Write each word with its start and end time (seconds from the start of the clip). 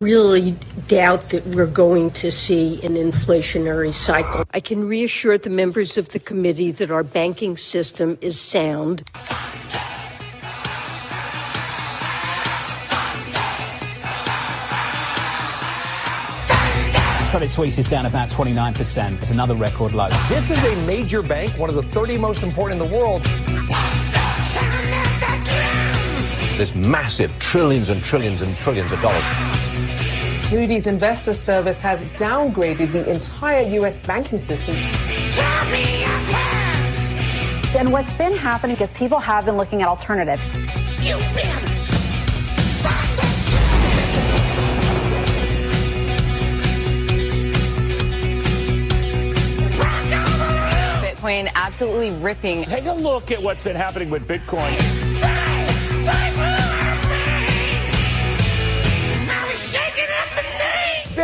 really 0.00 0.54
doubt 0.88 1.30
that 1.30 1.46
we're 1.46 1.66
going 1.66 2.10
to 2.10 2.30
see 2.30 2.82
an 2.82 2.96
inflationary 2.96 3.94
cycle. 3.94 4.44
I 4.52 4.60
can 4.60 4.86
reassure 4.86 5.38
the 5.38 5.48
members 5.48 5.96
of 5.96 6.10
the 6.10 6.18
committee 6.18 6.70
that 6.72 6.90
our 6.90 7.02
banking 7.02 7.56
system 7.56 8.18
is 8.20 8.38
sound. 8.38 9.04
Credit 17.30 17.48
Suisse 17.48 17.78
is 17.78 17.88
down 17.88 18.04
about 18.04 18.28
29%. 18.28 19.18
It's 19.18 19.30
another 19.30 19.54
record 19.54 19.94
low. 19.94 20.08
This 20.28 20.50
is 20.50 20.62
a 20.62 20.76
major 20.86 21.22
bank, 21.22 21.58
one 21.58 21.70
of 21.70 21.74
the 21.74 21.82
30 21.82 22.18
most 22.18 22.42
important 22.42 22.82
in 22.82 22.88
the 22.90 22.94
world. 22.94 23.24
This 26.58 26.74
massive 26.74 27.38
trillions 27.38 27.88
and 27.88 28.02
trillions 28.02 28.42
and 28.42 28.54
trillions 28.56 28.92
of 28.92 29.00
dollars. 29.00 29.55
Moody's 30.50 30.86
Investor 30.86 31.34
Service 31.34 31.80
has 31.80 32.00
downgraded 32.14 32.92
the 32.92 33.10
entire 33.10 33.62
U.S. 33.80 33.98
banking 33.98 34.38
system. 34.38 34.76
And 37.76 37.92
what's 37.92 38.14
been 38.14 38.32
happening 38.32 38.76
is 38.76 38.92
people 38.92 39.18
have 39.18 39.44
been 39.44 39.56
looking 39.56 39.82
at 39.82 39.88
alternatives. 39.88 40.44
Bitcoin 51.02 51.50
absolutely 51.56 52.12
ripping. 52.22 52.62
Take 52.64 52.86
a 52.86 52.92
look 52.92 53.32
at 53.32 53.42
what's 53.42 53.64
been 53.64 53.74
happening 53.74 54.10
with 54.10 54.28
Bitcoin. 54.28 55.05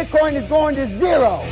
Bitcoin 0.03 0.33
is 0.33 0.43
going 0.49 0.75
to 0.75 0.85
zero. 0.99 1.45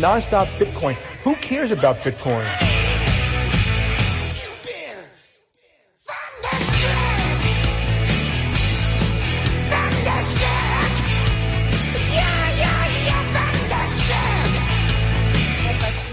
Non-stop 0.00 0.48
Bitcoin. 0.56 0.94
Who 1.22 1.34
cares 1.34 1.70
about 1.70 1.96
Bitcoin? 1.96 2.46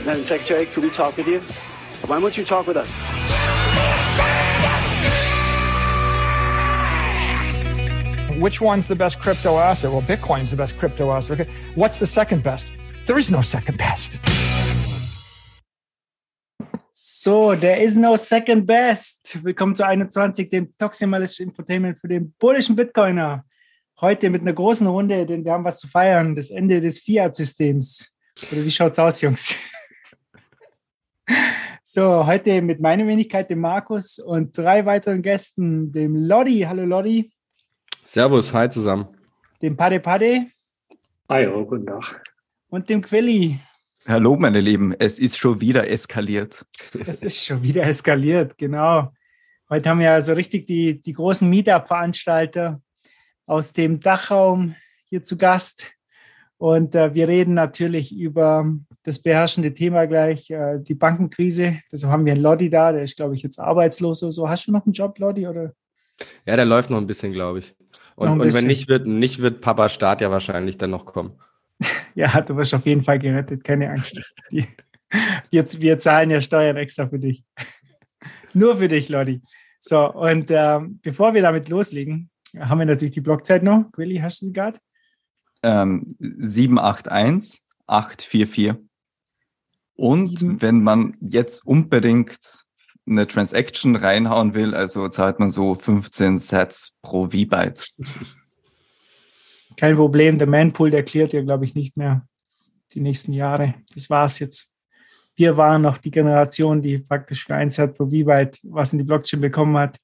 Madam 0.05 0.23
Secretary, 0.25 0.65
could 0.65 0.83
we 0.83 0.89
talk 0.89 1.15
with 1.15 1.27
you? 1.27 1.39
Why 2.09 2.17
won't 2.17 2.37
you 2.37 2.43
talk 2.43 2.67
with 2.67 2.75
us? 2.75 3.16
Which 8.39 8.61
one's 8.61 8.87
the 8.87 8.95
best 8.95 9.19
crypto 9.19 9.57
asset? 9.57 9.89
Well, 9.89 10.03
Bitcoin's 10.03 10.51
the 10.51 10.55
best 10.55 10.77
crypto 10.77 11.11
asset. 11.11 11.39
Okay. 11.39 11.49
What's 11.73 11.97
the 11.97 12.05
second 12.05 12.43
best? 12.43 12.67
There 13.07 13.17
is 13.17 13.31
no 13.31 13.41
second 13.41 13.79
best. 13.79 14.19
So, 16.91 17.55
there 17.55 17.81
is 17.81 17.95
no 17.95 18.15
second 18.15 18.67
best. 18.67 19.43
Willkommen 19.43 19.73
zu 19.73 19.83
21, 19.83 20.49
dem 20.49 20.71
Toximalischen 20.77 21.47
Infotainment 21.47 21.97
für 21.97 22.07
den 22.07 22.31
bullischen 22.37 22.75
Bitcoiner. 22.75 23.43
Heute 24.01 24.29
mit 24.29 24.41
einer 24.41 24.53
großen 24.53 24.85
Runde, 24.85 25.25
denn 25.25 25.43
wir 25.43 25.53
haben 25.53 25.63
was 25.63 25.79
zu 25.79 25.87
feiern. 25.87 26.35
Das 26.35 26.51
Ende 26.51 26.79
des 26.79 26.99
Fiat-Systems. 26.99 28.15
Oder 28.51 28.63
wie 28.63 28.69
schaut's 28.69 28.99
aus, 28.99 29.19
Jungs? 29.19 29.55
So, 31.81 32.27
heute 32.27 32.61
mit 32.61 32.81
meiner 32.81 33.07
Wenigkeit, 33.07 33.49
dem 33.49 33.61
Markus 33.61 34.19
und 34.19 34.55
drei 34.55 34.85
weiteren 34.85 35.23
Gästen, 35.23 35.91
dem 35.91 36.15
Lodi. 36.15 36.61
Hallo 36.67 36.85
Lodi. 36.85 37.31
Servus, 38.07 38.53
hi 38.53 38.69
zusammen. 38.69 39.05
Dem 39.61 39.75
Pade 39.75 39.99
Pade. 39.99 40.45
Hi, 41.27 41.45
oh, 41.45 41.65
guten 41.65 41.85
Tag. 41.85 42.23
Und 42.69 42.87
dem 42.87 43.01
Quelli. 43.01 43.59
Hallo, 44.07 44.37
meine 44.37 44.61
Lieben. 44.61 44.95
Es 44.97 45.19
ist 45.19 45.37
schon 45.37 45.59
wieder 45.59 45.89
eskaliert. 45.89 46.65
Es 47.05 47.21
ist 47.21 47.43
schon 47.43 47.61
wieder 47.63 47.83
eskaliert, 47.83 48.57
genau. 48.57 49.11
Heute 49.69 49.89
haben 49.89 49.99
wir 49.99 50.13
also 50.13 50.31
richtig 50.31 50.65
die, 50.67 51.01
die 51.01 51.11
großen 51.11 51.49
Meetup-Veranstalter 51.49 52.81
aus 53.45 53.73
dem 53.73 53.99
Dachraum 53.99 54.75
hier 55.09 55.21
zu 55.21 55.37
Gast. 55.37 55.91
Und 56.55 56.95
äh, 56.95 57.13
wir 57.13 57.27
reden 57.27 57.55
natürlich 57.55 58.17
über 58.17 58.73
das 59.03 59.19
beherrschende 59.19 59.73
Thema 59.73 60.05
gleich, 60.07 60.49
äh, 60.49 60.79
die 60.79 60.95
Bankenkrise. 60.95 61.81
Deshalb 61.91 62.13
haben 62.13 62.25
wir 62.25 62.31
einen 62.31 62.41
Lodi 62.41 62.69
da, 62.69 62.93
der 62.93 63.01
ist, 63.01 63.17
glaube 63.17 63.35
ich, 63.35 63.43
jetzt 63.43 63.59
arbeitslos 63.59 64.23
oder 64.23 64.31
so. 64.31 64.47
Hast 64.47 64.65
du 64.65 64.71
noch 64.71 64.85
einen 64.85 64.93
Job, 64.93 65.19
Lodi? 65.19 65.45
Oder? 65.45 65.73
Ja, 66.45 66.55
der 66.55 66.65
läuft 66.65 66.89
noch 66.89 66.97
ein 66.97 67.07
bisschen, 67.07 67.33
glaube 67.33 67.59
ich. 67.59 67.75
Und, 68.17 68.41
und 68.41 68.53
wenn 68.55 68.65
nicht 68.65 68.87
wird, 68.87 69.05
nicht 69.05 69.43
wird 69.43 69.61
Papa 69.61 69.89
Staat 69.89 70.21
ja 70.21 70.31
wahrscheinlich 70.31 70.79
dann 70.79 70.89
noch 70.89 71.05
kommen. 71.05 71.39
ja, 72.15 72.41
du 72.41 72.57
wirst 72.57 72.73
auf 72.73 72.87
jeden 72.87 73.03
Fall 73.03 73.19
gerettet, 73.19 73.63
keine 73.63 73.91
Angst. 73.91 74.19
Die, 74.51 74.67
wir, 75.51 75.65
wir 75.81 75.99
zahlen 75.99 76.31
ja 76.31 76.41
Steuern 76.41 76.77
extra 76.77 77.07
für 77.07 77.19
dich. 77.19 77.43
Nur 78.55 78.77
für 78.77 78.87
dich, 78.87 79.09
Lodi. 79.09 79.43
So, 79.77 80.11
und 80.11 80.49
äh, 80.49 80.79
bevor 81.03 81.35
wir 81.35 81.43
damit 81.43 81.69
loslegen, 81.69 82.31
haben 82.57 82.79
wir 82.79 82.87
natürlich 82.87 83.13
die 83.13 83.21
Blockzeit 83.21 83.61
noch. 83.61 83.91
Quilly, 83.91 84.17
hast 84.17 84.41
du 84.41 84.47
sie 84.47 84.53
gerade? 84.53 84.79
Ähm, 85.61 86.15
781 86.17 87.61
844. 87.85 88.73
Und 89.93 90.39
Sieben. 90.39 90.61
wenn 90.63 90.81
man 90.81 91.17
jetzt 91.21 91.67
unbedingt 91.67 92.65
eine 93.07 93.27
Transaction 93.27 93.95
reinhauen 93.95 94.53
will, 94.53 94.75
also 94.75 95.07
zahlt 95.09 95.39
man 95.39 95.49
so 95.49 95.75
15 95.75 96.37
Sets 96.37 96.93
pro 97.01 97.25
V-Byte. 97.25 97.87
Kein 99.77 99.95
Problem, 99.95 100.37
der 100.37 100.47
Manpool, 100.47 100.89
der 100.89 101.03
klärt 101.03 101.33
ja, 101.33 101.41
glaube 101.41 101.65
ich, 101.65 101.75
nicht 101.75 101.97
mehr 101.97 102.27
die 102.93 103.01
nächsten 103.01 103.33
Jahre. 103.33 103.75
Das 103.93 104.09
war's 104.09 104.39
jetzt. 104.39 104.69
Wir 105.35 105.55
waren 105.55 105.83
noch 105.83 105.99
die 105.99 106.09
Generation, 106.09 106.81
die 106.81 106.97
praktisch 106.97 107.45
für 107.45 107.55
ein 107.55 107.69
Set 107.69 107.95
pro 107.95 108.05
V-Byte 108.05 108.59
was 108.63 108.91
in 108.91 108.97
die 108.97 109.03
Blockchain 109.03 109.39
bekommen 109.39 109.77
hat. 109.77 109.97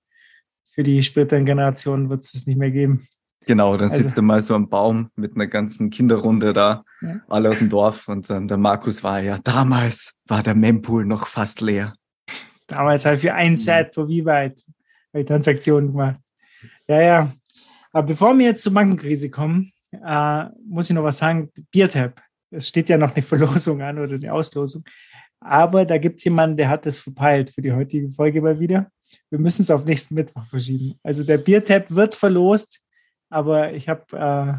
Für 0.64 0.84
die 0.84 1.02
späteren 1.02 1.46
Generationen 1.46 2.10
wird 2.10 2.24
es 2.24 2.32
das 2.32 2.46
nicht 2.46 2.58
mehr 2.58 2.72
geben. 2.72 3.06
Genau, 3.46 3.76
dann 3.78 3.90
sitzt 3.90 4.04
also, 4.04 4.18
er 4.18 4.22
mal 4.22 4.42
so 4.42 4.56
am 4.56 4.70
Baum 4.70 5.10
mit 5.16 5.36
einer 5.36 5.48
ganzen 5.48 5.90
Kinderrunde 5.90 6.54
da, 6.54 6.84
ja. 7.02 7.20
alle 7.28 7.50
aus 7.50 7.60
dem 7.60 7.70
Dorf 7.70 8.08
und 8.08 8.30
dann 8.30 8.48
der 8.48 8.58
Markus 8.58 9.04
war 9.04 9.20
ja, 9.20 9.38
damals 9.44 10.14
war 10.28 10.44
der 10.44 10.56
Mempool 10.56 11.06
noch 11.06 11.28
fast 11.28 11.62
leer. 11.62 11.94
Damals 12.68 13.06
halt 13.06 13.20
für 13.20 13.34
ein 13.34 13.52
mhm. 13.52 13.58
Set 13.58 13.92
pro 13.92 14.04
V-Byte 14.04 14.64
Transaktionen 15.26 15.92
gemacht. 15.92 16.20
Ja, 16.88 17.02
ja. 17.02 17.34
Aber 17.92 18.08
bevor 18.08 18.38
wir 18.38 18.48
jetzt 18.48 18.64
zur 18.64 18.74
Bankenkrise 18.74 19.30
kommen, 19.30 19.72
äh, 19.92 20.46
muss 20.68 20.90
ich 20.90 20.96
noch 20.96 21.04
was 21.04 21.20
sagen. 21.20 21.52
Beertab. 21.72 22.22
Es 22.50 22.68
steht 22.68 22.90
ja 22.90 22.98
noch 22.98 23.14
eine 23.14 23.24
Verlosung 23.24 23.82
an 23.82 24.00
oder 24.00 24.16
eine 24.16 24.34
Auslosung. 24.34 24.84
Aber 25.40 25.86
da 25.86 25.98
gibt 25.98 26.20
es 26.20 26.24
jemanden, 26.24 26.58
der 26.58 26.70
hat 26.70 26.86
das 26.86 27.00
verpeilt 27.00 27.50
für 27.52 27.62
die 27.62 27.72
heutige 27.72 28.10
Folge 28.12 28.42
mal 28.42 28.60
wieder. 28.60 28.90
Wir 29.30 29.40
müssen 29.40 29.64
es 29.64 29.72
auf 29.72 29.86
nächsten 29.86 30.16
Mittwoch 30.16 30.46
verschieben. 30.46 30.96
Also 31.04 31.24
der 31.24 31.38
Beertab 31.38 31.92
wird 31.92 32.16
verlost, 32.16 32.82
aber 33.30 33.74
ich 33.74 33.90
habe 33.90 34.06
äh, 34.14 34.54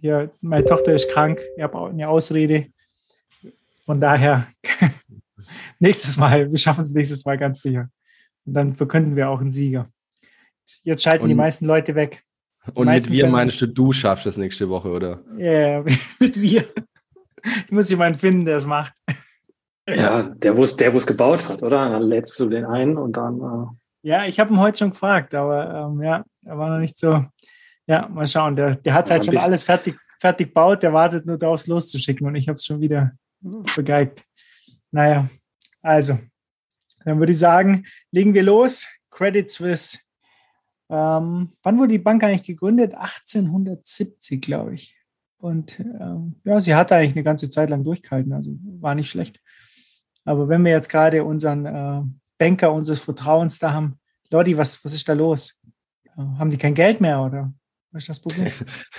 hier, 0.00 0.30
meine 0.40 0.64
Tochter 0.64 0.94
ist 0.94 1.10
krank, 1.10 1.40
ich 1.56 1.62
habe 1.62 1.76
auch 1.76 1.88
eine 1.88 2.08
Ausrede. 2.08 2.66
Von 3.84 4.00
daher 4.00 4.46
nächstes 5.78 6.16
Mal, 6.16 6.50
wir 6.50 6.58
schaffen 6.58 6.82
es 6.82 6.94
nächstes 6.94 7.24
Mal 7.24 7.38
ganz 7.38 7.60
sicher. 7.60 7.88
Und 8.44 8.54
dann 8.54 8.74
verkünden 8.74 9.16
wir 9.16 9.28
auch 9.28 9.40
einen 9.40 9.50
Sieger. 9.50 9.90
Jetzt 10.84 11.02
schalten 11.02 11.24
und, 11.24 11.28
die 11.30 11.34
meisten 11.34 11.66
Leute 11.66 11.94
weg. 11.94 12.22
Die 12.66 12.78
und 12.78 12.88
mit 12.88 13.10
wir 13.10 13.26
meinst 13.28 13.60
du, 13.60 13.66
du 13.66 13.92
schaffst 13.92 14.26
es 14.26 14.36
nächste 14.36 14.68
Woche, 14.68 14.90
oder? 14.90 15.22
Ja, 15.38 15.82
yeah, 15.82 15.84
mit 16.20 16.40
wir. 16.40 16.64
Ich 17.64 17.70
muss 17.70 17.90
jemanden 17.90 18.18
finden, 18.18 18.44
der 18.44 18.56
es 18.56 18.66
macht. 18.66 18.92
Ja, 19.86 20.22
der, 20.22 20.56
wo 20.56 20.62
es 20.62 20.76
der, 20.76 20.90
gebaut 20.90 21.48
hat, 21.48 21.62
oder? 21.62 21.88
Dann 21.88 22.02
lädst 22.02 22.38
du 22.38 22.48
den 22.48 22.66
ein 22.66 22.98
und 22.98 23.16
dann. 23.16 23.40
Äh 23.40 24.08
ja, 24.08 24.26
ich 24.26 24.38
habe 24.38 24.52
ihn 24.52 24.60
heute 24.60 24.78
schon 24.78 24.90
gefragt, 24.90 25.34
aber 25.34 25.88
ähm, 25.90 26.02
ja, 26.02 26.24
er 26.44 26.58
war 26.58 26.70
noch 26.70 26.78
nicht 26.78 26.98
so. 26.98 27.24
Ja, 27.86 28.06
mal 28.08 28.26
schauen. 28.26 28.54
Der, 28.54 28.76
der 28.76 28.92
hat 28.92 29.08
ja, 29.08 29.16
halt 29.16 29.24
schon 29.24 29.38
alles 29.38 29.64
fertig, 29.64 29.98
fertig 30.20 30.48
gebaut, 30.48 30.82
der 30.82 30.92
wartet 30.92 31.24
nur 31.24 31.38
darauf, 31.38 31.60
es 31.60 31.66
loszuschicken 31.66 32.26
und 32.26 32.34
ich 32.34 32.48
habe 32.48 32.56
es 32.56 32.66
schon 32.66 32.80
wieder 32.80 33.12
vergeigt. 33.64 34.24
Naja, 34.90 35.28
also, 35.88 36.18
dann 37.04 37.18
würde 37.18 37.32
ich 37.32 37.38
sagen, 37.38 37.86
legen 38.10 38.34
wir 38.34 38.42
los. 38.42 38.88
Credit 39.10 39.48
Suisse. 39.50 39.98
Ähm, 40.90 41.50
wann 41.62 41.78
wurde 41.78 41.92
die 41.92 41.98
Bank 41.98 42.22
eigentlich 42.22 42.44
gegründet? 42.44 42.94
1870, 42.94 44.40
glaube 44.40 44.74
ich. 44.74 44.94
Und 45.38 45.80
ähm, 45.80 46.36
ja, 46.44 46.60
sie 46.60 46.74
hat 46.74 46.92
eigentlich 46.92 47.14
eine 47.14 47.22
ganze 47.22 47.48
Zeit 47.48 47.70
lang 47.70 47.84
durchgehalten, 47.84 48.32
also 48.32 48.52
war 48.80 48.94
nicht 48.94 49.10
schlecht. 49.10 49.40
Aber 50.24 50.48
wenn 50.48 50.64
wir 50.64 50.72
jetzt 50.72 50.88
gerade 50.88 51.24
unseren 51.24 51.66
äh, 51.66 52.02
Banker 52.38 52.72
unseres 52.72 52.98
Vertrauens 52.98 53.58
da 53.58 53.72
haben, 53.72 53.98
Lodi, 54.30 54.58
was, 54.58 54.84
was 54.84 54.92
ist 54.92 55.08
da 55.08 55.14
los? 55.14 55.60
Äh, 56.04 56.22
haben 56.38 56.50
die 56.50 56.58
kein 56.58 56.74
Geld 56.74 57.00
mehr 57.00 57.22
oder 57.22 57.52
was 57.92 58.02
ist 58.02 58.08
das 58.10 58.20
Problem? 58.20 58.52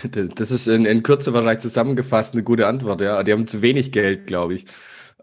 Das 0.36 0.50
ist 0.50 0.68
in, 0.68 0.86
in 0.86 1.04
Kürze 1.04 1.34
wahrscheinlich 1.34 1.60
zusammengefasst 1.60 2.34
eine 2.34 2.44
gute 2.44 2.68
Antwort, 2.68 3.02
ja. 3.02 3.22
Die 3.24 3.32
haben 3.32 3.46
zu 3.46 3.62
wenig 3.62 3.92
Geld, 3.92 4.26
glaube 4.26 4.56
ich. 4.56 4.66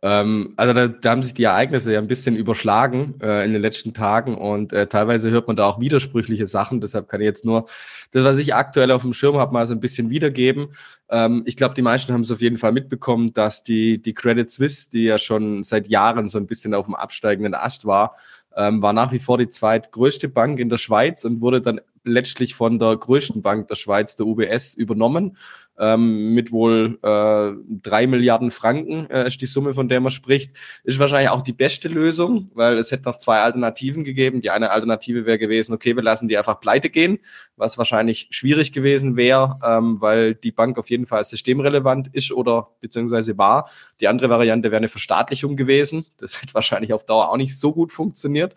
Ähm, 0.02 0.52
also 0.56 0.74
da, 0.74 0.88
da, 0.88 1.10
haben 1.10 1.22
sich 1.22 1.32
die 1.32 1.44
Ereignisse 1.44 1.92
ja 1.92 1.98
ein 1.98 2.06
bisschen 2.06 2.36
überschlagen 2.36 3.14
äh, 3.22 3.44
in 3.46 3.52
den 3.52 3.62
letzten 3.62 3.94
Tagen 3.94 4.36
und 4.36 4.72
äh, 4.72 4.86
teilweise 4.86 5.30
hört 5.30 5.46
man 5.46 5.56
da 5.56 5.66
auch 5.66 5.80
widersprüchliche 5.80 6.44
Sachen. 6.44 6.80
Deshalb 6.82 7.08
kann 7.08 7.22
ich 7.22 7.24
jetzt 7.24 7.46
nur 7.46 7.66
das, 8.10 8.22
was 8.24 8.36
ich 8.36 8.54
aktuell 8.54 8.90
auf 8.90 9.02
dem 9.02 9.14
Schirm 9.14 9.38
habe, 9.38 9.54
mal 9.54 9.64
so 9.64 9.74
ein 9.74 9.80
bisschen 9.80 10.10
wiedergeben. 10.10 10.68
Ähm, 11.08 11.42
ich 11.46 11.56
glaube, 11.56 11.74
die 11.74 11.82
meisten 11.82 12.12
haben 12.12 12.20
es 12.20 12.30
auf 12.30 12.42
jeden 12.42 12.58
Fall 12.58 12.72
mitbekommen, 12.72 13.32
dass 13.32 13.62
die, 13.62 14.00
die 14.00 14.12
Credit 14.12 14.50
Suisse, 14.50 14.90
die 14.90 15.04
ja 15.04 15.16
schon 15.16 15.62
seit 15.62 15.88
Jahren 15.88 16.28
so 16.28 16.38
ein 16.38 16.46
bisschen 16.46 16.74
auf 16.74 16.84
dem 16.86 16.94
absteigenden 16.94 17.54
Ast 17.54 17.86
war, 17.86 18.16
ähm, 18.54 18.82
war 18.82 18.92
nach 18.92 19.12
wie 19.12 19.18
vor 19.18 19.38
die 19.38 19.48
zweitgrößte 19.48 20.28
Bank 20.28 20.58
in 20.58 20.68
der 20.68 20.78
Schweiz 20.78 21.24
und 21.24 21.40
wurde 21.40 21.62
dann 21.62 21.80
letztlich 22.06 22.54
von 22.54 22.78
der 22.78 22.96
größten 22.96 23.42
Bank 23.42 23.68
der 23.68 23.74
Schweiz, 23.74 24.16
der 24.16 24.26
UBS, 24.26 24.74
übernommen 24.74 25.36
ähm, 25.78 26.34
mit 26.34 26.52
wohl 26.52 26.98
äh, 27.02 27.52
drei 27.82 28.06
Milliarden 28.06 28.50
Franken 28.50 29.08
äh, 29.10 29.26
ist 29.26 29.40
die 29.40 29.46
Summe, 29.46 29.74
von 29.74 29.88
der 29.88 30.00
man 30.00 30.10
spricht. 30.10 30.52
Ist 30.84 30.98
wahrscheinlich 30.98 31.30
auch 31.30 31.42
die 31.42 31.52
beste 31.52 31.88
Lösung, 31.88 32.50
weil 32.54 32.78
es 32.78 32.90
hätte 32.90 33.04
noch 33.04 33.16
zwei 33.16 33.40
Alternativen 33.40 34.04
gegeben. 34.04 34.40
Die 34.40 34.50
eine 34.50 34.70
Alternative 34.70 35.26
wäre 35.26 35.38
gewesen, 35.38 35.72
okay, 35.72 35.94
wir 35.94 36.02
lassen 36.02 36.28
die 36.28 36.38
einfach 36.38 36.60
pleite 36.60 36.90
gehen, 36.90 37.18
was 37.56 37.78
wahrscheinlich 37.78 38.28
schwierig 38.30 38.72
gewesen 38.72 39.16
wäre, 39.16 39.58
ähm, 39.64 40.00
weil 40.00 40.34
die 40.34 40.52
Bank 40.52 40.78
auf 40.78 40.90
jeden 40.90 41.06
Fall 41.06 41.24
systemrelevant 41.24 42.08
ist 42.12 42.32
oder 42.32 42.70
beziehungsweise 42.80 43.36
war. 43.38 43.70
Die 44.00 44.08
andere 44.08 44.28
Variante 44.28 44.70
wäre 44.70 44.78
eine 44.78 44.88
Verstaatlichung 44.88 45.56
gewesen. 45.56 46.06
Das 46.18 46.40
hätte 46.40 46.54
wahrscheinlich 46.54 46.92
auf 46.92 47.04
Dauer 47.04 47.30
auch 47.30 47.36
nicht 47.36 47.58
so 47.58 47.72
gut 47.72 47.92
funktioniert. 47.92 48.54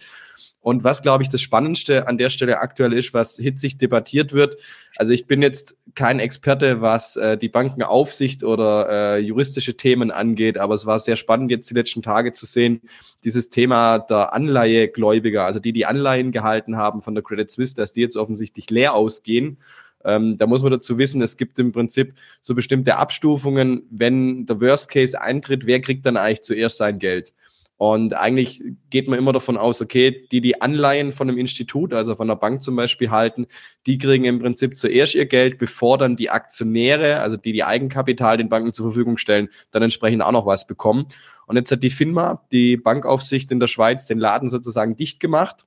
Und 0.61 0.83
was, 0.83 1.01
glaube 1.01 1.23
ich, 1.23 1.29
das 1.29 1.41
Spannendste 1.41 2.07
an 2.07 2.17
der 2.17 2.29
Stelle 2.29 2.59
aktuell 2.59 2.91
ist, 2.91 3.13
was 3.13 3.37
hitzig 3.37 3.77
debattiert 3.77 4.33
wird. 4.33 4.57
Also 4.97 5.13
ich 5.13 5.25
bin 5.25 5.41
jetzt 5.41 5.77
kein 5.95 6.19
Experte, 6.19 6.81
was 6.81 7.15
äh, 7.15 7.37
die 7.37 7.47
Bankenaufsicht 7.47 8.43
oder 8.43 8.89
äh, 8.89 9.19
juristische 9.19 9.77
Themen 9.77 10.11
angeht, 10.11 10.57
aber 10.57 10.73
es 10.73 10.85
war 10.85 10.99
sehr 10.99 11.15
spannend, 11.15 11.49
jetzt 11.49 11.69
die 11.69 11.75
letzten 11.75 12.01
Tage 12.01 12.33
zu 12.33 12.45
sehen, 12.45 12.81
dieses 13.23 13.49
Thema 13.49 13.99
der 13.99 14.33
Anleihegläubiger, 14.33 15.45
also 15.45 15.59
die, 15.59 15.71
die 15.71 15.85
Anleihen 15.85 16.31
gehalten 16.31 16.75
haben 16.75 17.01
von 17.01 17.15
der 17.15 17.23
Credit 17.23 17.49
Suisse, 17.49 17.75
dass 17.75 17.93
die 17.93 18.01
jetzt 18.01 18.17
offensichtlich 18.17 18.69
leer 18.69 18.93
ausgehen. 18.93 19.59
Ähm, 20.03 20.37
da 20.37 20.47
muss 20.47 20.61
man 20.61 20.71
dazu 20.71 20.97
wissen, 20.97 21.21
es 21.21 21.37
gibt 21.37 21.59
im 21.59 21.71
Prinzip 21.71 22.13
so 22.41 22.55
bestimmte 22.55 22.97
Abstufungen, 22.97 23.83
wenn 23.89 24.45
der 24.45 24.59
Worst 24.59 24.89
Case 24.89 25.19
eintritt, 25.19 25.65
wer 25.65 25.81
kriegt 25.81 26.05
dann 26.05 26.17
eigentlich 26.17 26.41
zuerst 26.41 26.77
sein 26.77 26.99
Geld? 26.99 27.33
Und 27.79 28.13
eigentlich 28.13 28.61
geht 28.89 29.07
man 29.07 29.17
immer 29.17 29.31
davon 29.31 29.55
aus, 29.55 29.81
okay, 29.81 30.27
die, 30.33 30.41
die 30.41 30.61
Anleihen 30.61 31.13
von 31.13 31.29
einem 31.29 31.37
Institut, 31.37 31.93
also 31.93 32.13
von 32.13 32.29
einer 32.29 32.37
Bank 32.37 32.61
zum 32.61 32.75
Beispiel 32.75 33.09
halten, 33.09 33.47
die 33.85 33.97
kriegen 33.97 34.25
im 34.25 34.39
Prinzip 34.39 34.77
zuerst 34.77 35.15
ihr 35.15 35.25
Geld, 35.25 35.57
bevor 35.57 35.97
dann 35.97 36.17
die 36.17 36.29
Aktionäre, 36.29 37.21
also 37.21 37.37
die 37.37 37.53
die 37.53 37.63
Eigenkapital 37.63 38.35
den 38.35 38.49
Banken 38.49 38.73
zur 38.73 38.87
Verfügung 38.87 39.15
stellen, 39.15 39.47
dann 39.71 39.81
entsprechend 39.81 40.23
auch 40.23 40.33
noch 40.33 40.45
was 40.45 40.67
bekommen. 40.67 41.05
Und 41.47 41.55
jetzt 41.55 41.71
hat 41.71 41.81
die 41.81 41.89
FINMA, 41.89 42.45
die 42.51 42.75
Bankaufsicht 42.75 43.49
in 43.49 43.61
der 43.61 43.67
Schweiz, 43.67 44.05
den 44.05 44.19
Laden 44.19 44.49
sozusagen 44.49 44.97
dicht 44.97 45.21
gemacht 45.21 45.65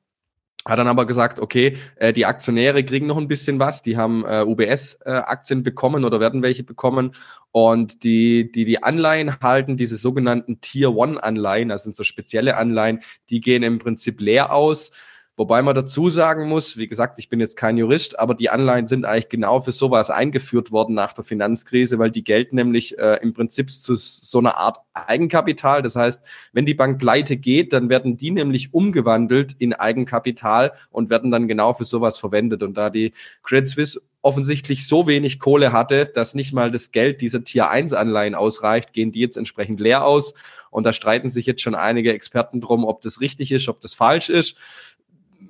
hat 0.64 0.78
dann 0.78 0.88
aber 0.88 1.06
gesagt, 1.06 1.40
okay, 1.40 1.76
äh, 1.96 2.12
die 2.12 2.26
Aktionäre 2.26 2.84
kriegen 2.84 3.06
noch 3.06 3.18
ein 3.18 3.28
bisschen 3.28 3.58
was, 3.58 3.82
die 3.82 3.96
haben 3.96 4.24
äh, 4.24 4.44
UBS-Aktien 4.44 5.60
äh, 5.60 5.62
bekommen 5.62 6.04
oder 6.04 6.20
werden 6.20 6.42
welche 6.42 6.62
bekommen 6.62 7.14
und 7.50 8.04
die, 8.04 8.50
die 8.50 8.64
die 8.64 8.82
Anleihen 8.82 9.40
halten, 9.40 9.76
diese 9.76 9.96
sogenannten 9.96 10.60
Tier-One-Anleihen, 10.60 11.68
das 11.68 11.82
sind 11.82 11.96
so 11.96 12.04
spezielle 12.04 12.56
Anleihen, 12.56 13.00
die 13.30 13.40
gehen 13.40 13.62
im 13.62 13.78
Prinzip 13.78 14.20
leer 14.20 14.52
aus. 14.52 14.92
Wobei 15.34 15.62
man 15.62 15.74
dazu 15.74 16.10
sagen 16.10 16.46
muss, 16.46 16.76
wie 16.76 16.88
gesagt, 16.88 17.18
ich 17.18 17.30
bin 17.30 17.40
jetzt 17.40 17.56
kein 17.56 17.78
Jurist, 17.78 18.18
aber 18.18 18.34
die 18.34 18.50
Anleihen 18.50 18.86
sind 18.86 19.06
eigentlich 19.06 19.30
genau 19.30 19.62
für 19.62 19.72
sowas 19.72 20.10
eingeführt 20.10 20.72
worden 20.72 20.94
nach 20.94 21.14
der 21.14 21.24
Finanzkrise, 21.24 21.98
weil 21.98 22.10
die 22.10 22.22
gelten 22.22 22.56
nämlich 22.56 22.98
äh, 22.98 23.18
im 23.22 23.32
Prinzip 23.32 23.70
zu 23.70 23.96
so 23.96 24.38
einer 24.38 24.58
Art 24.58 24.80
Eigenkapital. 24.92 25.80
Das 25.80 25.96
heißt, 25.96 26.22
wenn 26.52 26.66
die 26.66 26.74
Bank 26.74 26.98
pleite 26.98 27.38
geht, 27.38 27.72
dann 27.72 27.88
werden 27.88 28.18
die 28.18 28.30
nämlich 28.30 28.74
umgewandelt 28.74 29.56
in 29.58 29.72
Eigenkapital 29.72 30.72
und 30.90 31.08
werden 31.08 31.30
dann 31.30 31.48
genau 31.48 31.72
für 31.72 31.84
sowas 31.84 32.18
verwendet. 32.18 32.62
Und 32.62 32.74
da 32.74 32.90
die 32.90 33.12
Credit 33.42 33.68
Suisse 33.68 34.02
offensichtlich 34.20 34.86
so 34.86 35.06
wenig 35.06 35.38
Kohle 35.38 35.72
hatte, 35.72 36.04
dass 36.04 36.34
nicht 36.34 36.52
mal 36.52 36.70
das 36.70 36.92
Geld 36.92 37.22
dieser 37.22 37.42
Tier 37.42 37.70
1 37.70 37.94
Anleihen 37.94 38.34
ausreicht, 38.34 38.92
gehen 38.92 39.12
die 39.12 39.20
jetzt 39.20 39.38
entsprechend 39.38 39.80
leer 39.80 40.04
aus. 40.04 40.34
Und 40.70 40.84
da 40.84 40.92
streiten 40.92 41.28
sich 41.28 41.46
jetzt 41.46 41.62
schon 41.62 41.74
einige 41.74 42.12
Experten 42.12 42.60
drum, 42.60 42.84
ob 42.84 43.00
das 43.00 43.20
richtig 43.20 43.50
ist, 43.50 43.68
ob 43.68 43.80
das 43.80 43.94
falsch 43.94 44.28
ist 44.28 44.56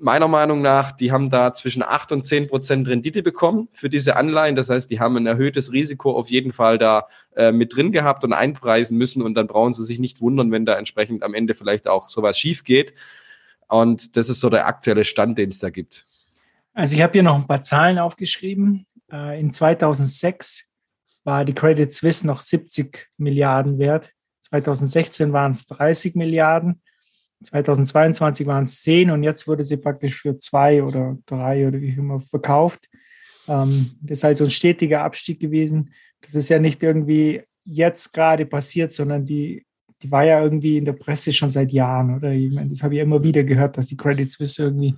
meiner 0.02 0.26
Meinung 0.28 0.62
nach, 0.62 0.92
die 0.92 1.12
haben 1.12 1.30
da 1.30 1.54
zwischen 1.54 1.82
8 1.82 2.12
und 2.12 2.26
10 2.26 2.48
Prozent 2.48 2.88
Rendite 2.88 3.22
bekommen 3.22 3.68
für 3.72 3.88
diese 3.88 4.16
Anleihen. 4.16 4.56
Das 4.56 4.68
heißt, 4.68 4.90
die 4.90 4.98
haben 4.98 5.16
ein 5.16 5.26
erhöhtes 5.26 5.72
Risiko 5.72 6.16
auf 6.16 6.28
jeden 6.28 6.52
Fall 6.52 6.76
da 6.76 7.06
äh, 7.36 7.52
mit 7.52 7.74
drin 7.74 7.92
gehabt 7.92 8.24
und 8.24 8.32
einpreisen 8.32 8.98
müssen. 8.98 9.22
Und 9.22 9.34
dann 9.34 9.46
brauchen 9.46 9.72
sie 9.72 9.84
sich 9.84 10.00
nicht 10.00 10.20
wundern, 10.20 10.50
wenn 10.50 10.66
da 10.66 10.76
entsprechend 10.76 11.22
am 11.22 11.34
Ende 11.34 11.54
vielleicht 11.54 11.86
auch 11.86 12.08
sowas 12.08 12.38
schief 12.38 12.64
geht. 12.64 12.94
Und 13.68 14.16
das 14.16 14.28
ist 14.28 14.40
so 14.40 14.50
der 14.50 14.66
aktuelle 14.66 15.04
Stand, 15.04 15.38
den 15.38 15.50
es 15.50 15.60
da 15.60 15.70
gibt. 15.70 16.04
Also 16.74 16.96
ich 16.96 17.02
habe 17.02 17.12
hier 17.12 17.22
noch 17.22 17.36
ein 17.36 17.46
paar 17.46 17.62
Zahlen 17.62 17.98
aufgeschrieben. 17.98 18.86
Äh, 19.10 19.38
in 19.38 19.52
2006 19.52 20.66
war 21.24 21.44
die 21.44 21.54
Credit 21.54 21.92
Suisse 21.92 22.26
noch 22.26 22.40
70 22.40 23.08
Milliarden 23.18 23.78
wert. 23.78 24.10
2016 24.42 25.32
waren 25.32 25.52
es 25.52 25.66
30 25.66 26.16
Milliarden. 26.16 26.82
2022 27.42 28.46
waren 28.46 28.64
es 28.64 28.82
zehn 28.82 29.10
und 29.10 29.22
jetzt 29.22 29.46
wurde 29.48 29.64
sie 29.64 29.76
praktisch 29.76 30.20
für 30.20 30.38
zwei 30.38 30.82
oder 30.82 31.18
drei 31.26 31.66
oder 31.66 31.80
wie 31.80 31.90
immer 31.90 32.20
verkauft. 32.20 32.88
Ähm, 33.48 33.92
das 34.00 34.18
ist 34.18 34.24
also 34.24 34.44
ein 34.44 34.50
stetiger 34.50 35.02
Abstieg 35.02 35.40
gewesen. 35.40 35.92
Das 36.20 36.34
ist 36.34 36.48
ja 36.48 36.58
nicht 36.58 36.82
irgendwie 36.82 37.42
jetzt 37.64 38.12
gerade 38.12 38.46
passiert, 38.46 38.92
sondern 38.92 39.24
die, 39.24 39.66
die 40.02 40.10
war 40.10 40.24
ja 40.24 40.42
irgendwie 40.42 40.78
in 40.78 40.84
der 40.84 40.94
Presse 40.94 41.32
schon 41.32 41.50
seit 41.50 41.72
Jahren, 41.72 42.16
oder? 42.16 42.32
Ich 42.32 42.52
meine, 42.52 42.70
das 42.70 42.82
habe 42.82 42.94
ich 42.94 43.00
immer 43.00 43.22
wieder 43.22 43.44
gehört, 43.44 43.76
dass 43.76 43.86
die 43.86 43.96
Credit 43.96 44.30
Suisse 44.30 44.62
irgendwie 44.62 44.96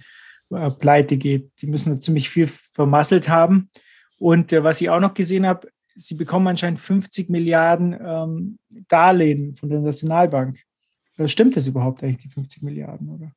äh, 0.50 0.70
pleite 0.70 1.16
geht. 1.16 1.50
Sie 1.56 1.66
müssen 1.66 2.00
ziemlich 2.00 2.28
viel 2.28 2.48
vermasselt 2.72 3.28
haben. 3.28 3.70
Und 4.18 4.52
äh, 4.52 4.62
was 4.64 4.80
ich 4.80 4.90
auch 4.90 5.00
noch 5.00 5.14
gesehen 5.14 5.46
habe, 5.46 5.68
sie 5.94 6.14
bekommen 6.14 6.48
anscheinend 6.48 6.80
50 6.80 7.30
Milliarden 7.30 7.96
ähm, 8.00 8.58
Darlehen 8.88 9.54
von 9.56 9.68
der 9.68 9.80
Nationalbank. 9.80 10.58
Oder 11.18 11.28
stimmt 11.28 11.56
das 11.56 11.66
überhaupt 11.66 12.02
eigentlich, 12.02 12.18
die 12.18 12.28
50 12.28 12.62
Milliarden, 12.62 13.08
oder? 13.08 13.32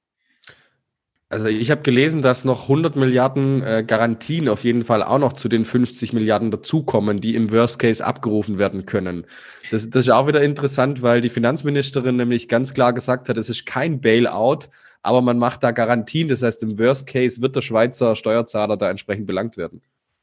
Also 1.30 1.50
ich 1.50 1.72
habe 1.72 1.82
gelesen, 1.82 2.22
dass 2.22 2.46
noch 2.46 2.64
100 2.64 2.96
Milliarden 2.96 3.62
äh, 3.62 3.84
Garantien 3.86 4.48
auf 4.48 4.64
jeden 4.64 4.86
Fall 4.86 5.04
auch 5.04 5.20
noch 5.20 5.34
zu 5.34 5.50
den 5.50 5.66
50 5.66 6.14
Milliarden 6.14 6.52
dazukommen, 6.52 7.20
die 7.20 7.36
im 7.36 7.52
Worst 7.52 7.80
Case 7.80 8.04
abgerufen 8.04 8.58
werden 8.58 8.86
können. 8.86 9.26
Das, 9.70 9.90
das 9.90 10.06
ist 10.06 10.10
auch 10.10 10.28
wieder 10.28 10.42
interessant, 10.42 11.02
weil 11.02 11.20
die 11.20 11.30
Finanzministerin 11.30 12.16
nämlich 12.16 12.48
ganz 12.48 12.74
klar 12.74 12.94
gesagt 12.94 13.28
hat, 13.28 13.38
es 13.38 13.50
ist 13.50 13.66
kein 13.66 14.00
Bailout, 14.00 14.70
aber 15.02 15.22
man 15.22 15.38
macht 15.38 15.64
da 15.64 15.72
Garantien. 15.72 16.30
Das 16.30 16.44
heißt, 16.44 16.64
im 16.64 16.80
Worst 16.80 17.08
Case 17.08 17.42
wird 17.42 17.58
der 17.58 17.62
Schweizer 17.62 18.16
Steuerzahler 18.16 18.78
da 18.78 18.90
entsprechend 18.90 19.28
belangt 19.28 19.58
werden. 19.58 19.82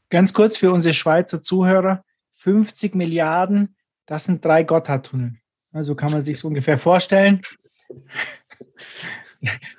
Ganz 0.09 0.33
kurz 0.33 0.57
für 0.57 0.73
unsere 0.73 0.95
Schweizer 0.95 1.43
Zuhörer, 1.43 2.03
50 2.33 2.95
Milliarden, 2.95 3.77
das 4.07 4.25
sind 4.25 4.43
drei 4.43 4.63
Gotthardtunnel. 4.63 5.35
Also 5.75 5.95
kann 5.97 6.13
man 6.13 6.23
sich 6.23 6.39
so 6.39 6.49
ungefähr 6.49 6.79
vorstellen. 6.79 7.43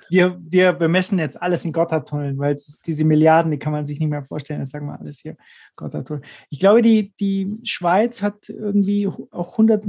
Wir, 0.08 0.38
wir 0.40 0.72
bemessen 0.72 1.18
jetzt 1.18 1.42
alles 1.42 1.64
in 1.64 1.72
Gotthardtunneln, 1.72 2.38
weil 2.38 2.56
diese 2.86 3.04
Milliarden, 3.04 3.50
die 3.50 3.58
kann 3.58 3.72
man 3.72 3.84
sich 3.84 3.98
nicht 3.98 4.10
mehr 4.10 4.22
vorstellen. 4.22 4.60
Jetzt 4.60 4.70
sagen 4.70 4.86
wir 4.86 5.00
alles 5.00 5.18
hier 5.18 5.36
Gotthardtunnel. 5.74 6.22
Ich 6.50 6.60
glaube, 6.60 6.82
die, 6.82 7.12
die 7.18 7.52
Schweiz 7.64 8.22
hat 8.22 8.48
irgendwie 8.48 9.08
auch 9.08 9.52
100, 9.52 9.84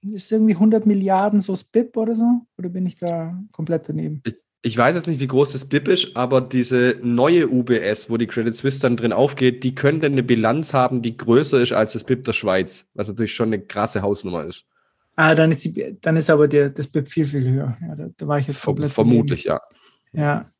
ist 0.00 0.32
irgendwie 0.32 0.54
100 0.54 0.86
Milliarden 0.86 1.42
so 1.42 1.54
SPIP 1.54 1.98
oder 1.98 2.16
so? 2.16 2.24
Oder 2.56 2.70
bin 2.70 2.86
ich 2.86 2.96
da 2.96 3.38
komplett 3.52 3.90
daneben? 3.90 4.22
Ich, 4.24 4.36
ich 4.62 4.78
weiß 4.78 4.94
jetzt 4.94 5.06
nicht, 5.06 5.20
wie 5.20 5.26
groß 5.26 5.52
das 5.52 5.66
BIP 5.66 5.88
ist, 5.88 6.16
aber 6.16 6.40
diese 6.40 6.96
neue 7.02 7.48
UBS, 7.48 8.08
wo 8.08 8.16
die 8.16 8.26
Credit 8.26 8.54
Suisse 8.54 8.80
dann 8.80 8.96
drin 8.96 9.12
aufgeht, 9.12 9.64
die 9.64 9.74
könnte 9.74 10.06
eine 10.06 10.22
Bilanz 10.22 10.72
haben, 10.72 11.02
die 11.02 11.16
größer 11.18 11.60
ist 11.60 11.72
als 11.72 11.92
das 11.92 12.04
BIP 12.04 12.24
der 12.24 12.32
Schweiz, 12.32 12.86
was 12.94 13.08
natürlich 13.08 13.34
schon 13.34 13.48
eine 13.48 13.60
krasse 13.60 14.00
Hausnummer 14.00 14.44
ist. 14.44 14.64
Ah, 15.20 15.34
dann 15.34 15.50
ist, 15.50 15.62
die, 15.66 15.98
dann 16.00 16.16
ist 16.16 16.30
aber 16.30 16.48
der, 16.48 16.70
das 16.70 16.86
BIP 16.86 17.06
viel, 17.06 17.26
viel 17.26 17.50
höher. 17.50 17.76
Ja, 17.82 17.94
da, 17.94 18.08
da 18.16 18.26
war 18.26 18.38
ich 18.38 18.46
jetzt 18.46 18.64
komplett. 18.64 18.90
Vermutlich, 18.90 19.44
daneben. 19.44 19.62
ja. 20.14 20.22
Ja. 20.22 20.50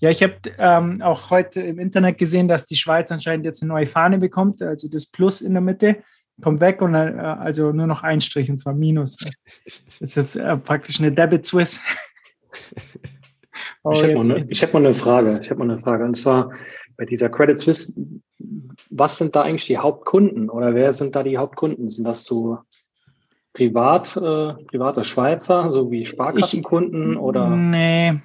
Ja, 0.00 0.10
ich 0.10 0.20
habe 0.24 0.34
ähm, 0.58 1.00
auch 1.00 1.30
heute 1.30 1.60
im 1.60 1.78
Internet 1.78 2.18
gesehen, 2.18 2.48
dass 2.48 2.66
die 2.66 2.74
Schweiz 2.74 3.12
anscheinend 3.12 3.44
jetzt 3.44 3.62
eine 3.62 3.68
neue 3.68 3.86
Fahne 3.86 4.18
bekommt, 4.18 4.62
also 4.62 4.88
das 4.88 5.06
Plus 5.06 5.42
in 5.42 5.52
der 5.52 5.60
Mitte 5.60 6.02
kommt 6.42 6.60
weg 6.60 6.82
und 6.82 6.94
äh, 6.94 6.98
also 6.98 7.70
nur 7.70 7.86
noch 7.86 8.02
ein 8.02 8.20
Strich 8.20 8.50
und 8.50 8.58
zwar 8.58 8.74
Minus. 8.74 9.16
Das 9.16 10.00
ist 10.00 10.16
jetzt 10.16 10.36
äh, 10.36 10.56
praktisch 10.56 10.98
eine 10.98 11.12
Debit 11.12 11.46
Swiss. 11.46 11.80
oh, 13.84 13.92
ich 13.92 14.02
hätte 14.02 14.26
mal, 14.26 14.40
hätt 14.40 14.72
mal 14.72 14.78
eine 14.80 14.94
Frage. 14.94 15.38
Ich 15.40 15.50
habe 15.50 15.60
mal 15.60 15.70
eine 15.70 15.78
Frage 15.78 16.04
und 16.04 16.16
zwar 16.16 16.50
bei 16.96 17.04
dieser 17.04 17.28
Credit 17.28 17.60
Suisse, 17.60 17.94
was 18.88 19.18
sind 19.18 19.36
da 19.36 19.42
eigentlich 19.42 19.66
die 19.66 19.78
Hauptkunden 19.78 20.50
oder 20.50 20.74
wer 20.74 20.92
sind 20.92 21.14
da 21.14 21.22
die 21.22 21.38
Hauptkunden? 21.38 21.88
Sind 21.88 22.08
das 22.08 22.24
so 22.24 22.58
privat, 23.52 24.16
äh, 24.16 24.54
private 24.64 25.04
Schweizer, 25.04 25.70
so 25.70 25.90
wie 25.90 26.04
Sparkassenkunden 26.04 27.12
ich, 27.12 27.18
oder? 27.18 27.48
Nee. 27.50 28.20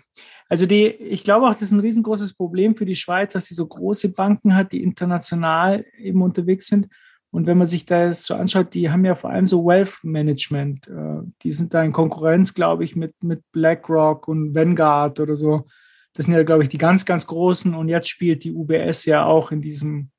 Also 0.47 0.65
die, 0.65 0.85
ich 0.85 1.23
glaube 1.23 1.47
auch, 1.47 1.53
das 1.53 1.63
ist 1.63 1.71
ein 1.71 1.79
riesengroßes 1.79 2.35
Problem 2.35 2.75
für 2.75 2.85
die 2.85 2.95
Schweiz, 2.95 3.33
dass 3.33 3.47
sie 3.47 3.55
so 3.55 3.65
große 3.65 4.13
Banken 4.13 4.55
hat, 4.55 4.71
die 4.71 4.83
international 4.83 5.85
eben 5.97 6.21
unterwegs 6.21 6.67
sind 6.67 6.87
Und 7.31 7.47
wenn 7.47 7.57
man 7.57 7.67
sich 7.67 7.85
das 7.85 8.25
so 8.25 8.35
anschaut, 8.35 8.73
die 8.73 8.91
haben 8.91 9.03
ja 9.05 9.15
vor 9.15 9.31
allem 9.31 9.47
so 9.47 9.65
Wealth 9.65 10.03
Management. 10.03 10.87
Äh, 10.87 11.21
die 11.41 11.51
sind 11.51 11.73
da 11.73 11.83
in 11.83 11.91
Konkurrenz, 11.91 12.53
glaube 12.53 12.83
ich, 12.83 12.95
mit, 12.95 13.15
mit 13.23 13.41
BlackRock 13.51 14.27
und 14.27 14.53
Vanguard 14.53 15.19
oder 15.19 15.35
so. 15.35 15.65
Das 16.13 16.25
sind 16.25 16.35
ja, 16.35 16.43
glaube 16.43 16.63
ich, 16.63 16.69
die 16.69 16.77
ganz, 16.77 17.05
ganz 17.05 17.25
großen. 17.27 17.73
Und 17.73 17.89
jetzt 17.89 18.09
spielt 18.09 18.43
die 18.43 18.53
UBS 18.53 19.05
ja 19.05 19.25
auch 19.25 19.51
in 19.51 19.61
diesem, 19.61 20.11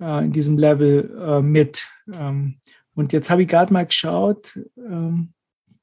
äh, 0.00 0.24
in 0.24 0.32
diesem 0.32 0.58
Level 0.58 1.18
äh, 1.26 1.40
mit. 1.40 1.88
Und 2.94 3.12
jetzt 3.12 3.30
habe 3.30 3.42
ich 3.42 3.48
gerade 3.48 3.72
mal 3.72 3.86
geschaut. 3.86 4.58
Ähm, 4.76 5.32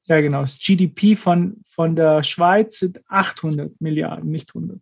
ja, 0.04 0.20
genau. 0.20 0.42
Das 0.42 0.58
GDP 0.58 1.14
von, 1.14 1.62
von 1.68 1.94
der 1.94 2.22
Schweiz 2.22 2.78
sind 2.78 3.00
800 3.08 3.80
Milliarden, 3.80 4.30
nicht 4.30 4.54
100. 4.54 4.80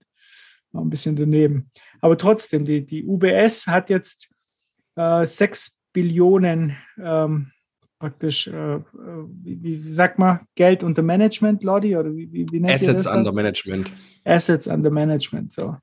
Noch 0.72 0.82
ein 0.82 0.90
bisschen 0.90 1.16
daneben. 1.16 1.70
Aber 2.00 2.16
trotzdem, 2.16 2.64
die, 2.64 2.86
die 2.86 3.04
UBS 3.04 3.66
hat 3.66 3.90
jetzt 3.90 4.30
äh, 4.96 5.24
6 5.24 5.80
Billionen 5.92 6.76
ähm, 7.02 7.50
praktisch, 8.00 8.48
äh, 8.48 8.76
äh, 8.76 8.80
wie, 9.42 9.62
wie, 9.62 9.78
sagt 9.78 10.18
man, 10.18 10.40
Geld 10.54 10.82
unter 10.82 11.02
Management, 11.02 11.62
Lodi? 11.62 11.96
Oder 11.96 12.14
wie, 12.16 12.32
wie, 12.32 12.46
wie 12.50 12.60
nennt 12.60 12.74
Assets 12.74 13.06
under 13.06 13.32
Management. 13.32 13.92
Assets 14.24 14.66
under 14.66 14.90
Management, 14.90 15.52
so. 15.52 15.76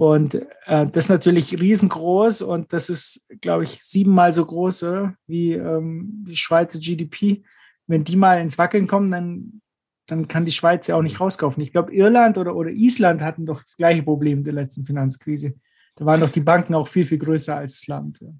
Und 0.00 0.34
äh, 0.64 0.86
das 0.86 1.04
ist 1.04 1.08
natürlich 1.10 1.60
riesengroß 1.60 2.40
und 2.40 2.72
das 2.72 2.88
ist, 2.88 3.26
glaube 3.42 3.64
ich, 3.64 3.82
siebenmal 3.84 4.32
so 4.32 4.46
groß 4.46 4.84
oder? 4.84 5.14
wie 5.26 5.52
ähm, 5.52 6.24
die 6.26 6.36
Schweizer 6.36 6.78
GDP. 6.78 7.42
Wenn 7.86 8.04
die 8.04 8.16
mal 8.16 8.40
ins 8.40 8.56
Wackeln 8.56 8.86
kommen, 8.86 9.10
dann, 9.10 9.60
dann 10.06 10.26
kann 10.26 10.46
die 10.46 10.52
Schweiz 10.52 10.86
ja 10.86 10.96
auch 10.96 11.02
nicht 11.02 11.20
rauskaufen. 11.20 11.62
Ich 11.62 11.70
glaube, 11.70 11.92
Irland 11.92 12.38
oder, 12.38 12.56
oder 12.56 12.70
Island 12.70 13.20
hatten 13.20 13.44
doch 13.44 13.60
das 13.60 13.76
gleiche 13.76 14.02
Problem 14.02 14.42
der 14.42 14.54
letzten 14.54 14.86
Finanzkrise. 14.86 15.52
Da 15.96 16.06
waren 16.06 16.20
doch 16.20 16.30
die 16.30 16.40
Banken 16.40 16.74
auch 16.74 16.88
viel, 16.88 17.04
viel 17.04 17.18
größer 17.18 17.58
als 17.58 17.80
das 17.80 17.86
Land. 17.86 18.22
Ja. 18.22 18.30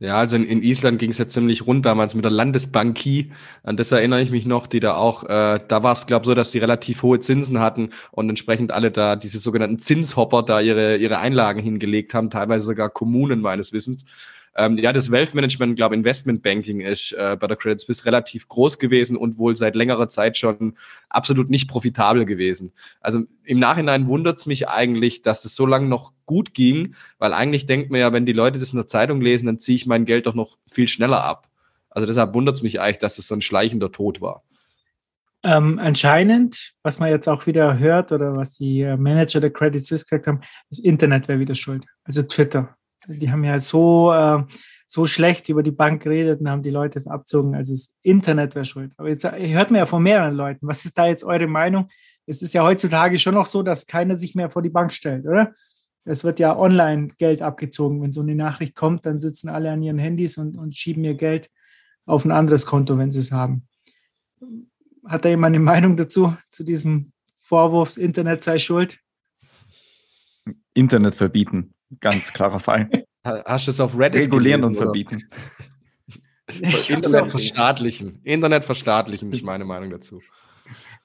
Ja, 0.00 0.16
also 0.16 0.36
in, 0.36 0.44
in 0.44 0.62
Island 0.62 1.00
ging 1.00 1.10
es 1.10 1.18
ja 1.18 1.26
ziemlich 1.26 1.66
rund 1.66 1.84
damals 1.84 2.14
mit 2.14 2.24
der 2.24 2.30
Landesbankie. 2.30 3.32
An 3.64 3.76
das 3.76 3.90
erinnere 3.90 4.22
ich 4.22 4.30
mich 4.30 4.46
noch, 4.46 4.68
die 4.68 4.78
da 4.78 4.94
auch, 4.94 5.24
äh, 5.24 5.58
da 5.66 5.82
war 5.82 5.92
es, 5.92 6.06
glaube 6.06 6.22
ich, 6.22 6.26
so, 6.26 6.34
dass 6.34 6.52
die 6.52 6.58
relativ 6.58 7.02
hohe 7.02 7.18
Zinsen 7.18 7.58
hatten 7.58 7.90
und 8.12 8.28
entsprechend 8.28 8.70
alle 8.70 8.92
da 8.92 9.16
diese 9.16 9.40
sogenannten 9.40 9.80
Zinshopper 9.80 10.44
da 10.44 10.60
ihre, 10.60 10.98
ihre 10.98 11.18
Einlagen 11.18 11.60
hingelegt 11.60 12.14
haben, 12.14 12.30
teilweise 12.30 12.66
sogar 12.66 12.90
Kommunen 12.90 13.40
meines 13.40 13.72
Wissens. 13.72 14.04
Ähm, 14.56 14.76
ja, 14.76 14.92
das 14.92 15.10
Wealth 15.10 15.34
Management, 15.34 15.76
glaube 15.76 15.94
Investment 15.94 16.42
Banking 16.42 16.80
ist 16.80 17.12
äh, 17.12 17.36
bei 17.38 17.46
der 17.46 17.56
Credit 17.56 17.80
Suisse 17.80 18.04
relativ 18.04 18.48
groß 18.48 18.78
gewesen 18.78 19.16
und 19.16 19.38
wohl 19.38 19.54
seit 19.56 19.76
längerer 19.76 20.08
Zeit 20.08 20.36
schon 20.36 20.76
absolut 21.08 21.50
nicht 21.50 21.68
profitabel 21.68 22.24
gewesen. 22.24 22.72
Also 23.00 23.24
im 23.44 23.58
Nachhinein 23.58 24.08
wundert 24.08 24.38
es 24.38 24.46
mich 24.46 24.68
eigentlich, 24.68 25.22
dass 25.22 25.44
es 25.44 25.54
so 25.54 25.66
lange 25.66 25.88
noch 25.88 26.12
gut 26.26 26.54
ging, 26.54 26.94
weil 27.18 27.32
eigentlich 27.32 27.66
denkt 27.66 27.90
man 27.90 28.00
ja, 28.00 28.12
wenn 28.12 28.26
die 28.26 28.32
Leute 28.32 28.58
das 28.58 28.72
in 28.72 28.78
der 28.78 28.86
Zeitung 28.86 29.20
lesen, 29.20 29.46
dann 29.46 29.58
ziehe 29.58 29.76
ich 29.76 29.86
mein 29.86 30.04
Geld 30.04 30.26
doch 30.26 30.34
noch 30.34 30.58
viel 30.70 30.88
schneller 30.88 31.22
ab. 31.22 31.48
Also 31.90 32.06
deshalb 32.06 32.34
wundert 32.34 32.56
es 32.56 32.62
mich 32.62 32.80
eigentlich, 32.80 32.98
dass 32.98 33.18
es 33.18 33.28
so 33.28 33.34
ein 33.34 33.42
schleichender 33.42 33.90
Tod 33.90 34.20
war. 34.20 34.42
Ähm, 35.44 35.78
anscheinend, 35.78 36.72
was 36.82 36.98
man 36.98 37.10
jetzt 37.10 37.28
auch 37.28 37.46
wieder 37.46 37.78
hört 37.78 38.10
oder 38.10 38.36
was 38.36 38.54
die 38.54 38.80
äh, 38.82 38.96
Manager 38.96 39.40
der 39.40 39.50
Credit 39.50 39.84
Suisse 39.84 40.04
gesagt 40.04 40.26
haben, 40.26 40.40
das 40.68 40.80
Internet 40.80 41.28
wäre 41.28 41.38
wieder 41.38 41.54
schuld. 41.54 41.86
Also 42.04 42.22
Twitter. 42.22 42.76
Die 43.08 43.30
haben 43.30 43.44
ja 43.44 43.58
so, 43.58 44.12
äh, 44.12 44.44
so 44.86 45.06
schlecht 45.06 45.48
über 45.48 45.62
die 45.62 45.70
Bank 45.70 46.02
geredet 46.02 46.40
und 46.40 46.48
haben 46.48 46.62
die 46.62 46.70
Leute 46.70 46.98
es 46.98 47.06
abzogen. 47.06 47.54
Also 47.54 47.72
das 47.72 47.94
Internet 48.02 48.54
wäre 48.54 48.64
schuld. 48.64 48.92
Aber 48.96 49.08
jetzt 49.08 49.24
hört 49.24 49.70
man 49.70 49.78
ja 49.78 49.86
von 49.86 50.02
mehreren 50.02 50.34
Leuten. 50.34 50.66
Was 50.66 50.84
ist 50.84 50.96
da 50.96 51.06
jetzt 51.06 51.24
eure 51.24 51.46
Meinung? 51.46 51.88
Es 52.26 52.42
ist 52.42 52.54
ja 52.54 52.62
heutzutage 52.62 53.18
schon 53.18 53.34
noch 53.34 53.46
so, 53.46 53.62
dass 53.62 53.86
keiner 53.86 54.16
sich 54.16 54.34
mehr 54.34 54.50
vor 54.50 54.62
die 54.62 54.68
Bank 54.68 54.92
stellt, 54.92 55.26
oder? 55.26 55.54
Es 56.04 56.24
wird 56.24 56.38
ja 56.38 56.56
online 56.56 57.08
Geld 57.18 57.42
abgezogen. 57.42 58.00
Wenn 58.02 58.12
so 58.12 58.22
eine 58.22 58.34
Nachricht 58.34 58.74
kommt, 58.74 59.04
dann 59.04 59.20
sitzen 59.20 59.48
alle 59.50 59.70
an 59.70 59.82
ihren 59.82 59.98
Handys 59.98 60.38
und, 60.38 60.56
und 60.56 60.74
schieben 60.74 61.04
ihr 61.04 61.14
Geld 61.14 61.50
auf 62.06 62.24
ein 62.24 62.30
anderes 62.30 62.64
Konto, 62.64 62.96
wenn 62.96 63.12
sie 63.12 63.18
es 63.18 63.32
haben. 63.32 63.68
Hat 65.04 65.24
da 65.24 65.28
jemand 65.28 65.54
eine 65.54 65.64
Meinung 65.64 65.96
dazu, 65.96 66.34
zu 66.48 66.64
diesem 66.64 67.12
Vorwurf, 67.40 67.96
Internet 67.98 68.42
sei 68.42 68.58
schuld? 68.58 68.98
Internet 70.72 71.14
verbieten. 71.14 71.74
Ganz 72.00 72.32
klarer 72.32 72.60
Fall. 72.60 72.88
Hast 73.24 73.66
du 73.66 73.70
es 73.70 73.80
auf 73.80 73.98
Reddit 73.98 74.22
Regulieren 74.22 74.60
gelesen, 74.62 74.64
und 74.64 74.76
verbieten. 74.76 75.28
Internet 76.88 77.30
verstaatlichen. 77.30 78.20
Internet 78.24 78.64
verstaatlichen 78.64 79.32
ist 79.32 79.42
meine 79.42 79.64
Meinung 79.64 79.90
dazu. 79.90 80.20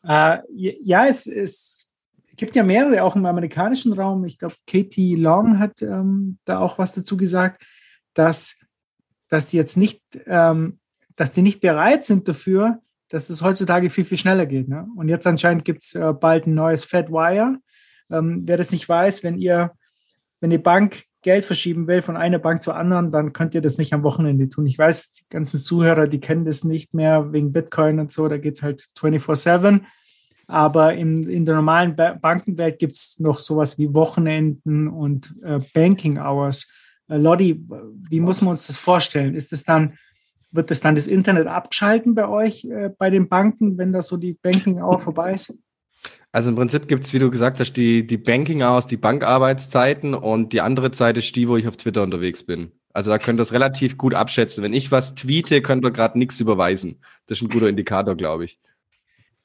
Äh, 0.04 0.40
ja, 0.52 1.06
es, 1.06 1.28
es 1.28 1.92
gibt 2.36 2.56
ja 2.56 2.64
mehrere, 2.64 3.04
auch 3.04 3.16
im 3.16 3.26
amerikanischen 3.26 3.94
Raum. 3.94 4.26
Ich 4.26 4.38
glaube, 4.40 4.56
Katie 4.68 5.16
Long 5.16 5.60
hat 5.60 5.82
ähm, 5.82 6.38
da 6.46 6.60
auch 6.60 6.78
was 6.78 6.94
dazu 6.94 7.18
gesagt, 7.18 7.64
dass, 8.14 8.60
dass 9.30 9.48
die 9.48 9.58
jetzt 9.58 9.78
nicht, 9.78 10.02
ähm, 10.26 10.80
dass 11.16 11.32
die 11.32 11.42
nicht 11.42 11.62
bereit 11.62 12.06
sind 12.06 12.28
dafür, 12.28 12.80
dass 13.10 13.30
es 13.30 13.42
heutzutage 13.42 13.90
viel, 13.90 14.06
viel 14.06 14.18
schneller 14.18 14.46
geht. 14.46 14.68
Ne? 14.68 14.88
Und 14.96 15.08
jetzt 15.08 15.28
anscheinend 15.28 15.66
gibt 15.66 15.84
es 15.84 15.94
äh, 15.94 16.14
bald 16.14 16.48
ein 16.48 16.54
neues 16.54 16.86
FedWire. 16.86 17.58
Ähm, 18.10 18.42
wer 18.46 18.58
das 18.58 18.72
nicht 18.72 18.88
weiß, 18.90 19.24
wenn 19.24 19.38
ihr 19.38 19.72
wenn 20.44 20.50
die 20.50 20.58
Bank 20.58 21.06
Geld 21.22 21.46
verschieben 21.46 21.88
will 21.88 22.02
von 22.02 22.18
einer 22.18 22.38
Bank 22.38 22.62
zur 22.62 22.76
anderen, 22.76 23.12
dann 23.12 23.32
könnt 23.32 23.56
ihr 23.56 23.62
das 23.62 23.78
nicht 23.78 23.94
am 23.94 24.04
Wochenende 24.04 24.50
tun. 24.50 24.66
Ich 24.66 24.78
weiß, 24.78 25.14
die 25.14 25.24
ganzen 25.30 25.62
Zuhörer, 25.62 26.06
die 26.06 26.20
kennen 26.20 26.44
das 26.44 26.66
nicht 26.66 26.94
mehr 26.94 27.32
wegen 27.32 27.54
Bitcoin 27.54 28.02
und 28.02 28.12
so, 28.12 28.28
da 28.28 28.38
geht 28.38 28.56
es 28.56 28.62
halt 28.62 28.82
24-7. 29.00 29.84
Aber 30.48 30.96
in, 30.96 31.24
in 31.30 31.46
der 31.46 31.56
normalen 31.56 31.96
ba 31.96 32.16
Bankenwelt 32.16 32.78
gibt 32.78 32.96
es 32.96 33.22
noch 33.22 33.40
sowas 33.40 33.78
wie 33.78 33.94
Wochenenden 33.94 34.90
und 34.90 35.34
äh, 35.44 35.62
Banking 35.74 36.20
Hours. 36.20 36.70
Äh, 37.08 37.20
Lodi, 37.20 37.66
wie 38.10 38.20
muss 38.20 38.42
man 38.42 38.50
uns 38.50 38.68
das 38.68 38.76
vorstellen? 38.76 39.36
Ist 39.36 39.54
es 39.54 39.64
dann, 39.64 39.98
wird 40.52 40.72
das 40.72 40.82
dann 40.82 40.96
das 40.96 41.08
Internet 41.08 41.48
abschalten 41.48 42.16
bei 42.16 42.28
euch, 42.28 42.66
äh, 42.66 42.90
bei 42.98 43.10
den 43.10 43.30
Banken, 43.30 43.78
wenn 43.78 43.94
das 43.94 44.08
so 44.08 44.18
die 44.18 44.34
Banking 44.34 44.82
Hour 44.82 45.00
vorbei 45.00 45.36
ist? 45.36 45.58
Also 46.34 46.50
im 46.50 46.56
Prinzip 46.56 46.88
gibt 46.88 47.04
es, 47.04 47.14
wie 47.14 47.20
du 47.20 47.30
gesagt 47.30 47.60
hast, 47.60 47.74
die, 47.74 48.08
die 48.08 48.18
Banking 48.18 48.64
aus, 48.64 48.88
die 48.88 48.98
Bankarbeitszeiten 48.98 50.16
und 50.16 50.52
die 50.52 50.62
andere 50.62 50.90
Zeit 50.90 51.16
ist 51.16 51.36
die, 51.36 51.48
wo 51.48 51.58
ich 51.58 51.68
auf 51.68 51.78
Twitter 51.78 52.02
unterwegs 52.02 52.42
bin. 52.44 52.72
Also 52.92 53.12
da 53.12 53.20
könnt 53.20 53.40
ihr 53.40 53.44
es 53.44 53.54
relativ 53.54 54.00
gut 54.00 54.16
abschätzen. 54.16 54.64
Wenn 54.64 54.74
ich 54.74 54.92
was 54.92 55.14
tweete, 55.14 55.62
könnt 55.62 55.86
ihr 55.86 55.92
gerade 55.92 56.18
nichts 56.18 56.40
überweisen. 56.40 57.00
Das 57.28 57.38
ist 57.38 57.44
ein 57.44 57.50
guter 57.50 57.70
Indikator, 57.70 58.16
glaube 58.16 58.46
ich. 58.46 58.60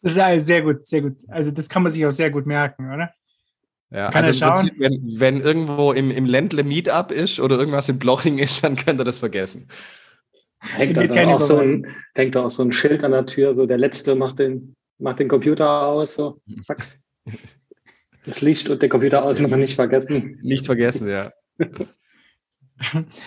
Das 0.00 0.16
ist 0.16 0.46
sehr 0.46 0.62
gut, 0.62 0.86
sehr 0.86 1.02
gut. 1.02 1.16
Also 1.28 1.50
das 1.50 1.68
kann 1.68 1.82
man 1.82 1.92
sich 1.92 2.06
auch 2.06 2.10
sehr 2.10 2.30
gut 2.30 2.46
merken, 2.46 2.90
oder? 2.90 3.12
Ja, 3.90 4.10
kann 4.10 4.24
also 4.24 4.46
er 4.46 4.54
schauen? 4.54 4.68
Prinzip, 4.68 4.80
wenn, 4.80 5.20
wenn 5.20 5.40
irgendwo 5.42 5.92
im, 5.92 6.10
im 6.10 6.24
Ländle 6.24 6.64
Meetup 6.64 7.10
ist 7.10 7.38
oder 7.38 7.58
irgendwas 7.58 7.90
im 7.90 7.98
Bloching 7.98 8.38
ist, 8.38 8.64
dann 8.64 8.76
könnt 8.76 8.98
ihr 8.98 9.04
das 9.04 9.18
vergessen. 9.18 9.68
Hängt 10.60 10.96
da 10.96 11.06
dann 11.06 11.28
auch 11.28 11.40
so, 11.42 11.58
ein, 11.58 11.86
hängt 12.14 12.34
da 12.34 12.44
auch 12.44 12.50
so 12.50 12.62
ein 12.62 12.72
Schild 12.72 13.04
an 13.04 13.12
der 13.12 13.26
Tür, 13.26 13.54
so 13.54 13.66
der 13.66 13.78
Letzte 13.78 14.14
macht 14.14 14.38
den 14.38 14.74
mach 14.98 15.14
den 15.14 15.28
Computer 15.28 15.82
aus, 15.82 16.14
so, 16.14 16.40
zack. 16.62 16.86
Das 18.24 18.40
Licht 18.40 18.68
und 18.68 18.82
der 18.82 18.88
Computer 18.88 19.24
aus, 19.24 19.40
muss 19.40 19.50
man 19.50 19.60
nicht 19.60 19.74
vergessen. 19.74 20.38
Nicht 20.42 20.66
vergessen, 20.66 21.08
ja. 21.08 21.32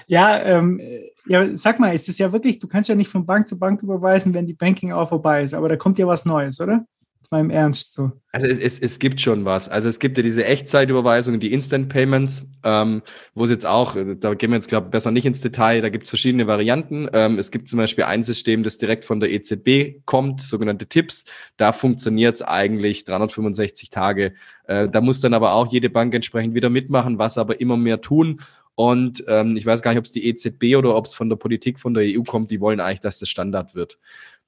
ja, 0.08 0.42
ähm, 0.44 0.82
ja, 1.26 1.56
sag 1.56 1.80
mal, 1.80 1.94
ist 1.94 2.08
es 2.08 2.18
ja 2.18 2.32
wirklich, 2.32 2.60
du 2.60 2.68
kannst 2.68 2.90
ja 2.90 2.96
nicht 2.96 3.10
von 3.10 3.26
Bank 3.26 3.48
zu 3.48 3.58
Bank 3.58 3.82
überweisen, 3.82 4.34
wenn 4.34 4.46
die 4.46 4.54
Banking 4.54 4.92
auch 4.92 5.10
vorbei 5.10 5.44
ist, 5.44 5.54
aber 5.54 5.70
da 5.70 5.76
kommt 5.76 5.98
ja 5.98 6.08
was 6.08 6.26
Neues, 6.26 6.60
oder? 6.62 6.86
Jetzt 7.32 7.38
mal 7.38 7.46
im 7.46 7.50
Ernst 7.50 7.94
so. 7.94 8.12
Also 8.34 8.48
es, 8.48 8.60
es, 8.60 8.78
es 8.78 9.00
gibt 9.00 9.22
schon 9.22 9.46
was. 9.46 9.70
Also 9.70 9.88
es 9.88 10.00
gibt 10.00 10.18
ja 10.18 10.24
diese 10.24 10.44
Echtzeitüberweisungen, 10.44 11.40
die 11.40 11.54
Instant 11.54 11.88
Payments, 11.88 12.44
ähm, 12.66 13.02
wo 13.36 13.46
es 13.46 13.50
jetzt 13.50 13.66
auch, 13.66 13.96
da 13.96 14.34
gehen 14.34 14.50
wir 14.50 14.58
jetzt, 14.58 14.68
glaube 14.68 14.90
besser 14.90 15.12
nicht 15.12 15.26
ins 15.26 15.40
Detail, 15.40 15.80
da 15.80 15.88
gibt 15.88 16.04
es 16.04 16.10
verschiedene 16.10 16.48
Varianten. 16.48 17.08
Ähm, 17.14 17.40
es 17.40 17.50
gibt 17.52 17.70
zum 17.70 17.78
Beispiel 17.78 18.04
ein 18.04 18.24
System, 18.24 18.64
das 18.64 18.80
direkt 18.80 19.06
von 19.06 19.22
der 19.22 19.32
EZB 19.32 20.04
kommt, 20.04 20.42
sogenannte 20.42 20.88
Tipps. 20.88 21.24
Da 21.56 21.72
funktioniert 21.72 22.36
es 22.36 22.42
eigentlich 22.42 23.06
365 23.06 23.90
Tage. 23.90 24.34
Äh, 24.66 24.90
da 24.90 25.00
muss 25.00 25.22
dann 25.22 25.34
aber 25.34 25.54
auch 25.54 25.72
jede 25.72 25.90
Bank 25.90 26.14
entsprechend 26.14 26.54
wieder 26.54 26.70
mitmachen, 26.70 27.18
was 27.18 27.38
aber 27.38 27.62
immer 27.62 27.78
mehr 27.78 28.02
tun. 28.02 28.42
Und 28.76 29.24
ähm, 29.28 29.56
ich 29.58 29.66
weiß 29.66 29.82
gar 29.82 29.92
nicht, 29.92 30.00
ob 30.00 30.06
es 30.06 30.12
die 30.12 30.26
EZB 30.28 30.76
oder 30.76 30.96
ob 30.96 31.06
es 31.06 31.14
von 31.14 31.30
der 31.30 31.36
Politik 31.36 31.80
von 31.80 31.94
der 31.94 32.04
EU 32.06 32.24
kommt, 32.24 32.52
die 32.52 32.60
wollen 32.60 32.80
eigentlich, 32.80 33.00
dass 33.00 33.20
das 33.20 33.30
Standard 33.30 33.76
wird. 33.76 34.00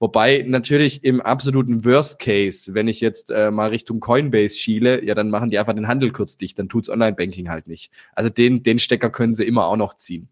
Wobei 0.03 0.43
natürlich 0.45 1.05
im 1.05 1.21
absoluten 1.21 1.85
Worst 1.85 2.19
Case, 2.19 2.73
wenn 2.73 2.89
ich 2.89 2.99
jetzt 2.99 3.29
äh, 3.29 3.51
mal 3.51 3.69
Richtung 3.69 4.01
Coinbase 4.01 4.57
schiele, 4.57 5.01
ja, 5.01 5.15
dann 5.15 5.29
machen 5.29 5.49
die 5.49 5.57
einfach 5.57 5.71
den 5.71 5.87
Handel 5.87 6.11
kurz 6.11 6.35
dicht, 6.35 6.59
dann 6.59 6.67
tut's 6.67 6.89
Online-Banking 6.89 7.47
halt 7.47 7.67
nicht. 7.67 7.89
Also 8.11 8.29
den, 8.29 8.63
den 8.63 8.79
Stecker 8.79 9.09
können 9.09 9.33
sie 9.33 9.45
immer 9.45 9.65
auch 9.65 9.77
noch 9.77 9.93
ziehen. 9.93 10.27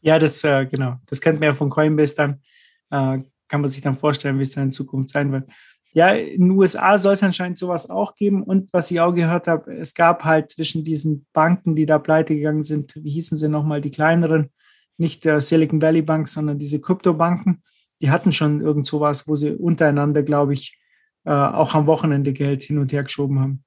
Ja, 0.00 0.18
das, 0.18 0.42
äh, 0.42 0.64
genau, 0.64 0.96
das 1.04 1.20
kennt 1.20 1.38
man 1.38 1.48
ja 1.50 1.54
von 1.54 1.68
Coinbase 1.68 2.16
dann. 2.16 2.40
Äh, 2.88 3.24
kann 3.48 3.60
man 3.60 3.68
sich 3.68 3.82
dann 3.82 3.98
vorstellen, 3.98 4.38
wie 4.38 4.42
es 4.42 4.52
dann 4.52 4.64
in 4.64 4.70
Zukunft 4.70 5.10
sein 5.10 5.30
wird. 5.30 5.46
Ja, 5.92 6.14
in 6.14 6.48
den 6.48 6.50
USA 6.52 6.96
soll 6.96 7.12
es 7.12 7.22
anscheinend 7.22 7.58
sowas 7.58 7.90
auch 7.90 8.14
geben. 8.14 8.42
Und 8.42 8.72
was 8.72 8.90
ich 8.90 9.00
auch 9.00 9.12
gehört 9.12 9.48
habe, 9.48 9.70
es 9.74 9.92
gab 9.92 10.24
halt 10.24 10.48
zwischen 10.48 10.82
diesen 10.82 11.26
Banken, 11.34 11.76
die 11.76 11.84
da 11.84 11.98
pleite 11.98 12.34
gegangen 12.34 12.62
sind, 12.62 12.98
wie 13.04 13.10
hießen 13.10 13.36
sie 13.36 13.50
nochmal, 13.50 13.82
die 13.82 13.90
kleineren, 13.90 14.48
nicht 14.96 15.24
der 15.24 15.40
Silicon 15.40 15.82
Valley 15.82 16.02
Bank, 16.02 16.28
sondern 16.28 16.58
diese 16.58 16.80
Kryptobanken, 16.80 17.62
die 18.00 18.10
hatten 18.10 18.32
schon 18.32 18.60
irgend 18.60 18.86
sowas, 18.86 19.28
wo 19.28 19.36
sie 19.36 19.54
untereinander, 19.54 20.22
glaube 20.22 20.52
ich, 20.52 20.78
äh, 21.24 21.30
auch 21.30 21.74
am 21.74 21.86
Wochenende 21.86 22.32
Geld 22.32 22.62
hin 22.62 22.78
und 22.78 22.92
her 22.92 23.02
geschoben 23.02 23.40
haben. 23.40 23.64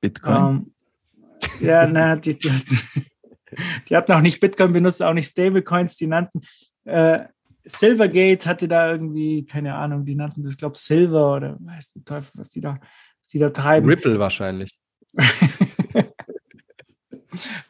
Bitcoin? 0.00 0.36
Ähm, 0.36 0.74
ja, 1.60 1.86
na, 1.86 2.16
die, 2.16 2.36
die, 2.36 2.50
Die 3.88 3.96
hatten 3.96 4.12
auch 4.12 4.20
nicht 4.20 4.40
Bitcoin 4.40 4.72
benutzt, 4.72 5.02
auch 5.02 5.14
nicht 5.14 5.28
Stablecoins, 5.28 5.96
die 5.96 6.06
nannten 6.06 6.40
äh, 6.84 7.24
Silvergate 7.64 8.46
hatte 8.46 8.66
da 8.66 8.90
irgendwie, 8.92 9.44
keine 9.44 9.74
Ahnung, 9.74 10.06
die 10.06 10.14
nannten 10.14 10.42
das, 10.42 10.56
glaube 10.56 10.74
ich, 10.74 10.80
Silver 10.80 11.36
oder 11.36 11.58
weiß 11.60 11.92
der 11.92 12.04
Teufel, 12.04 12.32
was 12.34 12.48
die 12.48 12.60
da, 12.62 12.80
was 13.20 13.28
die 13.28 13.38
da 13.38 13.50
treiben. 13.50 13.86
Ripple 13.86 14.18
wahrscheinlich. 14.18 14.70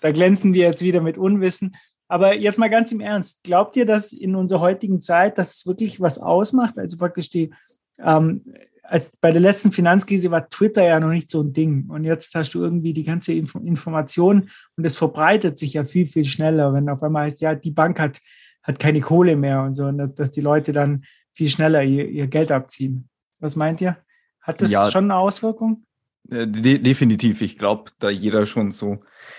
da 0.00 0.12
glänzen 0.12 0.54
wir 0.54 0.66
jetzt 0.66 0.82
wieder 0.82 1.00
mit 1.00 1.18
Unwissen. 1.18 1.74
Aber 2.08 2.34
jetzt 2.34 2.58
mal 2.58 2.70
ganz 2.70 2.90
im 2.90 3.00
Ernst, 3.00 3.44
glaubt 3.44 3.76
ihr, 3.76 3.84
dass 3.84 4.12
in 4.12 4.34
unserer 4.34 4.60
heutigen 4.60 5.00
Zeit, 5.00 5.36
dass 5.38 5.54
es 5.54 5.66
wirklich 5.66 6.00
was 6.00 6.18
ausmacht? 6.18 6.78
Also 6.78 6.96
praktisch 6.96 7.28
die, 7.28 7.50
ähm, 7.98 8.42
als 8.82 9.12
bei 9.20 9.30
der 9.30 9.42
letzten 9.42 9.70
Finanzkrise 9.70 10.30
war 10.30 10.48
Twitter 10.48 10.82
ja 10.82 10.98
noch 10.98 11.10
nicht 11.10 11.30
so 11.30 11.42
ein 11.42 11.52
Ding. 11.52 11.90
Und 11.90 12.04
jetzt 12.04 12.34
hast 12.34 12.54
du 12.54 12.62
irgendwie 12.62 12.94
die 12.94 13.04
ganze 13.04 13.34
Info 13.34 13.58
Information 13.58 14.48
und 14.76 14.84
es 14.84 14.96
verbreitet 14.96 15.58
sich 15.58 15.74
ja 15.74 15.84
viel, 15.84 16.06
viel 16.06 16.24
schneller, 16.24 16.72
wenn 16.72 16.88
auf 16.88 17.02
einmal 17.02 17.24
heißt, 17.24 17.42
ja, 17.42 17.54
die 17.54 17.70
Bank 17.70 18.00
hat, 18.00 18.20
hat 18.62 18.78
keine 18.78 19.00
Kohle 19.00 19.36
mehr 19.36 19.62
und 19.62 19.74
so, 19.74 19.84
und 19.84 20.18
dass 20.18 20.30
die 20.30 20.40
Leute 20.40 20.72
dann 20.72 21.04
viel 21.34 21.50
schneller 21.50 21.82
ihr, 21.82 22.08
ihr 22.08 22.26
Geld 22.26 22.50
abziehen. 22.50 23.08
Was 23.38 23.54
meint 23.54 23.80
ihr? 23.82 23.98
Hat 24.40 24.62
das 24.62 24.72
ja, 24.72 24.90
schon 24.90 25.04
eine 25.04 25.16
Auswirkung? 25.16 25.84
Äh, 26.30 26.46
de 26.46 26.78
definitiv. 26.78 27.40
Ich 27.40 27.58
glaube, 27.58 27.90
da 27.98 28.10
jeder 28.10 28.46
schon 28.46 28.70
so 28.70 28.96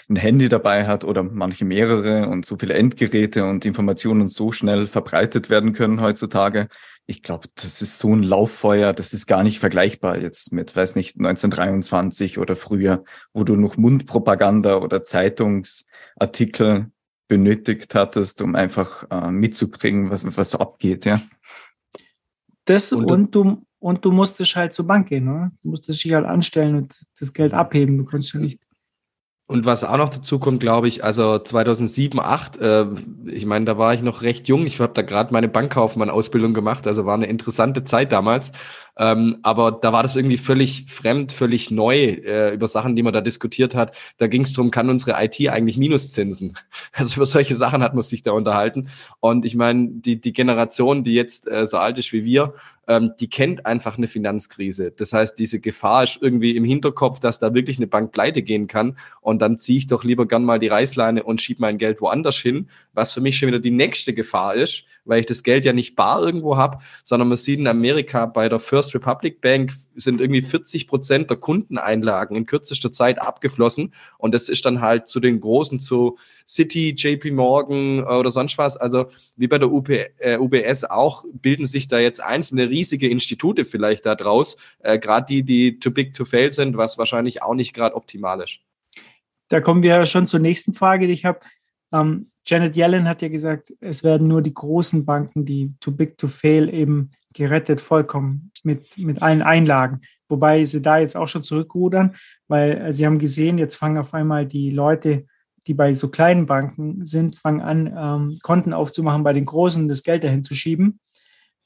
ein 0.08 0.16
Handy 0.16 0.50
dabei 0.50 0.88
hat 0.88 1.04
oder 1.04 1.24
manche 1.24 1.66
mehrere 1.66 2.28
und 2.28 2.46
so 2.46 2.58
viele 2.58 2.74
Endgeräte 2.74 3.46
und 3.46 3.66
Informationen 3.66 4.28
so 4.28 4.52
schnell 4.52 4.88
verbreitet 4.88 5.50
werden 5.50 5.74
können 5.74 6.02
heutzutage. 6.02 6.68
Ich 7.06 7.24
glaube, 7.24 7.48
das 7.56 7.82
ist 7.82 7.98
so 7.98 8.16
ein 8.16 8.24
Lauffeuer, 8.24 8.94
das 8.94 9.14
ist 9.14 9.26
gar 9.26 9.44
nicht 9.44 9.60
vergleichbar 9.60 10.20
jetzt 10.20 10.52
mit, 10.52 10.76
weiß 10.76 10.96
nicht, 10.96 11.18
1923 11.18 12.38
oder 12.38 12.56
früher, 12.56 13.04
wo 13.34 13.44
du 13.44 13.56
noch 13.56 13.78
Mundpropaganda 13.78 14.78
oder 14.78 15.04
Zeitungsartikel 15.04 16.92
benötigt 17.28 17.94
hattest, 17.96 18.42
um 18.42 18.56
einfach 18.56 19.06
äh, 19.12 19.32
mitzukriegen, 19.32 20.10
was, 20.10 20.26
was 20.38 20.52
so 20.52 20.60
abgeht, 20.60 21.06
ja. 21.06 21.22
Das 22.66 22.92
und, 22.92 23.10
und 23.10 23.34
du 23.34 23.64
und 23.80 24.06
du 24.06 24.12
musstest 24.12 24.56
halt 24.56 24.74
zur 24.74 24.86
Bank 24.88 25.10
gehen, 25.10 25.28
oder? 25.28 25.52
Du 25.64 25.70
musstest 25.70 26.04
dich 26.04 26.14
halt 26.14 26.26
anstellen 26.26 26.76
und 26.76 26.96
das 27.20 27.34
Geld 27.34 27.54
abheben. 27.54 27.98
Du 27.98 28.06
konntest 28.06 28.34
ja 28.34 28.40
nicht 28.40 28.60
und 29.50 29.66
was 29.66 29.84
auch 29.84 29.98
noch 29.98 30.10
dazu 30.10 30.38
kommt, 30.38 30.60
glaube 30.60 30.88
ich, 30.88 31.04
also 31.04 31.40
2007, 31.40 32.20
2008, 32.20 32.58
äh, 32.62 32.86
ich 33.32 33.48
meine, 33.48 33.66
da 33.66 33.80
war 33.80 33.96
ich 33.96 34.04
noch 34.04 34.22
recht 34.22 34.48
jung. 34.48 34.68
Ich 34.68 34.80
habe 34.80 34.94
da 34.94 35.02
gerade 35.02 35.34
meine 35.34 35.48
Bankkaufmann-Ausbildung 35.48 36.54
gemacht, 36.54 36.86
also 36.86 37.08
war 37.08 37.16
eine 37.16 37.26
interessante 37.26 37.84
Zeit 37.84 38.12
damals. 38.12 38.52
Ähm, 39.00 39.38
aber 39.44 39.72
da 39.72 39.94
war 39.94 40.04
das 40.04 40.18
irgendwie 40.18 40.38
völlig 40.38 40.86
fremd, 40.88 41.32
völlig 41.32 41.72
neu 41.72 41.96
äh, 41.98 42.54
über 42.54 42.68
Sachen, 42.68 42.98
die 42.98 43.02
man 43.02 43.14
da 43.14 43.22
diskutiert 43.22 43.74
hat. 43.74 43.98
Da 44.18 44.28
ging 44.28 44.42
es 44.42 44.52
darum, 44.52 44.72
kann 44.72 44.90
unsere 44.90 45.24
IT 45.24 45.40
eigentlich 45.50 45.78
Minuszinsen? 45.78 46.58
Also 46.92 47.16
über 47.16 47.26
solche 47.26 47.56
Sachen 47.56 47.82
hat 47.82 47.94
man 47.94 48.04
sich 48.04 48.24
da 48.24 48.32
unterhalten. 48.32 48.90
Und 49.22 49.46
ich 49.46 49.56
meine, 49.56 49.88
die, 49.88 50.20
die 50.20 50.34
Generation, 50.34 51.04
die 51.04 51.14
jetzt 51.14 51.48
äh, 51.50 51.66
so 51.66 51.78
alt 51.78 51.98
ist 51.98 52.12
wie 52.12 52.26
wir, 52.26 52.56
ähm, 52.90 53.14
die 53.20 53.30
kennt 53.30 53.66
einfach 53.68 53.98
eine 53.98 54.08
Finanzkrise. 54.08 54.92
Das 54.92 55.14
heißt, 55.14 55.38
diese 55.38 55.60
Gefahr 55.60 56.04
ist 56.04 56.18
irgendwie 56.20 56.58
im 56.58 56.64
Hinterkopf, 56.66 57.20
dass 57.20 57.40
da 57.40 57.54
wirklich 57.54 57.78
eine 57.78 57.88
Bank 57.88 58.12
pleite 58.12 58.42
gehen 58.42 58.68
kann. 58.68 58.98
Und 59.22 59.42
dann 59.42 59.60
ziehe 59.60 59.78
ich 59.78 59.88
doch 59.88 60.04
lieber 60.04 60.28
gern 60.28 60.44
mal 60.44 60.60
die 60.60 60.68
Reißleine 60.68 61.24
und 61.24 61.42
schiebe 61.42 61.62
mein 61.62 61.78
Geld 61.78 62.02
woanders 62.02 62.38
hin, 62.38 62.68
was 62.94 63.14
für 63.14 63.22
mich 63.22 63.38
schon 63.38 63.48
wieder 63.48 63.60
die 63.60 63.72
nächste 63.72 64.14
Gefahr 64.14 64.56
ist, 64.56 64.86
weil 65.06 65.20
ich 65.22 65.28
das 65.28 65.44
Geld 65.44 65.66
ja 65.66 65.72
nicht 65.72 65.96
bar 65.96 66.22
irgendwo 66.22 66.58
habe, 66.58 66.80
sondern 67.04 67.30
man 67.30 67.38
sieht 67.38 67.60
in 67.60 67.68
Amerika 67.68 68.26
bei 68.26 68.50
der 68.50 68.60
First 68.60 68.89
Republic 68.94 69.42
Bank 69.42 69.74
sind 69.96 70.22
irgendwie 70.22 70.42
40 70.42 70.88
Prozent 70.88 71.30
der 71.30 71.38
Kundeneinlagen 71.38 72.36
in 72.36 72.46
kürzester 72.46 72.92
Zeit 72.92 73.22
abgeflossen. 73.22 73.94
Und 74.18 74.34
das 74.34 74.50
ist 74.50 74.66
dann 74.66 74.82
halt 74.82 75.08
zu 75.08 75.20
den 75.20 75.40
großen, 75.40 75.80
zu 75.80 76.18
City, 76.48 76.96
JP 76.98 77.32
Morgan 77.32 78.04
oder 78.04 78.32
sonst 78.32 78.58
was. 78.58 78.78
Also 78.78 79.10
wie 79.36 79.48
bei 79.48 79.58
der 79.58 79.72
UP, 79.72 79.90
äh, 79.90 80.38
UBS 80.38 80.84
auch, 80.84 81.24
bilden 81.32 81.66
sich 81.66 81.88
da 81.88 82.00
jetzt 82.00 82.22
einzelne 82.22 82.70
riesige 82.70 83.10
Institute 83.10 83.66
vielleicht 83.66 84.06
da 84.06 84.16
draus. 84.16 84.58
Äh, 84.80 85.00
gerade 85.00 85.26
die, 85.28 85.44
die 85.44 85.80
too 85.80 85.92
big 85.92 86.14
to 86.14 86.26
fail 86.26 86.52
sind, 86.52 86.78
was 86.78 86.98
wahrscheinlich 86.98 87.44
auch 87.44 87.54
nicht 87.54 87.74
gerade 87.74 87.96
optimal 87.96 88.42
ist. 88.42 88.60
Da 89.50 89.62
kommen 89.62 89.84
wir 89.84 90.06
schon 90.06 90.28
zur 90.28 90.40
nächsten 90.40 90.74
Frage, 90.74 91.08
die 91.08 91.14
ich 91.14 91.26
habe. 91.26 91.40
Ähm, 91.92 92.32
Janet 92.46 92.76
Yellen 92.76 93.08
hat 93.08 93.22
ja 93.22 93.28
gesagt, 93.28 93.74
es 93.80 94.04
werden 94.04 94.28
nur 94.28 94.42
die 94.42 94.54
großen 94.54 95.06
Banken, 95.06 95.46
die 95.46 95.74
too 95.80 95.92
big 95.92 96.18
to 96.18 96.28
fail, 96.28 96.74
eben 96.74 97.12
gerettet, 97.34 97.82
vollkommen 97.82 98.52
mit, 98.64 98.98
mit 98.98 99.22
allen 99.22 99.42
Einlagen. 99.42 100.02
Wobei 100.28 100.64
sie 100.64 100.82
da 100.82 101.00
jetzt 101.00 101.18
auch 101.18 101.28
schon 101.28 101.44
zurückrudern, 101.44 102.16
weil 102.48 102.78
äh, 102.78 102.94
sie 102.94 103.06
haben 103.06 103.20
gesehen, 103.20 103.58
jetzt 103.58 103.76
fangen 103.76 103.98
auf 103.98 104.14
einmal 104.14 104.46
die 104.46 104.70
Leute, 104.70 105.26
die 105.68 105.74
bei 105.74 105.94
so 105.94 106.10
kleinen 106.10 106.46
Banken 106.46 107.06
sind, 107.06 107.36
fangen 107.36 107.62
an, 107.62 107.94
ähm, 107.96 108.40
Konten 108.42 108.74
aufzumachen 108.74 109.24
bei 109.24 109.34
den 109.34 109.46
Großen, 109.46 109.88
das 109.88 110.04
Geld 110.04 110.24
dahin 110.24 110.44
zu 110.44 110.54
schieben, 110.54 111.00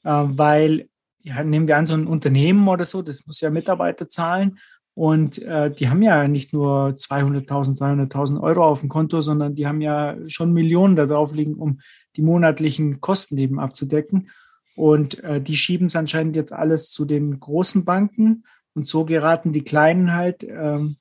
äh, 0.02 0.10
weil, 0.10 0.88
ja, 1.22 1.42
nehmen 1.42 1.66
wir 1.66 1.76
an, 1.76 1.86
so 1.86 1.94
ein 1.94 2.06
Unternehmen 2.06 2.66
oder 2.68 2.84
so, 2.84 3.02
das 3.02 3.26
muss 3.26 3.40
ja 3.40 3.50
Mitarbeiter 3.50 4.08
zahlen 4.08 4.58
und 4.94 5.42
äh, 5.42 5.70
die 5.70 5.88
haben 5.88 6.02
ja 6.02 6.28
nicht 6.28 6.52
nur 6.52 6.90
200.000, 6.90 7.78
300.000 7.78 8.40
Euro 8.40 8.64
auf 8.64 8.80
dem 8.80 8.88
Konto, 8.88 9.20
sondern 9.20 9.54
die 9.54 9.66
haben 9.66 9.80
ja 9.80 10.16
schon 10.28 10.52
Millionen 10.52 10.94
da 10.94 11.06
drauf 11.06 11.34
liegen, 11.34 11.54
um 11.54 11.80
die 12.16 12.22
monatlichen 12.22 13.00
Kosten 13.00 13.36
eben 13.38 13.58
abzudecken. 13.58 14.30
Und 14.76 15.22
äh, 15.22 15.40
die 15.40 15.56
schieben 15.56 15.86
es 15.86 15.96
anscheinend 15.96 16.36
jetzt 16.36 16.52
alles 16.52 16.90
zu 16.90 17.04
den 17.04 17.38
großen 17.38 17.84
Banken. 17.84 18.44
Und 18.74 18.88
so 18.88 19.04
geraten 19.04 19.52
die 19.52 19.62
Kleinen 19.62 20.12
halt 20.12 20.42
ähm, 20.42 20.96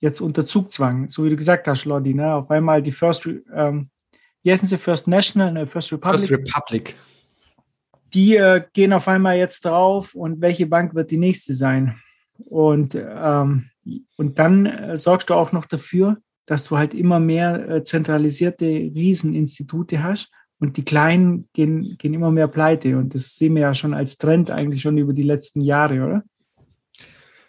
jetzt 0.00 0.20
unter 0.20 0.46
Zugzwang. 0.46 1.08
So 1.08 1.24
wie 1.24 1.30
du 1.30 1.36
gesagt 1.36 1.68
hast, 1.68 1.84
Lodi, 1.84 2.14
ne? 2.14 2.34
Auf 2.34 2.50
einmal 2.50 2.82
die 2.82 2.92
First, 2.92 3.28
ähm, 3.54 3.90
wie 4.42 4.52
heißen 4.52 4.68
sie, 4.68 4.78
First 4.78 5.08
National, 5.08 5.52
ne? 5.52 5.66
First 5.66 5.92
Republic. 5.92 6.20
First 6.20 6.32
Republic. 6.32 6.96
Die 8.14 8.36
äh, 8.36 8.62
gehen 8.72 8.94
auf 8.94 9.06
einmal 9.08 9.36
jetzt 9.36 9.64
drauf 9.66 10.14
und 10.14 10.40
welche 10.40 10.66
Bank 10.66 10.94
wird 10.94 11.10
die 11.10 11.18
nächste 11.18 11.54
sein? 11.54 11.96
Und, 12.38 12.94
ähm, 12.94 13.68
und 14.16 14.38
dann 14.38 14.64
äh, 14.64 14.96
sorgst 14.96 15.28
du 15.28 15.34
auch 15.34 15.52
noch 15.52 15.66
dafür, 15.66 16.16
dass 16.46 16.64
du 16.64 16.78
halt 16.78 16.94
immer 16.94 17.20
mehr 17.20 17.68
äh, 17.68 17.84
zentralisierte 17.84 18.64
Rieseninstitute 18.64 20.02
hast 20.02 20.30
und 20.60 20.76
die 20.76 20.84
Kleinen 20.84 21.48
gehen, 21.52 21.96
gehen 21.98 22.14
immer 22.14 22.30
mehr 22.30 22.48
pleite. 22.48 22.96
Und 22.96 23.14
das 23.14 23.36
sehen 23.36 23.54
wir 23.54 23.62
ja 23.62 23.74
schon 23.74 23.94
als 23.94 24.18
Trend 24.18 24.50
eigentlich 24.50 24.82
schon 24.82 24.98
über 24.98 25.12
die 25.12 25.22
letzten 25.22 25.60
Jahre, 25.60 26.04
oder? 26.04 26.22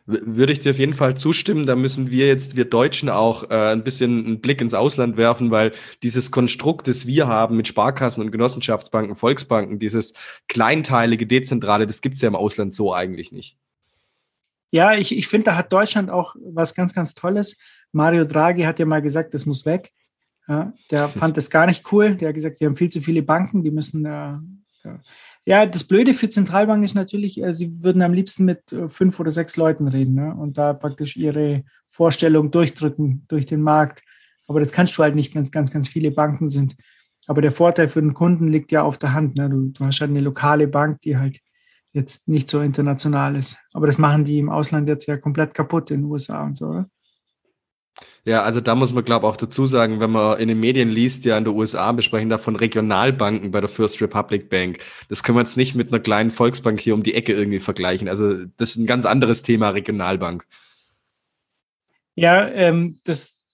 Würde 0.06 0.54
ich 0.54 0.60
dir 0.60 0.72
auf 0.72 0.80
jeden 0.80 0.96
Fall 0.96 1.16
zustimmen. 1.16 1.68
Da 1.68 1.76
müssen 1.76 2.10
wir 2.10 2.28
jetzt, 2.28 2.56
wir 2.56 2.66
Deutschen, 2.66 3.10
auch 3.10 3.50
äh, 3.52 3.72
ein 3.72 3.84
bisschen 3.84 4.26
einen 4.26 4.42
Blick 4.42 4.60
ins 4.60 4.74
Ausland 4.74 5.18
werfen, 5.18 5.52
weil 5.52 5.72
dieses 6.02 6.32
Konstrukt, 6.32 6.88
das 6.88 7.06
wir 7.06 7.28
haben 7.28 7.56
mit 7.58 7.68
Sparkassen 7.68 8.24
und 8.24 8.32
Genossenschaftsbanken, 8.32 9.16
Volksbanken, 9.16 9.78
dieses 9.78 10.14
kleinteilige, 10.48 11.28
dezentrale, 11.28 11.86
das 11.86 12.02
gibt 12.02 12.16
es 12.16 12.22
ja 12.22 12.28
im 12.28 12.36
Ausland 12.36 12.74
so 12.74 12.92
eigentlich 12.92 13.32
nicht. 13.32 13.56
Ja, 14.72 14.94
ich, 14.94 15.16
ich 15.16 15.28
finde, 15.28 15.46
da 15.46 15.56
hat 15.56 15.74
Deutschland 15.74 16.10
auch 16.10 16.36
was 16.40 16.74
ganz, 16.74 16.94
ganz 16.94 17.14
Tolles. 17.14 17.58
Mario 17.92 18.26
Draghi 18.26 18.64
hat 18.64 18.80
ja 18.80 18.86
mal 18.86 19.02
gesagt, 19.02 19.34
das 19.34 19.46
muss 19.46 19.66
weg. 19.66 19.92
Ja, 20.50 20.74
der 20.90 21.10
fand 21.10 21.38
das 21.38 21.52
gar 21.52 21.68
nicht 21.68 21.92
cool. 21.92 22.16
Der 22.16 22.30
hat 22.30 22.36
gesagt, 22.36 22.60
wir 22.60 22.68
haben 22.68 22.76
viel 22.76 22.90
zu 22.90 23.02
viele 23.02 23.22
Banken, 23.22 23.64
die 23.64 23.70
müssen. 23.70 24.04
Äh, 24.04 24.10
ja. 24.84 25.00
ja. 25.46 25.66
das 25.68 25.84
Blöde 25.84 26.16
für 26.16 26.28
Zentralbanken 26.28 26.84
ist 26.84 26.96
natürlich, 26.96 27.40
äh, 27.42 27.54
sie 27.54 27.84
würden 27.84 28.02
am 28.02 28.14
liebsten 28.14 28.46
mit 28.46 28.74
äh, 28.74 28.90
fünf 28.90 29.20
oder 29.20 29.30
sechs 29.30 29.58
Leuten 29.58 29.88
reden 29.88 30.16
ne? 30.16 30.36
und 30.36 30.58
da 30.58 30.74
praktisch 30.74 31.16
ihre 31.16 31.64
Vorstellung 31.88 32.50
durchdrücken 32.50 33.26
durch 33.28 33.46
den 33.46 33.62
Markt. 33.62 34.02
Aber 34.48 34.60
das 34.60 34.72
kannst 34.72 34.98
du 34.98 35.04
halt 35.04 35.14
nicht, 35.14 35.36
wenn 35.36 35.44
es 35.44 35.52
ganz, 35.52 35.72
ganz 35.72 35.88
viele 35.88 36.10
Banken 36.10 36.50
sind. 36.50 36.76
Aber 37.28 37.44
der 37.44 37.52
Vorteil 37.52 37.88
für 37.88 38.02
den 38.02 38.16
Kunden 38.16 38.48
liegt 38.48 38.72
ja 38.72 38.82
auf 38.82 38.98
der 38.98 39.14
Hand. 39.14 39.38
Ne? 39.38 39.52
Du, 39.52 39.68
du 39.68 39.86
hast 39.86 40.02
halt 40.02 40.10
eine 40.10 40.22
lokale 40.22 40.68
Bank, 40.68 41.02
die 41.02 41.18
halt 41.18 41.38
jetzt 41.92 42.28
nicht 42.28 42.50
so 42.50 42.62
international 42.62 43.36
ist. 43.36 43.60
Aber 43.72 43.86
das 43.86 44.00
machen 44.00 44.26
die 44.26 44.40
im 44.40 44.50
Ausland 44.50 44.88
jetzt 44.88 45.06
ja 45.06 45.16
komplett 45.16 45.54
kaputt 45.54 45.92
in 45.92 46.02
den 46.02 46.12
USA 46.12 46.44
und 46.44 46.58
so, 46.58 46.70
oder? 46.70 46.90
Ja, 48.30 48.44
also 48.44 48.62
da 48.62 48.76
muss 48.76 48.94
man, 48.94 49.04
glaube 49.04 49.26
ich, 49.26 49.32
auch 49.32 49.38
dazu 49.38 49.66
sagen, 49.66 50.00
wenn 50.00 50.12
man 50.12 50.38
in 50.38 50.50
den 50.50 50.60
Medien 50.60 50.92
liest, 50.92 51.26
ja 51.26 51.36
in 51.36 51.46
den 51.46 51.56
USA 51.56 51.92
besprechen 51.94 52.30
da 52.30 52.38
von 52.38 52.56
Regionalbanken 52.56 53.50
bei 53.50 53.60
der 53.60 53.70
First 53.70 54.00
Republic 54.04 54.52
Bank. 54.52 54.78
Das 55.10 55.24
können 55.24 55.36
wir 55.36 55.42
jetzt 55.42 55.58
nicht 55.58 55.74
mit 55.74 55.88
einer 55.88 56.00
kleinen 56.00 56.30
Volksbank 56.30 56.80
hier 56.80 56.94
um 56.94 57.02
die 57.02 57.16
Ecke 57.16 57.34
irgendwie 57.34 57.58
vergleichen. 57.58 58.08
Also 58.08 58.46
das 58.58 58.70
ist 58.70 58.76
ein 58.76 58.86
ganz 58.86 59.08
anderes 59.08 59.42
Thema, 59.42 59.70
Regionalbank. 59.70 60.46
Ja, 62.14 62.48
ähm, 62.50 62.98
das 63.04 63.48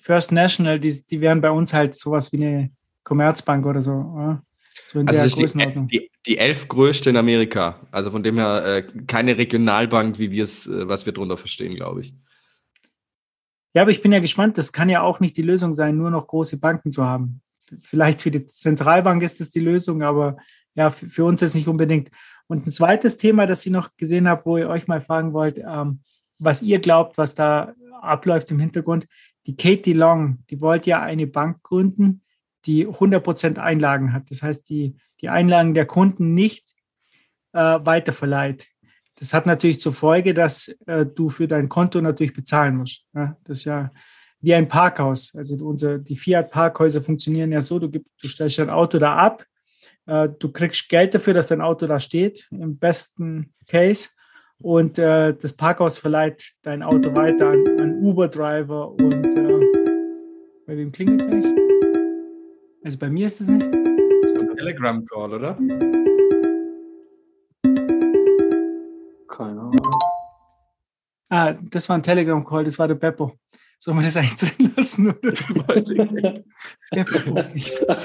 First 0.00 0.32
National, 0.32 0.80
die, 0.80 1.02
die 1.10 1.20
wären 1.20 1.42
bei 1.42 1.50
uns 1.50 1.74
halt 1.74 1.94
sowas 1.94 2.32
wie 2.32 2.38
eine 2.38 2.70
Commerzbank 3.04 3.66
oder 3.66 3.82
so. 3.82 3.92
Oder? 3.92 4.42
So 4.86 5.00
in 5.00 5.08
also 5.08 5.20
der 5.20 5.30
Größenordnung. 5.30 5.88
Die, 5.88 5.98
die, 5.98 6.10
die 6.24 6.38
elf 6.38 6.66
größte 6.66 7.10
in 7.10 7.18
Amerika. 7.18 7.86
Also 7.90 8.10
von 8.10 8.22
dem 8.22 8.38
her 8.38 8.64
äh, 8.64 8.82
keine 9.06 9.36
Regionalbank, 9.36 10.18
wie 10.18 10.30
wir 10.30 10.44
es, 10.44 10.66
äh, 10.66 10.88
was 10.88 11.04
wir 11.04 11.12
darunter 11.12 11.36
verstehen, 11.36 11.74
glaube 11.74 12.00
ich. 12.00 12.14
Ja, 13.78 13.82
aber 13.82 13.92
ich 13.92 14.02
bin 14.02 14.10
ja 14.10 14.18
gespannt. 14.18 14.58
Das 14.58 14.72
kann 14.72 14.88
ja 14.88 15.02
auch 15.02 15.20
nicht 15.20 15.36
die 15.36 15.42
Lösung 15.42 15.72
sein, 15.72 15.96
nur 15.96 16.10
noch 16.10 16.26
große 16.26 16.58
Banken 16.58 16.90
zu 16.90 17.04
haben. 17.04 17.42
Vielleicht 17.80 18.20
für 18.20 18.32
die 18.32 18.44
Zentralbank 18.44 19.22
ist 19.22 19.38
das 19.38 19.50
die 19.50 19.60
Lösung, 19.60 20.02
aber 20.02 20.36
ja, 20.74 20.90
für, 20.90 21.24
uns 21.24 21.42
ist 21.42 21.54
nicht 21.54 21.68
unbedingt. 21.68 22.10
Und 22.48 22.66
ein 22.66 22.72
zweites 22.72 23.18
Thema, 23.18 23.46
das 23.46 23.64
ich 23.64 23.70
noch 23.70 23.96
gesehen 23.96 24.26
habe, 24.26 24.44
wo 24.46 24.56
ihr 24.56 24.68
euch 24.68 24.88
mal 24.88 25.00
fragen 25.00 25.32
wollt, 25.32 25.58
ähm, 25.58 26.00
was 26.40 26.60
ihr 26.60 26.80
glaubt, 26.80 27.18
was 27.18 27.36
da 27.36 27.72
abläuft 28.00 28.50
im 28.50 28.58
Hintergrund. 28.58 29.06
die 29.46 29.54
Katie 29.54 29.92
Long, 29.92 30.38
die 30.50 30.60
wollte 30.60 30.90
ja 30.90 31.00
eine 31.00 31.28
Bank 31.28 31.62
gründen, 31.62 32.22
die 32.66 32.84
100% 32.84 33.58
Einlagen 33.58 34.12
hat. 34.12 34.28
Das 34.32 34.42
heißt, 34.42 34.68
die, 34.68 34.96
die 35.20 35.28
Einlagen 35.28 35.72
der 35.72 35.86
Kunden 35.86 36.34
nicht 36.34 36.74
äh, 37.52 37.60
weiterverleiht. 37.60 38.66
Das 39.18 39.34
hat 39.34 39.46
natürlich 39.46 39.80
zur 39.80 39.92
Folge, 39.92 40.32
dass 40.32 40.68
äh, 40.86 41.04
du 41.04 41.28
für 41.28 41.48
dein 41.48 41.68
Konto 41.68 42.00
natürlich 42.00 42.32
bezahlen 42.32 42.76
musst. 42.76 43.04
Ja? 43.14 43.36
Das 43.44 43.58
ist 43.58 43.64
ja 43.64 43.90
wie 44.40 44.54
ein 44.54 44.68
Parkhaus. 44.68 45.34
Also 45.36 45.56
unser, 45.64 45.98
die 45.98 46.16
Fiat-Parkhäuser 46.16 47.02
funktionieren 47.02 47.50
ja 47.50 47.60
so, 47.60 47.78
du, 47.78 47.90
gib, 47.90 48.06
du 48.22 48.28
stellst 48.28 48.58
dein 48.58 48.70
Auto 48.70 48.98
da 48.98 49.16
ab, 49.16 49.44
äh, 50.06 50.28
du 50.38 50.52
kriegst 50.52 50.88
Geld 50.88 51.14
dafür, 51.14 51.34
dass 51.34 51.48
dein 51.48 51.60
Auto 51.60 51.86
da 51.86 51.98
steht, 51.98 52.48
im 52.52 52.78
besten 52.78 53.52
Case. 53.66 54.10
Und 54.60 54.98
äh, 54.98 55.34
das 55.34 55.52
Parkhaus 55.52 55.98
verleiht 55.98 56.52
dein 56.62 56.82
Auto 56.82 57.14
weiter 57.14 57.48
an, 57.48 57.64
an 57.80 57.98
Uber-Driver 58.00 58.90
und 58.90 59.26
äh, 59.26 59.60
bei 60.66 60.76
wem 60.76 60.92
klingelt 60.92 61.20
es 61.20 61.26
nicht? 61.28 61.48
Also 62.84 62.98
bei 62.98 63.08
mir 63.08 63.26
ist 63.26 63.40
es 63.40 63.48
nicht. 63.48 63.66
Telegram-Call, 64.56 65.34
oder? 65.34 65.56
Keine 69.38 69.60
Ahnung. 69.60 69.76
Ah, 71.30 71.52
das 71.52 71.88
war 71.88 71.96
ein 71.96 72.02
Telegram-Call, 72.02 72.64
das 72.64 72.76
war 72.78 72.88
der 72.88 72.96
Beppo. 72.96 73.38
Sollen 73.78 73.98
wir 73.98 74.02
das 74.02 74.16
eigentlich 74.16 74.36
drin 74.36 74.72
lassen? 74.76 75.06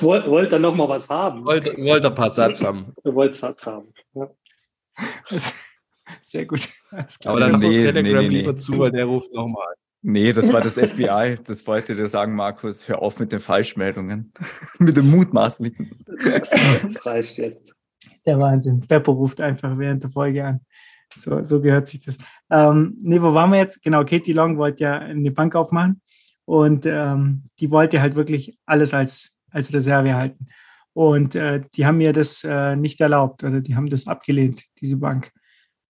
Wollt, 0.01 0.27
wollt 0.29 0.53
ihr 0.53 0.59
noch 0.59 0.75
mal 0.75 0.87
was 0.87 1.09
haben? 1.09 1.43
Wollt, 1.43 1.65
wollt 1.79 2.05
ein 2.05 2.13
paar 2.13 2.29
Satz 2.29 2.63
haben. 2.63 2.93
Ihr 3.03 3.15
wollt 3.15 3.33
Satz 3.33 3.65
haben. 3.65 3.91
Ja. 4.13 4.29
Sehr 6.21 6.45
gut. 6.45 6.69
Aber 7.25 7.39
dann 7.39 7.57
nee, 7.59 7.81
Telegram 7.81 8.21
nee, 8.21 8.29
nee, 8.29 8.37
lieber 8.41 8.55
zu, 8.55 8.77
weil 8.77 8.91
der 8.91 9.05
ruft 9.05 9.33
nochmal. 9.33 9.73
Nee, 10.03 10.33
das 10.33 10.53
war 10.53 10.61
das 10.61 10.75
FBI. 10.75 11.39
Das 11.43 11.65
wollte 11.65 11.95
dir 11.95 12.07
sagen, 12.07 12.35
Markus. 12.35 12.87
Hör 12.87 13.01
auf 13.01 13.17
mit 13.17 13.31
den 13.31 13.39
Falschmeldungen. 13.39 14.31
mit 14.77 14.95
dem 14.95 15.09
Mutmaßlichen. 15.09 16.05
Das 16.23 17.03
reicht 17.07 17.39
jetzt. 17.39 17.75
Der 18.25 18.39
Wahnsinn. 18.39 18.81
Beppo 18.81 19.13
ruft 19.13 19.41
einfach 19.41 19.77
während 19.79 20.03
der 20.03 20.09
Folge 20.11 20.45
an. 20.45 20.59
So, 21.15 21.43
so 21.43 21.61
gehört 21.61 21.87
sich 21.87 22.01
das. 22.01 22.17
Ähm, 22.49 22.97
nee, 23.01 23.21
wo 23.21 23.33
waren 23.33 23.51
wir 23.51 23.59
jetzt? 23.59 23.81
Genau, 23.83 24.03
Katie 24.03 24.33
Long 24.33 24.57
wollte 24.57 24.83
ja 24.83 24.99
eine 24.99 25.31
Bank 25.31 25.55
aufmachen 25.55 26.01
und 26.45 26.85
ähm, 26.85 27.43
die 27.59 27.71
wollte 27.71 28.01
halt 28.01 28.15
wirklich 28.15 28.57
alles 28.65 28.93
als, 28.93 29.37
als 29.51 29.73
Reserve 29.73 30.13
halten. 30.13 30.47
Und 30.93 31.35
äh, 31.35 31.61
die 31.75 31.85
haben 31.85 31.97
mir 31.97 32.13
das 32.13 32.43
äh, 32.43 32.75
nicht 32.75 33.01
erlaubt 33.01 33.43
oder 33.43 33.61
die 33.61 33.75
haben 33.75 33.89
das 33.89 34.07
abgelehnt, 34.07 34.63
diese 34.79 34.97
Bank, 34.97 35.31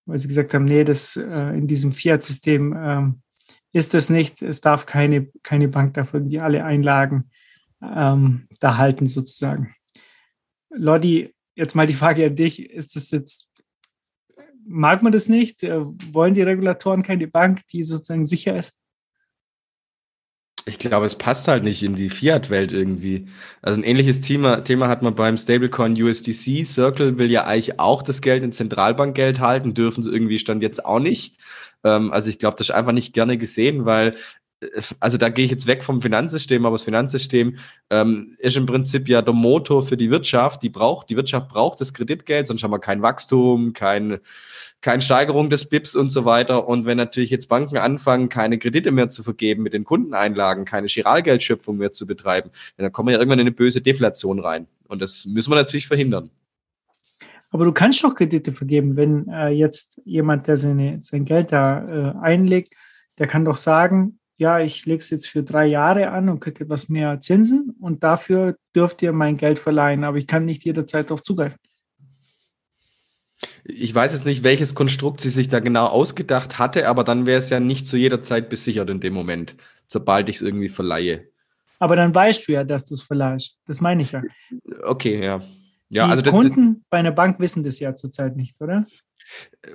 weil 0.06 0.18
sie 0.18 0.30
gesagt 0.30 0.54
haben, 0.54 0.66
nee, 0.66 0.84
das 0.84 1.18
äh, 1.18 1.58
in 1.58 1.68
diesem 1.68 1.92
Fiat-System 1.92 2.74
ähm, 2.78 3.22
ist 3.74 3.94
das 3.94 4.10
nicht. 4.10 4.42
Es 4.42 4.62
darf 4.62 4.86
keine, 4.86 5.28
keine 5.42 5.68
Bank 5.68 5.96
dafür 5.96 6.20
irgendwie 6.20 6.40
alle 6.40 6.64
Einlagen 6.64 7.30
ähm, 7.82 8.48
da 8.60 8.78
halten, 8.78 9.08
sozusagen. 9.08 9.76
Lodi, 10.70 11.34
jetzt 11.56 11.76
mal 11.76 11.88
die 11.88 11.94
Frage 11.94 12.28
an 12.28 12.36
dich. 12.36 12.70
Ist 12.70 12.96
das 12.96 13.12
jetzt 13.12 13.50
mag 14.66 15.04
man 15.04 15.12
das 15.12 15.30
nicht? 15.30 15.64
Äh, 15.64 15.82
wollen 16.12 16.34
die 16.34 16.42
Regulatoren 16.42 17.04
keine 17.04 17.28
Bank, 17.28 17.62
die 17.72 17.84
sozusagen 17.84 18.26
sicher 18.26 18.58
ist? 18.58 18.80
Ich 20.66 20.80
glaube, 20.80 21.06
es 21.06 21.18
passt 21.18 21.50
halt 21.50 21.64
nicht 21.64 21.84
in 21.84 21.96
die 21.96 22.10
Fiat-Welt 22.10 22.72
irgendwie. 22.72 23.28
Also 23.62 23.78
ein 23.78 23.84
ähnliches 23.84 24.22
Thema, 24.22 24.64
Thema 24.64 24.88
hat 24.88 25.02
man 25.02 25.14
beim 25.14 25.36
Stablecoin 25.36 26.02
USDC. 26.02 26.66
Circle 26.66 27.18
will 27.18 27.30
ja 27.30 27.44
eigentlich 27.44 27.80
auch 27.80 28.02
das 28.02 28.22
Geld 28.22 28.44
in 28.44 28.54
Zentralbankgeld 28.54 29.42
halten, 29.42 29.74
dürfen 29.74 30.04
sie 30.04 30.12
irgendwie 30.12 30.40
stand 30.40 30.64
jetzt 30.64 30.86
auch 30.86 31.00
nicht. 31.00 31.38
Ähm, 31.84 32.14
also 32.14 32.30
ich 32.30 32.40
glaube, 32.40 32.56
das 32.58 32.70
ist 32.70 32.76
einfach 32.76 32.94
nicht 32.94 33.14
gerne 33.14 33.38
gesehen, 33.38 33.86
weil 33.86 34.16
also 35.00 35.18
da 35.18 35.30
gehe 35.30 35.46
ich 35.46 35.52
jetzt 35.52 35.68
weg 35.68 35.84
vom 35.84 36.02
Finanzsystem, 36.02 36.66
aber 36.66 36.76
das 36.76 36.84
Finanzsystem 36.84 37.58
ähm, 37.90 38.36
ist 38.40 38.58
im 38.58 38.66
Prinzip 38.66 39.08
ja 39.08 39.22
der 39.22 39.34
Motor 39.34 39.84
für 39.84 39.98
die 39.98 40.10
Wirtschaft. 40.10 40.64
Die 40.64 40.70
braucht, 40.70 41.10
die 41.10 41.16
Wirtschaft 41.16 41.50
braucht 41.50 41.82
das 41.82 41.94
Kreditgeld, 41.94 42.48
sonst 42.48 42.64
haben 42.64 42.72
wir 42.72 42.80
kein 42.80 43.02
Wachstum, 43.02 43.74
kein 43.74 44.20
keine 44.84 45.02
Steigerung 45.02 45.50
des 45.50 45.70
BIPs 45.70 45.96
und 45.96 46.10
so 46.10 46.26
weiter. 46.26 46.68
Und 46.68 46.86
wenn 46.86 46.98
natürlich 46.98 47.30
jetzt 47.30 47.48
Banken 47.48 47.78
anfangen, 47.78 48.28
keine 48.28 48.60
Kredite 48.60 48.92
mehr 48.92 49.10
zu 49.10 49.24
vergeben 49.24 49.64
mit 49.64 49.74
den 49.74 49.86
Kundeneinlagen, 49.86 50.66
keine 50.66 50.88
Giralgeldschöpfung 50.88 51.78
mehr 51.78 51.94
zu 51.94 52.06
betreiben, 52.06 52.52
dann 52.78 52.92
kommen 52.92 53.08
wir 53.08 53.14
ja 53.14 53.20
irgendwann 53.20 53.40
in 53.40 53.48
eine 53.48 53.56
böse 53.56 53.82
Deflation 53.82 54.40
rein. 54.40 54.68
Und 54.88 55.02
das 55.02 55.26
müssen 55.26 55.52
wir 55.52 55.56
natürlich 55.56 55.88
verhindern. 55.88 56.30
Aber 57.50 57.66
du 57.66 57.72
kannst 57.72 58.04
doch 58.04 58.14
Kredite 58.14 58.52
vergeben, 58.52 58.98
wenn 58.98 59.28
äh, 59.30 59.50
jetzt 59.50 60.02
jemand, 60.06 60.48
der 60.48 60.58
seine, 60.58 61.02
sein 61.02 61.24
Geld 61.24 61.52
da 61.52 62.14
äh, 62.14 62.18
einlegt, 62.20 62.74
der 63.20 63.28
kann 63.28 63.46
doch 63.46 63.58
sagen, 63.58 64.20
ja, 64.38 64.60
ich 64.60 64.86
lege 64.86 64.98
es 64.98 65.10
jetzt 65.10 65.28
für 65.28 65.44
drei 65.44 65.66
Jahre 65.66 66.10
an 66.10 66.30
und 66.30 66.40
kriege 66.40 66.64
etwas 66.64 66.90
mehr 66.90 67.20
Zinsen 67.20 67.76
und 67.80 68.04
dafür 68.04 68.56
dürft 68.76 69.02
ihr 69.02 69.14
mein 69.14 69.38
Geld 69.38 69.60
verleihen, 69.60 70.04
aber 70.04 70.18
ich 70.18 70.28
kann 70.28 70.46
nicht 70.46 70.66
jederzeit 70.66 71.10
darauf 71.10 71.22
zugreifen. 71.22 71.60
Ich 73.66 73.94
weiß 73.94 74.14
jetzt 74.14 74.26
nicht, 74.26 74.44
welches 74.44 74.76
Konstrukt 74.76 75.22
sie 75.22 75.30
sich 75.30 75.48
da 75.48 75.60
genau 75.60 75.86
ausgedacht 75.86 76.60
hatte, 76.60 76.88
aber 76.88 77.04
dann 77.04 77.26
wäre 77.26 77.40
es 77.40 77.50
ja 77.50 77.60
nicht 77.60 77.88
zu 77.88 77.98
jeder 77.98 78.22
Zeit 78.22 78.50
besichert 78.50 78.90
in 78.90 79.00
dem 79.00 79.14
Moment, 79.14 79.56
sobald 79.86 80.28
ich 80.30 80.38
es 80.38 80.42
irgendwie 80.42 80.70
verleihe. 80.70 81.28
Aber 81.80 81.96
dann 81.96 82.14
weißt 82.14 82.48
du 82.48 82.54
ja, 82.54 82.64
dass 82.64 82.86
du 82.86 82.96
es 82.96 83.04
verleihst. 83.04 83.60
Das 83.66 83.82
meine 83.82 84.02
ich 84.02 84.12
ja. 84.12 84.22
Okay, 84.84 85.24
ja. 85.24 85.42
ja 85.90 86.06
Die 86.06 86.12
also 86.12 86.22
das, 86.22 86.34
Kunden 86.34 86.84
bei 86.90 86.98
einer 86.98 87.12
Bank 87.12 87.40
wissen 87.40 87.64
das 87.64 87.80
ja 87.80 87.96
zurzeit 87.96 88.36
nicht, 88.36 88.60
oder? 88.60 88.86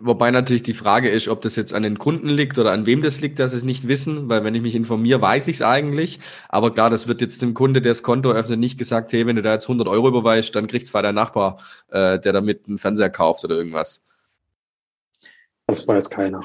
Wobei 0.01 0.31
natürlich 0.31 0.63
die 0.63 0.75
Frage 0.75 1.09
ist, 1.09 1.29
ob 1.29 1.41
das 1.41 1.57
jetzt 1.57 1.73
an 1.73 1.83
den 1.83 1.99
Kunden 1.99 2.29
liegt 2.29 2.59
oder 2.59 2.73
an 2.73 2.85
wem 2.85 3.01
das 3.01 3.21
liegt, 3.21 3.39
dass 3.39 3.53
sie 3.53 3.57
es 3.57 3.63
nicht 3.65 3.89
wissen, 3.89 4.29
weil 4.29 4.45
wenn 4.45 4.55
ich 4.55 4.61
mich 4.61 4.75
informiere, 4.75 5.23
weiß 5.23 5.49
ich 5.49 5.57
es 5.57 5.63
eigentlich. 5.63 6.21
Aber 6.49 6.75
klar, 6.75 6.91
das 6.91 7.09
wird 7.09 7.23
jetzt 7.23 7.41
dem 7.41 7.55
Kunde, 7.55 7.81
der 7.81 7.93
das 7.93 8.03
Konto 8.03 8.31
öffnet, 8.31 8.61
nicht 8.61 8.79
gesagt, 8.79 9.13
hey, 9.13 9.27
wenn 9.27 9.37
du 9.37 9.43
da 9.43 9.55
jetzt 9.55 9.65
100 9.65 9.89
Euro 9.89 10.09
überweist, 10.09 10.55
dann 10.55 10.67
kriegt 10.67 10.87
zwar 10.87 11.03
dein 11.03 11.15
Nachbar, 11.15 11.59
äh, 11.89 12.19
der 12.21 12.33
damit 12.33 12.69
einen 12.69 12.79
Fernseher 12.79 13.11
kauft 13.11 13.45
oder 13.45 13.57
irgendwas. 13.57 14.05
Das 15.67 15.89
weiß 15.89 16.11
keiner. 16.11 16.41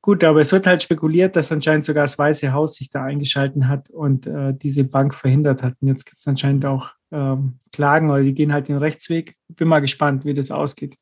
Gut, 0.00 0.24
aber 0.24 0.40
es 0.40 0.52
wird 0.52 0.66
halt 0.66 0.82
spekuliert, 0.82 1.36
dass 1.36 1.52
anscheinend 1.52 1.84
sogar 1.84 2.04
das 2.04 2.18
Weiße 2.18 2.52
Haus 2.52 2.76
sich 2.76 2.88
da 2.90 3.04
eingeschalten 3.04 3.68
hat 3.68 3.90
und 3.90 4.26
äh, 4.26 4.54
diese 4.54 4.84
Bank 4.84 5.14
verhindert 5.14 5.62
hat. 5.62 5.74
Und 5.80 5.88
jetzt 5.88 6.06
gibt 6.06 6.20
es 6.20 6.26
anscheinend 6.26 6.64
auch 6.64 6.94
ähm, 7.10 7.58
Klagen 7.72 8.10
oder 8.10 8.22
die 8.22 8.34
gehen 8.34 8.52
halt 8.52 8.68
den 8.68 8.78
Rechtsweg. 8.78 9.36
Bin 9.48 9.68
mal 9.68 9.80
gespannt, 9.80 10.24
wie 10.24 10.34
das 10.34 10.50
ausgeht. 10.50 10.96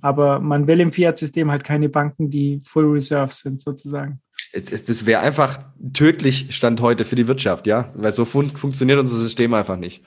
Aber 0.00 0.40
man 0.40 0.66
will 0.66 0.80
im 0.80 0.92
Fiat-System 0.92 1.50
halt 1.50 1.64
keine 1.64 1.88
Banken, 1.88 2.30
die 2.30 2.60
Full 2.64 2.86
Reserve 2.92 3.32
sind, 3.32 3.60
sozusagen. 3.60 4.20
Das 4.52 5.04
wäre 5.06 5.20
einfach 5.20 5.60
tödlich 5.92 6.54
Stand 6.54 6.80
heute 6.80 7.04
für 7.04 7.16
die 7.16 7.28
Wirtschaft, 7.28 7.66
ja, 7.66 7.92
weil 7.94 8.12
so 8.12 8.24
fun 8.24 8.50
funktioniert 8.50 8.98
unser 8.98 9.16
System 9.16 9.52
einfach 9.54 9.76
nicht. 9.76 10.04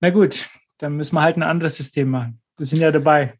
Na 0.00 0.10
gut, 0.10 0.48
dann 0.78 0.96
müssen 0.96 1.16
wir 1.16 1.22
halt 1.22 1.36
ein 1.36 1.42
anderes 1.42 1.76
System 1.76 2.10
machen. 2.10 2.40
Wir 2.58 2.66
sind 2.66 2.80
ja 2.80 2.92
dabei. 2.92 3.38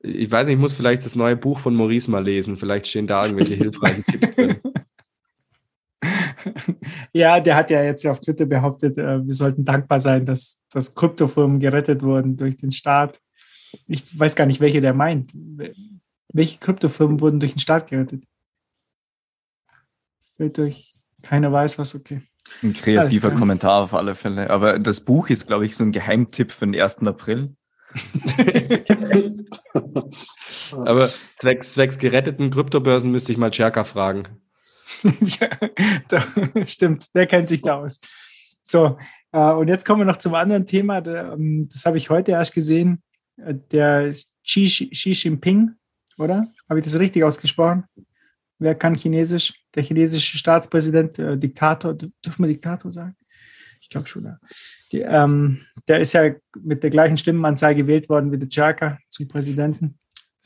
Ich 0.00 0.30
weiß 0.30 0.46
nicht, 0.46 0.56
ich 0.56 0.60
muss 0.60 0.74
vielleicht 0.74 1.04
das 1.04 1.16
neue 1.16 1.36
Buch 1.36 1.58
von 1.58 1.74
Maurice 1.74 2.10
mal 2.10 2.22
lesen. 2.22 2.56
Vielleicht 2.56 2.86
stehen 2.86 3.06
da 3.06 3.24
irgendwelche 3.24 3.54
hilfreichen 3.56 4.04
Tipps 4.04 4.30
drin. 4.34 4.56
Ja, 7.12 7.40
der 7.40 7.56
hat 7.56 7.70
ja 7.70 7.82
jetzt 7.82 8.06
auf 8.06 8.20
Twitter 8.20 8.46
behauptet, 8.46 8.98
äh, 8.98 9.24
wir 9.24 9.34
sollten 9.34 9.64
dankbar 9.64 10.00
sein, 10.00 10.26
dass, 10.26 10.62
dass 10.70 10.94
Kryptofirmen 10.94 11.58
gerettet 11.58 12.02
wurden 12.02 12.36
durch 12.36 12.56
den 12.56 12.70
Staat. 12.70 13.20
Ich 13.86 14.18
weiß 14.18 14.36
gar 14.36 14.46
nicht, 14.46 14.60
welche 14.60 14.80
der 14.80 14.94
meint. 14.94 15.32
Welche 16.32 16.58
Kryptofirmen 16.58 17.20
wurden 17.20 17.40
durch 17.40 17.52
den 17.52 17.60
Staat 17.60 17.88
gerettet? 17.88 18.24
Durch 20.38 20.98
keiner 21.22 21.52
weiß 21.52 21.78
was, 21.78 21.94
okay. 21.94 22.22
Ein 22.62 22.72
kreativer 22.72 23.30
Kommentar 23.32 23.82
auf 23.82 23.94
alle 23.94 24.14
Fälle. 24.14 24.50
Aber 24.50 24.78
das 24.78 25.00
Buch 25.00 25.28
ist, 25.28 25.46
glaube 25.46 25.66
ich, 25.66 25.76
so 25.76 25.84
ein 25.84 25.92
Geheimtipp 25.92 26.52
für 26.52 26.66
den 26.66 26.80
1. 26.80 27.06
April. 27.06 27.54
Aber 30.72 31.08
zwecks, 31.36 31.72
zwecks 31.72 31.98
geretteten 31.98 32.50
Kryptobörsen 32.50 33.10
müsste 33.10 33.32
ich 33.32 33.38
mal 33.38 33.50
Cherka 33.50 33.84
fragen. 33.84 34.24
ja, 35.20 35.48
da, 36.08 36.22
stimmt, 36.64 37.14
der 37.14 37.26
kennt 37.26 37.48
sich 37.48 37.62
da 37.62 37.78
aus. 37.78 38.00
So, 38.62 38.98
äh, 39.32 39.38
und 39.38 39.68
jetzt 39.68 39.86
kommen 39.86 40.00
wir 40.00 40.06
noch 40.06 40.18
zum 40.18 40.34
anderen 40.34 40.66
Thema. 40.66 41.04
Ähm, 41.06 41.68
das 41.70 41.84
habe 41.84 41.96
ich 41.98 42.10
heute 42.10 42.32
erst 42.32 42.54
gesehen 42.54 43.02
der 43.38 44.12
Xi, 44.44 44.66
Xi 44.66 45.12
Jinping, 45.12 45.72
oder? 46.18 46.46
Habe 46.68 46.80
ich 46.80 46.84
das 46.84 46.98
richtig 46.98 47.24
ausgesprochen? 47.24 47.84
Wer 48.58 48.74
kann 48.74 48.94
Chinesisch? 48.94 49.54
Der 49.74 49.82
chinesische 49.82 50.36
Staatspräsident, 50.36 51.18
äh, 51.18 51.38
Diktator, 51.38 51.94
dürfen 51.94 52.42
wir 52.44 52.48
Diktator 52.48 52.90
sagen? 52.90 53.14
Ich 53.80 53.88
glaube 53.88 54.08
schon. 54.08 54.24
Ja. 54.24 54.38
Die, 54.90 55.00
ähm, 55.00 55.60
der 55.86 56.00
ist 56.00 56.12
ja 56.12 56.34
mit 56.60 56.82
der 56.82 56.90
gleichen 56.90 57.16
Stimmenanzahl 57.16 57.74
gewählt 57.74 58.08
worden 58.08 58.32
wie 58.32 58.38
der 58.38 58.48
Chaka 58.48 58.98
zum 59.08 59.28
Präsidenten. 59.28 59.98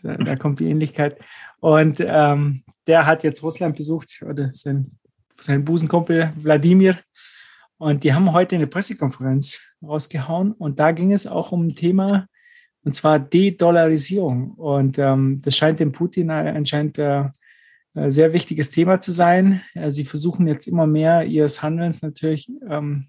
Da 0.02 0.36
kommt 0.36 0.58
die 0.58 0.68
Ähnlichkeit. 0.68 1.18
Und 1.60 2.00
ähm, 2.00 2.64
der 2.88 3.06
hat 3.06 3.22
jetzt 3.22 3.42
Russland 3.42 3.76
besucht, 3.76 4.22
oder 4.28 4.50
sein, 4.52 4.90
sein 5.38 5.64
Busenkumpel 5.64 6.32
Wladimir. 6.36 6.98
Und 7.78 8.04
die 8.04 8.12
haben 8.12 8.32
heute 8.32 8.56
eine 8.56 8.66
Pressekonferenz 8.66 9.60
rausgehauen. 9.80 10.52
Und 10.52 10.80
da 10.80 10.90
ging 10.90 11.12
es 11.12 11.26
auch 11.26 11.52
um 11.52 11.68
ein 11.68 11.74
Thema, 11.76 12.26
und 12.84 12.94
zwar 12.94 13.18
De-Dollarisierung. 13.18 14.52
Und 14.52 14.98
ähm, 14.98 15.40
das 15.42 15.56
scheint 15.56 15.80
dem 15.80 15.92
Putin 15.92 16.30
anscheinend 16.30 16.98
äh, 16.98 17.24
äh, 17.94 18.10
sehr 18.10 18.32
wichtiges 18.32 18.70
Thema 18.70 19.00
zu 19.00 19.12
sein. 19.12 19.62
Sie 19.88 20.04
versuchen 20.04 20.46
jetzt 20.46 20.66
immer 20.66 20.86
mehr 20.86 21.24
ihres 21.24 21.62
Handelns 21.62 22.02
natürlich 22.02 22.50
ähm, 22.68 23.08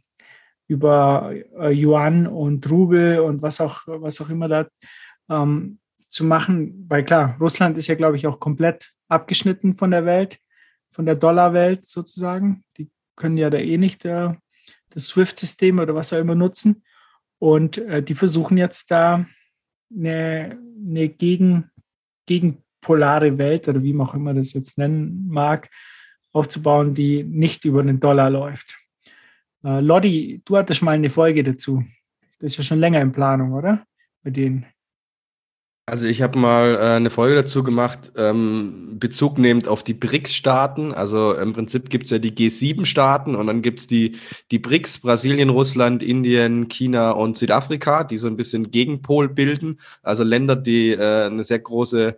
über 0.67 1.33
äh, 1.59 1.71
Yuan 1.71 2.27
und 2.27 2.69
Rubel 2.69 3.19
und 3.19 3.41
was 3.41 3.61
auch, 3.61 3.81
was 3.85 4.21
auch 4.21 4.29
immer 4.29 4.47
da 4.47 4.67
ähm, 5.29 5.79
zu 6.07 6.23
machen, 6.23 6.85
weil 6.87 7.03
klar, 7.03 7.37
Russland 7.39 7.77
ist 7.77 7.87
ja, 7.87 7.95
glaube 7.95 8.15
ich, 8.15 8.27
auch 8.27 8.39
komplett 8.39 8.93
abgeschnitten 9.07 9.75
von 9.75 9.91
der 9.91 10.05
Welt, 10.05 10.37
von 10.91 11.05
der 11.05 11.15
Dollarwelt 11.15 11.85
sozusagen. 11.85 12.63
Die 12.77 12.91
können 13.15 13.37
ja 13.37 13.49
da 13.49 13.57
eh 13.57 13.77
nicht 13.77 14.05
äh, 14.05 14.33
das 14.89 15.07
SWIFT-System 15.07 15.79
oder 15.79 15.95
was 15.95 16.13
auch 16.13 16.19
immer 16.19 16.35
nutzen. 16.35 16.83
Und 17.39 17.79
äh, 17.79 18.03
die 18.03 18.15
versuchen 18.15 18.57
jetzt 18.57 18.91
da 18.91 19.25
eine, 19.95 20.57
eine 20.85 21.09
gegen, 21.09 21.69
gegenpolare 22.25 23.37
Welt 23.37 23.67
oder 23.67 23.83
wie 23.83 23.93
man 23.93 24.07
auch 24.07 24.13
immer 24.13 24.33
das 24.33 24.53
jetzt 24.53 24.77
nennen 24.77 25.27
mag, 25.29 25.69
aufzubauen, 26.31 26.93
die 26.93 27.23
nicht 27.23 27.65
über 27.65 27.83
den 27.83 27.99
Dollar 27.99 28.29
läuft. 28.29 28.77
Äh, 29.63 29.79
Lodi, 29.81 30.41
du 30.45 30.57
hattest 30.57 30.81
mal 30.81 30.91
eine 30.91 31.09
Folge 31.09 31.43
dazu. 31.43 31.83
Das 32.39 32.53
ist 32.53 32.57
ja 32.57 32.63
schon 32.63 32.79
länger 32.79 33.01
in 33.01 33.11
Planung, 33.11 33.53
oder? 33.53 33.85
Bei 34.23 34.29
denen. 34.29 34.65
Also 35.85 36.07
ich 36.07 36.21
habe 36.21 36.39
mal 36.39 36.75
äh, 36.75 36.95
eine 36.95 37.09
Folge 37.09 37.35
dazu 37.35 37.61
gemacht, 37.61 38.13
ähm, 38.15 38.97
Bezug 38.99 39.37
nehmend 39.37 39.67
auf 39.67 39.83
die 39.83 39.93
BRICS-Staaten. 39.93 40.93
Also 40.93 41.33
im 41.35 41.51
Prinzip 41.51 41.89
gibt 41.89 42.05
es 42.05 42.09
ja 42.11 42.19
die 42.19 42.31
G7-Staaten 42.31 43.35
und 43.35 43.47
dann 43.47 43.61
gibt 43.61 43.81
es 43.81 43.87
die, 43.87 44.17
die 44.49 44.59
BRICS, 44.59 44.99
Brasilien, 44.99 45.49
Russland, 45.49 46.01
Indien, 46.01 46.69
China 46.69 47.11
und 47.11 47.37
Südafrika, 47.37 48.05
die 48.05 48.17
so 48.17 48.27
ein 48.27 48.37
bisschen 48.37 48.71
Gegenpol 48.71 49.27
bilden. 49.27 49.81
Also 50.03 50.23
Länder, 50.23 50.55
die 50.55 50.91
äh, 50.91 51.25
eine 51.25 51.43
sehr 51.43 51.59
große 51.59 52.17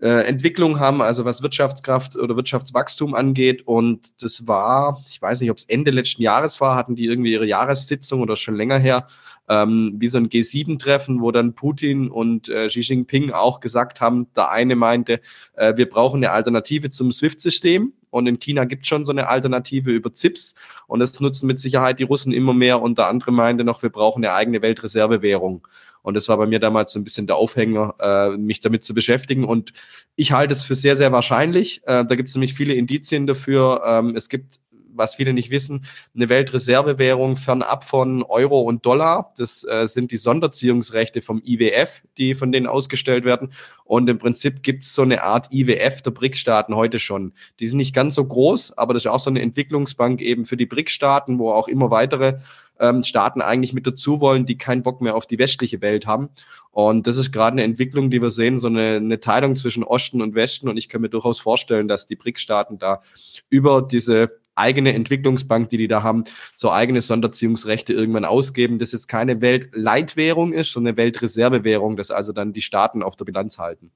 äh, 0.00 0.26
Entwicklung 0.26 0.80
haben, 0.80 1.02
also 1.02 1.26
was 1.26 1.42
Wirtschaftskraft 1.42 2.16
oder 2.16 2.36
Wirtschaftswachstum 2.36 3.14
angeht. 3.14 3.66
Und 3.66 4.22
das 4.22 4.48
war, 4.48 5.02
ich 5.08 5.20
weiß 5.20 5.42
nicht, 5.42 5.50
ob 5.50 5.58
es 5.58 5.64
Ende 5.64 5.90
letzten 5.90 6.22
Jahres 6.22 6.60
war, 6.62 6.74
hatten 6.74 6.96
die 6.96 7.04
irgendwie 7.04 7.32
ihre 7.32 7.46
Jahressitzung 7.46 8.22
oder 8.22 8.36
schon 8.36 8.56
länger 8.56 8.78
her, 8.78 9.06
ähm, 9.48 9.94
wie 9.98 10.08
so 10.08 10.18
ein 10.18 10.28
G7-Treffen, 10.28 11.20
wo 11.20 11.30
dann 11.30 11.54
Putin 11.54 12.10
und 12.10 12.48
äh, 12.48 12.68
Xi 12.68 12.80
Jinping 12.80 13.32
auch 13.32 13.60
gesagt 13.60 14.00
haben, 14.00 14.26
der 14.34 14.50
eine 14.50 14.76
meinte, 14.76 15.20
äh, 15.54 15.76
wir 15.76 15.88
brauchen 15.88 16.18
eine 16.18 16.32
Alternative 16.32 16.90
zum 16.90 17.12
SWIFT-System. 17.12 17.92
Und 18.10 18.28
in 18.28 18.38
China 18.38 18.64
gibt 18.64 18.82
es 18.82 18.88
schon 18.88 19.04
so 19.04 19.10
eine 19.10 19.26
Alternative 19.26 19.90
über 19.90 20.12
ZIPS. 20.12 20.54
Und 20.86 21.00
das 21.00 21.18
nutzen 21.18 21.48
mit 21.48 21.58
Sicherheit 21.58 21.98
die 21.98 22.04
Russen 22.04 22.32
immer 22.32 22.54
mehr. 22.54 22.80
Und 22.80 22.96
der 22.98 23.08
andere 23.08 23.32
meinte 23.32 23.64
noch, 23.64 23.82
wir 23.82 23.90
brauchen 23.90 24.24
eine 24.24 24.34
eigene 24.34 24.62
Weltreservewährung. 24.62 25.66
Und 26.02 26.14
das 26.14 26.28
war 26.28 26.36
bei 26.36 26.46
mir 26.46 26.60
damals 26.60 26.92
so 26.92 26.98
ein 27.00 27.04
bisschen 27.04 27.26
der 27.26 27.36
Aufhänger, 27.36 27.94
äh, 27.98 28.36
mich 28.36 28.60
damit 28.60 28.84
zu 28.84 28.94
beschäftigen. 28.94 29.44
Und 29.44 29.72
ich 30.16 30.32
halte 30.32 30.54
es 30.54 30.62
für 30.62 30.74
sehr, 30.74 30.96
sehr 30.96 31.10
wahrscheinlich. 31.12 31.80
Äh, 31.86 32.04
da 32.04 32.14
gibt 32.14 32.28
es 32.28 32.34
nämlich 32.34 32.54
viele 32.54 32.74
Indizien 32.74 33.26
dafür. 33.26 33.82
Ähm, 33.84 34.14
es 34.14 34.28
gibt 34.28 34.60
was 34.94 35.14
viele 35.14 35.32
nicht 35.32 35.50
wissen, 35.50 35.84
eine 36.14 36.28
Weltreservewährung 36.28 37.36
fernab 37.36 37.84
von 37.84 38.22
Euro 38.22 38.60
und 38.60 38.86
Dollar. 38.86 39.32
Das 39.36 39.64
äh, 39.64 39.86
sind 39.86 40.10
die 40.10 40.16
Sonderziehungsrechte 40.16 41.22
vom 41.22 41.42
IWF, 41.44 42.02
die 42.16 42.34
von 42.34 42.52
denen 42.52 42.66
ausgestellt 42.66 43.24
werden. 43.24 43.52
Und 43.84 44.08
im 44.08 44.18
Prinzip 44.18 44.62
gibt 44.62 44.84
es 44.84 44.94
so 44.94 45.02
eine 45.02 45.22
Art 45.22 45.52
IWF 45.52 46.02
der 46.02 46.10
BRIC-Staaten 46.10 46.74
heute 46.74 46.98
schon. 46.98 47.32
Die 47.60 47.66
sind 47.66 47.78
nicht 47.78 47.94
ganz 47.94 48.14
so 48.14 48.24
groß, 48.24 48.78
aber 48.78 48.94
das 48.94 49.04
ist 49.04 49.10
auch 49.10 49.20
so 49.20 49.30
eine 49.30 49.42
Entwicklungsbank 49.42 50.20
eben 50.20 50.44
für 50.44 50.56
die 50.56 50.66
BRIC-Staaten, 50.66 51.38
wo 51.38 51.52
auch 51.52 51.68
immer 51.68 51.90
weitere 51.90 52.38
ähm, 52.80 53.02
Staaten 53.02 53.40
eigentlich 53.40 53.72
mit 53.72 53.86
dazu 53.86 54.20
wollen, 54.20 54.46
die 54.46 54.58
keinen 54.58 54.82
Bock 54.82 55.00
mehr 55.00 55.14
auf 55.14 55.26
die 55.26 55.38
westliche 55.38 55.80
Welt 55.80 56.06
haben. 56.06 56.30
Und 56.70 57.06
das 57.06 57.16
ist 57.16 57.32
gerade 57.32 57.52
eine 57.52 57.62
Entwicklung, 57.62 58.10
die 58.10 58.20
wir 58.20 58.30
sehen, 58.30 58.58
so 58.58 58.66
eine, 58.66 58.96
eine 58.96 59.20
Teilung 59.20 59.56
zwischen 59.56 59.84
Osten 59.84 60.20
und 60.22 60.34
Westen. 60.34 60.68
Und 60.68 60.76
ich 60.76 60.88
kann 60.88 61.00
mir 61.00 61.08
durchaus 61.08 61.40
vorstellen, 61.40 61.88
dass 61.88 62.06
die 62.06 62.16
BRIC-Staaten 62.16 62.78
da 62.78 63.02
über 63.48 63.82
diese 63.82 64.40
eigene 64.54 64.94
Entwicklungsbank, 64.94 65.68
die 65.70 65.78
die 65.78 65.88
da 65.88 66.02
haben, 66.02 66.24
so 66.56 66.70
eigene 66.70 67.00
Sonderziehungsrechte 67.00 67.92
irgendwann 67.92 68.24
ausgeben, 68.24 68.78
dass 68.78 68.92
es 68.92 69.08
keine 69.08 69.40
Weltleitwährung 69.40 70.52
ist, 70.52 70.72
sondern 70.72 70.92
eine 70.92 70.96
Weltreservewährung, 70.98 71.96
dass 71.96 72.10
also 72.10 72.32
dann 72.32 72.52
die 72.52 72.62
Staaten 72.62 73.02
auf 73.02 73.16
der 73.16 73.24
Bilanz 73.24 73.58
halten. 73.58 73.90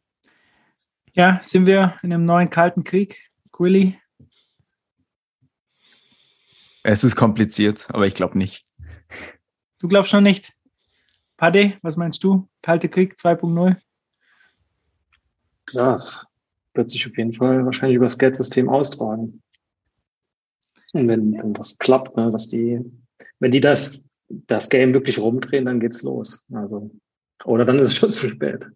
Ja, 1.13 1.41
sind 1.43 1.67
wir 1.67 1.97
in 2.03 2.13
einem 2.13 2.25
neuen 2.25 2.51
Kalten 2.51 2.85
Krieg, 2.85 3.31
Quilly? 3.53 3.99
Es 6.83 7.05
ist 7.05 7.17
kompliziert, 7.17 7.89
aber 7.91 8.07
ich 8.07 8.15
glaube 8.15 8.39
nicht. 8.39 8.65
Du 9.81 9.89
glaubst 9.89 10.11
schon 10.11 10.25
nicht? 10.25 10.55
Paddy, 11.37 11.77
was 11.83 11.97
meinst 11.97 12.25
du? 12.25 12.49
Kalte 12.63 12.89
Krieg 12.89 13.15
2.0? 13.15 13.77
Ja, 15.73 15.95
es 15.95 16.27
wird 16.75 16.91
sich 16.91 17.07
auf 17.07 17.17
jeden 17.17 17.33
Fall 17.33 17.65
wahrscheinlich 17.65 17.97
über 17.97 18.07
das 18.07 18.19
Geldsystem 18.19 18.69
austragen. 18.69 19.43
Und 20.95 21.09
wenn, 21.09 21.33
wenn 21.33 21.55
das 21.55 21.79
klappt, 21.79 22.17
ne, 22.17 22.31
dass 22.31 22.49
die, 22.49 22.81
wenn 23.41 23.53
die 23.53 23.61
das, 23.61 24.09
das 24.29 24.69
Game 24.69 24.95
wirklich 24.95 25.19
rumdrehen, 25.19 25.67
dann 25.67 25.81
geht's 25.81 26.03
los. 26.03 26.45
Also, 26.53 26.91
oder 27.45 27.65
dann 27.65 27.77
ist 27.77 27.89
es 27.89 27.97
schon 27.97 28.13
zu 28.13 28.29
spät. 28.29 28.67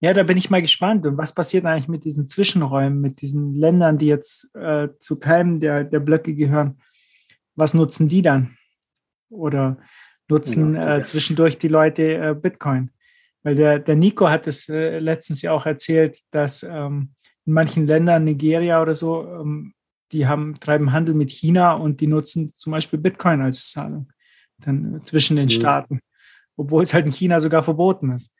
Ja, 0.00 0.12
da 0.12 0.24
bin 0.24 0.36
ich 0.36 0.50
mal 0.50 0.60
gespannt. 0.60 1.06
Und 1.06 1.16
was 1.16 1.32
passiert 1.32 1.64
eigentlich 1.64 1.88
mit 1.88 2.04
diesen 2.04 2.26
Zwischenräumen, 2.26 3.00
mit 3.00 3.20
diesen 3.20 3.54
Ländern, 3.54 3.98
die 3.98 4.06
jetzt 4.06 4.52
äh, 4.56 4.88
zu 4.98 5.18
keinem 5.18 5.60
der, 5.60 5.84
der 5.84 6.00
Blöcke 6.00 6.34
gehören? 6.34 6.80
Was 7.54 7.72
nutzen 7.72 8.08
die 8.08 8.20
dann? 8.20 8.56
Oder 9.30 9.78
nutzen 10.28 10.74
ja, 10.74 10.98
äh, 10.98 11.04
zwischendurch 11.04 11.56
die 11.58 11.68
Leute 11.68 12.14
äh, 12.14 12.34
Bitcoin? 12.34 12.90
Weil 13.44 13.54
der, 13.54 13.78
der 13.78 13.94
Nico 13.94 14.28
hat 14.28 14.48
es 14.48 14.68
äh, 14.68 14.98
letztens 14.98 15.40
ja 15.42 15.52
auch 15.52 15.66
erzählt, 15.66 16.18
dass 16.32 16.64
ähm, 16.64 17.14
in 17.46 17.52
manchen 17.52 17.86
Ländern, 17.86 18.24
Nigeria 18.24 18.82
oder 18.82 18.94
so, 18.94 19.24
ähm, 19.24 19.72
die 20.12 20.26
haben, 20.26 20.54
treiben 20.60 20.92
Handel 20.92 21.14
mit 21.14 21.30
China 21.30 21.74
und 21.74 22.00
die 22.00 22.06
nutzen 22.06 22.52
zum 22.54 22.72
Beispiel 22.72 22.98
Bitcoin 22.98 23.40
als 23.40 23.72
Zahlung 23.72 24.12
dann 24.64 25.00
zwischen 25.02 25.36
den 25.36 25.46
mhm. 25.46 25.50
Staaten, 25.50 26.00
obwohl 26.56 26.82
es 26.82 26.94
halt 26.94 27.06
in 27.06 27.12
China 27.12 27.40
sogar 27.40 27.62
verboten 27.62 28.12
ist. 28.12 28.32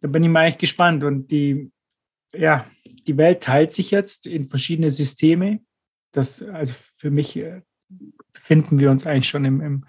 Da 0.00 0.08
bin 0.08 0.22
ich 0.22 0.30
mal 0.30 0.44
echt 0.44 0.58
gespannt. 0.58 1.04
Und 1.04 1.30
die, 1.30 1.70
ja, 2.34 2.66
die 3.06 3.16
Welt 3.16 3.42
teilt 3.42 3.72
sich 3.72 3.90
jetzt 3.90 4.26
in 4.26 4.48
verschiedene 4.48 4.90
Systeme. 4.90 5.60
Das, 6.12 6.42
also 6.42 6.74
für 6.96 7.10
mich 7.10 7.36
äh, 7.42 7.62
befinden 8.32 8.78
wir 8.78 8.90
uns 8.90 9.06
eigentlich 9.06 9.28
schon 9.28 9.44
im, 9.44 9.60
im, 9.60 9.86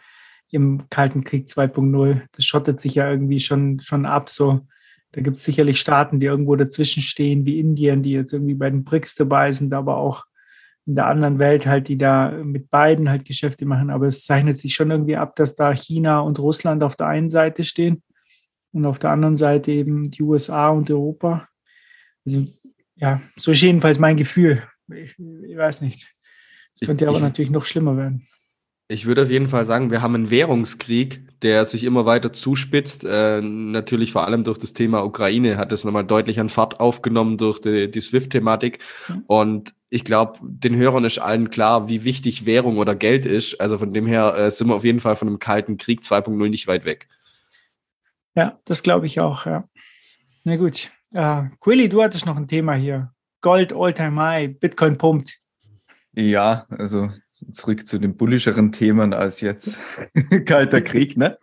im 0.50 0.90
Kalten 0.90 1.24
Krieg 1.24 1.48
2.0. 1.48 2.22
Das 2.32 2.46
schottet 2.46 2.80
sich 2.80 2.96
ja 2.96 3.10
irgendwie 3.10 3.40
schon, 3.40 3.80
schon 3.80 4.06
ab. 4.06 4.30
So, 4.30 4.66
da 5.12 5.22
gibt 5.22 5.38
es 5.38 5.44
sicherlich 5.44 5.80
Staaten, 5.80 6.20
die 6.20 6.26
irgendwo 6.26 6.56
dazwischen 6.56 7.02
stehen, 7.02 7.46
wie 7.46 7.60
Indien, 7.60 8.02
die 8.02 8.12
jetzt 8.12 8.34
irgendwie 8.34 8.56
bei 8.56 8.70
den 8.70 8.84
BRICS 8.84 9.16
dabei 9.16 9.52
sind, 9.52 9.74
aber 9.74 9.98
auch 9.98 10.26
in 10.86 10.96
der 10.96 11.08
anderen 11.08 11.40
Welt 11.40 11.66
halt, 11.66 11.88
die 11.88 11.98
da 11.98 12.32
mit 12.32 12.70
beiden 12.70 13.10
halt 13.10 13.26
Geschäfte 13.26 13.66
machen. 13.66 13.90
Aber 13.90 14.06
es 14.08 14.26
zeichnet 14.26 14.60
sich 14.60 14.74
schon 14.74 14.92
irgendwie 14.92 15.16
ab, 15.16 15.36
dass 15.36 15.56
da 15.56 15.74
China 15.74 16.20
und 16.20 16.40
Russland 16.40 16.84
auf 16.84 16.96
der 16.96 17.08
einen 17.08 17.30
Seite 17.30 17.64
stehen 17.64 18.04
und 18.72 18.86
auf 18.86 19.00
der 19.00 19.10
anderen 19.10 19.38
Seite 19.38 19.72
eben 19.72 20.12
die 20.12 20.22
USA 20.22 20.70
und 20.70 20.92
Europa. 20.92 21.48
Also 22.26 22.46
ja, 22.98 23.22
so 23.36 23.52
ist 23.52 23.62
jedenfalls 23.62 24.00
mein 24.00 24.18
Gefühl. 24.18 24.64
Ich, 24.94 25.18
ich 25.18 25.58
weiß 25.58 25.82
nicht. 25.82 26.14
Es 26.74 26.86
könnte 26.86 27.06
ich, 27.06 27.10
aber 27.10 27.18
ich, 27.18 27.24
natürlich 27.24 27.52
noch 27.52 27.66
schlimmer 27.66 27.98
werden. 27.98 28.28
Ich 28.88 29.08
würde 29.08 29.24
auf 29.24 29.32
jeden 29.32 29.48
Fall 29.48 29.66
sagen, 29.66 29.90
wir 29.90 30.02
haben 30.02 30.14
einen 30.14 30.30
Währungskrieg, 30.30 31.42
der 31.42 31.66
sich 31.66 31.84
immer 31.84 32.06
weiter 32.06 32.32
zuspitzt. 32.32 33.04
Äh, 33.04 33.42
natürlich 33.42 34.12
vor 34.12 34.26
allem 34.26 34.44
durch 34.44 34.60
das 34.60 34.74
Thema 34.74 35.04
Ukraine 35.04 35.58
hat 35.58 35.72
es 35.72 35.84
nochmal 35.84 36.06
deutlich 36.06 36.40
an 36.40 36.50
Fahrt 36.50 36.80
aufgenommen 36.80 37.38
durch 37.38 37.60
die, 37.60 37.90
die 37.90 38.02
SWIFT-Thematik. 38.02 38.80
Mhm. 39.08 39.24
Und 39.26 39.75
ich 39.90 40.04
glaube, 40.04 40.40
den 40.42 40.76
Hörern 40.76 41.06
ist 41.06 41.20
allen 41.20 41.50
klar, 41.50 41.88
wie 41.88 42.04
wichtig 42.04 42.46
Währung 42.46 42.78
oder 42.78 42.96
Geld 42.96 43.26
ist. 43.26 43.62
Also 43.62 43.78
von 43.78 43.94
dem 43.94 44.06
her 44.08 44.36
äh, 44.36 44.52
sind 44.52 44.68
wir 44.68 44.76
auf 44.76 44.84
jeden 44.84 45.00
Fall 45.00 45.16
von 45.16 45.28
einem 45.28 45.40
kalten 45.40 45.78
Krieg 45.78 46.02
2.0 46.02 46.50
nicht 46.50 46.68
weit 46.68 46.86
weg. 46.86 47.08
Ja, 48.36 48.60
das 48.66 48.84
glaube 48.84 49.06
ich 49.06 49.20
auch, 49.20 49.46
ja. 49.46 49.68
Na 50.44 50.58
gut. 50.58 50.90
Uh, 51.14 51.46
Quilly, 51.62 51.88
du 51.88 52.04
hattest 52.04 52.26
noch 52.26 52.36
ein 52.36 52.48
Thema 52.48 52.74
hier. 52.74 53.14
Gold 53.42 53.74
All-Time 53.74 54.22
High, 54.22 54.60
Bitcoin 54.60 54.98
pumpt. 54.98 55.40
Ja, 56.14 56.66
also 56.70 57.10
zurück 57.54 57.88
zu 57.88 58.00
den 58.00 58.18
bullischeren 58.18 58.72
Themen 58.72 59.14
als 59.14 59.42
jetzt 59.42 59.80
Kalter 60.46 60.82
Krieg, 60.82 61.16
ne? 61.16 61.38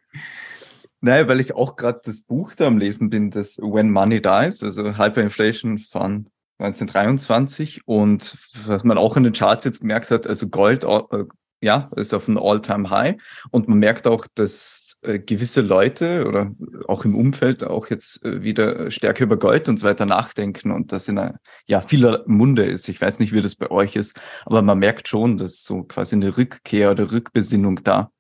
Nein, 1.01 1.27
weil 1.27 1.41
ich 1.41 1.55
auch 1.55 1.77
gerade 1.77 2.01
das 2.05 2.23
Buch 2.23 2.55
da 2.55 2.67
am 2.67 2.79
Lesen 2.79 3.11
bin, 3.11 3.31
das 3.31 3.59
When 3.59 3.91
Money 3.91 4.21
Dies, 4.21 4.63
also 4.63 4.97
Hyperinflation 4.97 5.79
von 5.79 6.29
1923 6.63 7.83
und 7.87 8.37
was 8.65 8.85
man 8.85 8.99
auch 8.99 9.17
in 9.17 9.25
den 9.25 9.33
Charts 9.33 9.65
jetzt 9.65 9.81
gemerkt 9.81 10.11
hat, 10.11 10.27
also 10.27 10.49
Gold 10.49 10.85
äh, 10.85 11.25
ja, 11.61 11.91
ist 11.95 12.13
auf 12.13 12.29
einem 12.29 12.39
All-Time-High. 12.39 13.23
Und 13.51 13.69
man 13.69 13.79
merkt 13.79 14.09
auch, 14.09 14.27
dass 14.35 14.99
äh, 15.03 15.21
gewisse 15.21 15.61
Leute 15.61 16.27
oder 16.27 16.51
auch 16.89 17.05
im 17.05 17.15
Umfeld 17.15 17.63
auch 17.63 17.89
jetzt 17.89 18.25
äh, 18.25 18.43
wieder 18.43 18.91
stärker 18.91 19.25
über 19.25 19.37
Gold 19.37 19.69
und 19.69 19.79
so 19.79 19.87
weiter 19.87 20.05
nachdenken 20.05 20.73
und 20.73 20.91
das 20.91 21.07
in 21.07 21.19
einer, 21.19 21.39
ja, 21.67 21.81
vieler 21.81 22.25
Munde 22.27 22.65
ist. 22.65 22.89
Ich 22.89 23.01
weiß 23.01 23.21
nicht, 23.21 23.33
wie 23.33 23.41
das 23.41 23.55
bei 23.55 23.71
euch 23.71 23.95
ist, 23.95 24.21
aber 24.45 24.61
man 24.63 24.81
merkt 24.81 25.07
schon, 25.07 25.39
dass 25.39 25.63
so 25.63 25.85
quasi 25.85 26.17
eine 26.17 26.37
Rückkehr 26.37 26.91
oder 26.91 27.13
Rückbesinnung 27.13 27.85
da 27.85 28.11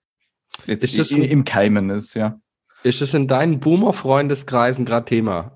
jetzt 0.67 0.85
ist 0.85 0.99
das 0.99 1.11
im, 1.11 1.23
im 1.23 1.45
Keimen 1.45 1.91
ist, 1.91 2.15
ja. 2.15 2.39
Ist 2.83 3.01
es 3.01 3.15
in 3.15 3.29
deinen 3.29 3.61
Boomer-Freundeskreisen 3.61 4.85
gerade 4.85 5.07
Thema? 5.07 5.53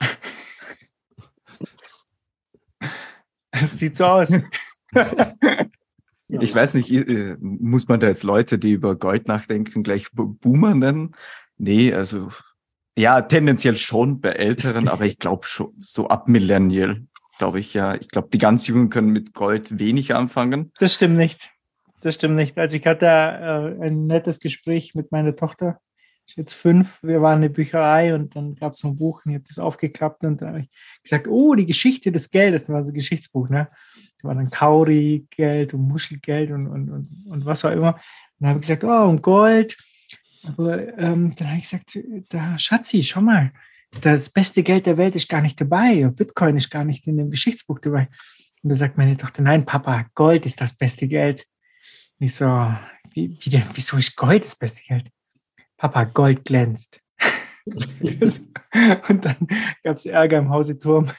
Es 3.60 3.78
sieht 3.78 3.96
so 3.96 4.06
aus. 4.06 4.30
ich 6.28 6.54
weiß 6.54 6.74
nicht, 6.74 6.90
äh, 6.90 7.36
muss 7.40 7.88
man 7.88 8.00
da 8.00 8.08
jetzt 8.08 8.24
Leute, 8.24 8.58
die 8.58 8.72
über 8.72 8.96
Gold 8.96 9.28
nachdenken, 9.28 9.82
gleich 9.82 10.08
Boomer 10.12 10.74
nennen? 10.74 11.12
Nee, 11.58 11.92
also 11.92 12.30
ja, 12.96 13.20
tendenziell 13.22 13.76
schon 13.76 14.20
bei 14.20 14.30
Älteren, 14.30 14.88
aber 14.88 15.04
ich 15.04 15.18
glaube 15.18 15.46
schon 15.46 15.72
so 15.78 16.08
ab 16.08 16.28
Millennial, 16.28 17.02
glaube 17.38 17.60
ich 17.60 17.74
ja. 17.74 17.94
Ich 17.94 18.08
glaube, 18.08 18.28
die 18.32 18.38
ganz 18.38 18.66
Jungen 18.66 18.90
können 18.90 19.10
mit 19.10 19.34
Gold 19.34 19.78
wenig 19.78 20.14
anfangen. 20.14 20.72
Das 20.78 20.94
stimmt 20.94 21.16
nicht. 21.16 21.50
Das 22.00 22.14
stimmt 22.14 22.36
nicht. 22.36 22.58
Also 22.58 22.76
ich 22.76 22.86
hatte 22.86 23.06
äh, 23.06 23.86
ein 23.86 24.06
nettes 24.06 24.38
Gespräch 24.38 24.94
mit 24.94 25.10
meiner 25.10 25.34
Tochter. 25.34 25.80
Ich 26.26 26.36
jetzt 26.36 26.54
fünf. 26.54 27.02
Wir 27.02 27.20
waren 27.20 27.36
in 27.36 27.42
der 27.42 27.48
Bücherei 27.50 28.14
und 28.14 28.34
dann 28.34 28.54
gab 28.54 28.72
es 28.72 28.84
ein 28.84 28.96
Buch 28.96 29.24
und 29.24 29.32
ich 29.32 29.34
habe 29.36 29.44
das 29.46 29.58
aufgeklappt 29.58 30.24
und 30.24 30.40
dann 30.40 30.48
habe 30.48 30.60
ich 30.60 30.70
gesagt, 31.02 31.28
oh, 31.28 31.54
die 31.54 31.66
Geschichte 31.66 32.10
des 32.10 32.30
Geldes. 32.30 32.62
Das 32.62 32.74
war 32.74 32.82
so 32.82 32.92
ein 32.92 32.94
Geschichtsbuch, 32.94 33.48
ne? 33.50 33.68
Da 34.22 34.28
war 34.28 34.34
dann 34.34 34.50
Kauri-Geld 34.50 35.74
und 35.74 35.82
Muschelgeld 35.82 36.50
und, 36.50 36.66
und, 36.66 36.90
und, 36.90 37.26
und 37.26 37.44
was 37.44 37.64
auch 37.64 37.72
immer. 37.72 37.94
Und 37.94 38.02
dann 38.40 38.48
habe 38.50 38.58
ich 38.58 38.66
gesagt, 38.66 38.84
oh, 38.84 39.08
und 39.08 39.22
Gold. 39.22 39.76
Aber 40.44 40.98
ähm, 40.98 41.34
dann 41.36 41.48
habe 41.48 41.58
ich 41.58 41.64
gesagt, 41.64 41.98
da 42.30 42.58
Schatzi, 42.58 43.02
schau 43.02 43.20
mal, 43.20 43.52
das 44.00 44.30
beste 44.30 44.62
Geld 44.62 44.86
der 44.86 44.96
Welt 44.96 45.16
ist 45.16 45.28
gar 45.28 45.40
nicht 45.40 45.60
dabei. 45.60 46.04
Bitcoin 46.08 46.56
ist 46.56 46.70
gar 46.70 46.84
nicht 46.84 47.06
in 47.06 47.16
dem 47.16 47.30
Geschichtsbuch 47.30 47.78
dabei. 47.80 48.08
Und 48.62 48.70
da 48.70 48.76
sagt 48.76 48.96
meine 48.96 49.16
Tochter, 49.16 49.42
nein, 49.42 49.64
Papa, 49.64 50.06
Gold 50.14 50.46
ist 50.46 50.60
das 50.60 50.74
beste 50.74 51.06
Geld. 51.06 51.46
Und 52.18 52.26
ich 52.26 52.34
so, 52.34 52.46
wie, 53.12 53.36
wie 53.40 53.50
denn, 53.50 53.64
wieso 53.74 53.96
ist 53.96 54.16
Gold 54.16 54.44
das 54.44 54.56
beste 54.56 54.82
Geld? 54.84 55.10
Papa, 55.84 56.04
Gold 56.04 56.46
glänzt. 56.46 57.02
und 57.66 59.24
dann 59.24 59.36
gab 59.82 59.96
es 59.96 60.06
Ärger 60.06 60.38
im 60.38 60.48
Hause 60.48 60.78
Turm. 60.78 61.10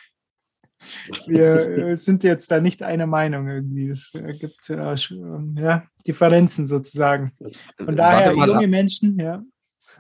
Wir 1.27 1.95
sind 1.97 2.23
jetzt 2.23 2.49
da 2.49 2.59
nicht 2.59 2.81
einer 2.81 3.05
Meinung 3.05 3.47
irgendwie. 3.47 3.89
Es 3.89 4.11
gibt 4.39 4.67
äh, 4.71 4.95
ähm, 5.11 5.55
ja, 5.59 5.83
Differenzen 6.07 6.65
sozusagen. 6.65 7.31
Von 7.77 7.95
daher, 7.95 8.31
junge 8.31 8.55
ab. 8.55 8.65
Menschen, 8.65 9.19
ja. 9.19 9.43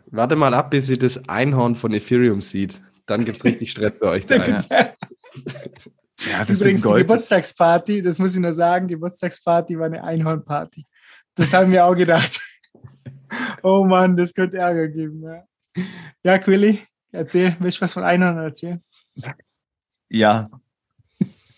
Warte 0.07 0.35
mal 0.35 0.55
ab, 0.55 0.71
bis 0.71 0.89
ihr 0.89 0.97
das 0.97 1.29
Einhorn 1.29 1.75
von 1.75 1.93
Ethereum 1.93 2.41
sieht. 2.41 2.81
Dann 3.05 3.23
gibt 3.23 3.37
es 3.37 3.43
richtig 3.43 3.69
Stress 3.69 3.99
bei 3.99 4.07
euch. 4.07 4.25
Da, 4.27 4.37
ja. 4.37 4.59
Ja, 6.31 6.43
das 6.43 6.59
Übrigens, 6.59 6.81
die 6.81 6.93
Geburtstagsparty, 6.93 8.01
das 8.01 8.17
muss 8.17 8.33
ich 8.33 8.41
nur 8.41 8.53
sagen, 8.53 8.87
die 8.87 8.95
Geburtstagsparty 8.95 9.77
war 9.77 9.85
eine 9.85 10.03
Einhornparty. 10.03 10.87
Das 11.35 11.53
haben 11.53 11.71
wir 11.71 11.85
auch 11.85 11.93
gedacht. 11.93 12.41
Oh 13.63 13.83
Mann, 13.85 14.15
das 14.15 14.33
könnte 14.33 14.57
Ärger 14.57 14.87
geben. 14.87 15.23
Ja, 15.23 15.43
ja 16.23 16.37
Quilly, 16.37 16.79
erzähl, 17.11 17.55
willst 17.59 17.79
du 17.79 17.81
was 17.83 17.93
von 17.93 18.03
Einhorn 18.03 18.37
erzählen? 18.37 18.83
Ja, 20.09 20.45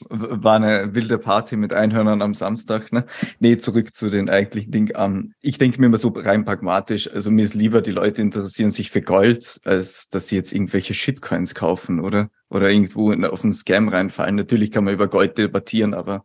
war 0.10 0.56
eine 0.56 0.94
wilde 0.94 1.18
Party 1.18 1.56
mit 1.56 1.74
Einhörnern 1.74 2.22
am 2.22 2.34
Samstag. 2.34 2.92
Ne? 2.92 3.06
Nee, 3.40 3.58
zurück 3.58 3.94
zu 3.94 4.10
den 4.10 4.30
eigentlichen 4.30 4.72
Dingen. 4.72 4.96
Um, 4.96 5.34
ich 5.42 5.58
denke 5.58 5.80
mir 5.80 5.88
immer 5.88 5.98
so 5.98 6.10
rein 6.10 6.46
pragmatisch. 6.46 7.12
Also 7.12 7.32
mir 7.32 7.46
ist 7.46 7.56
lieber, 7.56 7.82
die 7.82 7.92
Leute 7.92 8.22
interessieren 8.22 8.72
sich 8.72 8.92
für 8.92 9.02
Gold, 9.02 9.60
als 9.66 10.10
dass 10.10 10.28
sie 10.28 10.36
jetzt 10.36 10.54
irgendwelche 10.54 10.94
Shitcoins 10.94 11.56
kaufen, 11.56 12.00
oder? 12.00 12.30
Oder 12.50 12.70
irgendwo 12.70 13.12
auf 13.12 13.44
einen 13.44 13.52
Scam 13.52 13.90
reinfallen. 13.90 14.36
Natürlich 14.36 14.72
kann 14.72 14.84
man 14.84 14.94
über 14.94 15.08
Gold 15.08 15.38
debattieren, 15.38 15.94
aber 15.94 16.24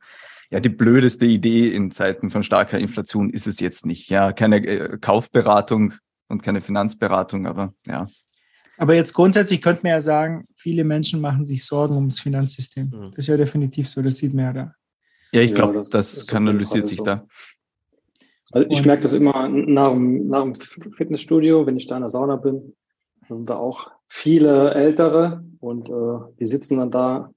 ja, 0.52 0.60
die 0.60 0.68
blödeste 0.68 1.24
Idee 1.24 1.74
in 1.74 1.90
Zeiten 1.90 2.28
von 2.28 2.42
starker 2.42 2.78
Inflation 2.78 3.30
ist 3.30 3.46
es 3.46 3.58
jetzt 3.58 3.86
nicht. 3.86 4.10
Ja, 4.10 4.32
keine 4.32 4.56
äh, 4.66 4.98
Kaufberatung 4.98 5.94
und 6.28 6.42
keine 6.42 6.60
Finanzberatung, 6.60 7.46
aber 7.46 7.72
ja. 7.86 8.06
Aber 8.76 8.94
jetzt 8.94 9.14
grundsätzlich 9.14 9.62
könnte 9.62 9.82
man 9.84 9.92
ja 9.92 10.00
sagen, 10.02 10.46
viele 10.54 10.84
Menschen 10.84 11.22
machen 11.22 11.46
sich 11.46 11.64
Sorgen 11.64 11.94
ums 11.94 12.20
Finanzsystem. 12.20 12.90
Mhm. 12.90 13.04
Das 13.06 13.18
ist 13.18 13.28
ja 13.28 13.38
definitiv 13.38 13.88
so, 13.88 14.02
das 14.02 14.18
sieht 14.18 14.34
man 14.34 14.44
ja 14.44 14.52
da. 14.52 14.74
Ja, 15.32 15.40
ich 15.40 15.54
glaube, 15.54 15.72
ja, 15.74 15.78
das, 15.80 15.90
das 15.90 16.26
kanalisiert 16.26 16.86
sich 16.86 16.98
so. 16.98 17.04
da. 17.04 17.26
Also 18.52 18.68
ich 18.68 18.84
merke 18.84 19.02
das 19.02 19.14
immer 19.14 19.48
nach 19.48 19.92
dem, 19.92 20.28
nach 20.28 20.42
dem 20.42 20.54
Fitnessstudio, 20.54 21.64
wenn 21.64 21.78
ich 21.78 21.86
da 21.86 21.96
in 21.96 22.02
der 22.02 22.10
Sauna 22.10 22.36
bin, 22.36 22.74
da 23.26 23.34
sind 23.34 23.48
da 23.48 23.56
auch 23.56 23.90
viele 24.06 24.74
Ältere 24.74 25.42
und 25.60 25.88
äh, 25.88 26.34
die 26.38 26.44
sitzen 26.44 26.76
dann 26.76 26.90
da 26.90 27.30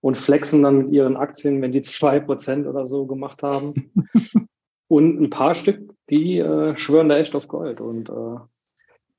und 0.00 0.16
flexen 0.16 0.62
dann 0.62 0.78
mit 0.78 0.90
ihren 0.90 1.16
Aktien, 1.16 1.60
wenn 1.62 1.72
die 1.72 1.82
zwei 1.82 2.20
Prozent 2.20 2.66
oder 2.66 2.86
so 2.86 3.06
gemacht 3.06 3.42
haben. 3.42 3.92
und 4.88 5.20
ein 5.20 5.30
paar 5.30 5.54
Stück, 5.54 5.92
die 6.08 6.38
äh, 6.38 6.76
schwören 6.76 7.08
da 7.08 7.18
echt 7.18 7.34
auf 7.34 7.48
Gold. 7.48 7.80
Und 7.80 8.08
äh, 8.08 8.36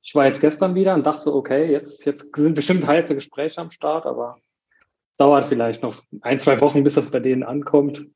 ich 0.02 0.14
war 0.14 0.26
jetzt 0.26 0.40
gestern 0.40 0.74
wieder 0.74 0.94
und 0.94 1.06
dachte 1.06 1.22
so, 1.22 1.34
okay, 1.34 1.70
jetzt, 1.70 2.04
jetzt 2.04 2.34
sind 2.34 2.54
bestimmt 2.54 2.86
heiße 2.86 3.14
Gespräche 3.14 3.60
am 3.60 3.70
Start, 3.70 4.06
aber 4.06 4.36
dauert 5.16 5.44
vielleicht 5.44 5.82
noch 5.82 6.02
ein, 6.22 6.38
zwei 6.38 6.60
Wochen, 6.60 6.82
bis 6.82 6.94
das 6.94 7.10
bei 7.10 7.20
denen 7.20 7.44
ankommt. 7.44 8.06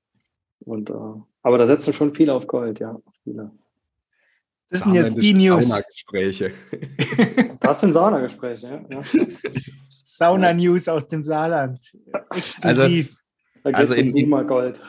Und, 0.60 0.90
äh, 0.90 0.94
aber 1.42 1.58
da 1.58 1.66
setzen 1.66 1.92
schon 1.92 2.12
viele 2.12 2.34
auf 2.34 2.46
Gold, 2.48 2.80
ja. 2.80 2.98
Viele. 3.22 3.52
Das 4.70 4.80
sind 4.80 4.94
jetzt 4.94 5.20
die 5.20 5.34
News. 5.34 5.68
Saunagespräche. 5.68 6.52
Das 7.60 7.80
sind 7.80 7.94
Saunagespräche, 7.94 8.84
ja. 8.90 9.02
Sauna-News 10.04 10.88
aus 10.88 11.08
dem 11.08 11.24
Saarland. 11.24 11.80
Exklusiv. 12.34 13.16
Also, 13.64 13.78
also 13.78 13.94
in, 13.94 14.16
in, 14.16 14.30
Gold 14.46 14.80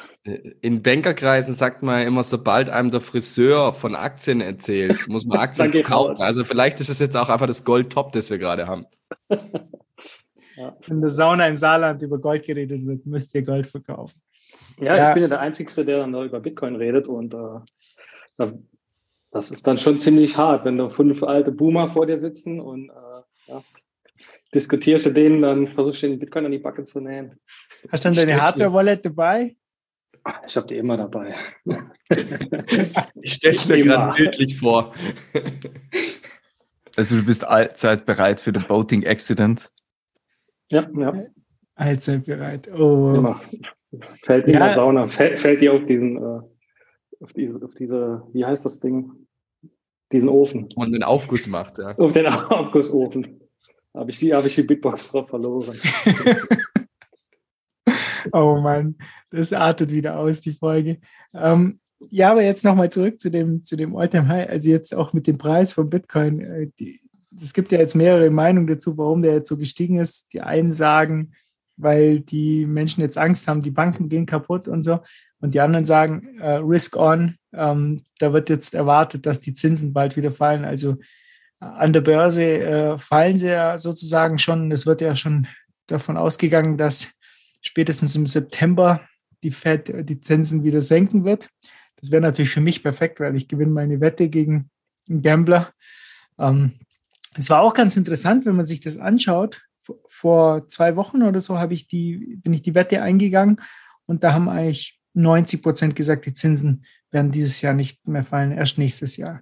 in 0.62 0.82
Bankerkreisen 0.84 1.54
sagt 1.54 1.84
man 1.84 2.06
immer, 2.06 2.24
sobald 2.24 2.70
einem 2.70 2.92
der 2.92 3.02
Friseur 3.02 3.74
von 3.74 3.96
Aktien 3.96 4.42
erzählt, 4.42 5.08
muss 5.08 5.26
man 5.26 5.38
Aktien 5.40 5.84
kaufen. 5.84 6.22
Also 6.22 6.44
vielleicht 6.44 6.80
ist 6.80 6.90
es 6.90 7.00
jetzt 7.00 7.16
auch 7.16 7.30
einfach 7.30 7.48
das 7.48 7.64
Gold-Top, 7.64 8.12
das 8.12 8.30
wir 8.30 8.38
gerade 8.38 8.68
haben. 8.68 8.86
ja. 9.30 10.76
Wenn 10.88 11.02
der 11.02 11.10
Sauna 11.10 11.48
im 11.48 11.56
Saarland 11.56 12.02
über 12.02 12.20
Gold 12.20 12.46
geredet 12.46 12.86
wird, 12.86 13.06
müsst 13.06 13.34
ihr 13.36 13.44
Gold 13.44 13.68
verkaufen. 13.68 14.22
Ja, 14.80 14.96
ja. 14.96 15.08
ich 15.08 15.14
bin 15.14 15.24
ja 15.24 15.30
der 15.30 15.40
Einzige, 15.40 15.86
der 15.86 16.00
dann 16.00 16.12
da 16.12 16.24
über 16.24 16.40
Bitcoin 16.40 16.76
redet 16.76 17.08
und 17.08 17.34
äh, 17.34 18.52
das 19.32 19.52
ist 19.52 19.68
dann 19.68 19.78
schon 19.78 19.98
ziemlich 19.98 20.38
hart, 20.38 20.66
wenn 20.66 20.78
da 20.78 20.90
fünf 20.90 21.24
alte 21.24 21.52
Boomer 21.52 21.90
vor 21.90 22.06
dir 22.06 22.18
sitzen 22.18 22.60
und 22.60 22.90
äh, 22.90 23.52
ja, 23.52 23.64
diskutierst 24.54 25.06
du 25.06 25.12
denen, 25.12 25.42
dann 25.42 25.68
versuchst 25.68 26.04
du 26.04 26.08
den 26.08 26.20
Bitcoin 26.20 26.46
an 26.46 26.52
die 26.52 26.60
Backe 26.60 26.84
zu 26.84 27.02
nähen. 27.02 27.40
Hast 27.90 28.06
du 28.06 28.10
dann 28.10 28.28
deine 28.28 28.42
Hardware-Wallet 28.42 29.06
dabei? 29.06 29.56
Ich 30.46 30.58
habe 30.58 30.68
die 30.68 30.78
immer 30.78 30.98
dabei. 30.98 31.36
ich 33.22 33.34
stelle 33.34 33.56
es 33.56 33.68
mir 33.68 33.82
gerade 33.82 34.16
bildlich 34.18 34.60
vor. 34.60 34.94
Also 36.98 37.16
du 37.16 37.26
bist 37.26 37.46
allzeit 37.46 38.06
bereit 38.06 38.40
für 38.40 38.52
den 38.52 38.64
Boating 38.64 39.06
Accident? 39.06 39.72
Ja, 40.70 40.90
ja. 40.98 41.26
Allzeit 41.76 42.26
bereit. 42.26 42.70
Oh. 42.74 43.14
Immer. 43.16 43.40
Fällt 44.22 44.48
in 44.48 44.54
ja. 44.54 44.60
der 44.60 44.72
Sauna, 44.72 45.08
fällt, 45.08 45.40
fällt 45.40 45.62
die 45.62 45.70
auf 45.70 45.86
diesen, 45.86 46.18
äh, 46.18 46.40
auf 47.22 47.34
diese, 47.34 47.64
auf 47.64 47.74
diese, 47.76 48.24
wie 48.34 48.46
heißt 48.46 48.66
das 48.66 48.80
Ding? 48.80 49.12
Diesen 50.12 50.30
Ofen. 50.30 50.70
Und 50.76 50.94
den 50.94 51.04
Aufguss 51.04 51.48
macht, 51.48 51.80
ja. 51.80 51.96
Auf 51.98 52.14
den 52.14 52.28
Aufgussofen. 52.28 53.42
Habe 53.94 54.12
ich 54.12 54.20
die, 54.20 54.34
habe 54.34 54.48
ich 54.48 54.56
die 54.56 54.64
Bitbox 54.64 55.12
drauf 55.12 55.30
verloren. 55.30 55.76
oh 58.32 58.60
Mann, 58.62 58.96
das 59.32 59.54
artet 59.54 59.92
wieder 59.92 60.20
aus, 60.20 60.40
die 60.40 60.52
Folge. 60.52 61.00
Ähm, 61.34 61.80
ja, 62.00 62.32
aber 62.32 62.44
jetzt 62.44 62.64
nochmal 62.64 62.92
zurück 62.92 63.20
zu 63.20 63.32
dem, 63.32 63.64
zu 63.64 63.76
dem 63.76 63.96
All-Time 63.96 64.28
High. 64.28 64.50
Also 64.50 64.70
jetzt 64.70 64.96
auch 64.96 65.14
mit 65.14 65.26
dem 65.26 65.38
Preis 65.38 65.74
von 65.74 65.90
Bitcoin. 65.90 66.42
Äh, 66.42 66.70
es 67.36 67.54
gibt 67.54 67.72
ja 67.72 67.80
jetzt 67.80 67.96
mehrere 67.96 68.30
Meinungen 68.30 68.68
dazu, 68.68 68.98
warum 68.98 69.22
der 69.22 69.34
jetzt 69.34 69.50
so 69.50 69.58
gestiegen 69.58 69.98
ist. 69.98 70.32
Die 70.34 70.42
einen 70.42 70.72
sagen, 70.72 71.34
weil 71.76 72.20
die 72.20 72.66
Menschen 72.66 73.02
jetzt 73.02 73.18
Angst 73.18 73.48
haben, 73.48 73.62
die 73.62 73.72
Banken 73.72 74.10
gehen 74.10 74.26
kaputt 74.26 74.68
und 74.68 74.84
so. 74.84 75.00
Und 75.40 75.54
die 75.54 75.60
anderen 75.60 75.86
sagen, 75.86 76.40
äh, 76.40 76.56
Risk 76.56 76.96
on. 76.96 77.36
Ähm, 77.54 78.04
da 78.20 78.34
wird 78.34 78.50
jetzt 78.50 78.74
erwartet, 78.74 79.26
dass 79.26 79.40
die 79.40 79.54
Zinsen 79.54 79.94
bald 79.94 80.18
wieder 80.18 80.32
fallen. 80.32 80.66
Also 80.66 80.94
äh, 81.62 81.66
an 81.66 81.94
der 81.94 82.02
Börse 82.02 82.44
äh, 82.44 82.98
fallen 82.98 83.38
sie 83.38 83.50
ja 83.50 83.78
sozusagen 83.78 84.40
schon. 84.40 84.72
Es 84.72 84.86
wird 84.86 85.02
ja 85.02 85.16
schon 85.16 85.48
davon 85.86 86.18
ausgegangen, 86.18 86.78
dass 86.78 87.12
spätestens 87.62 88.16
im 88.16 88.26
September 88.26 89.02
die 89.44 89.52
Fed 89.52 90.10
die 90.10 90.20
Zinsen 90.20 90.64
wieder 90.64 90.82
senken 90.82 91.24
wird. 91.24 91.50
Das 91.98 92.12
wäre 92.12 92.22
natürlich 92.22 92.52
für 92.52 92.62
mich 92.62 92.84
perfekt, 92.84 93.20
weil 93.20 93.36
ich 93.36 93.48
gewinne 93.48 93.72
meine 93.72 94.02
Wette 94.02 94.30
gegen 94.30 94.70
einen 95.10 95.22
Gambler. 95.22 95.72
Ähm, 96.40 96.74
es 97.36 97.50
war 97.50 97.62
auch 97.62 97.74
ganz 97.74 97.98
interessant, 97.98 98.46
wenn 98.46 98.56
man 98.56 98.66
sich 98.66 98.80
das 98.80 98.98
anschaut. 98.98 99.62
Vor 100.08 100.68
zwei 100.68 100.96
Wochen 100.96 101.24
oder 101.24 101.40
so 101.40 101.60
habe 101.60 101.74
ich 101.74 101.88
die, 101.88 102.38
bin 102.42 102.54
ich 102.54 102.62
die 102.62 102.76
Wette 102.76 103.02
eingegangen 103.02 103.62
und 104.06 104.24
da 104.24 104.34
haben 104.34 104.50
eigentlich 104.50 104.97
90 105.18 105.62
Prozent 105.62 105.96
gesagt, 105.96 106.26
die 106.26 106.34
Zinsen 106.34 106.86
werden 107.12 107.32
dieses 107.32 107.62
Jahr 107.62 107.74
nicht 107.74 108.08
mehr 108.08 108.24
fallen, 108.24 108.52
erst 108.52 108.78
nächstes 108.78 109.18
Jahr. 109.18 109.42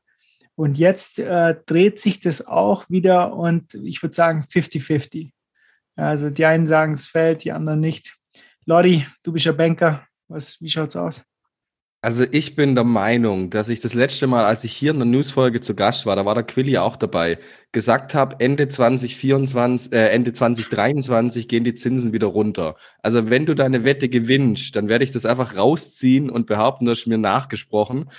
Und 0.56 0.78
jetzt 0.78 1.20
äh, 1.20 1.56
dreht 1.66 2.00
sich 2.00 2.22
das 2.22 2.48
auch 2.48 2.90
wieder 2.90 3.34
und 3.34 3.74
ich 3.74 4.02
würde 4.02 4.16
sagen 4.16 4.46
50-50. 4.50 5.32
Also 5.98 6.30
die 6.30 6.46
einen 6.46 6.66
sagen, 6.66 6.94
es 6.94 7.08
fällt, 7.08 7.44
die 7.44 7.52
anderen 7.52 7.82
nicht. 7.82 8.16
Lori, 8.66 9.06
du 9.24 9.34
bist 9.34 9.46
ja 9.46 9.52
Banker. 9.52 10.08
Was, 10.28 10.60
wie 10.62 10.70
schaut's 10.70 10.96
aus? 10.96 11.26
Also 12.06 12.24
ich 12.30 12.56
bin 12.56 12.76
der 12.76 12.84
Meinung, 12.84 13.50
dass 13.50 13.68
ich 13.68 13.80
das 13.80 13.96
letzte 13.96 14.28
Mal, 14.28 14.46
als 14.46 14.64
ich 14.64 14.74
hier 14.74 14.92
in 14.92 15.00
der 15.00 15.08
Newsfolge 15.08 15.60
zu 15.60 15.74
Gast 15.74 16.06
war, 16.06 16.16
da 16.16 16.24
war 16.24 16.36
der 16.36 16.44
Quilly 16.44 16.78
auch 16.78 16.98
dabei, 16.98 17.40
gesagt 17.72 18.14
habe, 18.14 18.36
Ende 18.38 18.68
2024, 18.68 19.92
äh, 19.92 20.10
Ende 20.10 20.32
2023 20.32 21.48
gehen 21.48 21.64
die 21.64 21.74
Zinsen 21.74 22.14
wieder 22.14 22.28
runter. 22.28 22.76
Also 23.02 23.32
wenn 23.32 23.48
du 23.48 23.56
deine 23.56 23.86
Wette 23.86 24.08
gewinnst, 24.08 24.76
dann 24.76 24.88
werde 24.88 25.04
ich 25.04 25.14
das 25.14 25.26
einfach 25.26 25.58
rausziehen 25.58 26.30
und 26.30 26.46
behaupten, 26.46 26.86
du 26.86 26.92
hast 26.92 27.08
mir 27.08 27.18
nachgesprochen. 27.18 28.12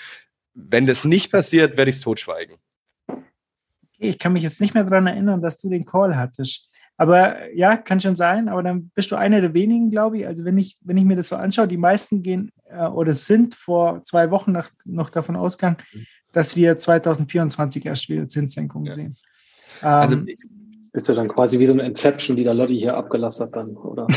Wenn 0.52 0.86
das 0.86 1.04
nicht 1.04 1.30
passiert, 1.30 1.76
werde 1.76 1.92
ich 1.92 1.98
es 1.98 2.02
totschweigen. 2.02 2.56
Ich 3.98 4.18
kann 4.18 4.32
mich 4.32 4.42
jetzt 4.42 4.60
nicht 4.60 4.74
mehr 4.74 4.82
daran 4.82 5.06
erinnern, 5.06 5.42
dass 5.42 5.58
du 5.58 5.68
den 5.68 5.84
Call 5.84 6.16
hattest. 6.16 6.75
Aber 6.98 7.52
ja, 7.52 7.76
kann 7.76 8.00
schon 8.00 8.16
sein, 8.16 8.48
aber 8.48 8.62
dann 8.62 8.90
bist 8.94 9.10
du 9.10 9.16
einer 9.16 9.40
der 9.40 9.52
wenigen, 9.52 9.90
glaube 9.90 10.18
ich. 10.18 10.26
Also 10.26 10.44
wenn 10.44 10.56
ich, 10.56 10.78
wenn 10.80 10.96
ich 10.96 11.04
mir 11.04 11.16
das 11.16 11.28
so 11.28 11.36
anschaue, 11.36 11.68
die 11.68 11.76
meisten 11.76 12.22
gehen 12.22 12.50
äh, 12.70 12.86
oder 12.86 13.14
sind 13.14 13.54
vor 13.54 14.02
zwei 14.02 14.30
Wochen 14.30 14.52
nach, 14.52 14.70
noch 14.84 15.10
davon 15.10 15.36
ausgegangen, 15.36 15.76
dass 16.32 16.56
wir 16.56 16.76
2024 16.76 17.84
erst 17.84 18.08
wieder 18.08 18.26
Zinssenkungen 18.28 18.86
ja. 18.86 18.92
sehen. 18.92 19.16
Also 19.82 20.16
ähm, 20.16 20.26
ist 20.92 21.08
ja 21.08 21.14
dann 21.14 21.28
quasi 21.28 21.58
wie 21.58 21.66
so 21.66 21.74
eine 21.74 21.84
Inception, 21.84 22.36
die 22.36 22.44
der 22.44 22.54
Lotti 22.54 22.78
hier 22.78 22.96
abgelassen 22.96 23.46
hat 23.46 23.56
dann, 23.56 23.76
oder? 23.76 24.06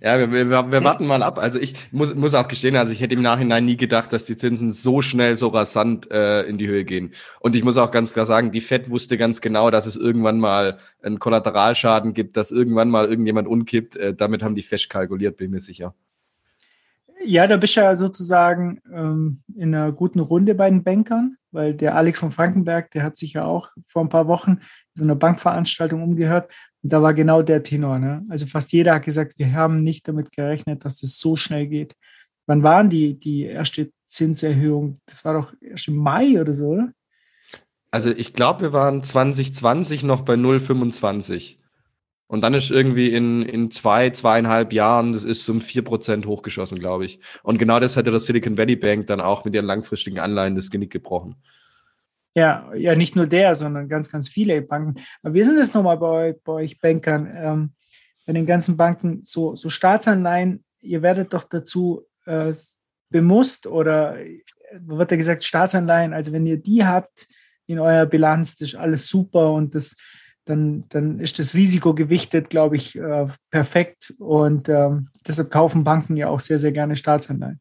Ja, 0.00 0.18
wir, 0.18 0.30
wir, 0.32 0.50
wir 0.50 0.84
warten 0.84 1.06
mal 1.06 1.22
ab. 1.22 1.38
Also 1.38 1.58
ich 1.58 1.74
muss, 1.92 2.14
muss 2.14 2.34
auch 2.34 2.48
gestehen, 2.48 2.76
also 2.76 2.92
ich 2.92 3.00
hätte 3.00 3.14
im 3.14 3.22
Nachhinein 3.22 3.64
nie 3.64 3.76
gedacht, 3.76 4.12
dass 4.12 4.24
die 4.24 4.36
Zinsen 4.36 4.70
so 4.70 5.02
schnell, 5.02 5.36
so 5.36 5.48
rasant 5.48 6.10
äh, 6.10 6.42
in 6.42 6.58
die 6.58 6.68
Höhe 6.68 6.84
gehen. 6.84 7.12
Und 7.40 7.56
ich 7.56 7.64
muss 7.64 7.76
auch 7.76 7.90
ganz 7.90 8.12
klar 8.12 8.26
sagen, 8.26 8.50
die 8.50 8.60
FED 8.60 8.90
wusste 8.90 9.16
ganz 9.16 9.40
genau, 9.40 9.70
dass 9.70 9.86
es 9.86 9.96
irgendwann 9.96 10.40
mal 10.40 10.78
einen 11.02 11.18
Kollateralschaden 11.18 12.14
gibt, 12.14 12.36
dass 12.36 12.50
irgendwann 12.50 12.90
mal 12.90 13.06
irgendjemand 13.06 13.48
umkippt. 13.48 13.96
Äh, 13.96 14.14
damit 14.14 14.42
haben 14.42 14.54
die 14.54 14.62
fest 14.62 14.90
kalkuliert, 14.90 15.36
bin 15.36 15.50
mir 15.50 15.60
sicher. 15.60 15.94
Ja, 17.26 17.46
da 17.46 17.56
bist 17.56 17.76
du 17.76 17.80
ja 17.80 17.96
sozusagen 17.96 18.82
ähm, 18.92 19.42
in 19.56 19.74
einer 19.74 19.92
guten 19.92 20.20
Runde 20.20 20.54
bei 20.54 20.68
den 20.68 20.84
Bankern, 20.84 21.36
weil 21.52 21.74
der 21.74 21.96
Alex 21.96 22.18
von 22.18 22.30
Frankenberg, 22.30 22.90
der 22.90 23.02
hat 23.02 23.16
sich 23.16 23.32
ja 23.32 23.44
auch 23.44 23.70
vor 23.86 24.02
ein 24.02 24.10
paar 24.10 24.28
Wochen 24.28 24.50
in 24.50 24.58
so 24.94 25.04
einer 25.04 25.14
Bankveranstaltung 25.14 26.02
umgehört 26.02 26.50
und 26.84 26.92
da 26.92 27.00
war 27.00 27.14
genau 27.14 27.40
der 27.40 27.62
Tenor. 27.62 27.98
Ne? 27.98 28.26
Also 28.28 28.44
fast 28.44 28.72
jeder 28.74 28.94
hat 28.94 29.04
gesagt, 29.04 29.38
wir 29.38 29.54
haben 29.54 29.82
nicht 29.82 30.06
damit 30.06 30.30
gerechnet, 30.30 30.84
dass 30.84 31.00
das 31.00 31.18
so 31.18 31.34
schnell 31.34 31.66
geht. 31.66 31.94
Wann 32.46 32.62
waren 32.62 32.90
die, 32.90 33.18
die 33.18 33.44
erste 33.44 33.90
Zinserhöhung? 34.06 35.00
Das 35.06 35.24
war 35.24 35.32
doch 35.32 35.54
erst 35.62 35.88
im 35.88 35.96
Mai 35.96 36.38
oder 36.38 36.52
so, 36.52 36.66
oder? 36.66 36.92
Also 37.90 38.10
ich 38.10 38.34
glaube, 38.34 38.60
wir 38.60 38.72
waren 38.74 39.02
2020 39.02 40.02
noch 40.02 40.22
bei 40.26 40.34
0,25. 40.34 41.56
Und 42.26 42.42
dann 42.42 42.52
ist 42.52 42.70
irgendwie 42.70 43.14
in, 43.14 43.42
in 43.42 43.70
zwei, 43.70 44.10
zweieinhalb 44.10 44.74
Jahren, 44.74 45.14
das 45.14 45.24
ist 45.24 45.48
um 45.48 45.62
vier 45.62 45.84
Prozent 45.84 46.26
hochgeschossen, 46.26 46.78
glaube 46.78 47.06
ich. 47.06 47.18
Und 47.42 47.56
genau 47.56 47.80
das 47.80 47.96
hatte 47.96 48.10
der 48.10 48.20
Silicon 48.20 48.58
Valley 48.58 48.76
Bank 48.76 49.06
dann 49.06 49.22
auch 49.22 49.46
mit 49.46 49.54
ihren 49.54 49.64
langfristigen 49.64 50.18
Anleihen 50.18 50.54
das 50.54 50.70
Genick 50.70 50.90
gebrochen. 50.90 51.36
Ja, 52.34 52.72
ja, 52.74 52.96
nicht 52.96 53.14
nur 53.14 53.26
der, 53.26 53.54
sondern 53.54 53.88
ganz, 53.88 54.10
ganz 54.10 54.28
viele 54.28 54.60
Banken. 54.60 55.00
Aber 55.22 55.34
wie 55.34 55.44
sind 55.44 55.56
es 55.56 55.72
nochmal 55.72 55.98
bei, 55.98 56.34
bei 56.44 56.52
euch 56.52 56.80
Bankern, 56.80 57.32
ähm, 57.34 57.72
bei 58.26 58.32
den 58.32 58.46
ganzen 58.46 58.76
Banken, 58.76 59.20
so, 59.22 59.54
so 59.54 59.68
Staatsanleihen, 59.68 60.64
ihr 60.80 61.02
werdet 61.02 61.32
doch 61.32 61.44
dazu 61.44 62.02
äh, 62.26 62.52
bemusst 63.10 63.66
oder 63.66 64.16
wird 64.72 65.10
ja 65.12 65.16
gesagt, 65.16 65.44
Staatsanleihen, 65.44 66.12
also 66.12 66.32
wenn 66.32 66.46
ihr 66.46 66.56
die 66.56 66.84
habt 66.84 67.28
in 67.66 67.78
eurer 67.78 68.06
Bilanz, 68.06 68.56
das 68.56 68.70
ist 68.70 68.74
alles 68.74 69.06
super 69.08 69.52
und 69.52 69.74
das, 69.74 69.96
dann, 70.44 70.84
dann 70.88 71.20
ist 71.20 71.38
das 71.38 71.54
Risiko 71.54 71.94
gewichtet, 71.94 72.50
glaube 72.50 72.76
ich, 72.76 72.96
äh, 72.96 73.26
perfekt. 73.50 74.12
Und 74.18 74.68
ähm, 74.68 75.08
deshalb 75.26 75.50
kaufen 75.50 75.84
Banken 75.84 76.16
ja 76.16 76.28
auch 76.28 76.40
sehr, 76.40 76.58
sehr 76.58 76.72
gerne 76.72 76.96
Staatsanleihen. 76.96 77.60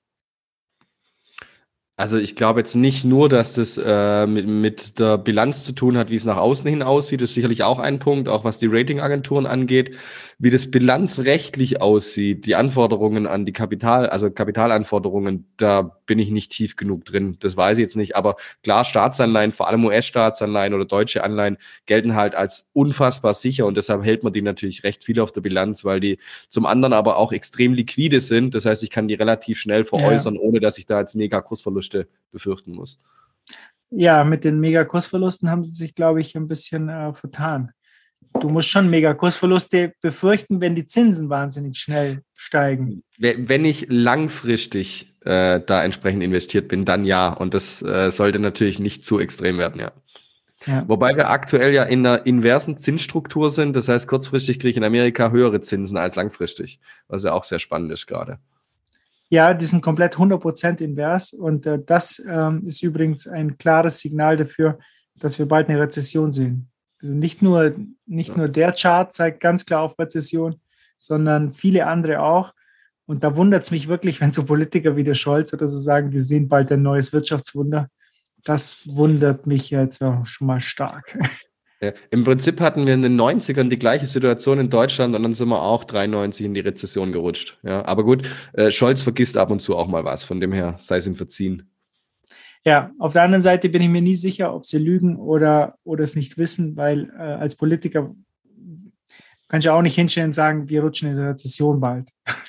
Also 1.95 2.17
ich 2.17 2.35
glaube 2.35 2.59
jetzt 2.59 2.75
nicht 2.75 3.05
nur, 3.05 3.29
dass 3.29 3.53
das 3.53 3.77
äh, 3.77 4.25
mit, 4.25 4.47
mit 4.47 4.99
der 4.99 5.19
Bilanz 5.19 5.63
zu 5.63 5.73
tun 5.73 5.95
hat, 5.97 6.09
wie 6.09 6.15
es 6.15 6.25
nach 6.25 6.37
außen 6.37 6.67
hin 6.67 6.81
aussieht, 6.81 7.21
das 7.21 7.29
ist 7.29 7.35
sicherlich 7.35 7.61
auch 7.61 7.77
ein 7.77 7.99
Punkt, 7.99 8.27
auch 8.27 8.43
was 8.43 8.57
die 8.57 8.67
Ratingagenturen 8.67 9.45
angeht 9.45 9.95
wie 10.43 10.49
das 10.49 10.69
bilanzrechtlich 10.69 11.79
aussieht, 11.79 12.45
die 12.45 12.55
Anforderungen 12.55 13.27
an 13.27 13.45
die 13.45 13.53
Kapital, 13.53 14.09
also 14.09 14.29
Kapitalanforderungen, 14.29 15.45
da 15.55 15.83
bin 16.05 16.19
ich 16.19 16.31
nicht 16.31 16.51
tief 16.51 16.75
genug 16.75 17.05
drin. 17.05 17.37
Das 17.39 17.55
weiß 17.55 17.77
ich 17.77 17.83
jetzt 17.83 17.95
nicht. 17.95 18.17
Aber 18.17 18.35
klar, 18.61 18.83
Staatsanleihen, 18.83 19.53
vor 19.53 19.69
allem 19.69 19.85
US-Staatsanleihen 19.85 20.73
oder 20.73 20.83
deutsche 20.83 21.23
Anleihen, 21.23 21.57
gelten 21.85 22.15
halt 22.15 22.35
als 22.35 22.67
unfassbar 22.73 23.33
sicher 23.33 23.65
und 23.65 23.77
deshalb 23.77 24.03
hält 24.03 24.23
man 24.23 24.33
die 24.33 24.41
natürlich 24.41 24.83
recht 24.83 25.05
viel 25.05 25.21
auf 25.21 25.31
der 25.31 25.39
Bilanz, 25.39 25.85
weil 25.85 26.01
die 26.01 26.19
zum 26.49 26.65
anderen 26.65 26.91
aber 26.91 27.15
auch 27.15 27.31
extrem 27.31 27.73
liquide 27.73 28.19
sind. 28.19 28.53
Das 28.53 28.65
heißt, 28.65 28.83
ich 28.83 28.89
kann 28.89 29.07
die 29.07 29.13
relativ 29.13 29.57
schnell 29.59 29.85
veräußern, 29.85 30.35
ja. 30.35 30.41
ohne 30.41 30.59
dass 30.59 30.77
ich 30.77 30.85
da 30.85 30.99
jetzt 30.99 31.15
mega 31.15 31.39
Kursverluste 31.39 32.09
befürchten 32.33 32.73
muss. 32.73 32.99
Ja, 33.91 34.25
mit 34.25 34.43
den 34.43 34.59
Mega-Kursverlusten 34.59 35.49
haben 35.49 35.63
sie 35.63 35.73
sich, 35.73 35.95
glaube 35.95 36.19
ich, 36.19 36.35
ein 36.35 36.47
bisschen 36.47 36.89
äh, 36.89 37.13
vertan 37.13 37.71
du 38.39 38.49
musst 38.49 38.69
schon 38.69 38.89
mega 38.89 39.13
Kursverluste 39.13 39.93
befürchten, 40.01 40.61
wenn 40.61 40.75
die 40.75 40.85
Zinsen 40.85 41.29
wahnsinnig 41.29 41.77
schnell 41.79 42.21
steigen. 42.35 43.03
Wenn 43.17 43.65
ich 43.65 43.87
langfristig 43.89 45.13
äh, 45.25 45.61
da 45.65 45.83
entsprechend 45.83 46.23
investiert 46.23 46.67
bin, 46.67 46.85
dann 46.85 47.05
ja. 47.05 47.31
Und 47.31 47.53
das 47.53 47.81
äh, 47.81 48.11
sollte 48.11 48.39
natürlich 48.39 48.79
nicht 48.79 49.05
zu 49.05 49.19
extrem 49.19 49.57
werden, 49.57 49.79
ja. 49.79 49.91
ja. 50.65 50.83
Wobei 50.87 51.15
wir 51.15 51.29
aktuell 51.29 51.73
ja 51.73 51.83
in 51.83 52.05
einer 52.05 52.25
inversen 52.25 52.77
Zinsstruktur 52.77 53.49
sind. 53.49 53.75
Das 53.75 53.87
heißt, 53.87 54.07
kurzfristig 54.07 54.59
kriege 54.59 54.71
ich 54.71 54.77
in 54.77 54.83
Amerika 54.83 55.31
höhere 55.31 55.61
Zinsen 55.61 55.97
als 55.97 56.15
langfristig, 56.15 56.79
was 57.07 57.23
ja 57.23 57.31
auch 57.31 57.43
sehr 57.43 57.59
spannend 57.59 57.91
ist 57.91 58.07
gerade. 58.07 58.39
Ja, 59.29 59.53
die 59.53 59.65
sind 59.65 59.81
komplett 59.81 60.15
100% 60.15 60.81
invers. 60.81 61.33
Und 61.33 61.65
äh, 61.65 61.79
das 61.83 62.23
ähm, 62.27 62.63
ist 62.65 62.83
übrigens 62.83 63.27
ein 63.27 63.57
klares 63.57 63.99
Signal 63.99 64.37
dafür, 64.37 64.79
dass 65.15 65.39
wir 65.39 65.47
bald 65.47 65.69
eine 65.69 65.79
Rezession 65.79 66.31
sehen. 66.31 66.69
Also 67.03 67.13
nicht 67.13 67.41
nur, 67.41 67.75
nicht 68.05 68.37
nur 68.37 68.47
der 68.47 68.71
Chart 68.71 69.13
zeigt 69.13 69.41
ganz 69.41 69.65
klar 69.65 69.81
auf 69.81 69.99
Rezession, 69.99 70.55
sondern 70.97 71.51
viele 71.51 71.85
andere 71.85 72.21
auch. 72.21 72.53
Und 73.05 73.25
da 73.25 73.35
wundert 73.35 73.63
es 73.63 73.71
mich 73.71 73.89
wirklich, 73.89 74.21
wenn 74.21 74.31
so 74.31 74.45
Politiker 74.45 74.95
wie 74.95 75.03
der 75.03 75.13
Scholz 75.13 75.53
oder 75.53 75.67
so 75.67 75.77
sagen, 75.77 76.13
wir 76.13 76.23
sehen 76.23 76.47
bald 76.47 76.71
ein 76.71 76.81
neues 76.81 77.11
Wirtschaftswunder. 77.11 77.89
Das 78.45 78.79
wundert 78.85 79.47
mich 79.47 79.69
jetzt 79.69 80.01
auch 80.01 80.25
schon 80.25 80.47
mal 80.47 80.61
stark. 80.61 81.17
Ja, 81.81 81.91
Im 82.11 82.23
Prinzip 82.23 82.61
hatten 82.61 82.87
wir 82.87 82.93
in 82.93 83.01
den 83.01 83.19
90ern 83.19 83.67
die 83.67 83.77
gleiche 83.77 84.05
Situation 84.05 84.57
in 84.57 84.69
Deutschland 84.69 85.13
und 85.15 85.23
dann 85.23 85.33
sind 85.33 85.49
wir 85.49 85.61
auch 85.61 85.83
93 85.83 86.45
in 86.45 86.53
die 86.53 86.61
Rezession 86.61 87.11
gerutscht. 87.11 87.59
Ja, 87.61 87.83
aber 87.83 88.05
gut, 88.05 88.25
äh, 88.53 88.71
Scholz 88.71 89.01
vergisst 89.01 89.35
ab 89.35 89.51
und 89.51 89.59
zu 89.59 89.75
auch 89.75 89.87
mal 89.87 90.05
was, 90.05 90.23
von 90.23 90.39
dem 90.39 90.53
her 90.53 90.77
sei 90.79 90.95
es 90.95 91.07
ihm 91.07 91.15
verziehen. 91.15 91.72
Ja, 92.65 92.91
auf 92.97 93.13
der 93.13 93.23
anderen 93.23 93.41
Seite 93.41 93.69
bin 93.69 93.81
ich 93.81 93.89
mir 93.89 94.01
nie 94.01 94.15
sicher, 94.15 94.53
ob 94.53 94.65
sie 94.65 94.77
lügen 94.77 95.17
oder, 95.17 95.77
oder 95.83 96.03
es 96.03 96.15
nicht 96.15 96.37
wissen, 96.37 96.77
weil 96.77 97.09
äh, 97.17 97.21
als 97.21 97.57
Politiker 97.57 98.15
kann 99.49 99.59
ich 99.59 99.69
auch 99.69 99.81
nicht 99.81 99.95
hinstellen 99.95 100.29
und 100.29 100.33
sagen, 100.33 100.69
wir 100.69 100.81
rutschen 100.81 101.09
in 101.09 101.17
der 101.17 101.29
Rezession 101.29 101.79
bald. 101.79 102.09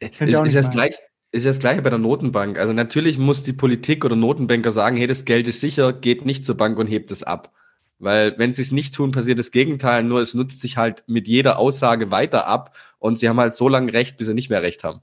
Das 0.00 0.10
ist, 0.10 0.46
ist, 0.46 0.56
das 0.56 0.70
gleich, 0.70 0.96
ist 1.30 1.46
das 1.46 1.60
gleiche 1.60 1.80
bei 1.80 1.88
der 1.88 2.00
Notenbank. 2.00 2.58
Also 2.58 2.72
natürlich 2.72 3.18
muss 3.18 3.44
die 3.44 3.52
Politik 3.52 4.04
oder 4.04 4.16
Notenbanker 4.16 4.72
sagen, 4.72 4.96
hey, 4.96 5.06
das 5.06 5.24
Geld 5.24 5.46
ist 5.46 5.60
sicher, 5.60 5.92
geht 5.92 6.26
nicht 6.26 6.44
zur 6.44 6.56
Bank 6.56 6.76
und 6.76 6.88
hebt 6.88 7.12
es 7.12 7.22
ab. 7.22 7.52
Weil 8.00 8.36
wenn 8.36 8.52
sie 8.52 8.62
es 8.62 8.72
nicht 8.72 8.96
tun, 8.96 9.12
passiert 9.12 9.38
das 9.38 9.52
Gegenteil, 9.52 10.02
nur 10.02 10.20
es 10.20 10.34
nutzt 10.34 10.60
sich 10.60 10.76
halt 10.76 11.04
mit 11.06 11.28
jeder 11.28 11.56
Aussage 11.60 12.10
weiter 12.10 12.48
ab 12.48 12.76
und 12.98 13.20
sie 13.20 13.28
haben 13.28 13.38
halt 13.38 13.54
so 13.54 13.68
lange 13.68 13.92
recht, 13.92 14.16
bis 14.16 14.26
sie 14.26 14.34
nicht 14.34 14.50
mehr 14.50 14.62
recht 14.62 14.82
haben. 14.82 15.02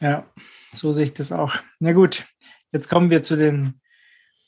Ja, 0.00 0.26
so 0.72 0.92
sehe 0.92 1.04
ich 1.04 1.14
das 1.14 1.30
auch. 1.30 1.54
Na 1.78 1.92
gut, 1.92 2.26
Jetzt 2.72 2.88
kommen 2.88 3.10
wir 3.10 3.22
zu 3.24 3.34
den 3.36 3.80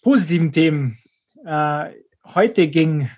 positiven 0.02 0.52
Themen. 0.52 0.98
Äh, 1.44 1.90
heute 2.24 2.68
ging 2.68 3.10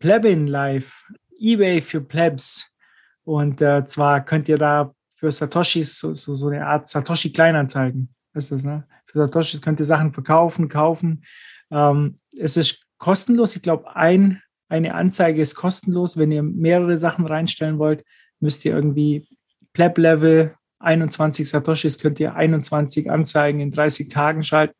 Plebin 0.00 0.48
live, 0.48 1.06
eBay 1.38 1.80
für 1.80 2.00
Plebs. 2.00 2.74
Und 3.22 3.62
äh, 3.62 3.84
zwar 3.84 4.24
könnt 4.24 4.48
ihr 4.48 4.58
da 4.58 4.92
für 5.14 5.30
Satoshis 5.30 5.98
so, 5.98 6.14
so, 6.14 6.34
so 6.34 6.48
eine 6.48 6.66
Art 6.66 6.88
Satoshi-Kleinanzeigen. 6.88 8.12
Ist 8.34 8.50
das, 8.50 8.64
ne? 8.64 8.88
Für 9.06 9.18
Satoshis 9.18 9.62
könnt 9.62 9.78
ihr 9.78 9.86
Sachen 9.86 10.12
verkaufen, 10.12 10.68
kaufen. 10.68 11.24
Ähm, 11.70 12.18
es 12.36 12.56
ist 12.56 12.84
kostenlos. 12.98 13.54
Ich 13.54 13.62
glaube, 13.62 13.94
ein, 13.94 14.42
eine 14.68 14.94
Anzeige 14.94 15.40
ist 15.40 15.54
kostenlos. 15.54 16.16
Wenn 16.16 16.32
ihr 16.32 16.42
mehrere 16.42 16.98
Sachen 16.98 17.24
reinstellen 17.24 17.78
wollt, 17.78 18.04
müsst 18.40 18.64
ihr 18.64 18.74
irgendwie 18.74 19.28
Pleb-Level 19.74 20.56
21 20.80 21.48
Satoshis 21.48 21.98
könnt 21.98 22.18
ihr 22.20 22.34
21 22.34 23.10
Anzeigen 23.10 23.60
in 23.60 23.70
30 23.70 24.08
Tagen 24.08 24.42
schalten. 24.42 24.74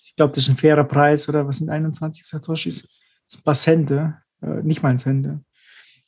Ich 0.00 0.14
glaube, 0.16 0.34
das 0.34 0.44
ist 0.44 0.50
ein 0.50 0.56
fairer 0.56 0.84
Preis, 0.84 1.28
oder 1.28 1.46
was 1.46 1.58
sind 1.58 1.70
21 1.70 2.24
Satoshis? 2.24 2.82
Das 2.82 2.90
sind 3.28 3.40
ein 3.40 3.44
paar 3.44 3.54
Cente, 3.54 4.16
äh, 4.42 4.62
nicht 4.62 4.82
mal 4.82 4.90
ein 4.90 4.98
Cent. 4.98 5.40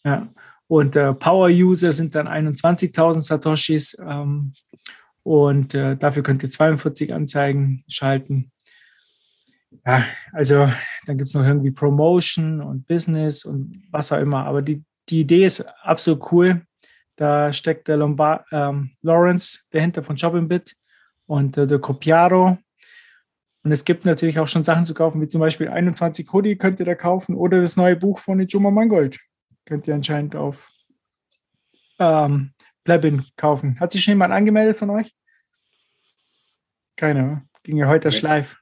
Ja. 0.05 0.29
Und 0.67 0.95
äh, 0.95 1.13
Power-User 1.15 1.91
sind 1.91 2.15
dann 2.15 2.29
21.000 2.29 3.23
Satoshis 3.23 3.97
ähm, 4.07 4.53
und 5.23 5.75
äh, 5.75 5.97
dafür 5.97 6.23
könnt 6.23 6.43
ihr 6.43 6.51
42 6.51 7.13
Anzeigen 7.13 7.85
schalten. 7.89 8.53
Ja, 9.85 10.05
also 10.33 10.69
dann 11.07 11.19
gibt 11.19 11.29
es 11.29 11.35
noch 11.35 11.45
irgendwie 11.45 11.71
Promotion 11.71 12.61
und 12.61 12.87
Business 12.87 13.45
und 13.45 13.83
was 13.91 14.13
auch 14.13 14.19
immer. 14.19 14.45
Aber 14.45 14.63
die, 14.63 14.85
die 15.09 15.21
Idee 15.21 15.45
ist 15.45 15.63
absolut 15.83 16.31
cool. 16.33 16.63
Da 17.21 17.53
steckt 17.53 17.87
der 17.87 17.99
Lombard, 17.99 18.47
ähm, 18.51 18.93
Lawrence 19.03 19.65
dahinter 19.73 20.03
von 20.03 20.17
Shoppingbit 20.17 20.75
und 21.27 21.55
äh, 21.59 21.67
der 21.67 21.79
Copiaro. 21.79 22.57
Und 23.63 23.73
es 23.73 23.85
gibt 23.85 24.07
natürlich 24.07 24.39
auch 24.39 24.49
schon 24.49 24.65
Sachen 24.65 24.87
zu 24.87 24.95
kaufen, 24.95 25.21
wie 25.21 25.27
zum 25.27 25.43
Beispiel 25.43 25.69
21 25.69 26.33
Hoodie 26.33 26.57
könnt 26.57 26.81
ihr 26.81 26.87
da 26.87 26.95
kaufen 26.95 27.35
oder 27.35 27.61
das 27.61 27.77
neue 27.77 27.95
Buch 27.95 28.19
von 28.19 28.41
Ijoma 28.41 28.71
Mangold. 28.71 29.19
Könnt 29.67 29.87
ihr 29.87 29.95
anscheinend 29.95 30.35
auf 30.35 30.71
ähm, 31.99 32.55
Plebin 32.85 33.27
kaufen. 33.37 33.79
Hat 33.79 33.93
sich 33.93 34.03
schon 34.03 34.13
jemand 34.13 34.33
angemeldet 34.33 34.79
von 34.79 34.89
euch? 34.89 35.15
Keine, 36.97 37.43
ging 37.65 37.77
ja 37.77 37.87
heute 37.87 38.09
erst 38.09 38.23
live. 38.23 38.57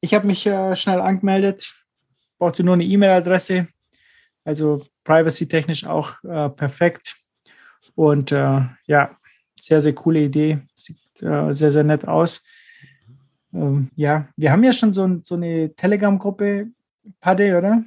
Ich 0.00 0.14
habe 0.14 0.26
mich 0.26 0.46
äh, 0.46 0.74
schnell 0.74 1.02
angemeldet, 1.02 1.74
brauchte 2.38 2.64
nur 2.64 2.72
eine 2.72 2.84
E-Mail-Adresse, 2.84 3.68
also 4.42 4.86
privacy-technisch 5.04 5.84
auch 5.84 6.24
äh, 6.24 6.48
perfekt. 6.48 7.19
Und 7.94 8.32
äh, 8.32 8.62
ja, 8.86 9.16
sehr, 9.58 9.80
sehr 9.80 9.94
coole 9.94 10.22
Idee. 10.22 10.60
Sieht 10.74 10.98
äh, 11.22 11.52
sehr, 11.52 11.70
sehr 11.70 11.84
nett 11.84 12.06
aus. 12.06 12.44
Ähm, 13.52 13.90
ja, 13.96 14.28
wir 14.36 14.52
haben 14.52 14.64
ja 14.64 14.72
schon 14.72 14.92
so, 14.92 15.18
so 15.22 15.34
eine 15.34 15.74
Telegram-Gruppe, 15.74 16.68
Padde, 17.20 17.58
oder? 17.58 17.84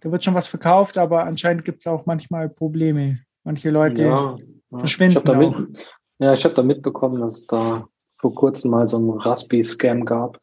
Da 0.00 0.10
wird 0.10 0.24
schon 0.24 0.34
was 0.34 0.48
verkauft, 0.48 0.98
aber 0.98 1.24
anscheinend 1.24 1.64
gibt 1.64 1.80
es 1.80 1.86
auch 1.86 2.06
manchmal 2.06 2.48
Probleme. 2.48 3.20
Manche 3.44 3.70
Leute 3.70 4.02
ja, 4.02 4.36
verschwinden 4.70 5.20
ich 5.24 5.30
auch. 5.30 5.58
Mit, 5.58 5.78
ja, 6.18 6.34
ich 6.34 6.44
habe 6.44 6.54
da 6.54 6.62
mitbekommen, 6.62 7.20
dass 7.20 7.40
es 7.40 7.46
da 7.46 7.86
vor 8.18 8.34
kurzem 8.34 8.70
mal 8.70 8.86
so 8.86 8.98
einen 8.98 9.10
Raspi-Scam 9.10 10.04
gab, 10.04 10.38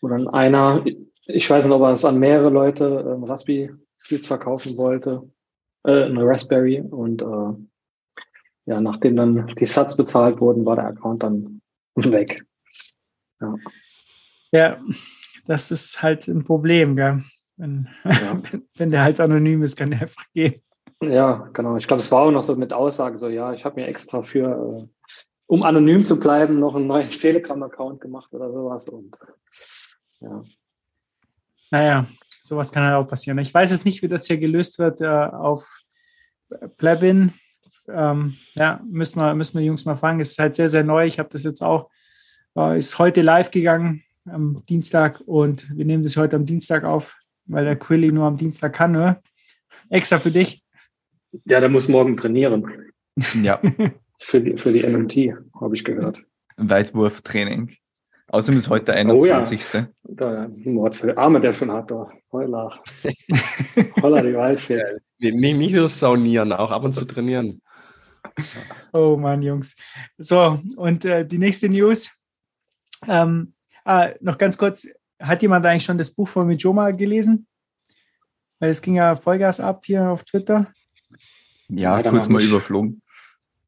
wo 0.00 0.08
dann 0.08 0.28
einer, 0.28 0.84
ich 1.26 1.48
weiß 1.48 1.64
nicht, 1.64 1.74
ob 1.74 1.82
er 1.82 1.92
es 1.92 2.04
an 2.04 2.18
mehrere 2.18 2.50
Leute 2.50 3.14
ähm, 3.14 3.24
Raspi-Seeds 3.24 4.26
verkaufen 4.26 4.76
wollte, 4.76 5.22
äh, 5.84 6.04
eine 6.04 6.24
Raspberry 6.24 6.80
und 6.80 7.22
äh, 7.22 7.69
ja, 8.66 8.80
nachdem 8.80 9.16
dann 9.16 9.46
die 9.46 9.66
Sats 9.66 9.96
bezahlt 9.96 10.40
wurden, 10.40 10.64
war 10.64 10.76
der 10.76 10.86
Account 10.86 11.22
dann 11.22 11.60
weg. 11.96 12.44
Ja, 13.40 13.54
ja 14.52 14.80
das 15.46 15.70
ist 15.70 16.02
halt 16.02 16.28
ein 16.28 16.44
Problem, 16.44 16.96
gell? 16.96 17.22
Wenn, 17.56 17.88
ja. 18.04 18.40
wenn 18.76 18.90
der 18.90 19.02
halt 19.02 19.20
anonym 19.20 19.62
ist, 19.62 19.76
kann 19.76 19.90
der 19.90 20.02
einfach 20.02 20.24
gehen. 20.32 20.62
Ja, 21.02 21.48
genau. 21.52 21.76
Ich 21.76 21.86
glaube, 21.86 22.02
es 22.02 22.12
war 22.12 22.22
auch 22.22 22.30
noch 22.30 22.42
so 22.42 22.56
mit 22.56 22.72
Aussage, 22.72 23.16
so 23.16 23.28
ja, 23.28 23.52
ich 23.52 23.64
habe 23.64 23.80
mir 23.80 23.86
extra 23.86 24.22
für, 24.22 24.88
äh, 24.88 25.08
um 25.46 25.62
anonym 25.62 26.04
zu 26.04 26.20
bleiben, 26.20 26.58
noch 26.58 26.74
einen 26.74 26.86
neuen 26.86 27.08
Telegram-Account 27.10 28.00
gemacht 28.00 28.32
oder 28.32 28.52
sowas. 28.52 28.88
Und 28.88 29.16
ja. 30.20 30.42
Naja, 31.70 32.06
sowas 32.40 32.70
kann 32.70 32.84
halt 32.84 32.96
auch 32.96 33.08
passieren. 33.08 33.38
Ich 33.38 33.52
weiß 33.52 33.70
jetzt 33.70 33.84
nicht, 33.84 34.02
wie 34.02 34.08
das 34.08 34.26
hier 34.26 34.38
gelöst 34.38 34.78
wird 34.78 35.00
äh, 35.00 35.06
auf 35.06 35.82
Plebin. 36.76 37.32
Ähm, 37.92 38.34
ja, 38.54 38.80
müssen 38.88 39.20
wir, 39.20 39.34
müssen 39.34 39.58
wir 39.58 39.64
Jungs 39.64 39.84
mal 39.84 39.96
fragen. 39.96 40.20
Es 40.20 40.32
ist 40.32 40.38
halt 40.38 40.54
sehr, 40.54 40.68
sehr 40.68 40.84
neu. 40.84 41.06
Ich 41.06 41.18
habe 41.18 41.28
das 41.30 41.44
jetzt 41.44 41.62
auch, 41.62 41.90
äh, 42.56 42.78
ist 42.78 42.98
heute 42.98 43.22
live 43.22 43.50
gegangen 43.50 44.02
am 44.26 44.64
Dienstag 44.68 45.20
und 45.26 45.70
wir 45.76 45.84
nehmen 45.84 46.02
das 46.02 46.16
heute 46.16 46.36
am 46.36 46.44
Dienstag 46.44 46.84
auf, 46.84 47.16
weil 47.46 47.64
der 47.64 47.76
Quilly 47.76 48.12
nur 48.12 48.26
am 48.26 48.36
Dienstag 48.36 48.74
kann, 48.74 48.92
ne? 48.92 49.20
Extra 49.88 50.18
für 50.18 50.30
dich. 50.30 50.62
Ja, 51.44 51.60
der 51.60 51.68
muss 51.68 51.88
morgen 51.88 52.16
trainieren. 52.16 52.64
Ja. 53.42 53.60
für 54.20 54.40
die, 54.40 54.56
für 54.56 54.72
die 54.72 54.86
MMT, 54.86 55.36
habe 55.60 55.74
ich 55.74 55.84
gehört. 55.84 56.22
Weitwurftraining. 56.56 57.76
Außerdem 58.28 58.58
ist 58.58 58.68
heute 58.68 58.86
der 58.86 58.96
21. 58.96 59.60
Oh 59.74 59.78
ja. 59.78 59.88
Da, 60.02 60.48
Mord 60.64 60.94
für 60.94 61.16
Arme, 61.18 61.40
der 61.40 61.52
schon 61.52 61.72
hat, 61.72 61.90
da. 61.90 62.10
Heulach. 62.30 62.80
Holla 64.02 64.22
die 64.22 64.34
Waldfee. 64.34 64.80
Nee, 65.18 65.52
nicht 65.52 65.74
nur 65.74 65.88
saunieren, 65.88 66.52
auch 66.52 66.70
ab 66.70 66.84
und 66.84 66.94
zu 66.94 67.04
trainieren. 67.04 67.60
Oh 68.92 69.16
Mann, 69.16 69.42
Jungs. 69.42 69.76
So, 70.18 70.60
und 70.76 71.04
äh, 71.04 71.24
die 71.24 71.38
nächste 71.38 71.68
News. 71.68 72.16
Ähm, 73.06 73.54
ah, 73.84 74.08
noch 74.20 74.36
ganz 74.36 74.58
kurz, 74.58 74.86
hat 75.20 75.42
jemand 75.42 75.64
eigentlich 75.64 75.84
schon 75.84 75.98
das 75.98 76.10
Buch 76.10 76.28
von 76.28 76.46
Mijoma 76.46 76.90
gelesen? 76.90 77.46
Weil 78.58 78.70
es 78.70 78.82
ging 78.82 78.96
ja 78.96 79.16
Vollgas 79.16 79.60
ab 79.60 79.84
hier 79.84 80.08
auf 80.08 80.24
Twitter. 80.24 80.72
Ja, 81.68 82.00
ja 82.00 82.10
kurz 82.10 82.28
mal 82.28 82.42
überflogen. 82.42 83.02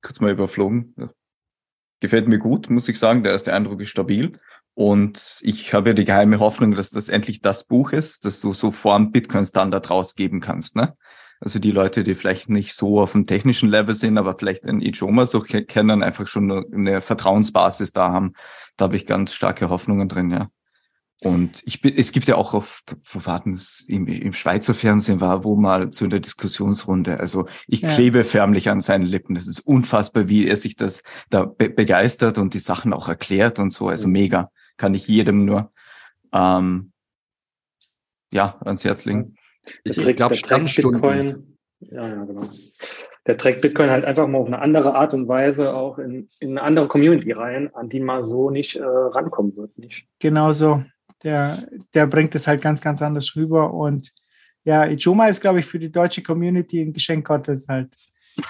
Kurz 0.02 0.20
mal 0.20 0.32
überflogen. 0.32 0.94
Gefällt 2.00 2.26
mir 2.26 2.38
gut, 2.38 2.68
muss 2.68 2.88
ich 2.88 2.98
sagen. 2.98 3.22
Der 3.22 3.32
erste 3.32 3.54
Eindruck 3.54 3.80
ist 3.80 3.90
stabil. 3.90 4.38
Und 4.74 5.38
ich 5.42 5.74
habe 5.74 5.90
ja 5.90 5.94
die 5.94 6.04
geheime 6.04 6.40
Hoffnung, 6.40 6.74
dass 6.74 6.90
das 6.90 7.08
endlich 7.08 7.42
das 7.42 7.64
Buch 7.64 7.92
ist, 7.92 8.24
das 8.24 8.40
du 8.40 8.52
so 8.52 8.70
vor 8.72 8.96
dem 8.96 9.12
Bitcoin-Standard 9.12 9.90
rausgeben 9.90 10.40
kannst. 10.40 10.76
Ne? 10.76 10.96
Also 11.42 11.58
die 11.58 11.72
Leute, 11.72 12.04
die 12.04 12.14
vielleicht 12.14 12.48
nicht 12.48 12.72
so 12.72 13.00
auf 13.00 13.12
dem 13.12 13.26
technischen 13.26 13.68
Level 13.68 13.96
sind, 13.96 14.16
aber 14.16 14.36
vielleicht 14.38 14.64
ein 14.64 14.80
Ijoma 14.80 15.26
so 15.26 15.40
kennen, 15.40 16.04
einfach 16.04 16.28
schon 16.28 16.72
eine 16.72 17.00
Vertrauensbasis 17.00 17.92
da 17.92 18.12
haben. 18.12 18.34
Da 18.76 18.84
habe 18.84 18.96
ich 18.96 19.06
ganz 19.06 19.34
starke 19.34 19.68
Hoffnungen 19.68 20.08
drin, 20.08 20.30
ja. 20.30 20.50
Und 21.24 21.60
ich 21.64 21.80
bin, 21.80 21.94
es 21.96 22.12
gibt 22.12 22.28
ja 22.28 22.36
auch 22.36 22.54
auf, 22.54 22.82
warten 23.12 23.58
im, 23.88 24.06
im 24.06 24.32
Schweizer 24.32 24.72
Fernsehen 24.72 25.20
war, 25.20 25.42
wo 25.42 25.56
mal 25.56 25.90
zu 25.90 26.04
einer 26.04 26.20
Diskussionsrunde. 26.20 27.18
Also 27.18 27.46
ich 27.66 27.80
ja. 27.80 27.88
klebe 27.88 28.22
förmlich 28.22 28.70
an 28.70 28.80
seinen 28.80 29.06
Lippen. 29.06 29.34
Das 29.34 29.48
ist 29.48 29.60
unfassbar, 29.60 30.28
wie 30.28 30.46
er 30.46 30.56
sich 30.56 30.76
das 30.76 31.02
da 31.28 31.44
be 31.44 31.70
begeistert 31.70 32.38
und 32.38 32.54
die 32.54 32.60
Sachen 32.60 32.92
auch 32.92 33.08
erklärt 33.08 33.58
und 33.58 33.72
so. 33.72 33.88
Also 33.88 34.06
mega. 34.06 34.50
Kann 34.76 34.94
ich 34.94 35.08
jedem 35.08 35.44
nur 35.44 35.72
ähm, 36.32 36.92
ja 38.32 38.58
ans 38.64 38.84
Herz 38.84 39.04
legen. 39.04 39.36
Ich, 39.84 39.96
ich 39.96 40.16
glaube, 40.16 40.34
Bitcoin, 40.34 41.56
ja, 41.90 42.08
ja, 42.08 42.24
genau. 42.24 42.42
Der 43.26 43.36
trägt 43.36 43.62
Bitcoin 43.62 43.90
halt 43.90 44.04
einfach 44.04 44.26
mal 44.26 44.38
auf 44.38 44.48
eine 44.48 44.60
andere 44.60 44.94
Art 44.96 45.14
und 45.14 45.28
Weise 45.28 45.74
auch 45.74 45.98
in, 45.98 46.28
in 46.40 46.50
eine 46.50 46.62
andere 46.62 46.88
Community 46.88 47.32
rein, 47.32 47.72
an 47.74 47.88
die 47.88 48.00
man 48.00 48.24
so 48.24 48.50
nicht 48.50 48.76
äh, 48.76 48.82
rankommen 48.82 49.56
wird. 49.56 49.78
Nicht? 49.78 50.06
Genau 50.18 50.50
so. 50.50 50.82
Der, 51.22 51.68
der 51.94 52.06
bringt 52.06 52.34
es 52.34 52.48
halt 52.48 52.60
ganz, 52.60 52.80
ganz 52.80 53.00
anders 53.00 53.36
rüber. 53.36 53.72
Und 53.72 54.12
ja, 54.64 54.86
Ijoma 54.86 55.28
ist, 55.28 55.40
glaube 55.40 55.60
ich, 55.60 55.66
für 55.66 55.78
die 55.78 55.92
deutsche 55.92 56.22
Community 56.22 56.82
ein 56.82 56.92
Geschenk 56.92 57.26
Gottes 57.26 57.68
halt. 57.68 57.96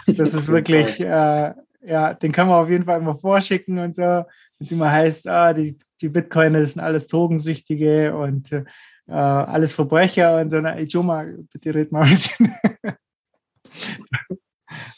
Das 0.07 0.33
ist 0.35 0.49
wirklich, 0.49 1.01
äh, 1.01 1.53
ja, 1.85 2.15
den 2.15 2.33
kann 2.33 2.49
man 2.49 2.63
auf 2.63 2.71
jeden 2.71 2.85
Fall 2.85 3.01
immer 3.01 3.17
vorschicken 3.17 3.79
und 3.79 3.95
so. 3.95 4.03
Wenn 4.03 4.27
es 4.61 4.73
immer 4.73 4.91
heißt, 4.91 5.29
ah, 5.29 5.53
die, 5.53 5.77
die 6.01 6.09
Bitcoiner 6.09 6.65
sind 6.65 6.81
alles 6.81 7.09
Drogensüchtige 7.09 8.17
und 8.17 8.53
äh, 8.53 8.65
äh, 9.07 9.13
alles 9.13 9.75
Verbrecher 9.75 10.41
und 10.41 10.51
so, 10.51 10.61
na, 10.61 10.79
Ijoma, 10.79 11.27
bitte 11.53 11.75
red 11.75 11.93
mal 11.93 12.09
mit 12.09 12.41
ihm. 12.41 12.53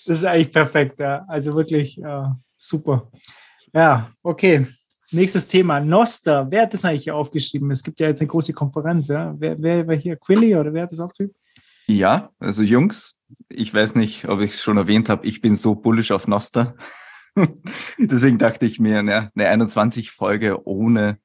das 0.06 0.18
ist 0.18 0.24
eigentlich 0.24 0.52
perfekt, 0.52 1.00
ja. 1.00 1.24
Also 1.28 1.54
wirklich 1.54 2.02
äh, 2.02 2.28
super. 2.56 3.10
Ja, 3.72 4.10
okay. 4.22 4.66
Nächstes 5.10 5.46
Thema, 5.46 5.80
Noster. 5.80 6.50
Wer 6.50 6.62
hat 6.62 6.74
das 6.74 6.84
eigentlich 6.84 7.04
hier 7.04 7.14
aufgeschrieben? 7.14 7.70
Es 7.70 7.82
gibt 7.82 8.00
ja 8.00 8.08
jetzt 8.08 8.20
eine 8.20 8.28
große 8.28 8.52
Konferenz, 8.52 9.08
ja. 9.08 9.34
Wer, 9.38 9.60
wer 9.62 9.86
war 9.86 9.94
hier? 9.94 10.16
Quilly 10.16 10.56
oder 10.56 10.72
wer 10.72 10.84
hat 10.84 10.92
das 10.92 11.00
aufgeschrieben? 11.00 11.34
Ja, 11.86 12.30
also 12.38 12.62
Jungs, 12.62 13.20
ich 13.48 13.72
weiß 13.72 13.94
nicht, 13.94 14.28
ob 14.28 14.40
ich 14.40 14.52
es 14.52 14.62
schon 14.62 14.76
erwähnt 14.76 15.08
habe, 15.08 15.26
ich 15.26 15.40
bin 15.40 15.54
so 15.54 15.74
bullisch 15.74 16.12
auf 16.12 16.26
Noster. 16.26 16.76
Deswegen 17.98 18.38
dachte 18.38 18.64
ich 18.64 18.80
mir, 18.80 19.02
ne, 19.02 19.30
eine 19.34 19.64
21-Folge 19.64 20.66
ohne 20.66 21.18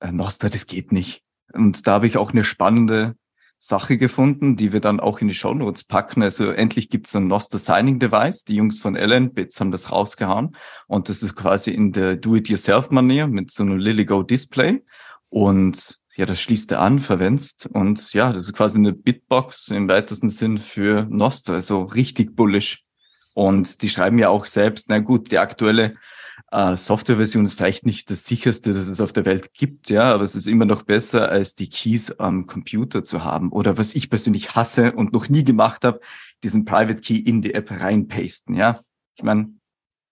äh, 0.00 0.12
Noster, 0.12 0.50
das 0.50 0.66
geht 0.66 0.92
nicht. 0.92 1.22
Und 1.54 1.86
da 1.86 1.92
habe 1.92 2.06
ich 2.06 2.16
auch 2.16 2.32
eine 2.32 2.44
spannende 2.44 3.14
Sache 3.58 3.96
gefunden, 3.96 4.56
die 4.56 4.72
wir 4.72 4.80
dann 4.80 4.98
auch 4.98 5.20
in 5.20 5.28
die 5.28 5.34
Show 5.34 5.54
Notes 5.54 5.84
packen. 5.84 6.20
Also 6.22 6.50
endlich 6.50 6.90
gibt 6.90 7.06
es 7.06 7.14
ein 7.14 7.28
Noster 7.28 7.60
Signing 7.60 8.00
Device. 8.00 8.42
Die 8.42 8.56
Jungs 8.56 8.80
von 8.80 8.96
Ellen 8.96 9.32
Bits 9.34 9.60
haben 9.60 9.70
das 9.70 9.92
rausgehauen. 9.92 10.56
Und 10.88 11.08
das 11.08 11.22
ist 11.22 11.36
quasi 11.36 11.70
in 11.70 11.92
der 11.92 12.16
Do-it-yourself-Manier 12.16 13.28
mit 13.28 13.52
so 13.52 13.62
einem 13.62 13.78
LilyGo 13.78 14.24
Display. 14.24 14.82
Und 15.28 16.00
ja, 16.16 16.26
das 16.26 16.40
schließt 16.40 16.72
er 16.72 16.80
an, 16.80 16.98
verwendest. 16.98 17.66
Und 17.66 18.12
ja, 18.12 18.32
das 18.32 18.46
ist 18.46 18.52
quasi 18.52 18.78
eine 18.78 18.92
Bitbox 18.92 19.68
im 19.68 19.88
weitesten 19.88 20.28
Sinn 20.28 20.58
für 20.58 21.06
Noster. 21.08 21.54
Also 21.54 21.84
richtig 21.84 22.34
bullish. 22.34 22.82
Und 23.34 23.80
die 23.82 23.88
schreiben 23.88 24.18
ja 24.18 24.28
auch 24.28 24.46
selbst, 24.46 24.86
na 24.88 24.98
gut, 24.98 25.30
die 25.30 25.38
aktuelle 25.38 25.94
äh, 26.52 26.76
Softwareversion 26.76 27.46
ist 27.46 27.54
vielleicht 27.54 27.86
nicht 27.86 28.10
das 28.10 28.26
sicherste, 28.26 28.74
das 28.74 28.86
es 28.86 29.00
auf 29.00 29.12
der 29.12 29.24
Welt 29.24 29.54
gibt, 29.54 29.88
ja, 29.88 30.12
aber 30.14 30.22
es 30.22 30.34
ist 30.34 30.46
immer 30.46 30.66
noch 30.66 30.82
besser, 30.82 31.30
als 31.30 31.54
die 31.54 31.68
Keys 31.68 32.12
am 32.12 32.46
Computer 32.46 33.02
zu 33.02 33.24
haben. 33.24 33.50
Oder 33.50 33.78
was 33.78 33.94
ich 33.94 34.10
persönlich 34.10 34.54
hasse 34.54 34.92
und 34.92 35.14
noch 35.14 35.30
nie 35.30 35.44
gemacht 35.44 35.84
habe, 35.84 36.00
diesen 36.44 36.66
Private 36.66 37.00
Key 37.00 37.16
in 37.16 37.40
die 37.40 37.54
App 37.54 37.70
reinpasten, 37.70 38.54
ja. 38.54 38.74
Ich 39.14 39.22
meine, 39.22 39.54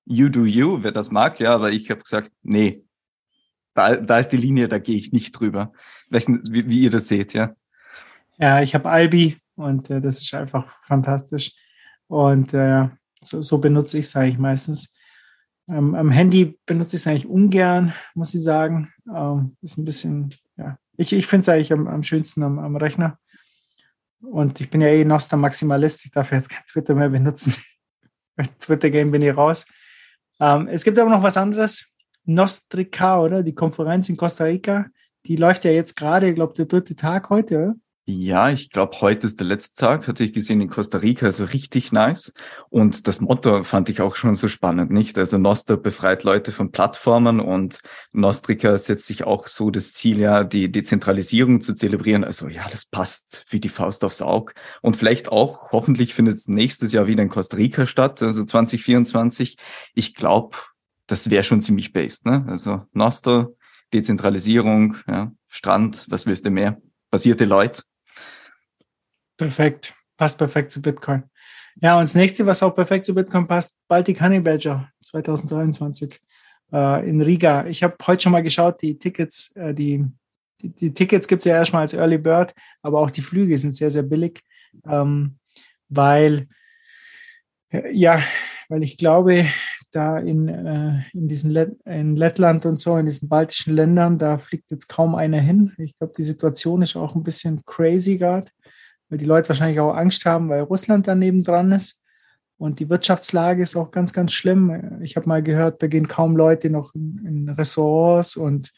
you 0.06 0.30
do 0.30 0.44
you, 0.46 0.82
wer 0.82 0.92
das 0.92 1.10
mag, 1.10 1.38
ja, 1.40 1.54
aber 1.54 1.72
ich 1.72 1.90
habe 1.90 2.02
gesagt, 2.02 2.32
nee, 2.42 2.84
da, 3.74 3.96
da 3.96 4.18
ist 4.18 4.30
die 4.30 4.38
Linie, 4.38 4.66
da 4.68 4.78
gehe 4.78 4.96
ich 4.96 5.12
nicht 5.12 5.32
drüber. 5.32 5.72
Wie, 6.08 6.68
wie 6.68 6.80
ihr 6.80 6.90
das 6.90 7.08
seht, 7.08 7.34
ja. 7.34 7.54
Ja, 8.38 8.62
ich 8.62 8.74
habe 8.74 8.88
Albi 8.88 9.36
und 9.56 9.90
äh, 9.90 10.00
das 10.00 10.20
ist 10.22 10.32
einfach 10.32 10.82
fantastisch. 10.82 11.52
Und 12.06 12.54
äh, 12.54 12.88
so, 13.20 13.42
so 13.42 13.58
benutze 13.58 13.98
ich 13.98 14.06
es 14.06 14.16
eigentlich 14.16 14.38
meistens. 14.38 14.94
Ähm, 15.68 15.94
am 15.94 16.10
Handy 16.10 16.58
benutze 16.66 16.96
ich 16.96 17.02
es 17.02 17.06
eigentlich 17.06 17.26
ungern, 17.26 17.92
muss 18.14 18.34
ich 18.34 18.42
sagen. 18.42 18.92
Ähm, 19.14 19.56
ist 19.62 19.78
ein 19.78 19.84
bisschen, 19.84 20.34
ja, 20.56 20.78
ich, 20.96 21.12
ich 21.12 21.26
finde 21.26 21.42
es 21.42 21.48
eigentlich 21.48 21.72
am, 21.72 21.86
am 21.86 22.02
schönsten 22.02 22.42
am, 22.42 22.58
am, 22.58 22.76
Rechner. 22.76 23.18
Und 24.20 24.60
ich 24.60 24.68
bin 24.68 24.80
ja 24.80 24.88
eh 24.88 25.04
Noster 25.04 25.36
Maximalist, 25.36 26.04
ich 26.04 26.10
darf 26.10 26.32
jetzt 26.32 26.50
kein 26.50 26.64
Twitter 26.64 26.94
mehr 26.94 27.08
benutzen. 27.08 27.54
Bei 28.36 28.44
Twitter-Game 28.58 29.10
bin 29.10 29.22
ich 29.22 29.36
raus. 29.36 29.66
Ähm, 30.40 30.68
es 30.68 30.84
gibt 30.84 30.98
aber 30.98 31.10
noch 31.10 31.22
was 31.22 31.36
anderes. 31.36 31.92
Nostrica, 32.24 33.20
oder? 33.20 33.42
Die 33.42 33.54
Konferenz 33.54 34.08
in 34.08 34.16
Costa 34.16 34.44
Rica. 34.44 34.86
Die 35.26 35.36
läuft 35.36 35.64
ja 35.64 35.70
jetzt 35.70 35.96
gerade, 35.96 36.28
ich 36.28 36.34
glaube, 36.34 36.54
der 36.54 36.66
dritte 36.66 36.96
Tag 36.96 37.30
heute, 37.30 37.56
oder? 37.58 37.74
Ja, 38.12 38.50
ich 38.50 38.70
glaube, 38.70 39.00
heute 39.02 39.28
ist 39.28 39.38
der 39.38 39.46
letzte 39.46 39.80
Tag, 39.82 40.08
hatte 40.08 40.24
ich 40.24 40.32
gesehen 40.32 40.60
in 40.60 40.68
Costa 40.68 40.98
Rica, 40.98 41.26
also 41.26 41.44
richtig 41.44 41.92
nice. 41.92 42.32
Und 42.68 43.06
das 43.06 43.20
Motto 43.20 43.62
fand 43.62 43.88
ich 43.88 44.00
auch 44.00 44.16
schon 44.16 44.34
so 44.34 44.48
spannend, 44.48 44.90
nicht? 44.90 45.16
Also 45.16 45.38
Nostra 45.38 45.76
befreit 45.76 46.24
Leute 46.24 46.50
von 46.50 46.72
Plattformen 46.72 47.38
und 47.38 47.78
Nostrica 48.10 48.76
setzt 48.78 49.06
sich 49.06 49.22
auch 49.22 49.46
so 49.46 49.70
das 49.70 49.92
Ziel, 49.92 50.18
ja, 50.18 50.42
die 50.42 50.72
Dezentralisierung 50.72 51.60
zu 51.60 51.72
zelebrieren. 51.72 52.24
Also 52.24 52.48
ja, 52.48 52.66
das 52.68 52.84
passt 52.84 53.44
wie 53.48 53.60
die 53.60 53.68
Faust 53.68 54.02
aufs 54.02 54.22
Auge. 54.22 54.54
Und 54.82 54.96
vielleicht 54.96 55.28
auch, 55.28 55.70
hoffentlich 55.70 56.12
findet 56.12 56.34
es 56.34 56.48
nächstes 56.48 56.90
Jahr 56.90 57.06
wieder 57.06 57.22
in 57.22 57.28
Costa 57.28 57.56
Rica 57.56 57.86
statt, 57.86 58.22
also 58.22 58.42
2024. 58.42 59.56
Ich 59.94 60.16
glaube, 60.16 60.56
das 61.06 61.30
wäre 61.30 61.44
schon 61.44 61.62
ziemlich 61.62 61.92
based, 61.92 62.26
ne? 62.26 62.44
Also 62.48 62.82
Nostra, 62.92 63.50
Dezentralisierung, 63.92 64.96
ja, 65.06 65.30
Strand, 65.46 66.06
was 66.08 66.26
willst 66.26 66.44
du 66.44 66.50
mehr? 66.50 66.82
Basierte 67.10 67.44
Leute. 67.44 67.82
Perfekt. 69.40 69.94
Passt 70.18 70.36
perfekt 70.36 70.70
zu 70.70 70.82
Bitcoin. 70.82 71.22
Ja, 71.80 71.96
und 71.96 72.02
das 72.02 72.14
nächste, 72.14 72.44
was 72.44 72.62
auch 72.62 72.74
perfekt 72.74 73.06
zu 73.06 73.14
Bitcoin 73.14 73.46
passt, 73.46 73.78
Baltic 73.88 74.20
Honey 74.20 74.38
Badger 74.38 74.90
2023 75.02 76.20
äh, 76.74 77.08
in 77.08 77.22
Riga. 77.22 77.64
Ich 77.64 77.82
habe 77.82 77.96
heute 78.06 78.22
schon 78.22 78.32
mal 78.32 78.42
geschaut, 78.42 78.82
die 78.82 78.98
Tickets, 78.98 79.50
äh, 79.54 79.72
die, 79.72 80.04
die, 80.60 80.68
die, 80.74 80.92
Tickets 80.92 81.26
gibt 81.26 81.40
es 81.40 81.48
ja 81.48 81.56
erstmal 81.56 81.80
als 81.80 81.94
Early 81.94 82.18
Bird, 82.18 82.52
aber 82.82 83.00
auch 83.00 83.08
die 83.08 83.22
Flüge 83.22 83.56
sind 83.56 83.70
sehr, 83.70 83.88
sehr 83.88 84.02
billig, 84.02 84.42
ähm, 84.86 85.38
weil, 85.88 86.46
äh, 87.70 87.90
ja, 87.96 88.22
weil 88.68 88.82
ich 88.82 88.98
glaube, 88.98 89.46
da 89.90 90.18
in, 90.18 90.48
äh, 90.48 91.00
in 91.14 91.28
diesen 91.28 91.48
Let 91.50 91.70
in 91.86 92.14
Lettland 92.14 92.66
und 92.66 92.78
so, 92.78 92.98
in 92.98 93.06
diesen 93.06 93.30
baltischen 93.30 93.74
Ländern, 93.74 94.18
da 94.18 94.36
fliegt 94.36 94.70
jetzt 94.70 94.88
kaum 94.88 95.14
einer 95.14 95.40
hin. 95.40 95.72
Ich 95.78 95.96
glaube, 95.96 96.12
die 96.14 96.24
Situation 96.24 96.82
ist 96.82 96.94
auch 96.94 97.14
ein 97.14 97.24
bisschen 97.24 97.64
crazy 97.64 98.18
gerade 98.18 98.50
weil 99.10 99.18
die 99.18 99.26
Leute 99.26 99.48
wahrscheinlich 99.48 99.80
auch 99.80 99.94
Angst 99.94 100.24
haben, 100.24 100.48
weil 100.48 100.62
Russland 100.62 101.06
daneben 101.06 101.42
dran 101.42 101.72
ist. 101.72 102.00
Und 102.56 102.78
die 102.78 102.88
Wirtschaftslage 102.88 103.62
ist 103.62 103.76
auch 103.76 103.90
ganz, 103.90 104.12
ganz 104.12 104.32
schlimm. 104.32 105.00
Ich 105.02 105.16
habe 105.16 105.28
mal 105.28 105.42
gehört, 105.42 105.82
da 105.82 105.86
gehen 105.86 106.08
kaum 106.08 106.36
Leute 106.36 106.70
noch 106.70 106.94
in, 106.94 107.48
Ressorts 107.48 108.36
und 108.36 108.72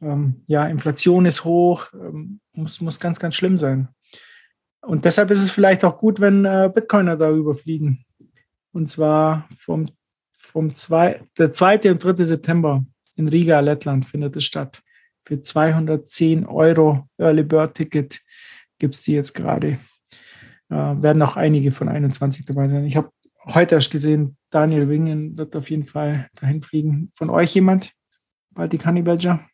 ähm, 0.00 0.42
ja, 0.46 0.66
Inflation 0.66 1.26
ist 1.26 1.44
hoch, 1.44 1.86
ähm, 1.94 2.40
muss, 2.52 2.80
muss 2.80 3.00
ganz, 3.00 3.18
ganz 3.18 3.34
schlimm 3.34 3.58
sein. 3.58 3.88
Und 4.82 5.04
deshalb 5.04 5.30
ist 5.30 5.42
es 5.42 5.50
vielleicht 5.50 5.84
auch 5.84 5.96
gut, 5.96 6.20
wenn 6.20 6.44
äh, 6.44 6.70
Bitcoiner 6.72 7.16
darüber 7.16 7.54
fliegen. 7.54 8.04
Und 8.72 8.88
zwar 8.88 9.48
vom, 9.58 9.88
vom 10.38 10.74
zwei, 10.74 11.22
der 11.38 11.52
2. 11.52 11.90
und 11.90 12.04
3. 12.04 12.24
September 12.24 12.84
in 13.16 13.28
Riga, 13.28 13.60
Lettland 13.60 14.06
findet 14.06 14.36
es 14.36 14.44
statt. 14.44 14.82
Für 15.22 15.40
210 15.40 16.46
Euro 16.46 17.08
Early 17.16 17.44
Bird 17.44 17.74
Ticket 17.74 18.20
gibt 18.82 18.96
es 18.96 19.02
die 19.02 19.12
jetzt 19.12 19.34
gerade. 19.34 19.78
Äh, 20.68 20.74
werden 20.74 21.22
auch 21.22 21.36
einige 21.36 21.70
von 21.70 21.88
21 21.88 22.44
dabei 22.44 22.68
sein. 22.68 22.84
Ich 22.84 22.96
habe 22.96 23.12
heute 23.46 23.76
erst 23.76 23.92
gesehen, 23.92 24.36
Daniel 24.50 24.88
Wingen 24.88 25.38
wird 25.38 25.54
auf 25.54 25.70
jeden 25.70 25.84
Fall 25.84 26.28
dahin 26.34 26.62
fliegen. 26.62 27.12
Von 27.14 27.30
euch 27.30 27.54
jemand? 27.54 27.92
Baltic 28.50 28.84
Honey 28.84 29.02
Badger? 29.02 29.46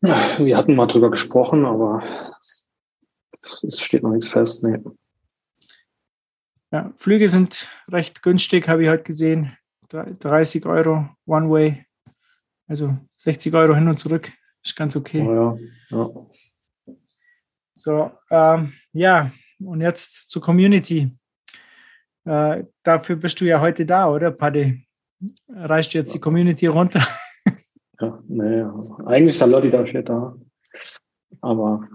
Wir 0.00 0.56
hatten 0.56 0.76
mal 0.76 0.86
drüber 0.86 1.10
gesprochen, 1.10 1.66
aber 1.66 2.04
es 3.66 3.80
steht 3.80 4.04
noch 4.04 4.12
nichts 4.12 4.28
fest. 4.28 4.62
Nee. 4.62 4.78
Ja, 6.70 6.92
Flüge 6.94 7.26
sind 7.26 7.68
recht 7.88 8.22
günstig, 8.22 8.68
habe 8.68 8.84
ich 8.84 8.90
heute 8.90 9.02
gesehen. 9.02 9.56
30 9.88 10.66
Euro 10.66 11.08
One 11.26 11.50
Way. 11.50 11.84
Also 12.68 12.96
60 13.16 13.52
Euro 13.54 13.74
hin 13.74 13.88
und 13.88 13.98
zurück. 13.98 14.32
Ist 14.62 14.76
ganz 14.76 14.94
okay. 14.94 15.20
Oh 15.20 15.34
ja, 15.34 15.58
ja. 15.90 16.10
So, 17.80 18.10
ähm, 18.30 18.74
ja, 18.92 19.32
und 19.58 19.80
jetzt 19.80 20.28
zur 20.30 20.42
Community. 20.42 21.16
Äh, 22.26 22.64
dafür 22.82 23.16
bist 23.16 23.40
du 23.40 23.46
ja 23.46 23.58
heute 23.58 23.86
da, 23.86 24.10
oder, 24.10 24.30
Paddy? 24.30 24.86
Reicht 25.48 25.94
jetzt 25.94 26.12
die 26.12 26.20
Community 26.20 26.66
runter? 26.66 27.00
Ja, 28.02 28.18
nee, 28.28 28.64
eigentlich 29.04 29.34
ist 29.34 29.42
der 29.42 29.48
Lotti 29.48 29.70
dafür 29.70 30.02
da. 30.02 30.34
Aber, 31.42 31.86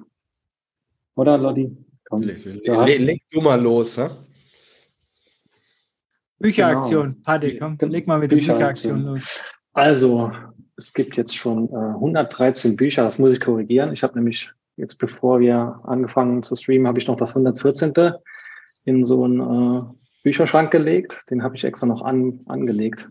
oder 1.16 1.36
Lotti? 1.36 1.76
Komm. 2.08 2.22
Leg, 2.22 2.46
leg, 2.46 3.00
leg, 3.00 3.24
du 3.32 3.42
mal 3.42 3.60
los, 3.60 3.98
hä? 3.98 4.12
Bücheraktion, 6.38 7.10
genau. 7.10 7.24
Paddy, 7.24 7.58
komm, 7.58 7.78
leg 7.80 8.06
mal 8.06 8.20
mit 8.20 8.32
der 8.32 8.38
Bücheraktion 8.38 9.02
los. 9.02 9.42
Also, 9.74 10.32
es 10.78 10.94
gibt 10.94 11.18
jetzt 11.18 11.36
schon 11.36 11.70
äh, 11.70 11.96
113 11.96 12.76
Bücher, 12.76 13.02
das 13.02 13.18
muss 13.18 13.34
ich 13.34 13.40
korrigieren. 13.40 13.92
Ich 13.92 14.04
habe 14.04 14.14
nämlich 14.14 14.54
jetzt 14.78 14.98
bevor 14.98 15.40
wir 15.40 15.80
angefangen 15.84 16.44
zu 16.44 16.56
streamen, 16.56 16.88
habe 16.88 17.00
ich 17.00 17.08
noch 17.08 17.18
das 17.18 17.36
114. 17.36 17.94
in 18.84 19.04
so 19.04 19.24
einen 19.24 19.40
äh, 19.40 19.82
Bücherschrank 20.24 20.72
gelegt. 20.72 21.30
Den 21.30 21.44
habe 21.44 21.56
ich 21.56 21.64
extra 21.64 21.88
noch 21.88 22.02
an, 22.02 22.42
angelegt 22.46 23.10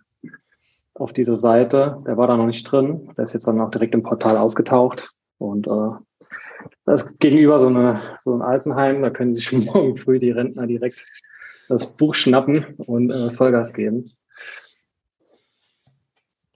auf 0.94 1.12
diese 1.12 1.36
Seite. 1.36 2.02
Der 2.06 2.16
war 2.16 2.26
da 2.26 2.36
noch 2.36 2.46
nicht 2.46 2.64
drin. 2.70 3.12
Der 3.16 3.24
ist 3.24 3.34
jetzt 3.34 3.46
dann 3.46 3.60
auch 3.60 3.70
direkt 3.70 3.94
im 3.94 4.02
Portal 4.02 4.36
aufgetaucht. 4.36 5.10
Und 5.38 5.66
äh, 5.66 5.90
das 6.84 7.02
ist 7.02 7.20
gegenüber 7.20 7.58
so, 7.58 7.68
eine, 7.68 8.00
so 8.20 8.34
ein 8.34 8.42
Altenheim. 8.42 9.02
Da 9.02 9.10
können 9.10 9.34
sich 9.34 9.44
schon 9.44 9.64
morgen 9.64 9.96
früh 9.96 10.18
die 10.18 10.30
Rentner 10.30 10.66
direkt 10.66 11.06
das 11.68 11.96
Buch 11.96 12.14
schnappen 12.14 12.74
und 12.76 13.10
äh, 13.10 13.30
Vollgas 13.30 13.72
geben. 13.72 14.10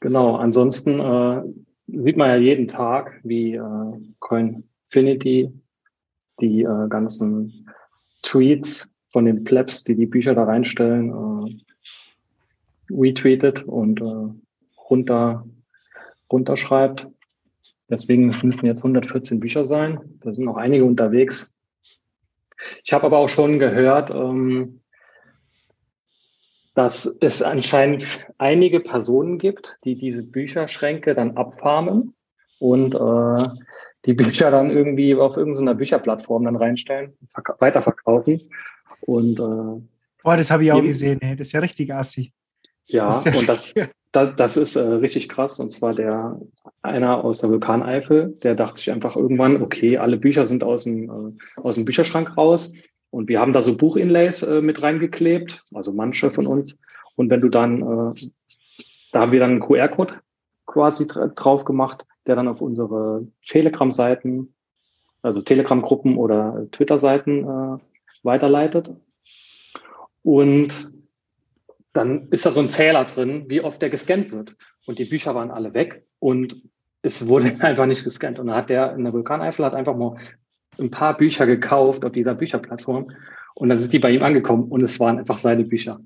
Genau, 0.00 0.36
ansonsten 0.36 1.00
äh, 1.00 1.42
sieht 1.86 2.16
man 2.16 2.28
ja 2.28 2.36
jeden 2.36 2.68
Tag, 2.68 3.18
wie 3.24 3.54
äh, 3.54 3.92
Coin 4.20 4.68
Finity, 4.88 5.52
die 6.40 6.62
äh, 6.62 6.88
ganzen 6.88 7.68
Tweets 8.22 8.88
von 9.08 9.24
den 9.24 9.44
Plebs, 9.44 9.84
die 9.84 9.94
die 9.94 10.06
Bücher 10.06 10.34
da 10.34 10.44
reinstellen, 10.44 11.10
äh, 11.10 12.92
retweetet 12.92 13.64
und 13.64 14.00
äh, 14.00 14.80
runter, 14.90 15.46
runterschreibt. 16.30 17.06
Deswegen 17.90 18.26
müssen 18.26 18.66
jetzt 18.66 18.80
114 18.80 19.40
Bücher 19.40 19.66
sein. 19.66 20.18
Da 20.20 20.34
sind 20.34 20.44
noch 20.44 20.56
einige 20.56 20.84
unterwegs. 20.84 21.54
Ich 22.84 22.92
habe 22.92 23.06
aber 23.06 23.18
auch 23.18 23.28
schon 23.28 23.58
gehört, 23.58 24.10
ähm, 24.10 24.78
dass 26.74 27.18
es 27.20 27.42
anscheinend 27.42 28.26
einige 28.38 28.80
Personen 28.80 29.38
gibt, 29.38 29.76
die 29.84 29.96
diese 29.96 30.22
Bücherschränke 30.22 31.14
dann 31.14 31.36
abfarmen 31.36 32.14
und 32.58 32.94
äh, 32.94 33.48
die 34.04 34.14
Bücher 34.14 34.50
dann 34.50 34.70
irgendwie 34.70 35.14
auf 35.14 35.36
irgendeiner 35.36 35.74
Bücherplattform 35.74 36.44
dann 36.44 36.56
reinstellen, 36.56 37.14
weiterverkaufen. 37.58 38.50
Und 39.00 39.38
äh, 39.38 39.82
Boah, 40.22 40.36
das 40.36 40.50
habe 40.50 40.64
ich 40.64 40.72
auch 40.72 40.82
gesehen, 40.82 41.20
ey. 41.22 41.36
das 41.36 41.48
ist 41.48 41.52
ja 41.52 41.60
richtig 41.60 41.92
assi. 41.92 42.32
Ja, 42.86 43.06
das 43.06 43.24
ja 43.24 43.32
und 43.34 43.48
das, 43.48 43.74
das, 44.12 44.36
das 44.36 44.56
ist 44.56 44.76
äh, 44.76 44.80
richtig 44.80 45.28
krass. 45.28 45.58
Und 45.60 45.72
zwar 45.72 45.94
der 45.94 46.40
einer 46.82 47.24
aus 47.24 47.40
der 47.40 47.50
Vulkaneifel, 47.50 48.36
der 48.42 48.54
dachte 48.54 48.78
sich 48.78 48.90
einfach 48.90 49.16
irgendwann, 49.16 49.62
okay, 49.62 49.98
alle 49.98 50.16
Bücher 50.16 50.44
sind 50.44 50.64
aus 50.64 50.84
dem, 50.84 51.10
äh, 51.10 51.60
aus 51.60 51.74
dem 51.74 51.84
Bücherschrank 51.84 52.36
raus. 52.36 52.74
Und 53.10 53.28
wir 53.28 53.40
haben 53.40 53.52
da 53.52 53.62
so 53.62 53.76
Buchinlays 53.76 54.42
äh, 54.42 54.60
mit 54.60 54.82
reingeklebt, 54.82 55.62
also 55.74 55.92
manche 55.92 56.30
von 56.30 56.46
uns. 56.46 56.78
Und 57.16 57.30
wenn 57.30 57.40
du 57.40 57.48
dann, 57.48 57.78
äh, 57.78 58.20
da 59.12 59.20
haben 59.20 59.32
wir 59.32 59.40
dann 59.40 59.50
einen 59.50 59.60
QR-Code 59.60 60.14
quasi 60.66 61.06
drauf 61.06 61.64
gemacht, 61.64 62.06
der 62.28 62.36
dann 62.36 62.48
auf 62.48 62.60
unsere 62.60 63.26
Telegram-Seiten, 63.46 64.54
also 65.22 65.42
Telegram-Gruppen 65.42 66.16
oder 66.16 66.66
Twitter-Seiten 66.70 67.44
äh, 67.44 67.78
weiterleitet. 68.22 68.94
Und 70.22 70.92
dann 71.92 72.28
ist 72.30 72.46
da 72.46 72.52
so 72.52 72.60
ein 72.60 72.68
Zähler 72.68 73.04
drin, 73.04 73.46
wie 73.48 73.60
oft 73.60 73.82
der 73.82 73.90
gescannt 73.90 74.30
wird. 74.30 74.56
Und 74.86 74.98
die 74.98 75.06
Bücher 75.06 75.34
waren 75.34 75.50
alle 75.50 75.74
weg 75.74 76.06
und 76.18 76.62
es 77.02 77.28
wurde 77.28 77.46
einfach 77.60 77.86
nicht 77.86 78.04
gescannt. 78.04 78.38
Und 78.38 78.46
dann 78.46 78.56
hat 78.56 78.70
der 78.70 78.94
in 78.94 79.04
der 79.04 79.12
Vulkaneifel 79.12 79.64
hat 79.64 79.74
einfach 79.74 79.96
mal 79.96 80.18
ein 80.78 80.90
paar 80.90 81.16
Bücher 81.16 81.46
gekauft 81.46 82.04
auf 82.04 82.12
dieser 82.12 82.34
Bücherplattform 82.34 83.10
und 83.58 83.68
dann 83.68 83.78
sind 83.78 83.92
die 83.92 83.98
bei 83.98 84.12
ihm 84.12 84.22
angekommen 84.22 84.68
und 84.68 84.82
es 84.82 85.00
waren 85.00 85.18
einfach 85.18 85.36
seine 85.36 85.64
Bücher. 85.64 86.00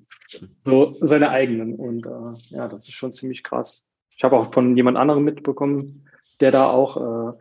So 0.64 0.96
seine 1.02 1.28
eigenen. 1.28 1.74
Und 1.74 2.06
äh, 2.06 2.56
ja, 2.56 2.66
das 2.66 2.88
ist 2.88 2.94
schon 2.94 3.12
ziemlich 3.12 3.42
krass. 3.42 3.86
Ich 4.16 4.24
habe 4.24 4.38
auch 4.38 4.54
von 4.54 4.74
jemand 4.74 4.96
anderem 4.96 5.22
mitbekommen, 5.22 6.08
der 6.42 6.50
da 6.50 6.68
auch, 6.68 6.96
äh, 7.32 7.38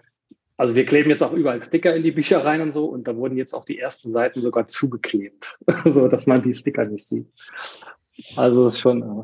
also 0.57 0.75
wir 0.75 0.85
kleben 0.85 1.09
jetzt 1.09 1.23
auch 1.23 1.33
überall 1.33 1.61
Sticker 1.61 1.95
in 1.95 2.03
die 2.03 2.11
Bücher 2.11 2.45
rein 2.45 2.61
und 2.61 2.71
so 2.71 2.85
und 2.85 3.07
da 3.07 3.15
wurden 3.15 3.35
jetzt 3.35 3.53
auch 3.53 3.65
die 3.65 3.79
ersten 3.79 4.09
Seiten 4.09 4.41
sogar 4.41 4.67
zugeklebt, 4.67 5.59
so 5.85 6.07
dass 6.07 6.27
man 6.27 6.41
die 6.41 6.53
Sticker 6.53 6.85
nicht 6.85 7.05
sieht. 7.05 7.27
Also 8.35 8.67
ist 8.67 8.79
schon. 8.79 9.01
Äh, 9.01 9.23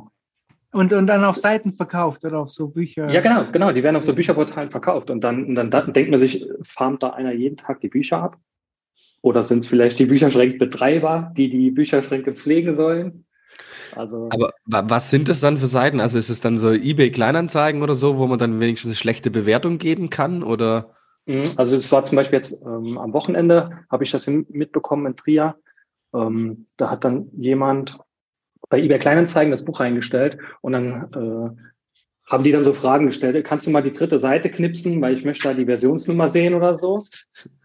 und, 0.73 0.93
und 0.93 1.07
dann 1.07 1.23
auf 1.23 1.37
Seiten 1.37 1.71
verkauft 1.71 2.25
oder 2.25 2.39
auf 2.39 2.49
so 2.49 2.67
Bücher? 2.67 3.09
Ja, 3.09 3.21
genau, 3.21 3.49
genau. 3.51 3.71
Die 3.71 3.83
werden 3.83 3.95
auf 3.95 4.03
so 4.03 4.13
Bücherportalen 4.13 4.69
verkauft. 4.69 5.09
Und 5.09 5.23
dann, 5.23 5.45
und 5.45 5.55
dann, 5.55 5.71
dann 5.71 5.93
denkt 5.93 6.11
man 6.11 6.19
sich, 6.19 6.45
farmt 6.61 7.01
da 7.03 7.11
einer 7.11 7.31
jeden 7.31 7.57
Tag 7.57 7.79
die 7.79 7.87
Bücher 7.87 8.21
ab? 8.21 8.37
Oder 9.21 9.43
sind 9.43 9.59
es 9.59 9.67
vielleicht 9.67 9.97
die 9.97 10.05
Bücherschränkbetreiber, 10.05 11.33
die 11.35 11.49
die 11.49 11.71
Bücherschränke 11.71 12.33
pflegen 12.33 12.75
sollen? 12.75 13.25
Also, 13.95 14.29
Aber 14.31 14.53
was 14.65 15.09
sind 15.09 15.29
das 15.29 15.39
dann 15.39 15.57
für 15.57 15.67
Seiten? 15.67 15.99
Also 15.99 16.17
ist 16.17 16.29
es 16.29 16.41
dann 16.41 16.57
so 16.57 16.71
eBay 16.71 17.11
Kleinanzeigen 17.11 17.81
oder 17.81 17.95
so, 17.95 18.17
wo 18.17 18.27
man 18.27 18.39
dann 18.39 18.59
wenigstens 18.59 18.89
eine 18.89 18.95
schlechte 18.95 19.31
Bewertung 19.31 19.77
geben 19.77 20.09
kann? 20.09 20.43
Oder? 20.43 20.95
Mhm. 21.25 21.43
Also 21.57 21.75
es 21.75 21.91
war 21.91 22.03
zum 22.05 22.15
Beispiel 22.15 22.37
jetzt 22.37 22.61
ähm, 22.63 22.97
am 22.97 23.13
Wochenende, 23.13 23.79
habe 23.89 24.03
ich 24.03 24.11
das 24.11 24.27
mitbekommen 24.27 25.05
in 25.05 25.15
Trier. 25.15 25.55
Ähm, 26.13 26.67
da 26.77 26.89
hat 26.89 27.03
dann 27.03 27.29
jemand 27.37 27.99
bei 28.69 28.81
eBay 28.81 28.99
Kleinanzeigen 28.99 29.51
das 29.51 29.65
Buch 29.65 29.79
reingestellt 29.79 30.37
und 30.61 30.73
dann 30.73 31.11
äh, 31.13 31.61
haben 32.27 32.43
die 32.43 32.51
dann 32.51 32.63
so 32.63 32.73
Fragen 32.73 33.05
gestellt. 33.05 33.45
Kannst 33.45 33.65
du 33.65 33.71
mal 33.71 33.81
die 33.81 33.91
dritte 33.91 34.19
Seite 34.19 34.49
knipsen, 34.49 35.01
weil 35.01 35.13
ich 35.13 35.23
möchte 35.23 35.47
da 35.47 35.53
die 35.53 35.65
Versionsnummer 35.65 36.27
sehen 36.27 36.53
oder 36.53 36.75
so? 36.75 37.05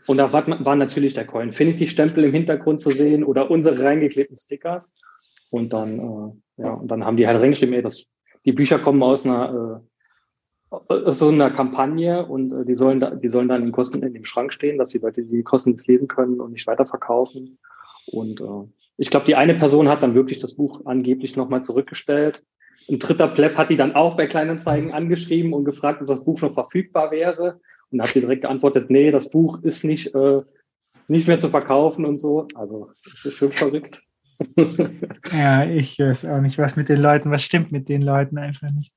Und 0.07 0.19
da 0.19 0.33
war, 0.33 0.65
war 0.65 0.77
natürlich 0.77 1.15
der 1.15 1.27
Coinfinity-Stempel 1.27 2.25
im 2.25 2.33
Hintergrund 2.33 2.81
zu 2.81 2.91
sehen 2.91 3.25
oder 3.25 3.51
unsere 3.51 3.83
reingeklebten 3.83 4.37
Stickers. 4.37 4.93
Und 5.53 5.75
dann, 5.75 5.99
äh, 5.99 6.63
ja, 6.63 6.73
und 6.73 6.89
dann 6.89 7.05
haben 7.05 7.19
die 7.19 7.27
halt 7.27 7.39
reingeschrieben, 7.39 7.75
ey, 7.75 7.83
das, 7.83 8.07
die 8.47 8.53
Bücher 8.53 8.79
kommen 8.79 9.03
aus 9.03 9.27
einer, 9.27 9.83
äh, 10.71 10.77
aus 10.89 11.19
so 11.19 11.29
einer 11.29 11.51
Kampagne 11.51 12.25
und 12.25 12.53
äh, 12.53 12.65
die 12.65 12.73
sollen 12.73 13.01
da, 13.01 13.11
die 13.11 13.29
sollen 13.29 13.49
dann 13.49 13.63
in 13.63 13.71
Kosten 13.71 14.03
in 14.03 14.15
dem 14.15 14.25
Schrank 14.25 14.55
stehen, 14.55 14.79
dass 14.79 14.89
die 14.91 14.99
Leute 14.99 15.27
sie 15.27 15.43
kostenlos 15.43 15.87
lesen 15.87 16.09
können 16.09 16.41
und 16.41 16.53
nicht 16.53 16.67
weiterverkaufen. 16.67 17.59
Und 18.07 18.41
äh, 18.41 18.67
ich 18.97 19.11
glaube, 19.11 19.27
die 19.27 19.35
eine 19.35 19.55
Person 19.55 19.91
hat 19.91 20.03
dann 20.03 20.15
wirklich 20.15 20.39
das 20.39 20.57
Buch 20.57 20.87
angeblich 20.87 21.37
nochmal 21.37 21.63
zurückgestellt. 21.63 22.43
Ein 22.89 22.99
dritter 22.99 23.29
Pleb 23.29 23.59
hat 23.59 23.69
die 23.69 23.77
dann 23.77 23.95
auch 23.95 24.17
bei 24.17 24.27
Kleinanzeigen 24.27 24.91
angeschrieben 24.91 25.53
und 25.53 25.67
gefragt, 25.67 26.01
ob 26.01 26.07
das 26.07 26.25
Buch 26.25 26.41
noch 26.41 26.55
verfügbar 26.55 27.11
wäre. 27.11 27.61
Und 27.91 28.01
hat 28.01 28.09
sie 28.09 28.21
direkt 28.21 28.41
geantwortet, 28.41 28.89
nee, 28.89 29.11
das 29.11 29.29
Buch 29.29 29.63
ist 29.63 29.85
nicht, 29.85 30.15
äh, 30.15 30.39
nicht 31.09 31.29
mehr 31.29 31.41
zu 31.41 31.51
verkaufen 31.51 32.07
und 32.07 32.19
so. 32.19 32.49
Also, 32.55 32.91
das 33.05 33.27
ist 33.27 33.35
schon 33.35 33.53
verrückt. 33.53 34.03
Ja, 35.33 35.65
ich 35.65 35.99
weiß 35.99 36.25
auch 36.27 36.41
nicht, 36.41 36.59
was 36.59 36.77
mit 36.77 36.89
den 36.89 37.01
Leuten, 37.01 37.31
was 37.31 37.43
stimmt 37.43 37.73
mit 37.73 37.89
den 37.89 38.03
Leuten 38.03 38.39
einfach 38.39 38.71
nicht. 38.71 38.93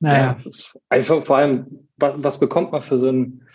Naja. 0.00 0.36
Ja, 0.38 0.50
einfach 0.88 1.22
vor 1.22 1.36
allem, 1.36 1.88
was, 1.96 2.14
was, 2.16 2.40
bekommt 2.40 2.72
man 2.72 2.82
für 2.82 2.98
so 2.98 3.08
ein, 3.08 3.46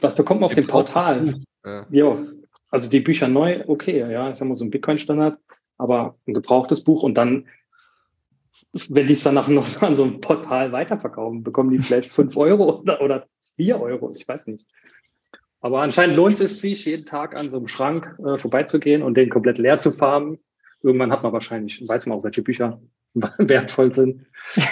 was 0.00 0.14
bekommt 0.14 0.40
man 0.40 0.46
auf 0.46 0.54
dem 0.54 0.66
Portal? 0.66 1.34
Ja. 1.64 1.86
Jo, 1.90 2.26
also 2.70 2.90
die 2.90 3.00
Bücher 3.00 3.28
neu, 3.28 3.62
okay, 3.68 3.98
ja, 3.98 4.30
ist 4.30 4.40
ja 4.40 4.46
mal 4.46 4.56
so 4.56 4.64
ein 4.64 4.70
Bitcoin-Standard, 4.70 5.38
aber 5.78 6.16
ein 6.26 6.34
gebrauchtes 6.34 6.82
Buch 6.82 7.02
und 7.02 7.16
dann, 7.16 7.46
wenn 8.88 9.06
die 9.06 9.12
es 9.12 9.22
dann 9.22 9.34
noch 9.34 9.48
an 9.82 9.94
so 9.94 10.02
einem 10.02 10.20
Portal 10.20 10.72
weiterverkaufen, 10.72 11.44
bekommen 11.44 11.70
die 11.70 11.78
vielleicht 11.78 12.10
fünf 12.10 12.36
Euro 12.36 12.80
oder, 12.80 13.00
oder 13.00 13.26
vier 13.56 13.80
Euro, 13.80 14.10
ich 14.14 14.26
weiß 14.26 14.48
nicht. 14.48 14.66
Aber 15.62 15.80
anscheinend 15.80 16.16
lohnt 16.16 16.40
es 16.40 16.60
sich, 16.60 16.84
jeden 16.84 17.06
Tag 17.06 17.36
an 17.36 17.48
so 17.48 17.56
einem 17.56 17.68
Schrank 17.68 18.16
äh, 18.26 18.36
vorbeizugehen 18.36 19.02
und 19.02 19.16
den 19.16 19.30
komplett 19.30 19.58
leer 19.58 19.78
zu 19.78 19.92
farben. 19.92 20.38
Irgendwann 20.82 21.12
hat 21.12 21.22
man 21.22 21.32
wahrscheinlich, 21.32 21.88
weiß 21.88 22.06
man 22.06 22.18
auch, 22.18 22.24
welche 22.24 22.42
Bücher 22.42 22.82
wertvoll 23.14 23.92
sind. 23.92 24.26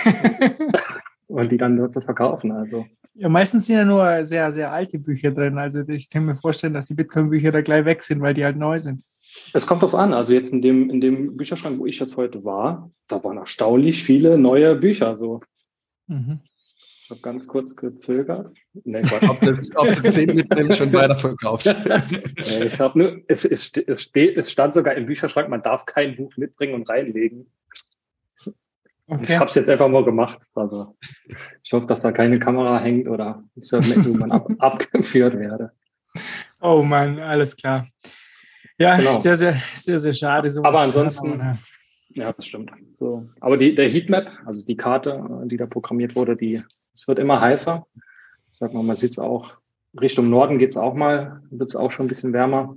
und 1.28 1.53
die 1.53 1.57
dann 1.57 1.76
nur 1.76 1.93
zu 1.93 2.01
verkaufen. 2.01 2.51
Also. 2.51 2.86
Ja, 3.14 3.28
meistens 3.28 3.68
sind 3.68 3.76
ja 3.76 3.84
nur 3.84 4.26
sehr, 4.26 4.53
sehr 4.53 4.72
alte 4.72 4.99
Bücher 4.99 5.30
drin. 5.30 5.59
Also 5.59 5.88
ich 5.88 6.11
kann 6.11 6.24
mir 6.24 6.34
vorstellen, 6.34 6.74
dass 6.74 6.86
die 6.86 6.95
Bitcoin-Bücher 6.95 7.53
da 7.53 7.61
gleich 7.61 7.84
weg 7.84 8.03
sind, 8.03 8.20
weil 8.20 8.34
die 8.34 8.45
halt 8.45 8.57
neu 8.57 8.80
sind. 8.80 9.03
Es 9.53 9.68
kommt 9.68 9.82
drauf 9.82 9.95
an. 9.95 10.12
Also 10.12 10.32
jetzt 10.32 10.53
in 10.53 10.61
dem, 10.61 10.91
in 10.91 11.01
dem 11.01 11.36
Bücherschrank, 11.36 11.78
wo 11.78 11.86
ich 11.86 12.01
jetzt 12.01 12.16
heute 12.16 12.45
war, 12.45 12.91
da 13.07 13.22
waren 13.22 13.36
erstaunlich 13.36 14.03
viele 14.03 14.38
neue 14.38 14.74
Bücher. 14.74 15.16
So. 15.16 15.41
Mhm. 16.09 16.41
Ich 17.11 17.16
habe 17.16 17.22
ganz 17.22 17.48
kurz 17.48 17.74
gezögert. 17.74 18.52
Nee, 18.84 19.02
ob 19.28 19.40
du, 19.40 19.58
ob 19.74 19.92
du 19.92 20.11
10 20.11 20.32
mitnimmst, 20.32 20.78
schon 20.78 20.92
weiterverkaufst. 20.92 21.74
nee, 21.88 22.64
ich 22.64 22.78
habe 22.78 22.96
nur, 22.96 23.20
es, 23.26 23.44
es, 23.44 23.72
es, 23.72 24.02
steht, 24.02 24.36
es 24.36 24.52
stand 24.52 24.74
sogar 24.74 24.94
im 24.94 25.06
Bücherschrank, 25.06 25.48
man 25.48 25.61
darf 25.61 25.86
kein 25.86 26.14
Buch 26.14 26.36
mitbringen 26.36 26.74
und 26.74 26.88
reinlegen. 26.88 27.50
Okay. 29.08 29.24
Ich 29.24 29.34
habe 29.34 29.46
es 29.46 29.56
jetzt 29.56 29.68
einfach 29.68 29.88
mal 29.88 30.04
gemacht. 30.04 30.40
Also 30.54 30.96
ich 31.64 31.72
hoffe, 31.72 31.88
dass 31.88 32.02
da 32.02 32.12
keine 32.12 32.38
Kamera 32.38 32.78
hängt 32.78 33.08
oder 33.08 33.42
ich 33.56 33.72
irgendwann 33.72 34.30
ab, 34.30 34.48
abgeführt 34.61 35.36
werde. 35.36 35.72
Oh 36.61 36.84
Mann, 36.84 37.18
alles 37.18 37.56
klar. 37.56 37.88
Ja, 38.78 38.96
genau. 38.96 39.14
sehr, 39.14 39.34
sehr, 39.34 39.61
sehr, 39.76 39.98
sehr 39.98 40.12
schade. 40.12 40.48
Aber 40.62 40.78
ansonsten, 40.78 41.42
haben, 41.42 41.58
ja, 42.11 42.32
das 42.32 42.46
stimmt. 42.46 42.70
So, 42.94 43.28
aber 43.40 43.56
die, 43.56 43.74
der 43.74 43.88
Heatmap, 43.88 44.30
also 44.46 44.64
die 44.64 44.76
Karte, 44.76 45.24
die 45.46 45.56
da 45.56 45.66
programmiert 45.66 46.14
wurde, 46.14 46.36
die 46.36 46.62
es 47.01 47.09
wird 47.09 47.18
immer 47.18 47.40
heißer. 47.40 47.86
Ich 48.53 48.59
sag 48.59 48.74
mal, 48.74 48.82
man 48.82 48.96
sieht 48.96 49.12
es 49.12 49.18
auch, 49.18 49.57
Richtung 49.98 50.28
Norden 50.28 50.59
geht 50.59 50.70
es 50.70 50.76
auch 50.76 50.94
mal, 50.94 51.42
wird 51.51 51.70
es 51.70 51.76
auch 51.76 51.90
schon 51.90 52.07
ein 52.07 52.09
bisschen 52.09 52.34
wärmer. 52.34 52.76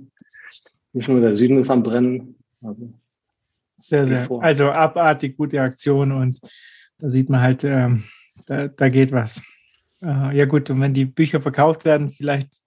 Nicht 0.94 1.08
nur 1.08 1.20
der 1.20 1.34
Süden 1.34 1.58
ist 1.58 1.70
am 1.70 1.82
Brennen. 1.82 2.36
Also, 2.62 2.94
sehr, 3.76 4.06
sehr. 4.06 4.22
Vor. 4.22 4.42
Also 4.42 4.70
abartig 4.70 5.36
gute 5.36 5.60
Aktion 5.60 6.12
und 6.12 6.40
da 6.98 7.10
sieht 7.10 7.28
man 7.28 7.40
halt, 7.42 7.64
ähm, 7.64 8.04
da, 8.46 8.68
da 8.68 8.88
geht 8.88 9.12
was. 9.12 9.42
Äh, 10.02 10.36
ja 10.38 10.46
gut, 10.46 10.70
und 10.70 10.80
wenn 10.80 10.94
die 10.94 11.04
Bücher 11.04 11.42
verkauft 11.42 11.84
werden, 11.84 12.08
vielleicht 12.08 12.62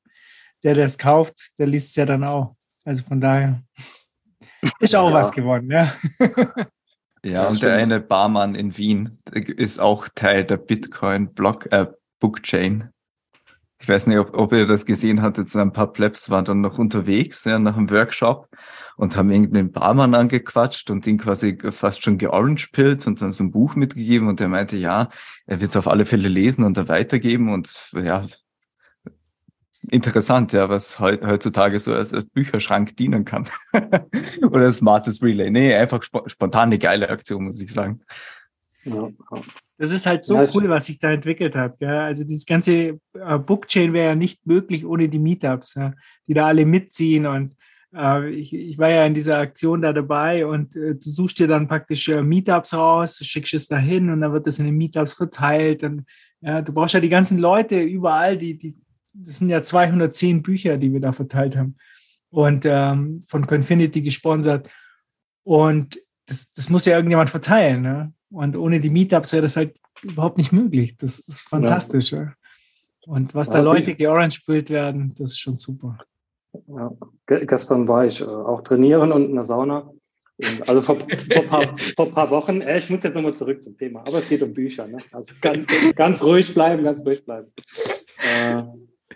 der, 0.63 0.75
der 0.75 0.85
es 0.85 0.97
kauft, 0.97 1.57
der 1.57 1.65
liest 1.65 1.89
es 1.89 1.95
ja 1.95 2.05
dann 2.05 2.23
auch. 2.23 2.55
Also 2.83 3.03
von 3.03 3.19
daher 3.19 3.63
ist 4.79 4.95
auch 4.95 5.09
ja. 5.09 5.15
was 5.15 5.31
geworden, 5.31 5.71
ja. 5.71 5.91
Ja, 7.31 7.47
und 7.47 7.61
der 7.61 7.75
eine 7.75 7.99
Barmann 7.99 8.55
in 8.55 8.77
Wien 8.77 9.19
ist 9.31 9.79
auch 9.79 10.07
Teil 10.13 10.45
der 10.45 10.57
Bitcoin 10.57 11.33
Block, 11.33 11.71
äh, 11.71 11.87
Bookchain. 12.19 12.89
Ich 13.79 13.87
weiß 13.87 14.07
nicht, 14.07 14.17
ob, 14.17 14.33
ob 14.33 14.53
ihr 14.53 14.65
das 14.65 14.85
gesehen 14.85 15.21
habt. 15.21 15.37
Jetzt 15.37 15.55
ein 15.55 15.71
paar 15.71 15.93
Plebs 15.93 16.29
waren 16.29 16.45
dann 16.45 16.61
noch 16.61 16.79
unterwegs 16.79 17.43
ja, 17.43 17.59
nach 17.59 17.77
einem 17.77 17.89
Workshop 17.89 18.49
und 18.95 19.15
haben 19.15 19.29
irgendeinen 19.29 19.71
Barmann 19.71 20.15
angequatscht 20.15 20.89
und 20.89 21.05
ihn 21.05 21.17
quasi 21.17 21.57
fast 21.71 22.03
schon 22.03 22.17
georangepillt 22.17 23.05
und 23.05 23.21
dann 23.21 23.31
so 23.31 23.43
ein 23.43 23.51
Buch 23.51 23.75
mitgegeben 23.75 24.27
und 24.27 24.41
er 24.41 24.47
meinte, 24.47 24.77
ja, 24.77 25.09
er 25.45 25.61
wird 25.61 25.69
es 25.69 25.77
auf 25.77 25.87
alle 25.87 26.05
Fälle 26.05 26.27
lesen 26.27 26.63
und 26.63 26.77
dann 26.77 26.87
weitergeben 26.87 27.53
und 27.53 27.91
ja, 27.93 28.23
interessant, 29.89 30.53
ja, 30.53 30.69
was 30.69 30.99
heutzutage 30.99 31.79
so 31.79 31.93
als, 31.93 32.11
Bücherschrank 32.33 32.95
dienen 32.95 33.25
kann. 33.25 33.47
Oder 34.41 34.65
ein 34.65 34.71
smartes 34.71 35.21
Relay. 35.21 35.49
Nee, 35.49 35.75
einfach 35.75 36.01
sp 36.03 36.27
spontan 36.27 36.69
eine 36.69 36.77
geile 36.77 37.09
Aktion, 37.09 37.45
muss 37.45 37.61
ich 37.61 37.71
sagen. 37.71 38.01
Das 39.77 39.91
ist 39.91 40.05
halt 40.05 40.23
so 40.23 40.35
ja, 40.35 40.49
cool, 40.53 40.69
was 40.69 40.85
sich 40.85 40.99
da 40.99 41.11
entwickelt 41.11 41.55
hat. 41.55 41.79
Gell? 41.79 41.89
Also 41.89 42.23
dieses 42.23 42.45
ganze 42.45 42.99
äh, 43.13 43.37
Bookchain 43.37 43.93
wäre 43.93 44.09
ja 44.09 44.15
nicht 44.15 44.45
möglich 44.45 44.85
ohne 44.85 45.09
die 45.09 45.19
Meetups, 45.19 45.75
ja? 45.75 45.93
die 46.27 46.33
da 46.33 46.47
alle 46.47 46.65
mitziehen. 46.65 47.25
Und 47.25 47.55
äh, 47.93 48.29
ich, 48.29 48.53
ich, 48.53 48.77
war 48.77 48.89
ja 48.89 49.05
in 49.05 49.13
dieser 49.13 49.37
Aktion 49.37 49.81
da 49.81 49.93
dabei 49.93 50.45
und 50.45 50.75
äh, 50.75 50.95
du 50.95 51.09
suchst 51.09 51.39
dir 51.39 51.47
dann 51.47 51.67
praktisch 51.67 52.07
äh, 52.09 52.23
Meetups 52.23 52.73
raus, 52.73 53.19
schickst 53.21 53.53
es 53.53 53.67
dahin 53.67 54.09
und 54.09 54.21
dann 54.21 54.33
wird 54.33 54.47
das 54.47 54.59
in 54.59 54.65
den 54.65 54.77
Meetups 54.77 55.13
verteilt. 55.13 55.83
Und, 55.83 56.05
ja, 56.41 56.61
du 56.61 56.73
brauchst 56.73 56.93
ja 56.93 56.99
die 56.99 57.09
ganzen 57.09 57.37
Leute 57.37 57.79
überall, 57.79 58.37
die, 58.37 58.57
die 58.57 58.75
das 59.25 59.37
sind 59.37 59.49
ja 59.49 59.61
210 59.61 60.43
Bücher, 60.43 60.77
die 60.77 60.93
wir 60.93 60.99
da 60.99 61.11
verteilt 61.11 61.57
haben 61.57 61.75
und 62.29 62.65
ähm, 62.65 63.21
von 63.27 63.45
Confinity 63.47 64.01
gesponsert. 64.01 64.69
Und 65.43 65.99
das, 66.25 66.51
das 66.51 66.69
muss 66.69 66.85
ja 66.85 66.95
irgendjemand 66.95 67.29
verteilen. 67.29 67.81
Ne? 67.81 68.13
Und 68.29 68.57
ohne 68.57 68.79
die 68.79 68.89
Meetups 68.89 69.31
wäre 69.31 69.43
das 69.43 69.55
halt 69.55 69.77
überhaupt 70.03 70.37
nicht 70.37 70.51
möglich. 70.51 70.97
Das, 70.97 71.19
ist 71.19 71.47
fantastisch. 71.47 72.11
Ja. 72.11 72.23
Ja. 72.23 72.33
Und 73.07 73.33
was 73.33 73.49
da 73.49 73.59
Leute 73.59 73.95
georange-spült 73.95 74.69
werden, 74.69 75.13
das 75.17 75.31
ist 75.31 75.39
schon 75.39 75.55
super. 75.55 75.97
Ja. 76.67 76.91
Gestern 77.25 77.87
war 77.87 78.05
ich 78.05 78.19
äh, 78.19 78.25
auch 78.25 78.61
trainieren 78.61 79.11
und 79.11 79.29
in 79.29 79.35
der 79.35 79.45
Sauna. 79.45 79.91
Und 80.37 80.69
also 80.69 80.81
vor, 80.81 80.97
vor, 80.99 81.43
paar, 81.43 81.77
vor 81.95 82.11
paar 82.11 82.29
Wochen, 82.29 82.61
äh, 82.61 82.77
ich 82.77 82.89
muss 82.89 83.03
jetzt 83.03 83.15
nochmal 83.15 83.35
zurück 83.35 83.63
zum 83.63 83.77
Thema, 83.77 84.01
aber 84.01 84.19
es 84.19 84.27
geht 84.27 84.43
um 84.43 84.53
Bücher. 84.53 84.87
Ne? 84.87 84.97
Also 85.13 85.33
ganz, 85.41 85.65
ganz 85.95 86.21
ruhig 86.21 86.53
bleiben, 86.53 86.83
ganz 86.83 87.05
ruhig 87.05 87.23
bleiben. 87.23 87.51
Äh, 88.19 88.63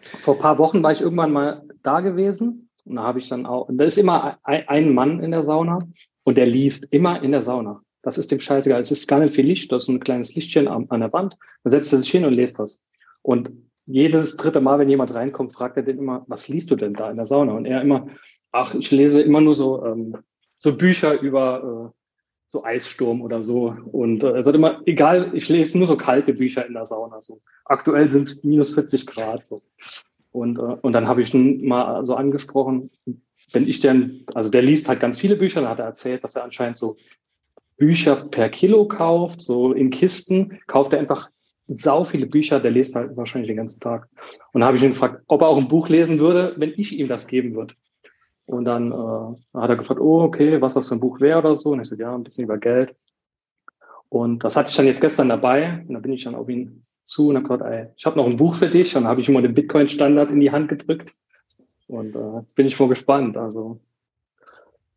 vor 0.03 0.35
ein 0.35 0.39
paar 0.39 0.57
Wochen 0.57 0.83
war 0.83 0.91
ich 0.91 1.01
irgendwann 1.01 1.31
mal 1.31 1.63
da 1.81 2.01
gewesen. 2.01 2.69
Und 2.85 2.95
da 2.95 3.03
habe 3.03 3.19
ich 3.19 3.29
dann 3.29 3.45
auch, 3.45 3.69
da 3.71 3.85
ist 3.85 3.97
immer 3.97 4.39
ein, 4.43 4.93
Mann 4.93 5.19
in 5.19 5.31
der 5.31 5.43
Sauna 5.43 5.87
und 6.23 6.37
der 6.37 6.47
liest 6.47 6.91
immer 6.91 7.21
in 7.21 7.31
der 7.31 7.41
Sauna. 7.41 7.81
Das 8.01 8.17
ist 8.17 8.31
dem 8.31 8.39
scheißegal. 8.39 8.81
Es 8.81 8.91
ist 8.91 9.07
gar 9.07 9.19
nicht 9.19 9.35
viel 9.35 9.45
Licht, 9.45 9.71
das 9.71 9.83
ist 9.83 9.89
ein 9.89 9.99
kleines 9.99 10.33
Lichtchen 10.33 10.67
an, 10.67 10.87
an 10.89 11.01
der 11.01 11.13
Wand. 11.13 11.37
Dann 11.63 11.71
setzt 11.71 11.93
er 11.93 11.99
sich 11.99 12.09
hin 12.09 12.25
und 12.25 12.33
liest 12.33 12.57
das. 12.57 12.83
Und 13.21 13.51
jedes 13.85 14.37
dritte 14.37 14.61
Mal, 14.61 14.79
wenn 14.79 14.89
jemand 14.89 15.13
reinkommt, 15.13 15.53
fragt 15.53 15.77
er 15.77 15.83
den 15.83 15.99
immer, 15.99 16.23
was 16.27 16.47
liest 16.47 16.71
du 16.71 16.75
denn 16.75 16.93
da 16.93 17.11
in 17.11 17.17
der 17.17 17.25
Sauna? 17.25 17.53
Und 17.53 17.65
er 17.65 17.81
immer, 17.81 18.07
ach, 18.51 18.73
ich 18.73 18.89
lese 18.91 19.21
immer 19.21 19.41
nur 19.41 19.53
so, 19.53 19.85
ähm, 19.85 20.17
so 20.57 20.75
Bücher 20.75 21.19
über 21.21 21.91
äh, 21.93 22.00
so 22.51 22.65
Eissturm 22.65 23.21
oder 23.21 23.41
so. 23.41 23.73
Und 23.93 24.25
äh, 24.25 24.37
es 24.37 24.45
hat 24.45 24.55
immer, 24.55 24.81
egal, 24.85 25.31
ich 25.33 25.47
lese 25.47 25.77
nur 25.77 25.87
so 25.87 25.95
kalte 25.95 26.33
Bücher 26.33 26.65
in 26.65 26.73
der 26.73 26.85
Sauna. 26.85 27.21
So. 27.21 27.39
Aktuell 27.63 28.09
sind 28.09 28.23
es 28.23 28.43
minus 28.43 28.73
40 28.73 29.07
Grad. 29.07 29.45
So. 29.45 29.61
Und, 30.31 30.59
äh, 30.59 30.75
und 30.81 30.91
dann 30.91 31.07
habe 31.07 31.21
ich 31.21 31.33
ihn 31.33 31.65
mal 31.65 32.05
so 32.05 32.15
angesprochen, 32.15 32.91
wenn 33.53 33.67
ich 33.67 33.79
denn, 33.79 34.25
also 34.33 34.49
der 34.49 34.63
liest 34.63 34.89
halt 34.89 34.99
ganz 34.99 35.17
viele 35.17 35.37
Bücher, 35.37 35.61
dann 35.61 35.69
hat 35.69 35.79
er 35.79 35.85
erzählt, 35.85 36.25
dass 36.25 36.35
er 36.35 36.43
anscheinend 36.43 36.75
so 36.75 36.97
Bücher 37.77 38.17
per 38.17 38.49
Kilo 38.49 38.85
kauft, 38.85 39.41
so 39.41 39.71
in 39.71 39.89
Kisten, 39.89 40.59
kauft 40.67 40.91
er 40.91 40.99
einfach 40.99 41.29
sau 41.67 42.03
viele 42.03 42.27
Bücher, 42.27 42.59
der 42.59 42.71
liest 42.71 42.95
halt 42.95 43.15
wahrscheinlich 43.15 43.47
den 43.47 43.57
ganzen 43.57 43.79
Tag. 43.79 44.09
Und 44.51 44.59
dann 44.59 44.67
habe 44.67 44.75
ich 44.75 44.83
ihn 44.83 44.91
gefragt, 44.91 45.23
ob 45.27 45.41
er 45.41 45.47
auch 45.47 45.57
ein 45.57 45.69
Buch 45.69 45.87
lesen 45.87 46.19
würde, 46.19 46.53
wenn 46.57 46.73
ich 46.75 46.99
ihm 46.99 47.07
das 47.07 47.27
geben 47.27 47.55
würde. 47.55 47.75
Und 48.51 48.65
dann 48.65 48.91
äh, 48.91 49.57
hat 49.57 49.69
er 49.69 49.77
gefragt, 49.77 50.01
oh, 50.01 50.21
okay, 50.21 50.61
was 50.61 50.73
das 50.73 50.89
für 50.89 50.95
ein 50.95 50.99
Buch 50.99 51.21
wäre 51.21 51.39
oder 51.39 51.55
so. 51.55 51.71
Und 51.71 51.79
ich 51.79 51.87
so, 51.87 51.95
ja, 51.95 52.13
ein 52.13 52.23
bisschen 52.23 52.43
über 52.43 52.57
Geld. 52.57 52.95
Und 54.09 54.43
das 54.43 54.57
hatte 54.57 54.69
ich 54.69 54.75
dann 54.75 54.87
jetzt 54.87 54.99
gestern 54.99 55.29
dabei. 55.29 55.85
Und 55.87 55.93
da 55.93 55.99
bin 55.99 56.11
ich 56.11 56.25
dann 56.25 56.35
auf 56.35 56.49
ihn 56.49 56.83
zu 57.05 57.29
und 57.29 57.37
habe 57.37 57.47
gesagt, 57.47 57.63
ey, 57.63 57.87
ich 57.95 58.05
habe 58.05 58.17
noch 58.17 58.27
ein 58.27 58.35
Buch 58.35 58.55
für 58.55 58.67
dich. 58.67 58.95
Und 58.95 59.03
dann 59.03 59.09
habe 59.09 59.21
ich 59.21 59.29
ihm 59.29 59.35
mal 59.35 59.41
den 59.41 59.53
Bitcoin-Standard 59.53 60.31
in 60.31 60.41
die 60.41 60.51
Hand 60.51 60.67
gedrückt. 60.67 61.13
Und 61.87 62.15
äh, 62.15 62.39
jetzt 62.39 62.55
bin 62.55 62.67
ich 62.67 62.77
mal 62.77 62.89
gespannt. 62.89 63.37
Also 63.37 63.79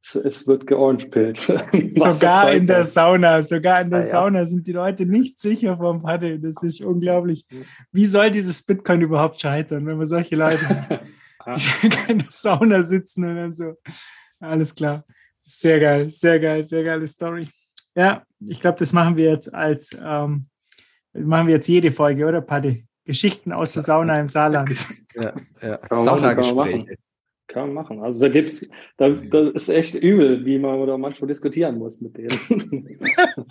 es, 0.02 0.16
es 0.16 0.48
wird 0.48 0.66
georangepillt. 0.66 1.36
sogar 1.94 2.52
in 2.52 2.66
der 2.66 2.82
Sauna, 2.82 3.42
sogar 3.42 3.82
in 3.82 3.90
der 3.90 4.00
ja, 4.00 4.04
Sauna 4.04 4.40
ja. 4.40 4.46
sind 4.46 4.66
die 4.66 4.72
Leute 4.72 5.06
nicht 5.06 5.38
sicher 5.38 5.76
vom 5.76 6.02
Paddel. 6.02 6.40
Das 6.40 6.60
ist 6.62 6.80
unglaublich. 6.80 7.46
Wie 7.92 8.04
soll 8.04 8.32
dieses 8.32 8.64
Bitcoin 8.64 9.00
überhaupt 9.00 9.40
scheitern, 9.40 9.86
wenn 9.86 9.96
man 9.96 10.06
solche 10.06 10.34
Leute, 10.34 10.58
die 11.82 12.12
in 12.12 12.18
der 12.18 12.30
Sauna 12.30 12.82
sitzen 12.82 13.24
und 13.24 13.36
dann 13.36 13.54
so, 13.54 13.74
alles 14.40 14.74
klar. 14.74 15.04
Sehr 15.44 15.78
geil, 15.78 16.10
sehr 16.10 16.40
geil, 16.40 16.64
sehr 16.64 16.82
geile 16.82 17.06
Story. 17.06 17.46
Ja, 17.94 18.24
ich 18.40 18.60
glaube, 18.60 18.78
das 18.78 18.92
machen 18.92 19.16
wir 19.16 19.30
jetzt 19.30 19.52
als, 19.54 19.96
ähm, 20.02 20.46
machen 21.12 21.46
wir 21.46 21.54
jetzt 21.54 21.68
jede 21.68 21.90
Folge, 21.90 22.26
oder 22.26 22.40
Paddy? 22.40 22.86
Geschichten 23.04 23.52
aus 23.52 23.72
der 23.72 23.82
Sauna 23.82 24.20
im 24.20 24.28
Saarland. 24.28 24.70
Ja, 25.16 25.32
ja. 25.62 25.78
Saunagespräche. 25.92 26.96
Kann 27.46 27.66
man 27.66 27.74
machen. 27.74 28.00
Also 28.00 28.22
da 28.22 28.28
gibt's, 28.28 28.68
da, 28.96 29.10
da 29.10 29.48
ist 29.50 29.68
echt 29.68 29.94
übel, 29.94 30.44
wie 30.44 30.58
man 30.58 30.80
oder 30.80 30.98
manchmal 30.98 31.28
diskutieren 31.28 31.78
muss 31.78 32.00
mit 32.00 32.16
denen. 32.16 32.36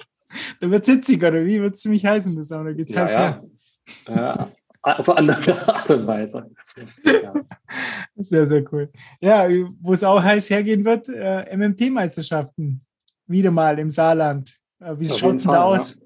da 0.59 0.69
wird 0.69 0.83
sitzig, 0.83 1.23
oder 1.23 1.45
wie 1.45 1.61
wird 1.61 1.75
es 1.75 1.81
ziemlich 1.81 2.05
heiß 2.05 2.25
in 2.25 2.35
der 2.35 2.43
Sauna? 2.43 2.73
Geht's 2.73 2.91
ja, 2.91 3.01
heiß 3.01 3.13
ja. 3.13 3.43
ja. 4.09 4.51
Auf 4.83 5.09
andere 5.09 5.67
Art 5.73 5.89
und 5.89 6.07
Weise. 6.07 6.49
Ja. 7.03 7.33
Sehr, 8.15 8.45
sehr 8.45 8.63
cool. 8.71 8.89
Ja, 9.21 9.47
wo 9.79 9.93
es 9.93 10.03
auch 10.03 10.21
heiß 10.21 10.49
hergehen 10.49 10.85
wird, 10.85 11.09
äh, 11.09 11.55
MMT-Meisterschaften. 11.55 12.81
Wieder 13.25 13.51
mal 13.51 13.79
im 13.79 13.89
Saarland. 13.89 14.59
Äh, 14.79 14.95
wie 14.99 15.05
schaut 15.05 15.35
es 15.35 15.43
denn 15.43 15.51
da 15.51 15.63
aus? 15.63 15.99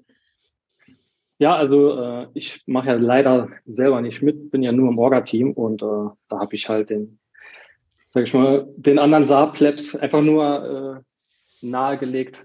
Ja, 1.38 1.54
also 1.56 2.00
äh, 2.00 2.26
ich 2.34 2.62
mache 2.66 2.88
ja 2.88 2.94
leider 2.94 3.48
selber 3.64 4.00
nicht 4.00 4.22
mit, 4.22 4.50
bin 4.50 4.62
ja 4.62 4.72
nur 4.72 4.88
im 4.88 4.98
Orga-Team 4.98 5.52
und 5.52 5.82
äh, 5.82 6.10
da 6.28 6.38
habe 6.38 6.54
ich 6.54 6.68
halt 6.68 6.90
den 6.90 7.18
sag 8.08 8.24
ich 8.24 8.34
mal, 8.34 8.66
den 8.76 8.98
anderen 8.98 9.24
Saarplebs 9.24 9.94
einfach 9.94 10.22
nur 10.22 11.04
äh, 11.62 11.66
nahegelegt, 11.66 12.44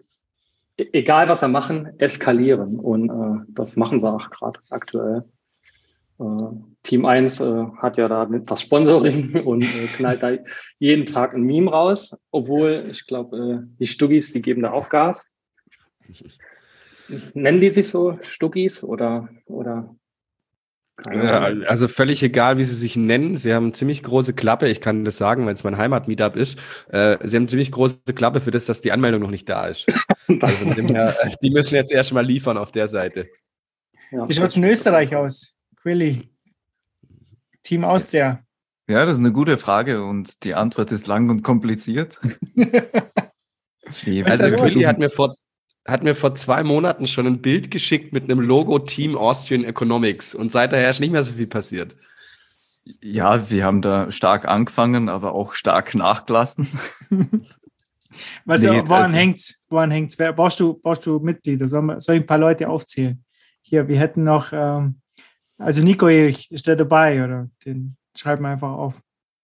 e-, 0.78 0.90
egal 0.92 1.30
was 1.30 1.42
er 1.42 1.48
machen, 1.48 1.98
eskalieren. 2.00 2.80
Und 2.80 3.10
äh, 3.10 3.46
das 3.48 3.78
machen 3.78 4.00
sie 4.00 4.12
auch 4.12 4.30
gerade 4.30 4.60
aktuell. 4.70 5.24
Äh, 6.24 6.56
Team 6.84 7.06
1 7.06 7.40
äh, 7.40 7.66
hat 7.78 7.98
ja 7.98 8.08
da 8.08 8.26
das 8.26 8.62
Sponsoring 8.62 9.42
und 9.46 9.64
äh, 9.64 9.88
knallt 9.96 10.24
da 10.24 10.32
jeden 10.80 11.06
Tag 11.06 11.34
ein 11.34 11.44
Meme 11.44 11.72
raus, 11.72 12.18
obwohl 12.32 12.88
ich 12.92 13.06
glaube, 13.08 13.38
äh, 13.38 13.76
die 13.80 13.88
Stuggis, 13.88 14.34
die 14.34 14.42
geben 14.42 14.62
da 14.62 14.72
auch 14.72 14.90
Gas. 14.90 15.36
Nennen 17.34 17.60
die 17.60 17.70
sich 17.70 17.90
so 17.90 18.18
Stuggis 18.22 18.84
oder, 18.84 19.30
oder 19.46 19.96
also 20.96 21.88
völlig 21.88 22.22
egal, 22.22 22.58
wie 22.60 22.64
sie 22.64 22.76
sich 22.76 22.96
nennen. 22.96 23.36
Sie 23.36 23.54
haben 23.54 23.74
ziemlich 23.74 24.04
große 24.04 24.34
Klappe. 24.34 24.70
Ich 24.70 24.80
kann 24.80 25.04
das 25.04 25.18
sagen, 25.18 25.46
weil 25.46 25.54
es 25.54 25.64
mein 25.64 25.78
Heimat-Meetup 25.78 26.36
ist. 26.36 26.60
Äh, 26.90 27.18
sie 27.24 27.36
haben 27.36 27.48
ziemlich 27.48 27.72
große 27.72 28.14
Klappe 28.14 28.40
für 28.40 28.52
das, 28.52 28.68
dass 28.68 28.82
die 28.82 28.92
Anmeldung 28.92 29.22
noch 29.22 29.32
nicht 29.32 29.50
da 29.50 29.68
ist. 29.68 29.88
also 30.40 30.66
her, 30.66 31.14
die 31.42 31.50
müssen 31.50 31.76
jetzt 31.76 31.92
erstmal 31.92 32.26
liefern 32.26 32.58
auf 32.58 32.72
der 32.72 32.88
Seite. 32.88 33.28
Ja. 34.12 34.30
Wie 34.30 34.34
schaut 34.34 34.48
es 34.48 34.56
in 34.56 34.64
Österreich 34.64 35.16
aus? 35.16 35.56
Quilly? 35.84 36.30
Team 37.62 37.84
Austria. 37.84 38.42
Ja, 38.88 39.06
das 39.06 39.16
ist 39.16 39.20
eine 39.20 39.34
gute 39.34 39.58
Frage 39.58 40.04
und 40.04 40.44
die 40.44 40.56
Antwort 40.56 40.92
ist 40.92 41.08
lang 41.08 41.30
und 41.30 41.44
kompliziert. 41.44 42.22
also 43.86 44.46
Quilly 44.52 44.84
hat 44.84 45.00
mir 45.00 45.10
vor 45.10 45.36
hat 45.86 46.02
mir 46.02 46.16
vor 46.16 46.34
zwei 46.36 46.64
Monaten 46.64 47.08
schon 47.08 47.28
ein 47.28 47.42
Bild 47.42 47.70
geschickt 47.70 48.14
mit 48.14 48.24
einem 48.24 48.40
Logo 48.40 48.80
Team 48.80 49.18
Austrian 49.18 49.66
Economics 49.66 50.34
und 50.34 50.50
seither 50.50 50.90
ist 50.90 51.02
nicht 51.02 51.12
mehr 51.12 51.24
so 51.24 51.34
viel 51.34 51.48
passiert. 51.48 51.98
Ja, 53.02 53.50
wir 53.50 53.66
haben 53.66 53.82
da 53.82 54.10
stark 54.10 54.46
angefangen, 54.46 55.10
aber 55.10 55.34
auch 55.34 55.54
stark 55.54 55.94
nachgelassen. 55.96 56.68
Was 58.46 58.62
nee, 58.62 58.70
woran 58.70 59.04
also, 59.04 59.16
hängt's? 59.16 59.62
Woran 59.70 59.92
hängt's? 59.92 60.18
Wer, 60.18 60.32
brauchst 60.32 60.62
du, 60.62 60.76
brauchst 60.76 61.06
du 61.06 61.20
Mitglieder? 61.20 61.68
Soll, 61.68 62.00
soll 62.00 62.16
ich 62.16 62.22
ein 62.22 62.28
paar 62.28 62.38
Leute 62.38 62.70
aufzählen? 62.70 63.24
Hier, 63.62 63.90
wir 63.90 64.00
hätten 64.00 64.24
noch, 64.24 64.54
ähm, 64.54 65.02
also 65.58 65.82
Nico 65.82 66.08
Erich, 66.08 66.51
ist 66.51 66.68
der 66.68 66.76
dabei 66.76 67.24
oder 67.24 67.49
den 67.66 67.95
schreiben 68.16 68.43
wir 68.43 68.49
einfach 68.49 68.72
auf 68.72 69.01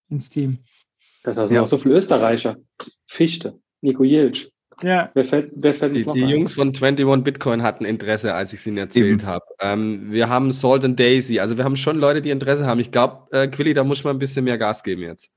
ins 0.10 0.30
Team. 0.30 0.60
Das 1.24 1.36
sind 1.36 1.56
ja. 1.56 1.62
auch 1.62 1.66
so 1.66 1.78
viele 1.78 1.96
Österreicher. 1.96 2.58
Fichte, 3.08 3.60
Nico 3.82 4.04
Jelsch. 4.04 4.50
Ja. 4.82 5.12
Wer 5.14 5.26
fällt, 5.26 5.52
wer 5.56 5.74
fällt 5.74 5.96
die, 5.96 6.06
die 6.06 6.22
Jungs 6.22 6.54
von 6.54 6.70
21 6.70 7.24
Bitcoin 7.24 7.64
hatten 7.64 7.84
Interesse, 7.84 8.34
als 8.34 8.54
ich 8.54 8.62
es 8.62 8.68
ihnen 8.68 8.78
erzählt 8.78 9.26
habe. 9.26 9.44
Ähm, 9.60 10.12
wir 10.12 10.30
haben 10.30 10.52
Salt 10.52 10.86
and 10.86 10.98
Daisy, 10.98 11.40
also 11.40 11.58
wir 11.58 11.66
haben 11.66 11.76
schon 11.76 11.98
Leute, 11.98 12.22
die 12.22 12.30
Interesse 12.30 12.66
haben. 12.66 12.80
Ich 12.80 12.92
glaube, 12.92 13.28
äh, 13.32 13.48
Quilly, 13.50 13.74
da 13.74 13.84
muss 13.84 14.04
man 14.04 14.16
ein 14.16 14.20
bisschen 14.20 14.46
mehr 14.46 14.58
Gas 14.58 14.84
geben 14.84 15.02
jetzt. 15.02 15.32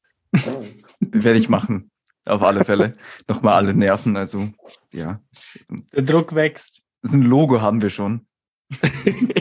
Werde 1.01 1.39
ich 1.39 1.49
machen. 1.49 1.91
Auf 2.25 2.43
alle 2.43 2.65
Fälle. 2.65 2.95
Nochmal 3.29 3.55
alle 3.55 3.75
nerven, 3.75 4.17
also 4.17 4.49
ja. 4.93 5.21
Der 5.93 6.03
Druck 6.03 6.35
wächst. 6.35 6.83
Das 7.03 7.11
ist 7.11 7.17
ein 7.17 7.23
Logo 7.23 7.61
haben 7.61 7.83
wir 7.83 7.91
schon. 7.91 8.27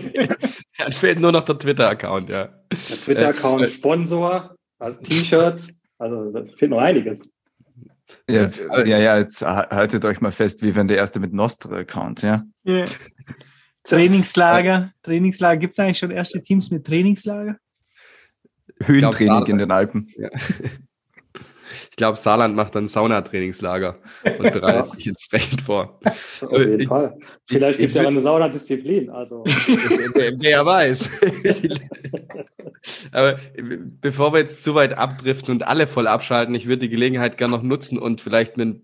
ja, 0.86 0.91
fehlt 0.91 1.19
nur 1.19 1.32
noch 1.32 1.43
der 1.43 1.57
Twitter-Account, 1.57 2.29
ja. 2.29 2.49
Der 2.71 2.77
Twitter-Account, 2.77 3.63
äh, 3.63 3.67
Sponsor, 3.67 4.55
also 4.79 4.99
T-Shirts, 5.01 5.84
also 5.97 6.32
da 6.32 6.43
fehlt 6.45 6.71
noch 6.71 6.79
einiges. 6.79 7.32
Ja, 8.29 8.49
ja, 8.84 8.97
ja, 8.97 9.17
jetzt 9.17 9.41
haltet 9.41 10.03
euch 10.05 10.19
mal 10.19 10.32
fest, 10.32 10.63
wie 10.63 10.75
wenn 10.75 10.88
der 10.88 10.97
erste 10.97 11.19
mit 11.19 11.34
Nostra-Account, 11.34 12.21
ja. 12.23 12.43
Yeah. 12.65 12.86
Trainingslager, 13.84 14.91
Trainingslager. 15.03 15.57
Gibt 15.57 15.73
es 15.73 15.79
eigentlich 15.79 15.97
schon 15.97 16.11
erste 16.11 16.41
Teams 16.41 16.71
mit 16.71 16.86
Trainingslager? 16.86 17.57
Höhentraining 18.84 19.45
in 19.47 19.57
den 19.57 19.71
Alpen. 19.71 20.07
Ja. 20.17 20.29
Ich 21.91 21.97
glaube, 21.97 22.17
Saarland 22.17 22.55
macht 22.55 22.73
dann 22.73 22.87
Saunatrainingslager 22.87 23.97
und 24.23 24.53
bereitet 24.53 24.91
sich 24.91 25.07
entsprechend 25.07 25.59
vor. 25.59 25.99
Auf 26.05 26.57
jeden 26.57 26.79
ich, 26.79 26.87
Fall. 26.87 27.17
Vielleicht 27.45 27.79
gibt 27.79 27.89
es 27.89 27.95
ja 27.95 28.07
eine 28.07 28.21
Saunadisziplin. 28.21 29.09
Also. 29.09 29.43
wer, 30.15 30.31
wer 30.39 30.65
weiß. 30.65 31.09
Aber 33.11 33.38
bevor 34.01 34.34
wir 34.34 34.39
jetzt 34.39 34.63
zu 34.63 34.73
weit 34.73 34.97
abdriften 34.97 35.53
und 35.53 35.67
alle 35.67 35.88
voll 35.88 36.07
abschalten, 36.07 36.55
ich 36.55 36.67
würde 36.67 36.82
die 36.82 36.89
Gelegenheit 36.89 37.38
gerne 37.38 37.55
noch 37.55 37.63
nutzen 37.63 37.97
und 37.97 38.21
vielleicht 38.21 38.57
ein, 38.57 38.84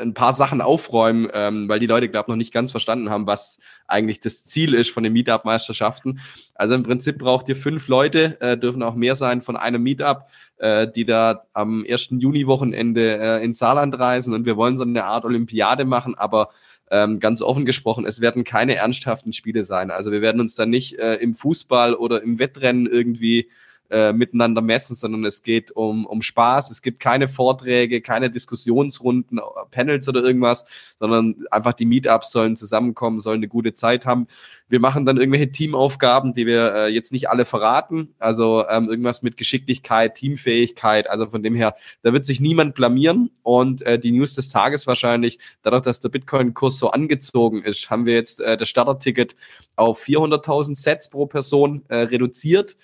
ein 0.00 0.12
paar 0.14 0.34
Sachen 0.34 0.60
aufräumen, 0.60 1.28
ähm, 1.32 1.68
weil 1.68 1.80
die 1.80 1.86
Leute, 1.86 2.08
glaube 2.08 2.26
ich, 2.26 2.28
noch 2.28 2.36
nicht 2.36 2.52
ganz 2.52 2.70
verstanden 2.70 3.10
haben, 3.10 3.26
was 3.26 3.58
eigentlich 3.86 4.20
das 4.20 4.44
Ziel 4.44 4.74
ist 4.74 4.90
von 4.90 5.02
den 5.02 5.14
Meetup-Meisterschaften. 5.14 6.20
Also 6.54 6.74
im 6.74 6.82
Prinzip 6.82 7.18
braucht 7.18 7.48
ihr 7.48 7.56
fünf 7.56 7.88
Leute, 7.88 8.40
äh, 8.40 8.58
dürfen 8.58 8.82
auch 8.82 8.94
mehr 8.94 9.14
sein 9.14 9.40
von 9.40 9.56
einem 9.56 9.82
Meetup, 9.82 10.26
äh, 10.58 10.86
die 10.86 11.06
da 11.06 11.44
am 11.54 11.84
1. 11.88 12.08
Juni-Wochenende 12.18 13.18
äh, 13.18 13.44
in 13.44 13.54
Saarland 13.54 13.98
reisen 13.98 14.34
und 14.34 14.44
wir 14.44 14.56
wollen 14.56 14.76
so 14.76 14.84
eine 14.84 15.04
Art 15.04 15.24
Olympiade 15.24 15.84
machen, 15.86 16.16
aber 16.16 16.50
ähm, 16.90 17.20
ganz 17.20 17.42
offen 17.42 17.66
gesprochen, 17.66 18.06
es 18.06 18.20
werden 18.20 18.44
keine 18.44 18.76
ernsthaften 18.76 19.32
Spiele 19.32 19.64
sein. 19.64 19.90
Also 19.90 20.12
wir 20.12 20.22
werden 20.22 20.40
uns 20.40 20.54
da 20.54 20.66
nicht 20.66 20.98
äh, 20.98 21.14
im 21.16 21.34
Fußball 21.34 21.94
oder 21.94 22.22
im 22.22 22.38
Wettrennen 22.38 22.86
irgendwie 22.86 23.48
äh, 23.90 24.12
miteinander 24.12 24.60
messen, 24.60 24.96
sondern 24.96 25.24
es 25.24 25.42
geht 25.42 25.70
um, 25.70 26.04
um 26.04 26.22
Spaß. 26.22 26.70
Es 26.70 26.82
gibt 26.82 27.00
keine 27.00 27.28
Vorträge, 27.28 28.00
keine 28.00 28.30
Diskussionsrunden, 28.30 29.40
Panels 29.70 30.08
oder 30.08 30.22
irgendwas, 30.22 30.66
sondern 30.98 31.46
einfach 31.50 31.72
die 31.72 31.86
Meetups 31.86 32.30
sollen 32.30 32.56
zusammenkommen, 32.56 33.20
sollen 33.20 33.38
eine 33.38 33.48
gute 33.48 33.72
Zeit 33.72 34.04
haben. 34.04 34.26
Wir 34.68 34.80
machen 34.80 35.06
dann 35.06 35.16
irgendwelche 35.16 35.50
Teamaufgaben, 35.50 36.34
die 36.34 36.46
wir 36.46 36.74
äh, 36.74 36.88
jetzt 36.88 37.12
nicht 37.12 37.30
alle 37.30 37.46
verraten. 37.46 38.14
Also 38.18 38.66
ähm, 38.68 38.90
irgendwas 38.90 39.22
mit 39.22 39.38
Geschicklichkeit, 39.38 40.16
Teamfähigkeit. 40.16 41.08
Also 41.08 41.26
von 41.26 41.42
dem 41.42 41.54
her, 41.54 41.74
da 42.02 42.12
wird 42.12 42.26
sich 42.26 42.40
niemand 42.40 42.74
blamieren. 42.74 43.30
Und 43.42 43.80
äh, 43.82 43.98
die 43.98 44.12
News 44.12 44.34
des 44.34 44.50
Tages 44.50 44.86
wahrscheinlich, 44.86 45.38
dadurch, 45.62 45.82
dass 45.82 46.00
der 46.00 46.10
Bitcoin-Kurs 46.10 46.78
so 46.78 46.90
angezogen 46.90 47.62
ist, 47.62 47.88
haben 47.88 48.04
wir 48.04 48.14
jetzt 48.14 48.40
äh, 48.40 48.58
das 48.58 48.68
Starterticket 48.68 49.34
auf 49.76 50.02
400.000 50.04 50.74
Sets 50.74 51.08
pro 51.08 51.24
Person 51.24 51.84
äh, 51.88 51.96
reduziert. 51.96 52.76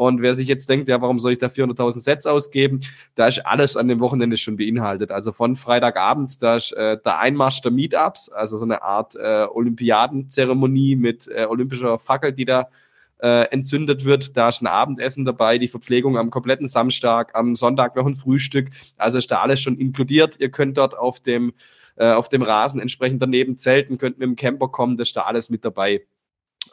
Und 0.00 0.22
wer 0.22 0.34
sich 0.34 0.48
jetzt 0.48 0.70
denkt, 0.70 0.88
ja, 0.88 1.02
warum 1.02 1.18
soll 1.18 1.32
ich 1.32 1.38
da 1.38 1.48
400.000 1.48 2.00
Sets 2.00 2.24
ausgeben? 2.24 2.80
Da 3.16 3.26
ist 3.26 3.44
alles 3.44 3.76
an 3.76 3.86
dem 3.86 4.00
Wochenende 4.00 4.38
schon 4.38 4.56
beinhaltet. 4.56 5.10
Also 5.10 5.30
von 5.30 5.56
Freitagabend, 5.56 6.42
da 6.42 6.56
ist 6.56 6.72
äh, 6.72 6.96
der 7.04 7.18
Einmarsch 7.18 7.60
der 7.60 7.70
Meetups, 7.70 8.30
also 8.30 8.56
so 8.56 8.64
eine 8.64 8.80
Art 8.80 9.14
äh, 9.16 9.44
Olympiadenzeremonie 9.52 10.96
mit 10.96 11.28
äh, 11.28 11.44
olympischer 11.44 11.98
Fackel, 11.98 12.32
die 12.32 12.46
da 12.46 12.70
äh, 13.18 13.42
entzündet 13.50 14.06
wird. 14.06 14.38
Da 14.38 14.48
ist 14.48 14.62
ein 14.62 14.68
Abendessen 14.68 15.26
dabei, 15.26 15.58
die 15.58 15.68
Verpflegung 15.68 16.16
am 16.16 16.30
kompletten 16.30 16.66
Samstag, 16.66 17.34
am 17.34 17.54
Sonntag 17.54 17.94
noch 17.94 18.06
ein 18.06 18.16
Frühstück. 18.16 18.70
Also 18.96 19.18
ist 19.18 19.30
da 19.30 19.42
alles 19.42 19.60
schon 19.60 19.76
inkludiert. 19.76 20.36
Ihr 20.38 20.50
könnt 20.50 20.78
dort 20.78 20.96
auf 20.96 21.20
dem, 21.20 21.52
äh, 21.96 22.10
auf 22.10 22.30
dem 22.30 22.40
Rasen 22.40 22.80
entsprechend 22.80 23.20
daneben 23.20 23.58
zelten, 23.58 23.98
könnt 23.98 24.18
mit 24.18 24.26
dem 24.26 24.36
Camper 24.36 24.68
kommen, 24.68 24.96
das 24.96 25.08
ist 25.08 25.16
da 25.18 25.24
alles 25.24 25.50
mit 25.50 25.62
dabei. 25.62 26.06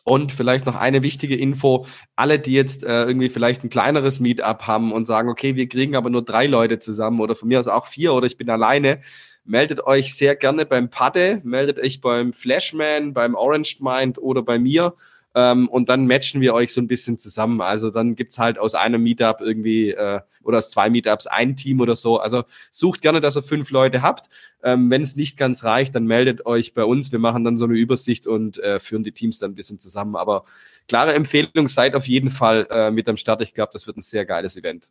Und 0.08 0.32
vielleicht 0.32 0.66
noch 0.66 0.78
eine 0.78 1.04
wichtige 1.04 1.36
Info. 1.36 1.86
Alle, 2.16 2.40
die 2.40 2.54
jetzt 2.54 2.86
äh, 2.86 3.04
irgendwie 3.04 3.28
vielleicht 3.28 3.66
ein 3.66 3.70
kleineres 3.70 4.22
Meetup 4.22 4.62
haben 4.62 4.94
und 4.94 5.06
sagen, 5.06 5.28
okay, 5.28 5.58
wir 5.58 5.68
kriegen 5.68 5.98
aber 5.98 6.10
nur 6.10 6.24
drei 6.24 6.48
Leute 6.48 6.80
zusammen 6.80 7.20
oder 7.20 7.36
von 7.36 7.50
mir 7.50 7.60
aus 7.60 7.68
auch 7.68 7.88
vier 7.88 8.14
oder 8.14 8.26
ich 8.26 8.38
bin 8.38 8.50
alleine, 8.50 9.02
meldet 9.44 9.82
euch 9.86 10.16
sehr 10.16 10.38
gerne 10.38 10.66
beim 10.66 10.90
Padde, 10.90 11.42
meldet 11.44 11.78
euch 11.78 12.00
beim 12.00 12.32
Flashman, 12.32 13.14
beim 13.14 13.36
Orange 13.36 13.80
Mind 13.82 14.18
oder 14.18 14.44
bei 14.44 14.58
mir. 14.58 14.94
Ähm, 15.38 15.70
und 15.70 15.88
dann 15.88 16.08
matchen 16.08 16.42
wir 16.42 16.56
euch 16.56 16.74
so 16.74 16.82
ein 16.82 16.88
bisschen 16.88 17.20
zusammen. 17.20 17.62
Also 17.62 17.92
dann 17.92 18.16
gibt's 18.16 18.40
halt 18.40 18.58
aus 18.58 18.74
einem 18.74 19.04
Meetup 19.04 19.40
irgendwie 19.40 19.92
äh, 19.92 20.20
oder 20.42 20.58
aus 20.58 20.72
zwei 20.72 20.90
Meetups 20.90 21.28
ein 21.28 21.56
Team 21.56 21.80
oder 21.80 21.96
so. 21.96 22.18
Also 22.18 22.44
sucht 22.72 23.04
gerne, 23.04 23.22
dass 23.22 23.36
ihr 23.36 23.44
fünf 23.44 23.70
Leute 23.70 24.02
habt. 24.02 24.30
Ähm, 24.64 24.90
Wenn 24.90 25.04
es 25.04 25.16
nicht 25.16 25.38
ganz 25.38 25.64
reicht, 25.64 25.94
dann 25.94 26.08
meldet 26.08 26.48
euch 26.48 26.74
bei 26.74 26.84
uns. 26.84 27.12
Wir 27.12 27.20
machen 27.20 27.44
dann 27.44 27.60
so 27.60 27.66
eine 27.66 27.76
Übersicht 27.76 28.26
und 28.26 28.58
äh, 28.58 28.80
führen 28.80 29.04
die 29.04 29.12
Teams 29.12 29.38
dann 29.38 29.52
ein 29.52 29.56
bisschen 29.56 29.78
zusammen. 29.78 30.16
Aber 30.16 30.44
klare 30.88 31.14
Empfehlung, 31.14 31.68
seid 31.68 31.94
auf 31.94 32.08
jeden 32.08 32.32
Fall 32.32 32.66
äh, 32.72 32.90
mit 32.90 33.08
am 33.08 33.16
Start. 33.16 33.44
Ich 33.44 33.54
glaube, 33.54 33.70
das 33.74 33.86
wird 33.86 33.98
ein 33.98 34.02
sehr 34.02 34.26
geiles 34.26 34.58
Event. 34.58 34.90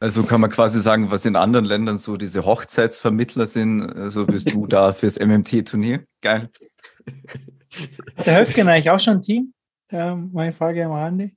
Also 0.00 0.24
kann 0.24 0.40
man 0.40 0.50
quasi 0.50 0.80
sagen, 0.80 1.12
was 1.12 1.24
in 1.24 1.36
anderen 1.36 1.64
Ländern 1.64 1.98
so 1.98 2.16
diese 2.16 2.44
Hochzeitsvermittler 2.44 3.46
sind, 3.46 3.80
so 3.94 4.00
also 4.00 4.26
bist 4.26 4.52
du 4.52 4.66
da 4.66 4.92
fürs 4.92 5.20
MMT-Turnier. 5.20 6.02
Geil. 6.20 6.50
Hat 8.16 8.26
der 8.26 8.40
Höfgen 8.40 8.68
eigentlich 8.68 8.90
auch 8.90 9.00
schon 9.00 9.14
ein 9.14 9.22
Team? 9.22 9.54
Ja, 9.90 10.14
meine 10.14 10.52
Frage 10.52 10.84
am 10.84 10.92
Rande. 10.92 11.32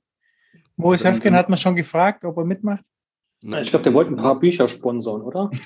Wo 0.76 0.92
ist 0.92 1.04
Höfgen? 1.04 1.34
Hat 1.34 1.48
man 1.48 1.58
schon 1.58 1.76
gefragt, 1.76 2.24
ob 2.24 2.36
er 2.36 2.44
mitmacht? 2.44 2.84
Ich 3.40 3.70
glaube, 3.70 3.82
der 3.82 3.94
wollte 3.94 4.12
ein 4.12 4.16
paar 4.16 4.38
Bücher 4.38 4.68
sponsern, 4.68 5.22
oder? 5.22 5.50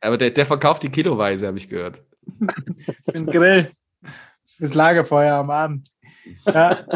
Aber 0.00 0.16
der, 0.16 0.30
der 0.30 0.46
verkauft 0.46 0.82
die 0.82 0.88
kiloweise, 0.88 1.46
habe 1.46 1.58
ich 1.58 1.68
gehört. 1.68 2.02
Für 3.04 3.12
den 3.12 3.26
Grill. 3.26 3.72
Fürs 4.56 4.74
Lagerfeuer 4.74 5.34
am 5.34 5.50
Abend. 5.50 5.88
Ja. 6.46 6.86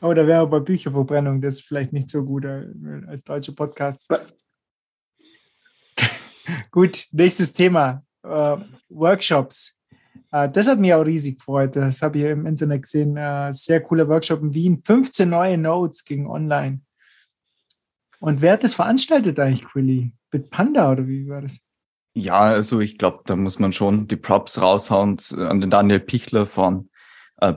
Aber 0.00 0.14
da 0.14 0.26
wäre 0.26 0.46
bei 0.46 0.60
Bücherverbrennung 0.60 1.40
das 1.40 1.60
vielleicht 1.60 1.92
nicht 1.92 2.10
so 2.10 2.24
gut 2.24 2.44
äh, 2.44 2.66
als 3.06 3.24
deutscher 3.24 3.52
Podcast. 3.52 4.06
gut, 6.70 7.06
nächstes 7.12 7.52
Thema. 7.52 8.02
Uh, 8.24 8.58
Workshops. 8.88 9.75
Uh, 10.36 10.48
das 10.52 10.68
hat 10.68 10.78
mich 10.78 10.92
auch 10.92 11.06
riesig 11.06 11.38
gefreut. 11.38 11.76
Das 11.76 12.02
habe 12.02 12.18
ich 12.18 12.24
im 12.24 12.46
Internet 12.46 12.82
gesehen. 12.82 13.16
Uh, 13.16 13.52
sehr 13.52 13.80
cooler 13.80 14.08
Workshop 14.08 14.42
in 14.42 14.52
Wien. 14.54 14.82
15 14.84 15.28
neue 15.28 15.56
Notes 15.56 16.04
gegen 16.04 16.26
online. 16.26 16.80
Und 18.20 18.42
wer 18.42 18.54
hat 18.54 18.64
das 18.64 18.74
veranstaltet 18.74 19.38
eigentlich, 19.38 19.64
Quilly? 19.64 20.12
Mit 20.32 20.50
Panda 20.50 20.90
oder 20.90 21.06
wie 21.06 21.28
war 21.28 21.42
das? 21.42 21.58
Ja, 22.14 22.40
also 22.40 22.80
ich 22.80 22.98
glaube, 22.98 23.20
da 23.26 23.36
muss 23.36 23.58
man 23.58 23.72
schon 23.72 24.08
die 24.08 24.16
Props 24.16 24.60
raushauen 24.60 25.18
an 25.36 25.60
den 25.60 25.70
Daniel 25.70 26.00
Pichler 26.00 26.46
von 26.46 26.88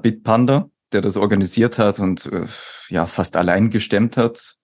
Bitpanda 0.02 0.70
der 0.92 1.02
das 1.02 1.18
organisiert 1.18 1.78
hat 1.78 2.00
und 2.00 2.26
äh, 2.28 2.46
ja 2.90 3.06
fast 3.06 3.38
allein 3.38 3.70
gestemmt 3.70 4.18
hat. 4.18 4.56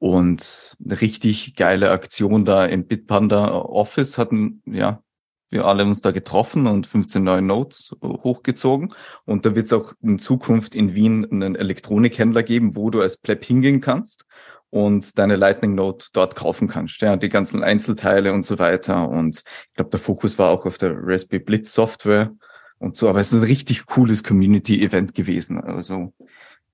Und 0.00 0.76
eine 0.84 1.00
richtig 1.00 1.56
geile 1.56 1.90
Aktion 1.90 2.44
da 2.44 2.64
im 2.64 2.86
Bitpanda 2.86 3.52
Office 3.52 4.16
hatten, 4.16 4.62
ja, 4.64 5.02
wir 5.50 5.64
alle 5.64 5.84
uns 5.84 6.00
da 6.00 6.10
getroffen 6.10 6.66
und 6.66 6.86
15 6.86 7.22
neue 7.22 7.42
Notes 7.42 7.94
hochgezogen. 8.02 8.94
Und 9.24 9.46
da 9.46 9.54
wird 9.54 9.66
es 9.66 9.72
auch 9.72 9.94
in 10.02 10.18
Zukunft 10.18 10.74
in 10.74 10.94
Wien 10.94 11.26
einen 11.30 11.56
Elektronikhändler 11.56 12.42
geben, 12.42 12.76
wo 12.76 12.90
du 12.90 13.00
als 13.00 13.16
Pleb 13.16 13.44
hingehen 13.44 13.80
kannst 13.80 14.26
und 14.70 15.18
deine 15.18 15.36
Lightning 15.36 15.74
Note 15.74 16.08
dort 16.12 16.36
kaufen 16.36 16.68
kannst. 16.68 17.00
Ja, 17.00 17.16
die 17.16 17.28
ganzen 17.28 17.62
Einzelteile 17.62 18.32
und 18.32 18.42
so 18.42 18.58
weiter. 18.58 19.08
Und 19.08 19.38
ich 19.38 19.74
glaube, 19.74 19.90
der 19.90 20.00
Fokus 20.00 20.38
war 20.38 20.50
auch 20.50 20.66
auf 20.66 20.78
der 20.78 20.94
Raspberry 20.94 21.42
Blitz 21.42 21.72
Software 21.72 22.32
und 22.78 22.96
so. 22.96 23.08
Aber 23.08 23.20
es 23.20 23.32
ist 23.32 23.38
ein 23.38 23.44
richtig 23.44 23.86
cooles 23.86 24.22
Community-Event 24.22 25.14
gewesen. 25.14 25.60
Also 25.60 26.12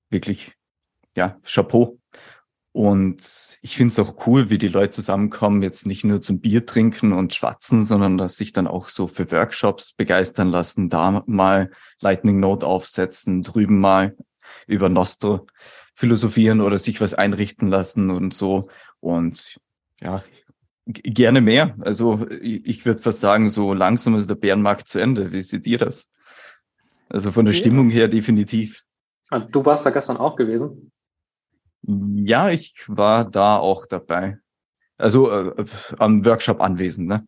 wirklich, 0.09 0.53
ja, 1.15 1.37
Chapeau. 1.43 1.97
Und 2.75 3.57
ich 3.61 3.77
finde 3.77 3.93
es 3.93 3.99
auch 3.99 4.27
cool, 4.27 4.49
wie 4.49 4.57
die 4.57 4.67
Leute 4.67 4.91
zusammenkommen, 4.91 5.61
jetzt 5.61 5.87
nicht 5.87 6.03
nur 6.03 6.21
zum 6.21 6.41
Bier 6.41 6.65
trinken 6.65 7.13
und 7.13 7.33
schwatzen, 7.33 7.85
sondern 7.85 8.17
dass 8.17 8.35
sich 8.35 8.51
dann 8.51 8.67
auch 8.67 8.89
so 8.89 9.07
für 9.07 9.31
Workshops 9.31 9.93
begeistern 9.93 10.49
lassen, 10.49 10.89
da 10.89 11.23
mal 11.25 11.71
Lightning 12.01 12.41
Note 12.41 12.67
aufsetzen, 12.67 13.43
drüben 13.43 13.79
mal 13.79 14.17
über 14.67 14.89
Nostro 14.89 15.47
philosophieren 15.93 16.59
oder 16.59 16.77
sich 16.77 16.99
was 16.99 17.13
einrichten 17.13 17.69
lassen 17.69 18.09
und 18.09 18.33
so. 18.33 18.67
Und 18.99 19.57
ja, 20.01 20.25
Gerne 20.85 21.39
mehr. 21.39 21.77
Also 21.79 22.27
ich 22.29 22.85
würde 22.85 23.01
fast 23.01 23.21
sagen, 23.21 23.47
so 23.47 23.73
langsam 23.73 24.15
ist 24.15 24.29
der 24.29 24.35
Bärenmarkt 24.35 24.89
zu 24.89 24.99
Ende. 24.99 25.31
Wie 25.31 25.41
seht 25.43 25.65
ihr 25.65 25.77
das? 25.77 26.11
Also 27.07 27.31
von 27.31 27.45
der 27.45 27.55
ja. 27.55 27.59
Stimmung 27.61 27.89
her 27.89 28.09
definitiv. 28.09 28.83
Ah, 29.29 29.39
du 29.39 29.65
warst 29.65 29.85
da 29.85 29.91
gestern 29.91 30.17
auch 30.17 30.35
gewesen? 30.35 30.91
Ja, 31.87 32.49
ich 32.49 32.85
war 32.87 33.29
da 33.29 33.57
auch 33.57 33.85
dabei. 33.85 34.39
Also 34.97 35.29
äh, 35.29 35.65
am 35.99 36.25
Workshop 36.25 36.61
anwesend. 36.61 37.07
Ne? 37.07 37.27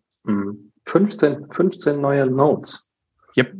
15, 0.86 1.51
15 1.51 2.01
neue 2.01 2.26
Notes. 2.26 2.89
Yep. 3.38 3.53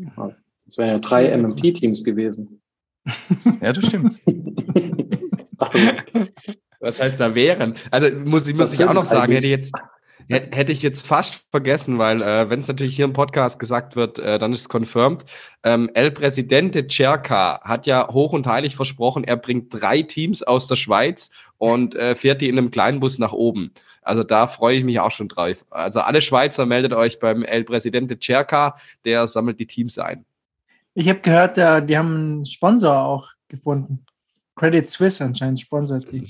Das 0.66 0.78
wären 0.78 0.90
ja 0.90 1.00
drei 1.00 1.38
MMT-Teams 1.38 2.04
gewesen. 2.04 2.62
ja, 3.62 3.74
das 3.74 3.86
stimmt. 3.86 4.20
Was 6.80 7.02
heißt 7.02 7.20
da 7.20 7.36
wären? 7.36 7.76
Also 7.92 8.10
muss 8.12 8.48
ich 8.48 8.56
muss 8.56 8.74
ich 8.74 8.84
auch 8.86 8.94
noch 8.94 9.06
sagen, 9.06 9.32
hätte 9.32 9.46
ich 9.46 9.52
jetzt 9.52 9.74
hätte 10.30 10.72
ich 10.72 10.82
jetzt 10.82 11.08
fast 11.08 11.46
vergessen, 11.52 11.98
weil 11.98 12.22
äh, 12.22 12.50
wenn 12.50 12.60
es 12.60 12.68
natürlich 12.68 12.96
hier 12.96 13.06
im 13.06 13.14
Podcast 13.14 13.60
gesagt 13.60 13.96
wird, 13.96 14.20
äh, 14.20 14.38
dann 14.38 14.52
ist 14.52 14.62
es 14.62 14.70
confirmed. 14.70 15.26
Ähm, 15.64 15.90
El 15.94 16.12
Presidente 16.12 16.86
Cerca 16.90 17.62
hat 17.64 17.86
ja 17.86 18.10
hoch 18.12 18.34
und 18.34 18.46
heilig 18.46 18.76
versprochen, 18.76 19.24
er 19.24 19.38
bringt 19.38 19.74
drei 19.74 20.02
Teams 20.02 20.44
aus 20.44 20.68
der 20.68 20.76
Schweiz 20.76 21.30
und 21.58 21.96
äh, 21.96 22.16
fährt 22.16 22.42
die 22.42 22.50
in 22.50 22.58
einem 22.58 22.72
kleinen 22.72 23.00
Bus 23.00 23.20
nach 23.20 23.32
oben. 23.32 23.72
Also 24.02 24.24
da 24.24 24.48
freue 24.48 24.78
ich 24.78 24.84
mich 24.84 25.00
auch 25.00 25.12
schon 25.12 25.30
drauf. 25.30 25.66
Also 25.70 26.02
alle 26.02 26.22
Schweizer 26.22 26.66
meldet 26.66 26.94
euch 26.94 27.20
beim 27.20 27.44
El 27.44 27.64
Presidente 27.64 28.18
Cerca, 28.22 28.76
der 29.06 29.28
sammelt 29.28 29.60
die 29.60 29.68
Teams 29.68 29.98
ein. 29.98 30.26
Ich 30.94 31.08
habe 31.10 31.20
gehört, 31.20 31.58
äh, 31.58 31.86
die 31.86 31.98
haben 31.98 32.16
einen 32.16 32.46
Sponsor 32.46 32.98
auch 32.98 33.30
gefunden. 33.48 34.06
Credit 34.56 34.90
Suisse 34.90 35.24
anscheinend 35.24 35.62
sponsert 35.62 36.12
die. 36.12 36.28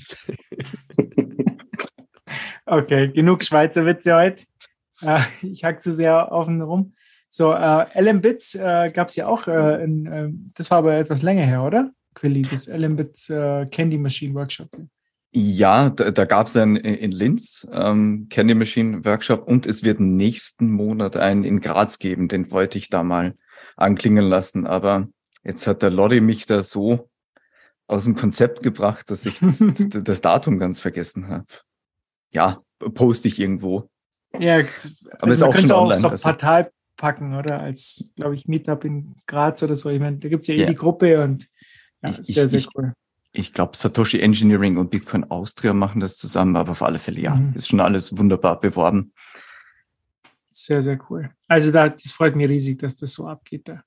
okay, 2.66 3.08
genug 3.08 3.44
Schweizer 3.44 3.86
Witze 3.86 4.14
heute. 4.14 4.44
Äh, 5.02 5.20
ich 5.42 5.64
hack 5.64 5.80
zu 5.80 5.92
sehr 5.92 6.32
offen 6.32 6.60
rum. 6.62 6.94
So, 7.28 7.52
äh, 7.52 8.00
LM 8.00 8.20
Bits 8.20 8.54
äh, 8.54 8.90
gab 8.90 9.08
es 9.08 9.16
ja 9.16 9.26
auch, 9.26 9.46
äh, 9.46 9.84
in, 9.84 10.06
äh, 10.06 10.28
das 10.54 10.70
war 10.70 10.78
aber 10.78 10.94
etwas 10.94 11.22
länger 11.22 11.44
her, 11.44 11.62
oder? 11.62 11.90
Quilly, 12.14 12.42
das 12.42 12.66
LM 12.66 12.96
Bits 12.96 13.28
äh, 13.28 13.66
Candy 13.66 13.98
Machine 13.98 14.34
Workshop. 14.34 14.70
Ja, 15.30 15.90
da, 15.90 16.10
da 16.10 16.24
gab 16.24 16.46
es 16.46 16.56
einen 16.56 16.76
in 16.76 17.12
Linz 17.12 17.68
ähm, 17.70 18.28
Candy 18.30 18.54
Machine 18.54 19.04
Workshop 19.04 19.46
und 19.46 19.66
es 19.66 19.82
wird 19.82 20.00
nächsten 20.00 20.70
Monat 20.70 21.16
einen 21.16 21.44
in 21.44 21.60
Graz 21.60 21.98
geben. 21.98 22.28
Den 22.28 22.50
wollte 22.50 22.78
ich 22.78 22.88
da 22.88 23.02
mal 23.02 23.34
anklingen 23.76 24.24
lassen, 24.24 24.66
aber 24.66 25.08
jetzt 25.44 25.66
hat 25.66 25.82
der 25.82 25.90
Lorry 25.90 26.22
mich 26.22 26.46
da 26.46 26.62
so 26.62 27.10
aus 27.86 28.04
dem 28.04 28.16
Konzept 28.16 28.62
gebracht, 28.62 29.10
dass 29.10 29.26
ich 29.26 29.38
das, 29.40 29.58
das 30.04 30.20
Datum 30.22 30.58
ganz 30.58 30.80
vergessen 30.80 31.28
habe. 31.28 31.46
Ja, 32.32 32.62
poste 32.94 33.28
ich 33.28 33.38
irgendwo. 33.38 33.88
Ja, 34.38 34.56
also 34.56 34.90
aber 35.18 35.32
ist 35.32 35.42
auch 35.42 35.56
schon 35.56 35.70
auch 35.70 35.82
online. 35.82 36.06
Auch 36.06 36.10
also. 36.10 36.22
Partei 36.22 36.70
packen, 36.96 37.34
oder? 37.34 37.60
Als, 37.60 38.10
glaube 38.16 38.34
ich, 38.34 38.46
Meetup 38.46 38.84
in 38.84 39.14
Graz 39.26 39.62
oder 39.62 39.74
so. 39.74 39.88
Ich 39.90 40.00
meine, 40.00 40.18
da 40.18 40.28
gibt 40.28 40.42
es 40.42 40.48
ja 40.48 40.54
eh 40.54 40.60
ja. 40.60 40.66
die 40.66 40.74
Gruppe 40.74 41.22
und 41.22 41.48
ja, 42.02 42.10
ich, 42.10 42.16
sehr, 42.18 42.48
sehr 42.48 42.60
ich, 42.60 42.68
cool. 42.76 42.92
Ich 43.32 43.52
glaube, 43.52 43.76
Satoshi 43.76 44.20
Engineering 44.20 44.76
und 44.76 44.90
Bitcoin 44.90 45.24
Austria 45.30 45.72
machen 45.72 46.00
das 46.00 46.16
zusammen, 46.16 46.56
aber 46.56 46.72
auf 46.72 46.82
alle 46.82 46.98
Fälle 46.98 47.20
ja. 47.20 47.34
Mhm. 47.34 47.54
Ist 47.54 47.68
schon 47.68 47.80
alles 47.80 48.16
wunderbar 48.16 48.58
beworben. 48.58 49.12
Sehr, 50.50 50.82
sehr 50.82 50.98
cool. 51.08 51.30
Also 51.46 51.70
da, 51.70 51.88
das 51.88 52.12
freut 52.12 52.34
mich 52.34 52.48
riesig, 52.48 52.78
dass 52.78 52.96
das 52.96 53.12
so 53.12 53.26
abgeht 53.26 53.68
da. 53.68 53.82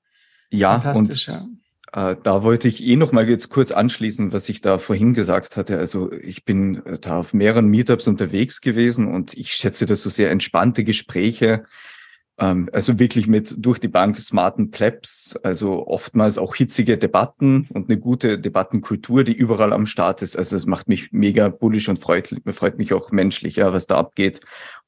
Ja, 0.49 0.91
und 0.93 1.25
ja. 1.25 1.45
Äh, 1.93 2.15
da 2.23 2.43
wollte 2.43 2.67
ich 2.67 2.83
eh 2.85 2.95
noch 2.95 3.11
mal 3.11 3.27
jetzt 3.27 3.49
kurz 3.49 3.71
anschließen, 3.71 4.31
was 4.31 4.47
ich 4.49 4.61
da 4.61 4.77
vorhin 4.77 5.13
gesagt 5.13 5.57
hatte. 5.57 5.77
Also 5.77 6.11
ich 6.11 6.45
bin 6.45 6.85
äh, 6.85 6.99
da 6.99 7.19
auf 7.19 7.33
mehreren 7.33 7.67
Meetups 7.67 8.07
unterwegs 8.07 8.61
gewesen 8.61 9.13
und 9.13 9.33
ich 9.33 9.53
schätze 9.53 9.85
das 9.85 10.01
so 10.01 10.09
sehr 10.09 10.31
entspannte 10.31 10.83
Gespräche. 10.83 11.65
Ähm, 12.37 12.69
also 12.71 12.97
wirklich 12.97 13.27
mit 13.27 13.53
durch 13.57 13.79
die 13.79 13.89
Bank 13.89 14.17
smarten 14.19 14.71
Plebs, 14.71 15.37
also 15.43 15.85
oftmals 15.85 16.37
auch 16.37 16.55
hitzige 16.55 16.97
Debatten 16.97 17.67
und 17.73 17.89
eine 17.89 17.99
gute 17.99 18.39
Debattenkultur, 18.39 19.25
die 19.25 19.33
überall 19.33 19.73
am 19.73 19.85
Start 19.85 20.21
ist. 20.21 20.37
Also 20.37 20.55
es 20.55 20.65
macht 20.65 20.87
mich 20.87 21.11
mega 21.11 21.49
bullisch 21.49 21.89
und 21.89 21.99
freut, 21.99 22.33
freut 22.53 22.77
mich 22.77 22.93
auch 22.93 23.11
menschlich, 23.11 23.57
ja, 23.57 23.73
was 23.73 23.85
da 23.85 23.97
abgeht. 23.97 24.39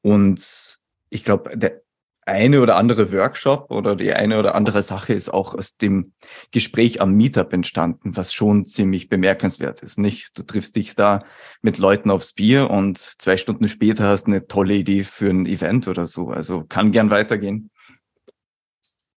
Und 0.01 0.79
ich 1.09 1.23
glaube, 1.25 1.57
der 1.57 1.82
eine 2.25 2.61
oder 2.61 2.75
andere 2.75 3.11
Workshop 3.11 3.71
oder 3.71 3.95
die 3.95 4.13
eine 4.13 4.39
oder 4.39 4.55
andere 4.55 4.81
Sache 4.81 5.13
ist 5.13 5.33
auch 5.33 5.53
aus 5.53 5.77
dem 5.77 6.13
Gespräch 6.51 7.01
am 7.01 7.13
Meetup 7.13 7.53
entstanden, 7.53 8.15
was 8.15 8.33
schon 8.33 8.65
ziemlich 8.65 9.09
bemerkenswert 9.09 9.81
ist. 9.81 9.97
Nicht? 9.97 10.37
Du 10.37 10.43
triffst 10.43 10.75
dich 10.75 10.95
da 10.95 11.23
mit 11.61 11.77
Leuten 11.77 12.11
aufs 12.11 12.33
Bier 12.33 12.69
und 12.69 12.97
zwei 12.97 13.37
Stunden 13.37 13.67
später 13.67 14.05
hast 14.07 14.27
eine 14.27 14.47
tolle 14.47 14.75
Idee 14.75 15.03
für 15.03 15.29
ein 15.29 15.45
Event 15.45 15.87
oder 15.87 16.05
so. 16.05 16.29
Also 16.29 16.63
kann 16.63 16.91
gern 16.91 17.09
weitergehen. 17.09 17.69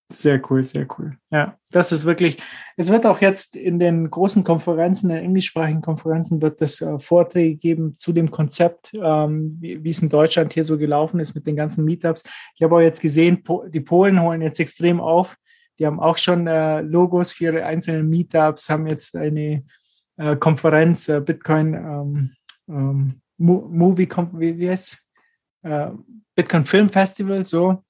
Sehr 0.08 0.40
cool, 0.48 0.62
sehr 0.62 0.86
cool. 0.96 1.18
Ja, 1.32 1.58
das 1.70 1.90
ist 1.90 2.04
wirklich, 2.04 2.38
es 2.76 2.92
wird 2.92 3.06
auch 3.06 3.20
jetzt 3.20 3.56
in 3.56 3.80
den 3.80 4.08
großen 4.08 4.44
Konferenzen, 4.44 5.10
in 5.10 5.16
englischsprachigen 5.16 5.80
Konferenzen, 5.80 6.40
wird 6.40 6.62
es 6.62 6.80
äh, 6.80 7.00
Vorträge 7.00 7.56
geben 7.56 7.94
zu 7.96 8.12
dem 8.12 8.30
Konzept, 8.30 8.92
ähm, 8.94 9.56
wie, 9.58 9.88
es 9.88 10.02
in 10.02 10.08
Deutschland 10.08 10.52
hier 10.52 10.62
so 10.62 10.78
gelaufen 10.78 11.18
ist 11.18 11.34
mit 11.34 11.44
den 11.48 11.56
ganzen 11.56 11.84
Meetups. 11.84 12.22
Ich 12.54 12.62
habe 12.62 12.76
auch 12.76 12.80
jetzt 12.80 13.00
gesehen, 13.00 13.42
die 13.68 13.80
Polen 13.80 14.22
holen 14.22 14.42
jetzt 14.42 14.60
extrem 14.60 15.00
auf. 15.00 15.36
Die 15.80 15.86
haben 15.86 15.98
auch 15.98 16.18
schon 16.18 16.46
äh, 16.46 16.82
Logos 16.82 17.32
für 17.32 17.44
ihre 17.44 17.64
einzelnen 17.64 18.08
Meetups, 18.08 18.70
haben 18.70 18.86
jetzt 18.86 19.16
eine 19.16 19.64
äh, 20.18 20.36
Konferenz, 20.36 21.06
Bitcoin 21.06 21.74
ähm, 21.74 22.30
ähm, 22.68 23.20
Movie, 23.38 24.08
wie, 24.32 24.70
heißt 24.70 25.02
Bitcoin 26.36 26.64
Film 26.64 26.88
Festival, 26.88 27.42
so 27.42 27.82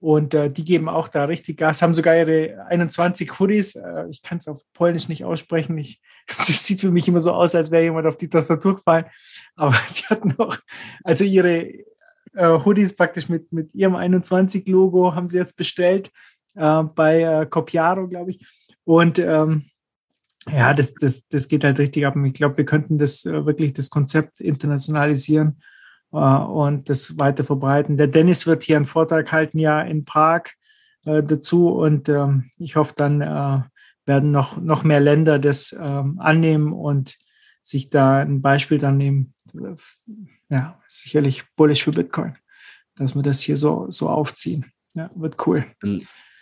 und 0.00 0.32
äh, 0.34 0.48
die 0.48 0.62
geben 0.62 0.88
auch 0.88 1.08
da 1.08 1.24
richtig 1.24 1.56
Gas, 1.56 1.82
haben 1.82 1.94
sogar 1.94 2.16
ihre 2.16 2.64
21 2.68 3.38
Hoodies. 3.38 3.74
Äh, 3.74 4.06
ich 4.10 4.22
kann 4.22 4.38
es 4.38 4.46
auf 4.46 4.60
Polnisch 4.72 5.08
nicht 5.08 5.24
aussprechen. 5.24 5.76
Ich, 5.76 6.00
das 6.26 6.66
sieht 6.66 6.80
für 6.80 6.90
mich 6.90 7.08
immer 7.08 7.20
so 7.20 7.32
aus, 7.32 7.54
als 7.54 7.70
wäre 7.70 7.82
jemand 7.82 8.06
auf 8.06 8.16
die 8.16 8.28
Tastatur 8.28 8.76
gefallen. 8.76 9.06
Aber 9.56 9.74
die 9.96 10.04
hatten 10.04 10.34
auch, 10.38 10.56
also 11.02 11.24
ihre 11.24 11.66
äh, 12.34 12.64
Hoodies 12.64 12.94
praktisch 12.94 13.28
mit, 13.28 13.52
mit 13.52 13.74
ihrem 13.74 13.96
21-Logo 13.96 15.14
haben 15.14 15.26
sie 15.26 15.38
jetzt 15.38 15.56
bestellt 15.56 16.12
äh, 16.54 16.82
bei 16.82 17.22
äh, 17.22 17.46
Copiaro, 17.46 18.06
glaube 18.06 18.30
ich. 18.30 18.46
Und 18.84 19.18
ähm, 19.18 19.64
ja, 20.48 20.74
das, 20.74 20.94
das, 20.94 21.26
das 21.26 21.48
geht 21.48 21.64
halt 21.64 21.80
richtig 21.80 22.06
ab. 22.06 22.14
Und 22.14 22.24
ich 22.24 22.34
glaube, 22.34 22.56
wir 22.56 22.64
könnten 22.64 22.98
das 22.98 23.24
äh, 23.26 23.44
wirklich 23.44 23.72
das 23.72 23.90
Konzept 23.90 24.40
internationalisieren 24.40 25.60
und 26.16 26.88
das 26.88 27.18
weiter 27.18 27.44
verbreiten. 27.44 27.96
Der 27.96 28.06
Dennis 28.06 28.46
wird 28.46 28.62
hier 28.62 28.76
einen 28.76 28.86
Vortrag 28.86 29.30
halten, 29.30 29.58
ja, 29.58 29.80
in 29.82 30.04
Prag 30.04 30.44
äh, 31.04 31.22
dazu 31.22 31.68
und 31.68 32.08
ähm, 32.08 32.50
ich 32.58 32.76
hoffe, 32.76 32.94
dann 32.96 33.20
äh, 33.20 33.62
werden 34.06 34.30
noch, 34.30 34.60
noch 34.60 34.84
mehr 34.84 35.00
Länder 35.00 35.38
das 35.38 35.76
ähm, 35.78 36.18
annehmen 36.18 36.72
und 36.72 37.16
sich 37.62 37.90
da 37.90 38.18
ein 38.18 38.40
Beispiel 38.40 38.78
dann 38.78 38.96
nehmen. 38.96 39.34
Ja, 40.48 40.80
sicherlich 40.86 41.44
bullish 41.56 41.84
für 41.84 41.90
Bitcoin, 41.90 42.36
dass 42.96 43.14
wir 43.14 43.22
das 43.22 43.40
hier 43.40 43.56
so, 43.56 43.86
so 43.90 44.08
aufziehen. 44.08 44.72
Ja, 44.94 45.10
wird 45.14 45.46
cool. 45.46 45.66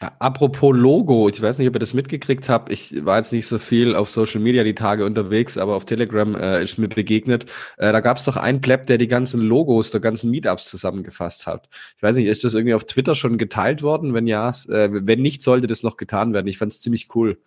Apropos 0.00 0.76
Logo, 0.76 1.28
ich 1.30 1.40
weiß 1.40 1.58
nicht, 1.58 1.68
ob 1.68 1.74
ihr 1.74 1.78
das 1.78 1.94
mitgekriegt 1.94 2.50
habt. 2.50 2.70
Ich 2.70 3.04
war 3.06 3.16
jetzt 3.16 3.32
nicht 3.32 3.46
so 3.46 3.58
viel 3.58 3.94
auf 3.94 4.10
Social 4.10 4.42
Media 4.42 4.62
die 4.62 4.74
Tage 4.74 5.06
unterwegs, 5.06 5.56
aber 5.56 5.74
auf 5.74 5.86
Telegram 5.86 6.34
äh, 6.34 6.62
ist 6.62 6.76
mir 6.76 6.88
begegnet. 6.88 7.50
Äh, 7.78 7.92
da 7.92 8.00
gab 8.00 8.18
es 8.18 8.24
doch 8.24 8.36
einen 8.36 8.60
Pleb, 8.60 8.86
der 8.86 8.98
die 8.98 9.08
ganzen 9.08 9.40
Logos 9.40 9.90
der 9.92 10.00
ganzen 10.00 10.30
Meetups 10.30 10.66
zusammengefasst 10.66 11.46
hat. 11.46 11.70
Ich 11.96 12.02
weiß 12.02 12.16
nicht, 12.16 12.26
ist 12.26 12.44
das 12.44 12.52
irgendwie 12.52 12.74
auf 12.74 12.84
Twitter 12.84 13.14
schon 13.14 13.38
geteilt 13.38 13.82
worden? 13.82 14.12
Wenn 14.12 14.26
ja, 14.26 14.50
äh, 14.68 14.90
wenn 14.90 15.22
nicht, 15.22 15.40
sollte 15.40 15.66
das 15.66 15.82
noch 15.82 15.96
getan 15.96 16.34
werden. 16.34 16.46
Ich 16.46 16.58
fand 16.58 16.72
es 16.72 16.82
ziemlich 16.82 17.08
cool. 17.14 17.38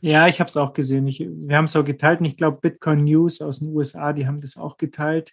Ja, 0.00 0.28
ich 0.28 0.38
habe 0.38 0.48
es 0.48 0.56
auch 0.56 0.74
gesehen. 0.74 1.08
Ich, 1.08 1.18
wir 1.20 1.56
haben 1.56 1.64
es 1.64 1.74
auch 1.74 1.84
geteilt 1.84 2.20
und 2.20 2.26
ich 2.26 2.36
glaube, 2.36 2.58
Bitcoin 2.60 3.02
News 3.02 3.40
aus 3.40 3.58
den 3.58 3.74
USA, 3.74 4.12
die 4.12 4.28
haben 4.28 4.40
das 4.40 4.56
auch 4.56 4.76
geteilt. 4.76 5.32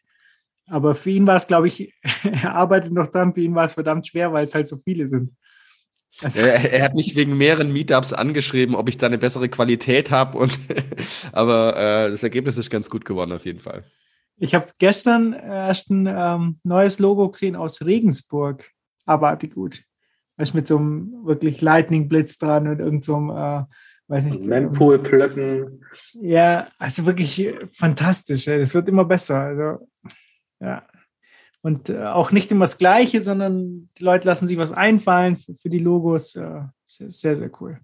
Aber 0.65 0.95
für 0.95 1.11
ihn 1.11 1.27
war 1.27 1.35
es, 1.35 1.45
glaube 1.45 1.67
ich, 1.67 1.93
er 2.23 2.55
arbeitet 2.55 2.93
noch 2.93 3.07
dran, 3.07 3.35
für 3.35 3.41
ihn 3.41 3.53
war 3.53 3.65
es 3.65 3.73
verdammt 3.73 4.07
schwer, 4.07 4.33
weil 4.33 4.43
es 4.43 4.55
halt 4.55 4.67
so 4.67 4.77
viele 4.77 5.07
sind. 5.07 5.33
Also, 6.21 6.41
er, 6.41 6.71
er, 6.71 6.83
hat 6.83 6.93
mich 6.93 7.15
wegen 7.15 7.37
mehreren 7.37 7.73
Meetups 7.73 8.13
angeschrieben, 8.13 8.75
ob 8.75 8.87
ich 8.87 8.97
da 8.97 9.07
eine 9.07 9.17
bessere 9.17 9.49
Qualität 9.49 10.11
habe. 10.11 10.47
aber 11.31 11.75
äh, 11.75 12.11
das 12.11 12.23
Ergebnis 12.23 12.57
ist 12.57 12.69
ganz 12.69 12.89
gut 12.89 13.03
geworden 13.03 13.31
auf 13.31 13.45
jeden 13.45 13.59
Fall. 13.59 13.83
Ich 14.37 14.55
habe 14.55 14.67
gestern 14.77 15.33
erst 15.33 15.89
ein 15.89 16.07
ähm, 16.07 16.59
neues 16.63 16.99
Logo 16.99 17.29
gesehen 17.29 17.55
aus 17.55 17.85
Regensburg. 17.85 18.69
Abartig 19.05 19.53
gut. 19.53 19.83
Also 20.37 20.55
mit 20.55 20.67
so 20.67 20.77
einem 20.77 21.25
wirklich 21.25 21.61
Lightning 21.61 22.09
Blitz 22.09 22.37
dran 22.37 22.67
und 22.67 22.79
irgend 22.79 23.05
so 23.05 23.15
einem, 23.15 23.29
äh, 23.29 23.63
weiß 24.07 24.25
nicht. 24.25 24.45
Mempool 24.45 24.99
Plöcken. 24.99 25.83
Ja, 26.13 26.67
also 26.79 27.05
wirklich 27.05 27.53
fantastisch. 27.71 28.47
Ey. 28.47 28.59
Das 28.59 28.73
wird 28.73 28.89
immer 28.89 29.05
besser. 29.05 29.39
Also, 29.39 29.87
ja. 30.59 30.87
Und 31.63 31.89
äh, 31.89 32.05
auch 32.05 32.31
nicht 32.31 32.51
immer 32.51 32.65
das 32.65 32.77
Gleiche, 32.77 33.21
sondern 33.21 33.89
die 33.97 34.03
Leute 34.03 34.27
lassen 34.27 34.47
sich 34.47 34.57
was 34.57 34.73
einfallen 34.73 35.37
für, 35.37 35.55
für 35.55 35.69
die 35.69 35.79
Logos. 35.79 36.35
Äh, 36.35 36.63
sehr, 36.85 37.37
sehr 37.37 37.49
cool. 37.61 37.79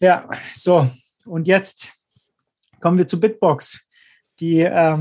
Ja, 0.00 0.30
so. 0.54 0.88
Und 1.26 1.46
jetzt 1.48 1.90
kommen 2.80 2.96
wir 2.96 3.06
zu 3.06 3.18
Bitbox, 3.18 3.88
die, 4.38 4.60
äh, 4.60 4.98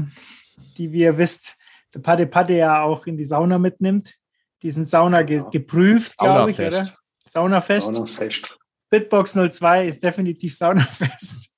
die 0.77 0.91
wie 0.91 1.01
ihr 1.01 1.17
wisst, 1.17 1.55
der 1.93 1.99
Pade 1.99 2.25
Pade 2.25 2.57
ja 2.57 2.81
auch 2.81 3.05
in 3.05 3.15
die 3.15 3.25
Sauna 3.25 3.59
mitnimmt. 3.59 4.15
Die 4.63 4.71
sind 4.71 4.89
Sauna 4.89 5.21
ge 5.21 5.43
geprüft, 5.51 6.17
glaube 6.17 6.51
ich, 6.51 6.59
oder? 6.59 6.95
Saunafest. 7.25 7.93
Saunafest. 7.93 8.57
Bitbox 8.89 9.33
02 9.33 9.87
ist 9.87 10.03
definitiv 10.03 10.55
Saunafest. 10.55 11.51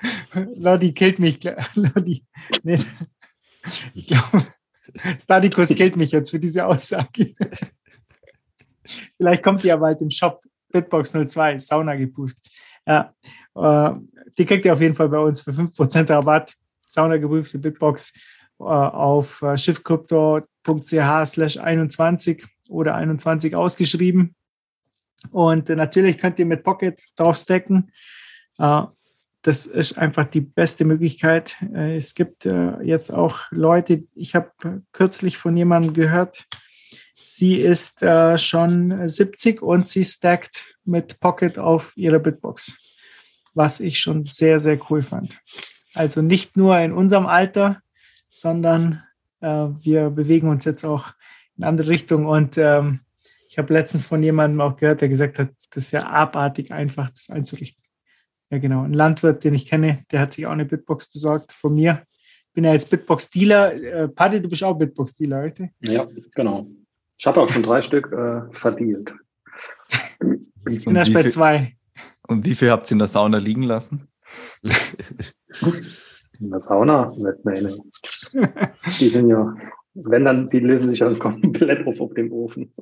Lodi 0.54 0.92
killt 0.92 1.18
mich. 1.18 1.40
Lodi. 1.74 2.24
Nee. 2.62 2.78
Ich 3.92 4.06
glaube, 4.06 4.46
Statikus 5.20 5.68
killt 5.70 5.96
mich 5.96 6.12
jetzt 6.12 6.30
für 6.30 6.38
diese 6.38 6.66
Aussage. 6.66 7.34
Vielleicht 9.16 9.42
kommt 9.42 9.62
die 9.62 9.68
ja 9.68 9.76
bald 9.76 10.00
im 10.00 10.10
Shop 10.10 10.42
Bitbox 10.70 11.12
02, 11.12 11.58
Sauna 11.58 11.94
geprüft. 11.94 12.36
Ja, 12.86 13.14
äh, 13.54 13.90
die 14.36 14.46
kriegt 14.46 14.64
ihr 14.64 14.72
auf 14.72 14.80
jeden 14.80 14.94
Fall 14.94 15.08
bei 15.08 15.18
uns 15.18 15.40
für 15.40 15.50
5% 15.50 16.10
Rabatt. 16.10 16.54
Sauna 16.86 17.16
geprüfte 17.18 17.58
Bitbox 17.58 18.14
äh, 18.60 18.64
auf 18.64 19.42
äh, 19.42 19.56
shiftcrypto.ch 19.56 21.26
slash 21.26 21.58
21 21.58 22.46
oder 22.68 22.94
21 22.94 23.54
ausgeschrieben. 23.54 24.34
Und 25.30 25.68
natürlich 25.68 26.18
könnt 26.18 26.38
ihr 26.38 26.46
mit 26.46 26.62
Pocket 26.62 27.00
drauf 27.16 27.36
stacken. 27.36 27.92
Äh, 28.58 28.82
das 29.42 29.66
ist 29.66 29.98
einfach 29.98 30.28
die 30.28 30.40
beste 30.40 30.84
Möglichkeit. 30.84 31.56
Äh, 31.74 31.96
es 31.96 32.14
gibt 32.14 32.46
äh, 32.46 32.80
jetzt 32.82 33.10
auch 33.12 33.40
Leute, 33.50 34.04
ich 34.14 34.34
habe 34.34 34.50
kürzlich 34.92 35.38
von 35.38 35.56
jemandem 35.56 35.94
gehört, 35.94 36.46
sie 37.16 37.56
ist 37.56 38.02
äh, 38.02 38.36
schon 38.38 39.08
70 39.08 39.62
und 39.62 39.88
sie 39.88 40.04
stackt 40.04 40.66
mit 40.84 41.20
Pocket 41.20 41.58
auf 41.58 41.92
ihrer 41.96 42.18
Bitbox, 42.18 42.78
was 43.54 43.80
ich 43.80 44.00
schon 44.00 44.22
sehr, 44.22 44.60
sehr 44.60 44.78
cool 44.90 45.02
fand. 45.02 45.40
Also 45.94 46.22
nicht 46.22 46.56
nur 46.56 46.78
in 46.78 46.92
unserem 46.92 47.26
Alter, 47.26 47.80
sondern 48.30 49.02
wir 49.40 50.10
bewegen 50.10 50.48
uns 50.48 50.64
jetzt 50.64 50.84
auch 50.84 51.12
in 51.56 51.64
andere 51.64 51.90
Richtungen. 51.90 52.26
Und 52.26 52.58
ähm, 52.58 53.00
ich 53.48 53.56
habe 53.56 53.72
letztens 53.72 54.04
von 54.04 54.20
jemandem 54.22 54.60
auch 54.60 54.76
gehört, 54.76 55.00
der 55.00 55.08
gesagt 55.08 55.38
hat, 55.38 55.50
das 55.70 55.84
ist 55.84 55.92
ja 55.92 56.06
abartig 56.08 56.72
einfach, 56.72 57.08
das 57.10 57.30
einzurichten. 57.30 57.87
Ja, 58.50 58.58
genau. 58.58 58.82
Ein 58.82 58.94
Landwirt, 58.94 59.44
den 59.44 59.54
ich 59.54 59.66
kenne, 59.66 60.04
der 60.10 60.20
hat 60.20 60.32
sich 60.32 60.46
auch 60.46 60.52
eine 60.52 60.64
Bitbox 60.64 61.10
besorgt 61.10 61.52
von 61.52 61.74
mir. 61.74 62.02
Ich 62.48 62.54
bin 62.54 62.64
ja 62.64 62.72
jetzt 62.72 62.90
Bitbox-Dealer. 62.90 63.74
Äh, 63.74 64.08
Paddy, 64.08 64.40
du 64.40 64.48
bist 64.48 64.64
auch 64.64 64.74
Bitbox-Dealer, 64.74 65.42
richtig? 65.42 65.70
Ja, 65.80 66.08
genau. 66.34 66.66
Ich 67.16 67.26
habe 67.26 67.40
auch 67.40 67.48
schon 67.48 67.62
drei 67.62 67.82
Stück 67.82 68.10
äh, 68.12 68.42
verdient. 68.52 69.12
Ich 70.68 70.84
bin 70.84 70.96
erst 70.96 71.12
bei 71.12 71.22
viel, 71.22 71.30
zwei. 71.30 71.76
Und 72.26 72.44
wie 72.44 72.54
viel 72.54 72.70
habt 72.70 72.90
ihr 72.90 72.92
in 72.92 72.98
der 72.98 73.08
Sauna 73.08 73.38
liegen 73.38 73.62
lassen? 73.62 74.08
In 76.40 76.50
der 76.50 76.60
Sauna? 76.60 77.12
Nicht 77.16 77.44
meine. 77.44 77.78
Die 79.00 79.08
sind 79.08 79.28
ja, 79.28 79.56
wenn 79.94 80.24
dann, 80.24 80.48
die 80.50 80.60
lösen 80.60 80.88
sich 80.88 81.00
ja 81.00 81.12
komplett 81.14 81.86
auf 81.86 82.00
auf 82.00 82.14
dem 82.14 82.30
Ofen. 82.30 82.72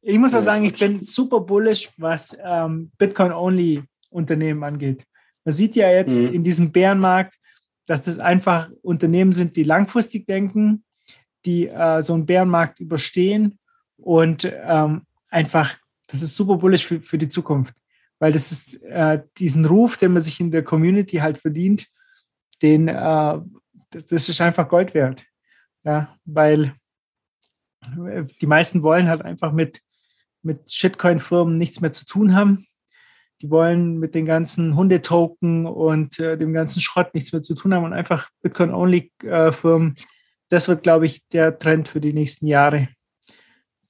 Ich 0.00 0.18
muss 0.18 0.34
auch 0.34 0.40
sagen, 0.40 0.64
ich 0.64 0.78
bin 0.78 1.04
super 1.04 1.40
bullish, 1.40 1.90
was 1.98 2.36
ähm, 2.42 2.90
Bitcoin-Only 2.96 3.84
Unternehmen 4.12 4.62
angeht. 4.64 5.04
Man 5.44 5.52
sieht 5.52 5.74
ja 5.74 5.90
jetzt 5.90 6.16
mhm. 6.16 6.32
in 6.32 6.44
diesem 6.44 6.72
Bärenmarkt, 6.72 7.34
dass 7.86 8.04
das 8.04 8.18
einfach 8.18 8.70
Unternehmen 8.82 9.32
sind, 9.32 9.56
die 9.56 9.64
langfristig 9.64 10.26
denken, 10.26 10.84
die 11.44 11.68
äh, 11.68 12.02
so 12.02 12.14
einen 12.14 12.26
Bärenmarkt 12.26 12.80
überstehen 12.80 13.58
und 13.96 14.50
ähm, 14.64 15.02
einfach, 15.28 15.74
das 16.06 16.22
ist 16.22 16.36
super 16.36 16.56
bullish 16.56 16.86
für, 16.86 17.00
für 17.00 17.18
die 17.18 17.28
Zukunft, 17.28 17.74
weil 18.20 18.32
das 18.32 18.52
ist 18.52 18.80
äh, 18.82 19.22
diesen 19.38 19.64
Ruf, 19.64 19.96
den 19.96 20.12
man 20.12 20.22
sich 20.22 20.38
in 20.38 20.52
der 20.52 20.62
Community 20.62 21.16
halt 21.16 21.38
verdient, 21.38 21.88
den, 22.62 22.86
äh, 22.86 23.40
das 23.90 24.28
ist 24.28 24.40
einfach 24.40 24.68
Gold 24.68 24.94
wert. 24.94 25.24
Ja, 25.84 26.16
weil 26.24 26.74
äh, 28.06 28.24
die 28.40 28.46
meisten 28.46 28.84
wollen 28.84 29.08
halt 29.08 29.22
einfach 29.22 29.52
mit, 29.52 29.80
mit 30.42 30.72
Shitcoin-Firmen 30.72 31.56
nichts 31.56 31.80
mehr 31.80 31.90
zu 31.90 32.06
tun 32.06 32.36
haben 32.36 32.66
die 33.42 33.50
wollen 33.50 33.98
mit 33.98 34.14
den 34.14 34.24
ganzen 34.24 34.76
Hundetoken 34.76 35.66
und 35.66 36.18
äh, 36.20 36.38
dem 36.38 36.52
ganzen 36.52 36.80
Schrott 36.80 37.12
nichts 37.12 37.32
mehr 37.32 37.42
zu 37.42 37.54
tun 37.54 37.74
haben 37.74 37.84
und 37.84 37.92
einfach 37.92 38.30
Bitcoin-Only-Firmen. 38.42 39.96
Das 40.48 40.68
wird, 40.68 40.84
glaube 40.84 41.06
ich, 41.06 41.26
der 41.28 41.58
Trend 41.58 41.88
für 41.88 42.00
die 42.00 42.12
nächsten 42.12 42.46
Jahre. 42.46 42.88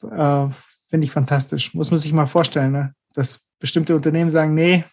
Äh, 0.02 0.48
Finde 0.88 1.04
ich 1.04 1.10
fantastisch. 1.10 1.74
Muss 1.74 1.90
man 1.90 1.98
sich 1.98 2.12
mal 2.12 2.26
vorstellen, 2.26 2.72
ne? 2.72 2.94
dass 3.12 3.46
bestimmte 3.58 3.94
Unternehmen 3.94 4.30
sagen, 4.30 4.54
nee, 4.54 4.84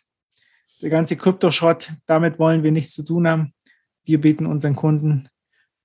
der 0.82 0.90
ganze 0.90 1.16
Kryptoschrott, 1.16 1.94
damit 2.06 2.38
wollen 2.38 2.64
wir 2.64 2.72
nichts 2.72 2.94
zu 2.94 3.04
tun 3.04 3.28
haben. 3.28 3.54
Wir 4.04 4.20
bieten 4.20 4.46
unseren 4.46 4.76
Kunden 4.76 5.30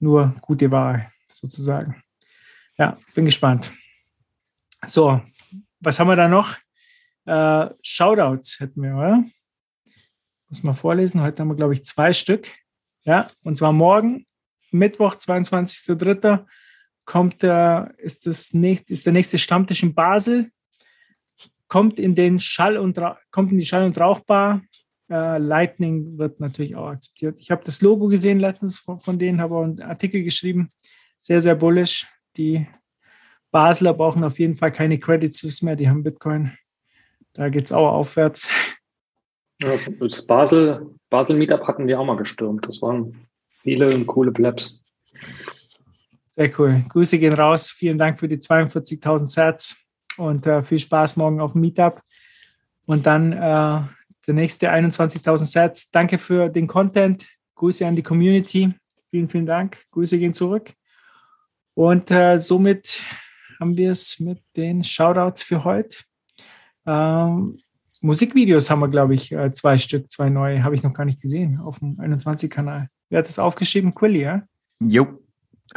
nur 0.01 0.35
gute 0.41 0.71
Ware, 0.71 1.11
sozusagen. 1.27 2.03
Ja, 2.77 2.99
bin 3.15 3.25
gespannt. 3.25 3.73
So, 4.85 5.21
was 5.81 5.99
haben 5.99 6.09
wir 6.09 6.17
da 6.17 6.29
noch? 6.29 6.57
Äh, 7.27 7.71
Shoutouts 7.83 8.61
hätten 8.61 8.83
wir, 8.83 8.95
oder? 8.95 9.25
Muss 10.49 10.63
mal 10.63 10.73
vorlesen. 10.73 11.23
Heute 11.23 11.43
haben 11.43 11.49
wir, 11.49 11.57
glaube 11.57 11.73
ich, 11.73 11.85
zwei 11.85 12.13
Stück. 12.13 12.53
Ja, 13.05 13.29
und 13.43 13.57
zwar 13.57 13.73
morgen, 13.73 14.27
Mittwoch, 14.71 15.15
22.03. 15.15 16.47
kommt 17.05 17.43
der, 17.43 17.95
ist, 17.99 18.27
das 18.27 18.55
nächste, 18.55 18.93
ist 18.93 19.07
der 19.07 19.13
nächste 19.13 19.39
Stammtisch 19.39 19.83
in 19.83 19.95
Basel. 19.95 20.51
Kommt 21.69 21.99
in 21.99 22.15
den 22.15 22.39
Schall 22.39 22.77
und 22.77 23.01
kommt 23.31 23.53
in 23.53 23.59
die 23.59 23.65
Schall- 23.65 23.85
und 23.85 23.99
Rauchbar. 23.99 24.63
Äh, 25.11 25.39
Lightning 25.39 26.19
wird 26.19 26.41
natürlich 26.41 26.77
auch 26.77 26.89
akzeptiert. 26.89 27.39
Ich 27.41 27.51
habe 27.51 27.65
das 27.65 27.83
Logo 27.83 28.09
gesehen 28.09 28.39
letztens 28.39 28.79
von, 28.79 28.99
von 28.99 29.19
denen, 29.19 29.41
habe 29.41 29.57
auch 29.57 29.65
einen 29.65 29.83
Artikel 29.83 30.23
geschrieben. 30.23 30.73
Sehr, 31.19 31.41
sehr 31.41 31.55
bullish. 31.55 32.07
Die 32.37 32.67
Basler 33.51 33.95
brauchen 33.95 34.25
auf 34.25 34.39
jeden 34.39 34.57
Fall 34.57 34.73
keine 34.73 34.99
Credit 34.99 35.35
Suisse 35.35 35.65
mehr, 35.65 35.77
die 35.77 35.89
haben 35.89 36.03
Bitcoin. 36.03 36.53
Da 37.35 37.49
geht 37.49 37.67
es 37.67 37.73
auch 37.73 37.93
aufwärts. 37.93 38.49
Ja, 39.63 39.77
das 40.01 40.27
Basel, 40.27 40.95
Basel 41.11 41.37
Meetup 41.37 41.67
hatten 41.67 41.87
wir 41.87 42.01
auch 42.01 42.05
mal 42.05 42.17
gestürmt. 42.17 42.67
Das 42.67 42.81
waren 42.83 43.27
viele 43.63 43.95
und 43.95 44.07
coole 44.07 44.33
Plebs. 44.33 44.83
Sehr 46.31 46.51
cool. 46.59 46.85
Grüße 46.89 47.19
gehen 47.19 47.33
raus. 47.33 47.71
Vielen 47.71 47.99
Dank 47.99 48.19
für 48.19 48.29
die 48.29 48.39
42.000 48.39 49.27
Sets 49.27 49.85
und 50.17 50.47
äh, 50.47 50.63
viel 50.63 50.79
Spaß 50.79 51.17
morgen 51.17 51.41
auf 51.41 51.53
dem 51.53 51.61
Meetup. 51.61 52.01
Und 52.87 53.07
dann 53.07 53.33
äh, 53.33 53.83
der 54.27 54.35
nächste 54.35 54.73
21.000 54.73 55.47
Sets. 55.47 55.91
Danke 55.91 56.19
für 56.19 56.49
den 56.49 56.67
Content. 56.67 57.29
Grüße 57.55 57.87
an 57.87 57.97
die 57.97 58.03
Community. 58.03 58.75
Vielen, 59.11 59.29
vielen 59.29 59.47
Dank. 59.47 59.85
Grüße 59.93 60.19
gehen 60.19 60.35
zurück. 60.35 60.73
Und 61.75 62.11
äh, 62.11 62.39
somit 62.39 63.03
haben 63.61 63.77
wir 63.77 63.93
es 63.93 64.19
mit 64.21 64.43
den 64.57 64.83
Shoutouts 64.83 65.43
für 65.43 65.65
heute. 65.65 65.99
Ähm, 66.87 67.59
Musikvideos 68.01 68.71
haben 68.71 68.81
wir, 68.81 68.89
glaube 68.89 69.15
ich, 69.15 69.33
äh, 69.33 69.51
zwei 69.53 69.79
Stück, 69.79 70.11
zwei 70.11 70.29
neue, 70.29 70.63
habe 70.63 70.75
ich 70.75 70.83
noch 70.83 70.93
gar 70.93 71.05
nicht 71.05 71.23
gesehen 71.23 71.61
auf 71.61 71.79
dem 71.79 71.99
21-Kanal. 71.99 72.89
Wer 73.09 73.19
hat 73.19 73.29
das 73.29 73.39
aufgeschrieben? 73.39 73.95
Quilly, 73.95 74.23
ja? 74.23 74.43
Jo, 74.81 75.21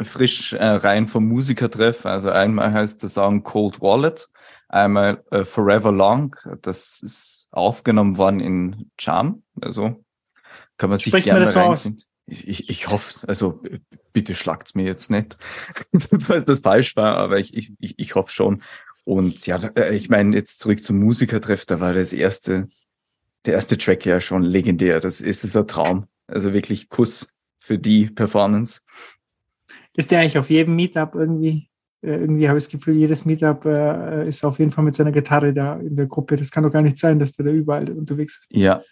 frisch 0.02 0.52
äh, 0.52 0.64
rein 0.64 1.08
vom 1.08 1.26
Musikertreff. 1.26 2.04
Also 2.04 2.30
einmal 2.30 2.72
heißt 2.72 3.02
der 3.02 3.08
Song 3.08 3.42
Cold 3.42 3.80
Wallet, 3.80 4.28
einmal 4.68 5.24
äh, 5.30 5.44
Forever 5.44 5.92
Long. 5.92 6.36
Das 6.62 7.02
ist 7.02 7.48
aufgenommen 7.50 8.18
worden 8.18 8.40
in 8.40 8.90
Charm. 8.98 9.42
Also 9.60 10.04
kann 10.76 10.90
man 10.90 10.98
sich 10.98 11.08
Spricht 11.08 11.24
gerne 11.24 11.46
so 11.46 11.60
reinziehen. 11.60 12.02
Ich, 12.26 12.46
ich, 12.46 12.68
ich 12.68 12.88
hoffe 12.88 13.08
es. 13.08 13.24
Also 13.24 13.62
bitte 14.12 14.34
schlagt's 14.34 14.74
mir 14.74 14.84
jetzt 14.84 15.10
nicht, 15.10 15.38
falls 16.20 16.44
das 16.44 16.60
falsch 16.60 16.94
war, 16.94 17.16
aber 17.16 17.38
ich, 17.38 17.56
ich, 17.56 17.98
ich 17.98 18.14
hoffe 18.14 18.32
schon. 18.32 18.62
Und 19.08 19.46
ja, 19.46 19.56
äh, 19.74 19.96
ich 19.96 20.10
meine, 20.10 20.36
jetzt 20.36 20.60
zurück 20.60 20.84
zum 20.84 20.98
Musikertreff, 20.98 21.64
da 21.64 21.80
war 21.80 21.94
das 21.94 22.12
erste, 22.12 22.68
der 23.46 23.54
erste 23.54 23.78
Track 23.78 24.04
ja 24.04 24.20
schon 24.20 24.42
legendär. 24.42 25.00
Das 25.00 25.22
ist, 25.22 25.44
ist 25.44 25.56
ein 25.56 25.66
Traum. 25.66 26.04
Also 26.26 26.52
wirklich 26.52 26.90
Kuss 26.90 27.26
für 27.58 27.78
die 27.78 28.10
Performance. 28.10 28.82
Ist 29.94 30.10
der 30.10 30.20
eigentlich 30.20 30.36
auf 30.36 30.50
jedem 30.50 30.76
Meetup 30.76 31.14
irgendwie? 31.14 31.70
Äh, 32.02 32.16
irgendwie 32.16 32.48
habe 32.48 32.58
ich 32.58 32.64
das 32.64 32.70
Gefühl, 32.70 32.96
jedes 32.96 33.24
Meetup 33.24 33.64
äh, 33.64 34.28
ist 34.28 34.44
auf 34.44 34.58
jeden 34.58 34.72
Fall 34.72 34.84
mit 34.84 34.94
seiner 34.94 35.12
Gitarre 35.12 35.54
da 35.54 35.76
in 35.76 35.96
der 35.96 36.04
Gruppe. 36.04 36.36
Das 36.36 36.50
kann 36.50 36.64
doch 36.64 36.70
gar 36.70 36.82
nicht 36.82 36.98
sein, 36.98 37.18
dass 37.18 37.32
der 37.32 37.46
da 37.46 37.50
überall 37.50 37.90
unterwegs 37.90 38.40
ist. 38.40 38.46
Ja, 38.50 38.82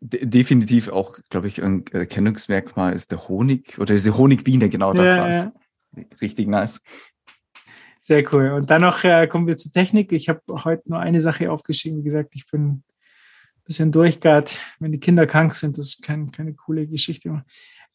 definitiv 0.00 0.88
auch, 0.88 1.18
glaube 1.30 1.48
ich, 1.48 1.60
ein 1.60 1.84
Erkennungsmerkmal 1.90 2.92
ist 2.92 3.10
der 3.10 3.26
Honig 3.26 3.76
oder 3.80 3.92
diese 3.92 4.16
Honigbiene, 4.16 4.68
genau 4.68 4.92
das 4.92 5.08
ja, 5.08 5.16
war's. 5.16 5.36
Ja. 5.96 6.02
Richtig 6.20 6.46
nice. 6.46 6.80
Sehr 8.06 8.22
cool. 8.34 8.50
Und 8.50 8.68
dann 8.68 8.82
noch 8.82 9.02
äh, 9.02 9.26
kommen 9.26 9.46
wir 9.46 9.56
zur 9.56 9.72
Technik. 9.72 10.12
Ich 10.12 10.28
habe 10.28 10.42
heute 10.62 10.90
nur 10.90 10.98
eine 10.98 11.22
Sache 11.22 11.50
aufgeschrieben. 11.50 12.00
Wie 12.00 12.04
gesagt, 12.04 12.34
ich 12.34 12.46
bin 12.50 12.66
ein 12.66 12.84
bisschen 13.64 13.92
durchgart, 13.92 14.58
wenn 14.78 14.92
die 14.92 15.00
Kinder 15.00 15.26
krank 15.26 15.54
sind. 15.54 15.78
Das 15.78 15.86
ist 15.86 16.02
kein, 16.02 16.30
keine 16.30 16.52
coole 16.52 16.86
Geschichte. 16.86 17.42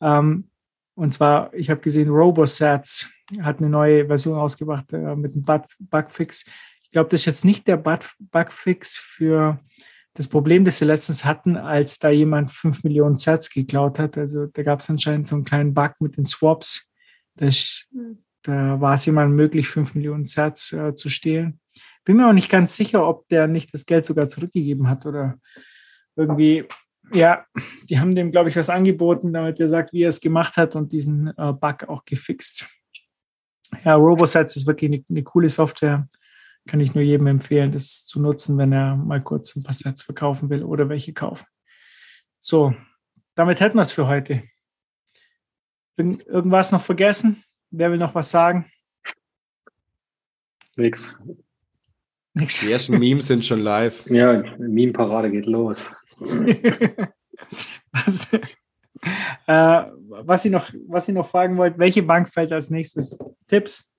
Ähm, 0.02 0.50
und 0.96 1.12
zwar, 1.12 1.54
ich 1.54 1.70
habe 1.70 1.82
gesehen, 1.82 2.10
RoboSats 2.10 3.12
hat 3.42 3.60
eine 3.60 3.70
neue 3.70 4.08
Version 4.08 4.36
ausgebracht 4.36 4.92
äh, 4.94 5.16
mit 5.16 5.34
einem 5.34 5.44
Bug 5.44 5.66
Bugfix. 5.78 6.44
Ich 6.82 6.90
glaube, 6.90 7.12
das 7.12 7.20
ist 7.20 7.26
jetzt 7.28 7.46
nicht 7.46 7.68
der 7.68 7.78
Bug 7.78 8.00
Bugfix 8.18 8.98
für 8.98 9.60
das 10.16 10.28
Problem, 10.28 10.66
das 10.66 10.80
sie 10.80 10.86
letztens 10.86 11.24
hatten, 11.24 11.56
als 11.56 12.00
da 12.00 12.10
jemand 12.10 12.50
5 12.50 12.84
Millionen 12.84 13.14
Sats 13.14 13.52
geklaut 13.52 14.00
hat. 14.00 14.18
Also 14.18 14.48
da 14.48 14.64
gab 14.64 14.80
es 14.80 14.90
anscheinend 14.90 15.28
so 15.28 15.36
einen 15.36 15.46
kleinen 15.46 15.76
Bug 15.76 15.92
mit 16.00 16.18
den 16.18 16.26
Swaps. 16.26 16.92
Da 17.36 17.46
ist 17.46 17.88
da 18.44 18.80
war 18.80 18.94
es 18.94 19.06
jemandem 19.06 19.36
möglich, 19.36 19.68
5 19.68 19.96
Millionen 19.96 20.26
Sats 20.26 20.74
äh, 20.74 20.96
zu 20.96 21.10
stehlen. 21.10 21.60
Bin 22.06 22.18
mir 22.18 22.28
auch 22.28 22.34
nicht 22.34 22.50
ganz 22.50 22.76
sicher, 22.76 23.08
ob 23.08 23.28
der 23.30 23.48
nicht 23.48 23.74
das 23.74 23.86
Geld 23.86 24.06
sogar 24.06 24.28
zurückgegeben 24.28 24.90
hat 24.90 25.06
oder 25.06 25.40
irgendwie, 26.16 26.66
ja, 27.14 27.46
die 27.90 28.00
haben 28.00 28.16
dem, 28.16 28.32
glaube 28.32 28.50
ich, 28.50 28.56
was 28.56 28.70
angeboten, 28.70 29.34
damit 29.34 29.60
er 29.60 29.68
sagt, 29.68 29.94
wie 29.94 30.04
er 30.04 30.10
es 30.10 30.22
gemacht 30.22 30.58
hat 30.58 30.76
und 30.76 30.92
diesen 30.92 31.28
äh, 31.38 31.54
Bug 31.54 31.84
auch 31.88 32.06
gefixt. 32.06 32.68
Ja, 33.84 33.96
RoboSats 33.96 34.56
ist 34.56 34.68
wirklich 34.68 34.92
eine, 34.92 35.04
eine 35.10 35.24
coole 35.24 35.50
Software. 35.50 36.08
Kann 36.68 36.80
ich 36.80 36.96
nur 36.96 37.04
jedem 37.04 37.28
empfehlen, 37.28 37.72
das 37.72 38.06
zu 38.06 38.22
nutzen, 38.22 38.58
wenn 38.58 38.74
er 38.74 38.96
mal 38.96 39.22
kurz 39.22 39.56
ein 39.56 39.64
paar 39.64 39.74
Sets 39.74 40.04
verkaufen 40.04 40.50
will 40.50 40.64
oder 40.64 40.90
welche 40.90 41.14
kaufen. 41.14 41.46
So, 42.40 42.74
damit 43.36 43.60
hätten 43.60 43.78
wir 43.78 43.82
es 43.82 43.92
für 43.92 44.08
heute. 44.08 44.44
Irgend, 45.98 46.26
irgendwas 46.28 46.72
noch 46.72 46.82
vergessen? 46.82 47.44
Wer 47.72 47.92
will 47.92 47.98
noch 47.98 48.16
was 48.16 48.32
sagen? 48.32 48.66
Nix. 50.76 51.22
Nix. 52.34 52.60
Die 52.62 52.72
ersten 52.72 52.98
Memes 52.98 53.28
sind 53.28 53.46
schon 53.46 53.60
live. 53.60 54.06
Ja, 54.10 54.44
Meme-Parade 54.58 55.30
geht 55.30 55.46
los. 55.46 56.06
was, 57.92 58.34
äh, 58.34 58.40
was, 59.48 60.46
ich 60.46 60.52
noch, 60.52 60.70
was 60.88 61.08
ich 61.08 61.16
noch 61.16 61.28
fragen 61.28 61.58
wollte, 61.58 61.78
welche 61.80 62.04
Bank 62.04 62.30
fällt 62.30 62.52
als 62.52 62.70
nächstes? 62.70 63.18
Tipps? 63.48 63.92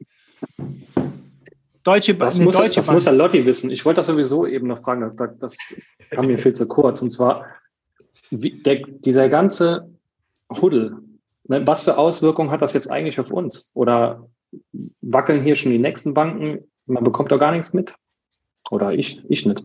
Deutsche, 1.83 2.15
Bank. 2.15 2.31
das 2.31 2.39
muss, 2.39 2.57
Deutsche 2.57 2.77
das 2.77 2.87
Bank. 2.87 2.97
muss 2.97 3.05
ja 3.07 3.13
Lotti 3.13 3.45
wissen. 3.45 3.71
Ich 3.71 3.85
wollte 3.85 3.99
das 3.99 4.07
sowieso 4.07 4.47
eben 4.47 4.67
noch 4.67 4.81
fragen, 4.81 5.17
das 5.39 5.57
kam 6.11 6.27
mir 6.27 6.39
viel 6.39 6.53
zu 6.53 6.69
kurz. 6.69 7.03
Und 7.03 7.11
zwar, 7.11 7.47
wie, 8.31 8.63
der, 8.63 8.83
dieser 8.87 9.29
ganze 9.29 9.89
Huddel, 10.51 10.97
was 11.51 11.85
für 11.85 11.99
Auswirkungen 11.99 12.51
hat 12.51 12.63
das 12.63 12.75
jetzt 12.75 12.91
eigentlich 12.91 13.19
auf 13.19 13.33
uns? 13.33 13.71
Oder 13.75 14.29
wackeln 15.01 15.43
hier 15.43 15.57
schon 15.57 15.73
die 15.73 15.79
nächsten 15.79 16.15
Banken? 16.15 16.71
Man 16.87 17.05
bekommt 17.05 17.33
doch 17.33 17.39
gar 17.39 17.53
nichts 17.53 17.73
mit. 17.73 17.95
Oder 18.71 18.93
ich, 18.93 19.23
ich 19.29 19.47
nicht. 19.47 19.65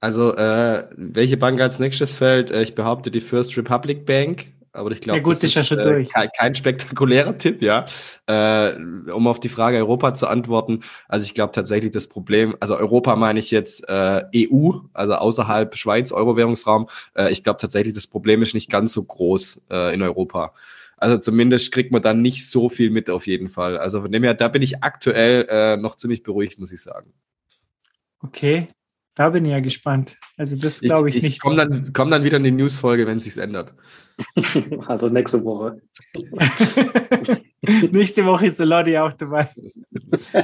Also, 0.00 0.36
äh, 0.36 0.88
welche 0.92 1.36
Bank 1.36 1.60
als 1.60 1.80
nächstes 1.80 2.14
fällt? 2.14 2.52
Äh, 2.52 2.62
ich 2.62 2.76
behaupte 2.76 3.10
die 3.10 3.20
First 3.20 3.56
Republic 3.58 4.06
Bank. 4.06 4.52
Aber 4.78 4.90
ich 4.92 5.00
glaube, 5.00 5.18
ja, 5.18 5.24
das 5.24 5.42
ist 5.42 5.54
ja 5.54 5.64
schon 5.64 5.80
äh, 5.80 5.82
durch. 5.82 6.08
Kein, 6.10 6.28
kein, 6.36 6.54
spektakulärer 6.54 7.36
Tipp, 7.36 7.60
ja. 7.62 7.86
Äh, 8.26 8.74
um 9.10 9.26
auf 9.26 9.40
die 9.40 9.48
Frage 9.48 9.78
Europa 9.78 10.14
zu 10.14 10.26
antworten. 10.26 10.82
Also 11.08 11.24
ich 11.24 11.34
glaube 11.34 11.52
tatsächlich 11.52 11.92
das 11.92 12.06
Problem, 12.06 12.56
also 12.60 12.76
Europa 12.76 13.16
meine 13.16 13.40
ich 13.40 13.50
jetzt 13.50 13.88
äh, 13.88 14.24
EU, 14.34 14.72
also 14.92 15.14
außerhalb 15.14 15.76
Schweiz, 15.76 16.12
Euro-Währungsraum. 16.12 16.88
Äh, 17.14 17.30
ich 17.32 17.42
glaube 17.42 17.60
tatsächlich 17.60 17.94
das 17.94 18.06
Problem 18.06 18.42
ist 18.42 18.54
nicht 18.54 18.70
ganz 18.70 18.92
so 18.92 19.04
groß 19.04 19.62
äh, 19.70 19.94
in 19.94 20.02
Europa. 20.02 20.54
Also 20.96 21.18
zumindest 21.18 21.72
kriegt 21.72 21.92
man 21.92 22.02
dann 22.02 22.22
nicht 22.22 22.48
so 22.48 22.68
viel 22.68 22.90
mit 22.90 23.08
auf 23.10 23.26
jeden 23.26 23.48
Fall. 23.48 23.78
Also 23.78 24.02
von 24.02 24.10
dem 24.10 24.24
her, 24.24 24.34
da 24.34 24.48
bin 24.48 24.62
ich 24.62 24.82
aktuell 24.82 25.46
äh, 25.48 25.76
noch 25.76 25.94
ziemlich 25.94 26.22
beruhigt, 26.22 26.58
muss 26.58 26.72
ich 26.72 26.82
sagen. 26.82 27.12
Okay, 28.20 28.66
da 29.18 29.30
bin 29.30 29.44
ich 29.44 29.50
ja 29.50 29.58
gespannt. 29.58 30.16
Also 30.36 30.54
das 30.54 30.80
glaube 30.80 31.08
ich, 31.08 31.16
ich, 31.16 31.24
ich 31.24 31.30
nicht. 31.30 31.42
Komm 31.42 31.56
dann, 31.56 31.92
komm 31.92 32.08
dann 32.08 32.22
wieder 32.22 32.36
in 32.36 32.44
die 32.44 32.52
Newsfolge, 32.52 33.04
wenn 33.08 33.18
es 33.18 33.24
sich 33.24 33.36
ändert. 33.36 33.74
Also 34.86 35.08
nächste 35.08 35.44
Woche. 35.44 35.80
nächste 37.90 38.24
Woche 38.24 38.46
ist 38.46 38.60
der 38.60 38.66
Lodi 38.66 38.96
auch 38.96 39.12
dabei. 39.12 39.48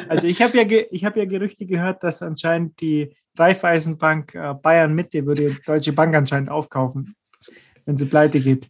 Also 0.08 0.26
ich 0.26 0.42
habe 0.42 0.60
ja, 0.60 0.82
ich 0.90 1.04
hab 1.04 1.16
ja 1.16 1.24
Gerüchte 1.24 1.66
gehört, 1.66 2.02
dass 2.02 2.20
anscheinend 2.20 2.80
die 2.80 3.14
Raiffeisenbank 3.38 4.34
äh, 4.34 4.54
Bayern 4.54 4.92
Mitte 4.92 5.24
würde 5.24 5.46
die 5.46 5.62
Deutsche 5.64 5.92
Bank 5.92 6.14
anscheinend 6.16 6.50
aufkaufen, 6.50 7.14
wenn 7.84 7.96
sie 7.96 8.06
pleite 8.06 8.40
geht. 8.40 8.68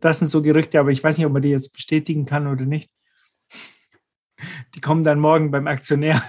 Das 0.00 0.18
sind 0.18 0.28
so 0.28 0.42
Gerüchte, 0.42 0.80
aber 0.80 0.90
ich 0.90 1.02
weiß 1.02 1.16
nicht, 1.16 1.26
ob 1.26 1.32
man 1.32 1.42
die 1.42 1.50
jetzt 1.50 1.72
bestätigen 1.72 2.26
kann 2.26 2.48
oder 2.48 2.64
nicht. 2.64 2.90
Die 4.74 4.80
kommen 4.80 5.04
dann 5.04 5.20
morgen 5.20 5.52
beim 5.52 5.68
Aktionär. 5.68 6.22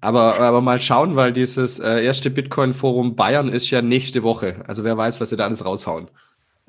Aber, 0.00 0.38
aber 0.38 0.60
mal 0.60 0.80
schauen, 0.80 1.16
weil 1.16 1.32
dieses 1.32 1.78
äh, 1.80 2.04
erste 2.04 2.30
Bitcoin-Forum 2.30 3.16
Bayern 3.16 3.48
ist 3.48 3.70
ja 3.70 3.82
nächste 3.82 4.22
Woche. 4.22 4.62
Also 4.66 4.84
wer 4.84 4.96
weiß, 4.96 5.20
was 5.20 5.30
sie 5.30 5.36
da 5.36 5.44
alles 5.44 5.64
raushauen. 5.64 6.08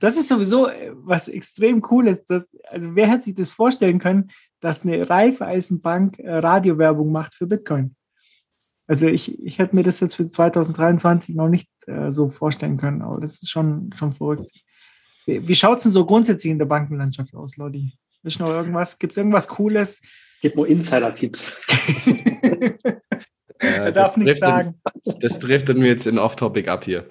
das 0.00 0.16
ist 0.16 0.28
sowieso 0.28 0.68
äh, 0.68 0.92
was 0.94 1.28
extrem 1.28 1.82
cooles. 1.82 2.24
Dass, 2.24 2.56
also 2.70 2.94
wer 2.94 3.08
hätte 3.08 3.24
sich 3.24 3.34
das 3.34 3.50
vorstellen 3.50 3.98
können, 3.98 4.30
dass 4.60 4.84
eine 4.84 5.08
Raiffeisenbank 5.08 6.18
äh, 6.18 6.36
Radiowerbung 6.36 7.12
macht 7.12 7.34
für 7.34 7.46
Bitcoin? 7.46 7.94
Also 8.86 9.06
ich, 9.06 9.38
ich 9.42 9.58
hätte 9.58 9.74
mir 9.74 9.82
das 9.82 10.00
jetzt 10.00 10.14
für 10.14 10.26
2023 10.26 11.34
noch 11.34 11.48
nicht 11.48 11.68
äh, 11.86 12.10
so 12.10 12.28
vorstellen 12.28 12.76
können, 12.76 13.02
aber 13.02 13.20
das 13.20 13.42
ist 13.42 13.50
schon, 13.50 13.90
schon 13.96 14.12
verrückt. 14.12 14.50
Wie, 15.26 15.46
wie 15.46 15.54
schaut 15.54 15.78
es 15.78 15.84
denn 15.84 15.92
so 15.92 16.04
grundsätzlich 16.04 16.50
in 16.50 16.58
der 16.58 16.66
Bankenlandschaft 16.66 17.34
aus, 17.34 17.56
Lodi? 17.56 17.92
Ist 18.22 18.40
noch 18.40 18.48
irgendwas? 18.48 18.98
Gibt 18.98 19.12
es 19.12 19.16
irgendwas 19.16 19.48
Cooles? 19.48 20.00
Gib 20.42 20.56
nur 20.56 20.68
Insider-Tipps. 20.68 21.62
Äh, 23.60 23.66
er 23.66 23.92
darf 23.92 24.16
nichts 24.16 24.40
sagen. 24.40 24.80
Das 25.20 25.38
driftet 25.38 25.78
mir 25.78 25.86
jetzt 25.86 26.06
in 26.06 26.18
Off-Topic 26.18 26.68
ab 26.68 26.84
hier. 26.84 27.08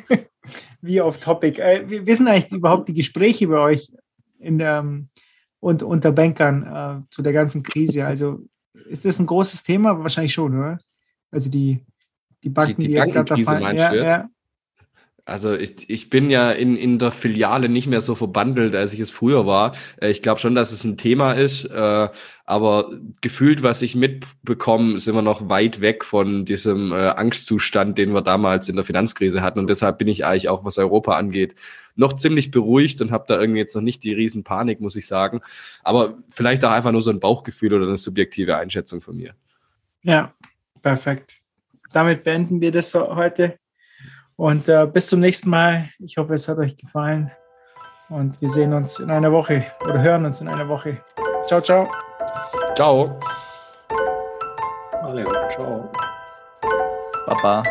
Wie 0.80 1.00
Off-Topic. 1.00 1.60
Äh, 1.60 1.84
wie 1.88 2.14
sind 2.14 2.28
eigentlich 2.28 2.52
überhaupt 2.52 2.88
die 2.88 2.94
Gespräche 2.94 3.48
bei 3.48 3.58
euch 3.58 3.90
in 4.38 4.58
der, 4.58 4.84
und 5.60 5.82
unter 5.82 6.12
Bankern 6.12 6.62
äh, 6.62 7.10
zu 7.10 7.22
der 7.22 7.32
ganzen 7.32 7.62
Krise? 7.62 8.06
Also 8.06 8.40
ist 8.88 9.04
das 9.04 9.18
ein 9.18 9.26
großes 9.26 9.64
Thema? 9.64 9.98
Wahrscheinlich 9.98 10.32
schon, 10.32 10.58
oder? 10.58 10.78
Also 11.30 11.50
die, 11.50 11.80
die 12.44 12.50
Banken, 12.50 12.80
die, 12.80 12.88
die, 12.88 12.92
die 12.92 12.98
jetzt 12.98 13.12
gerade 13.12 13.36
da 13.36 13.42
fallen. 13.42 13.76
Ja, 13.76 13.94
ja. 13.94 14.28
Also 15.26 15.54
ich, 15.54 15.90
ich 15.90 16.08
bin 16.08 16.30
ja 16.30 16.52
in, 16.52 16.76
in 16.76 17.00
der 17.00 17.10
Filiale 17.10 17.68
nicht 17.68 17.88
mehr 17.88 18.00
so 18.00 18.14
verbandelt, 18.14 18.76
als 18.76 18.92
ich 18.92 19.00
es 19.00 19.10
früher 19.10 19.44
war. 19.44 19.74
Äh, 20.00 20.10
ich 20.10 20.22
glaube 20.22 20.38
schon, 20.38 20.54
dass 20.54 20.70
es 20.70 20.84
ein 20.84 20.96
Thema 20.96 21.32
ist, 21.32 21.64
äh, 21.64 22.08
aber 22.44 22.92
gefühlt, 23.22 23.64
was 23.64 23.82
ich 23.82 23.96
mitbekomme, 23.96 25.00
sind 25.00 25.16
wir 25.16 25.22
noch 25.22 25.48
weit 25.48 25.80
weg 25.80 26.04
von 26.04 26.44
diesem 26.44 26.92
äh, 26.92 27.08
Angstzustand, 27.08 27.98
den 27.98 28.14
wir 28.14 28.22
damals 28.22 28.68
in 28.68 28.76
der 28.76 28.84
Finanzkrise 28.84 29.42
hatten. 29.42 29.58
Und 29.58 29.68
deshalb 29.68 29.98
bin 29.98 30.06
ich 30.06 30.24
eigentlich 30.24 30.48
auch, 30.48 30.64
was 30.64 30.78
Europa 30.78 31.16
angeht, 31.16 31.56
noch 31.96 32.12
ziemlich 32.12 32.52
beruhigt 32.52 33.00
und 33.00 33.10
habe 33.10 33.24
da 33.26 33.40
irgendwie 33.40 33.58
jetzt 33.58 33.74
noch 33.74 33.82
nicht 33.82 34.04
die 34.04 34.12
Riesenpanik, 34.12 34.80
muss 34.80 34.94
ich 34.94 35.08
sagen. 35.08 35.40
Aber 35.82 36.18
vielleicht 36.30 36.64
auch 36.64 36.70
einfach 36.70 36.92
nur 36.92 37.02
so 37.02 37.10
ein 37.10 37.18
Bauchgefühl 37.18 37.74
oder 37.74 37.88
eine 37.88 37.98
subjektive 37.98 38.56
Einschätzung 38.56 39.00
von 39.00 39.16
mir. 39.16 39.34
Ja, 40.02 40.32
perfekt. 40.82 41.38
Damit 41.92 42.22
beenden 42.22 42.60
wir 42.60 42.70
das 42.70 42.94
heute. 42.94 43.58
Und 44.36 44.68
äh, 44.68 44.86
bis 44.86 45.08
zum 45.08 45.20
nächsten 45.20 45.50
Mal. 45.50 45.88
Ich 45.98 46.16
hoffe, 46.18 46.34
es 46.34 46.48
hat 46.48 46.58
euch 46.58 46.76
gefallen. 46.76 47.30
Und 48.08 48.40
wir 48.40 48.48
sehen 48.48 48.72
uns 48.72 49.00
in 49.00 49.10
einer 49.10 49.32
Woche 49.32 49.64
oder 49.82 50.00
hören 50.00 50.24
uns 50.26 50.40
in 50.40 50.48
einer 50.48 50.68
Woche. 50.68 50.98
Ciao, 51.46 51.60
ciao. 51.60 51.88
Ciao. 52.74 53.18
Alle, 55.02 55.24
ciao. 55.48 55.90
Baba. 57.26 57.62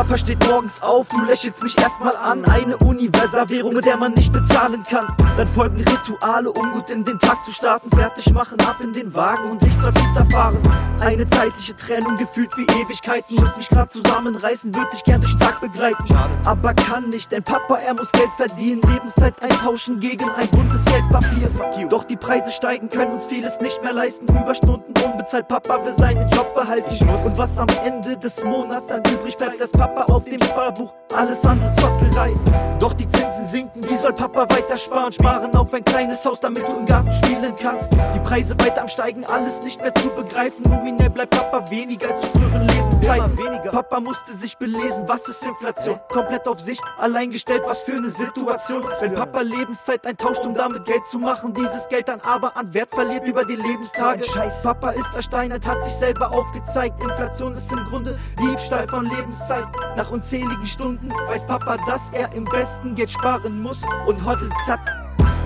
Papa 0.00 0.16
steht 0.16 0.42
morgens 0.48 0.80
auf, 0.80 1.08
du 1.08 1.20
lächelst 1.26 1.62
mich 1.62 1.76
erstmal 1.76 2.16
an. 2.16 2.42
Eine 2.46 2.78
Universalwährung, 2.78 3.74
mit 3.74 3.84
der 3.84 3.98
man 3.98 4.14
nicht 4.14 4.32
bezahlen 4.32 4.82
kann. 4.82 5.14
Dann 5.36 5.46
folgen 5.46 5.76
Rituale, 5.76 6.50
um 6.50 6.72
gut 6.72 6.90
in 6.90 7.04
den 7.04 7.18
Tag 7.18 7.44
zu 7.44 7.52
starten. 7.52 7.90
Fertig 7.90 8.32
machen, 8.32 8.58
ab 8.60 8.78
in 8.82 8.94
den 8.94 9.12
Wagen 9.12 9.50
und 9.50 9.62
nichts 9.62 9.84
als 9.84 10.00
hinterfahren. 10.00 10.56
Eine 11.02 11.26
zeitliche 11.26 11.76
Trennung, 11.76 12.16
gefühlt 12.16 12.48
wie 12.56 12.62
Ewigkeiten. 12.80 13.36
Muss 13.36 13.54
mich 13.58 13.68
grad 13.68 13.92
zusammenreißen, 13.92 14.74
würde 14.74 14.88
ich 14.94 15.04
gern 15.04 15.20
durch 15.20 15.34
den 15.34 15.40
Tag 15.40 15.60
begleiten. 15.60 16.02
Aber 16.46 16.72
kann 16.72 17.10
nicht, 17.10 17.30
denn 17.30 17.42
Papa, 17.42 17.76
er 17.84 17.92
muss 17.92 18.10
Geld 18.12 18.30
verdienen. 18.38 18.80
Lebenszeit 18.80 19.34
eintauschen 19.42 20.00
gegen 20.00 20.30
ein 20.30 20.48
buntes 20.48 20.82
Geldpapier. 20.86 21.88
Doch 21.90 22.04
die 22.04 22.16
Preise 22.16 22.50
steigen, 22.52 22.88
können 22.88 23.12
uns 23.12 23.26
vieles 23.26 23.60
nicht 23.60 23.82
mehr 23.82 23.92
leisten. 23.92 24.24
Überstunden 24.28 24.94
unbezahlt, 25.04 25.46
Papa 25.46 25.84
will 25.84 25.94
seinen 25.94 26.26
Job 26.30 26.54
behalten. 26.54 26.88
Und 27.22 27.36
was 27.36 27.58
am 27.58 27.68
Ende 27.84 28.16
des 28.16 28.42
Monats 28.42 28.86
dann 28.86 29.02
übrig 29.04 29.36
bleibt, 29.36 29.60
das 29.60 29.70
Papa 29.70 29.89
Papa 29.94 30.12
auf 30.12 30.24
dem 30.24 30.40
Sparbuch, 30.42 30.92
alles 31.14 31.44
andere 31.44 31.72
Zockerei. 31.74 32.32
Doch 32.78 32.92
die 32.92 33.08
Zinsen 33.08 33.46
sinken, 33.46 33.82
wie 33.88 33.96
soll 33.96 34.12
Papa 34.12 34.42
weiter 34.42 34.76
sparen? 34.76 35.12
Sparen 35.12 35.54
auf 35.56 35.72
ein 35.74 35.84
kleines 35.84 36.24
Haus, 36.24 36.38
damit 36.40 36.66
du 36.66 36.72
im 36.76 36.86
Garten 36.86 37.12
spielen 37.12 37.54
kannst. 37.60 37.92
Die 37.92 38.20
Preise 38.20 38.58
weiter 38.60 38.82
am 38.82 38.88
Steigen, 38.88 39.24
alles 39.24 39.60
nicht 39.62 39.80
mehr 39.80 39.94
zu 39.94 40.08
begreifen. 40.10 40.62
Nominell 40.68 41.10
bleibt 41.10 41.30
Papa 41.30 41.68
weniger 41.70 42.10
als 42.10 42.20
zu 42.20 42.26
früheren 42.28 42.66
Lebenszeiten. 42.66 43.38
Papa 43.70 44.00
musste 44.00 44.32
sich 44.32 44.56
belesen, 44.56 45.04
was 45.06 45.26
ist 45.28 45.44
Inflation? 45.44 45.98
Komplett 46.08 46.46
auf 46.46 46.60
sich 46.60 46.78
allein 46.98 47.30
gestellt, 47.30 47.62
was 47.66 47.82
für 47.82 47.96
eine 47.96 48.10
Situation. 48.10 48.84
Wenn 49.00 49.14
Papa 49.14 49.40
Lebenszeit 49.40 50.06
eintauscht, 50.06 50.46
um 50.46 50.54
damit 50.54 50.84
Geld 50.84 51.04
zu 51.06 51.18
machen, 51.18 51.52
dieses 51.54 51.88
Geld 51.88 52.08
dann 52.08 52.20
aber 52.20 52.56
an 52.56 52.72
Wert 52.72 52.90
verliert 52.90 53.26
über 53.26 53.44
die 53.44 53.56
Lebenstage. 53.56 54.24
Scheiß. 54.24 54.62
Papa 54.62 54.90
ist 54.90 55.12
ersteinert, 55.14 55.66
hat 55.66 55.84
sich 55.84 55.94
selber 55.94 56.30
aufgezeigt. 56.30 57.00
Inflation 57.00 57.52
ist 57.52 57.72
im 57.72 57.84
Grunde 57.84 58.18
Diebstahl 58.40 58.86
von 58.86 59.06
Lebenszeit. 59.06 59.64
Nach 59.96 60.10
unzähligen 60.10 60.66
Stunden 60.66 61.10
weiß 61.28 61.46
Papa, 61.46 61.76
dass 61.86 62.10
er 62.12 62.32
im 62.32 62.44
besten 62.44 62.94
Geld 62.94 63.10
sparen 63.10 63.62
muss 63.62 63.78
und 64.06 64.24
hoddelt 64.24 64.52
satt. 64.66 64.80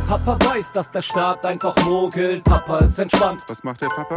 Papa 0.06 0.38
weiß, 0.44 0.72
dass 0.72 0.90
der 0.90 1.02
Staat 1.02 1.46
einfach 1.46 1.74
mogelt. 1.84 2.44
Papa 2.44 2.76
ist 2.78 2.98
entspannt. 2.98 3.42
Was 3.48 3.62
macht 3.64 3.82
der 3.82 3.88
Papa? 3.88 4.14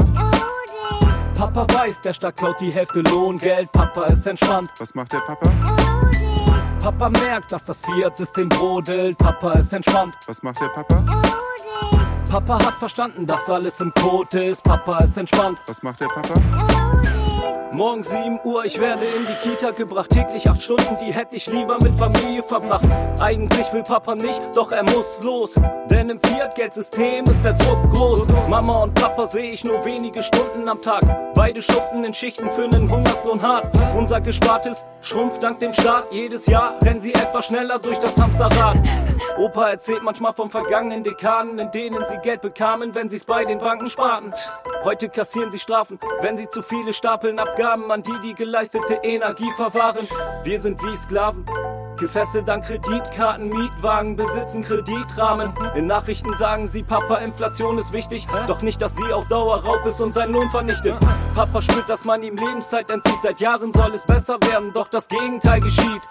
Papa 1.37 1.65
weiß, 1.73 2.01
der 2.01 2.13
Staat 2.13 2.35
klaut 2.35 2.59
die 2.59 2.73
Hälfte 2.73 3.01
Lohngeld. 3.01 3.71
Papa 3.71 4.03
ist 4.05 4.27
entspannt. 4.27 4.71
Was 4.79 4.93
macht 4.95 5.13
der 5.13 5.19
Papa? 5.19 5.49
Papa 6.81 7.09
merkt, 7.09 7.51
dass 7.51 7.65
das 7.65 7.81
Fiat-System 7.81 8.49
brodelt. 8.49 9.17
Papa 9.17 9.51
ist 9.51 9.71
entspannt. 9.73 10.15
Was 10.27 10.43
macht 10.43 10.59
der 10.59 10.69
Papa? 10.69 11.03
Papa 12.29 12.65
hat 12.65 12.73
verstanden, 12.75 13.25
dass 13.25 13.49
alles 13.49 13.79
im 13.79 13.93
Code 13.93 14.45
ist. 14.45 14.63
Papa 14.63 14.97
ist 14.97 15.17
entspannt. 15.17 15.59
Was 15.67 15.81
macht 15.81 16.01
der 16.01 16.07
Papa? 16.07 16.33
Morgen 17.73 18.01
7 18.01 18.39
Uhr, 18.45 18.65
ich 18.65 18.79
werde 18.79 19.05
in 19.05 19.27
die 19.27 19.49
Kita 19.49 19.71
gebracht. 19.71 20.09
Täglich 20.09 20.49
8 20.49 20.61
Stunden, 20.61 20.97
die 20.99 21.13
hätte 21.13 21.35
ich 21.35 21.47
lieber 21.47 21.77
mit 21.81 21.93
Familie 21.95 22.41
verbracht. 22.41 22.87
Eigentlich 23.19 23.71
will 23.73 23.83
Papa 23.83 24.15
nicht, 24.15 24.39
doch 24.55 24.71
er 24.71 24.83
muss 24.83 25.21
los. 25.21 25.53
Denn 25.91 26.09
im 26.09 26.19
Fiat-Geldsystem 26.19 27.25
ist 27.25 27.43
der 27.43 27.53
Druck 27.53 27.93
groß. 27.93 28.27
Mama 28.49 28.83
und 28.83 28.95
Papa 28.95 29.27
sehe 29.27 29.51
ich 29.51 29.65
nur 29.65 29.83
wenige 29.83 30.23
Stunden 30.23 30.67
am 30.69 30.81
Tag. 30.81 31.01
Beide 31.35 31.61
schuften 31.61 32.03
in 32.03 32.13
Schichten 32.13 32.49
für 32.51 32.63
einen 32.63 32.89
Hungerslohn 32.89 33.43
hart. 33.43 33.77
Unser 33.97 34.21
Gespartes 34.21 34.85
schrumpft 35.01 35.43
dank 35.43 35.59
dem 35.59 35.73
Staat. 35.73 36.15
Jedes 36.15 36.47
Jahr 36.47 36.75
rennen 36.83 37.01
sie 37.01 37.13
etwas 37.13 37.47
schneller 37.47 37.79
durch 37.79 37.99
das 37.99 38.17
Hamsterrad. 38.17 38.77
Opa 39.37 39.69
erzählt 39.69 40.03
manchmal 40.03 40.33
von 40.33 40.49
vergangenen 40.49 41.03
Dekaden, 41.03 41.59
in 41.59 41.69
denen 41.71 42.05
sie 42.05 42.17
Geld 42.17 42.41
bekamen, 42.41 42.95
wenn 42.95 43.09
sie's 43.09 43.25
bei 43.25 43.45
den 43.45 43.59
Banken 43.59 43.87
sparten. 43.87 44.33
Heute 44.83 45.09
kassieren 45.09 45.51
sie 45.51 45.59
Strafen, 45.59 45.99
wenn 46.21 46.37
sie 46.37 46.49
zu 46.49 46.61
viele 46.61 46.93
stapeln 46.93 47.39
Abgaben 47.57 47.91
an 47.91 48.03
die, 48.03 48.19
die 48.23 48.35
geleistete 48.35 48.99
Energie 49.01 49.51
verwahren. 49.55 50.07
Wir 50.43 50.61
sind 50.61 50.79
wie 50.83 50.95
Sklaven. 50.95 51.43
Gefesselt 51.97 52.47
an 52.51 52.61
Kreditkarten, 52.61 53.49
Mietwagen, 53.49 54.15
besitzen 54.15 54.61
Kreditrahmen. 54.61 55.55
In 55.73 55.87
Nachrichten 55.87 56.37
sagen 56.37 56.67
sie, 56.67 56.83
Papa, 56.83 57.15
Inflation 57.15 57.79
ist 57.79 57.91
wichtig. 57.91 58.27
Doch 58.45 58.61
nicht, 58.61 58.79
dass 58.79 58.95
sie 58.95 59.11
auf 59.11 59.27
Dauer 59.27 59.63
Raub 59.63 59.83
ist 59.87 59.99
und 59.99 60.13
seinen 60.13 60.33
Lohn 60.33 60.51
vernichtet. 60.51 60.99
Papa 61.33 61.59
spürt, 61.63 61.89
dass 61.89 62.05
man 62.05 62.21
ihm 62.21 62.35
Lebenszeit 62.35 62.91
entzieht. 62.91 63.17
Seit 63.23 63.41
Jahren 63.41 63.73
soll 63.73 63.95
es 63.95 64.03
besser 64.03 64.37
werden, 64.41 64.71
doch 64.75 64.89
das 64.89 65.07
Gegenteil 65.07 65.59
geschieht. 65.59 66.01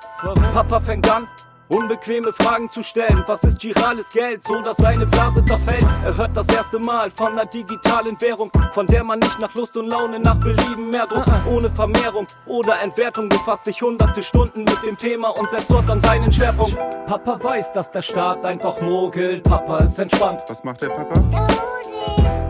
Papa 0.53 0.81
fängt 0.81 1.09
an, 1.09 1.29
Unbequeme 1.69 2.33
Fragen 2.33 2.71
zu 2.71 2.83
stellen. 2.85 3.25
Was 3.27 3.43
ist 3.43 3.59
girales 3.59 4.09
Geld, 4.11 4.47
so 4.47 4.61
dass 4.63 4.77
seine 4.77 5.05
Blase 5.05 5.45
zerfällt? 5.45 5.85
Er 6.05 6.17
hört 6.17 6.37
das 6.37 6.47
erste 6.49 6.79
Mal 6.79 7.11
von 7.11 7.33
einer 7.33 7.47
digitalen 7.47 8.21
Währung, 8.21 8.51
von 8.73 8.87
der 8.87 9.03
man 9.03 9.19
nicht 9.19 9.39
nach 9.41 9.53
Lust 9.55 9.77
und 9.77 9.91
Laune 9.91 10.21
nach 10.21 10.37
Belieben 10.37 10.91
mehr 10.91 11.07
druckt. 11.07 11.31
Ohne 11.51 11.69
Vermehrung 11.69 12.27
oder 12.47 12.81
Entwertung 12.81 13.29
befasst 13.29 13.65
sich 13.65 13.83
hunderte 13.83 14.23
Stunden 14.23 14.61
mit 14.61 14.81
dem 14.85 14.97
Thema 14.97 15.31
und 15.31 15.51
setzt 15.51 15.71
dort 15.71 15.91
an 15.91 16.01
seinen 16.01 16.31
Schwerpunkt. 16.31 16.77
Papa 17.07 17.43
weiß, 17.43 17.73
dass 17.73 17.91
der 17.91 18.03
Staat 18.03 18.45
einfach 18.45 18.81
mogelt. 18.81 19.43
Papa 19.43 19.79
ist 19.79 19.99
entspannt. 19.99 20.43
Was 20.49 20.63
macht 20.63 20.83
der 20.83 20.91
Papa? 20.91 21.21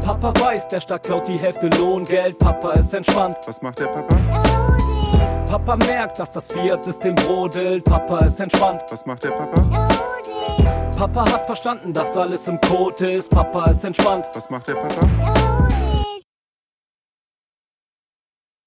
Papa 0.04 0.40
weiß, 0.40 0.68
der 0.68 0.80
Staat 0.80 1.04
klaut 1.04 1.26
die 1.26 1.38
Hälfte 1.38 1.68
Lohngeld. 1.78 2.38
Papa 2.38 2.72
ist 2.72 2.92
entspannt. 2.92 3.38
Was 3.46 3.62
macht 3.62 3.78
der 3.78 3.86
Papa? 3.86 4.75
Papa 5.46 5.76
merkt, 5.76 6.18
dass 6.18 6.32
das 6.32 6.48
Fiat-System 6.52 7.14
brodelt. 7.14 7.84
Papa 7.84 8.18
ist 8.18 8.40
entspannt. 8.40 8.82
Was 8.90 9.06
macht 9.06 9.24
der 9.24 9.30
Papa? 9.30 9.62
Papa 10.96 11.32
hat 11.32 11.46
verstanden, 11.46 11.92
dass 11.92 12.16
alles 12.16 12.48
im 12.48 12.60
Code 12.60 13.12
ist. 13.12 13.30
Papa 13.30 13.70
ist 13.70 13.84
entspannt. 13.84 14.26
Was 14.34 14.50
macht 14.50 14.68
der 14.68 14.74
Papa? 14.74 15.55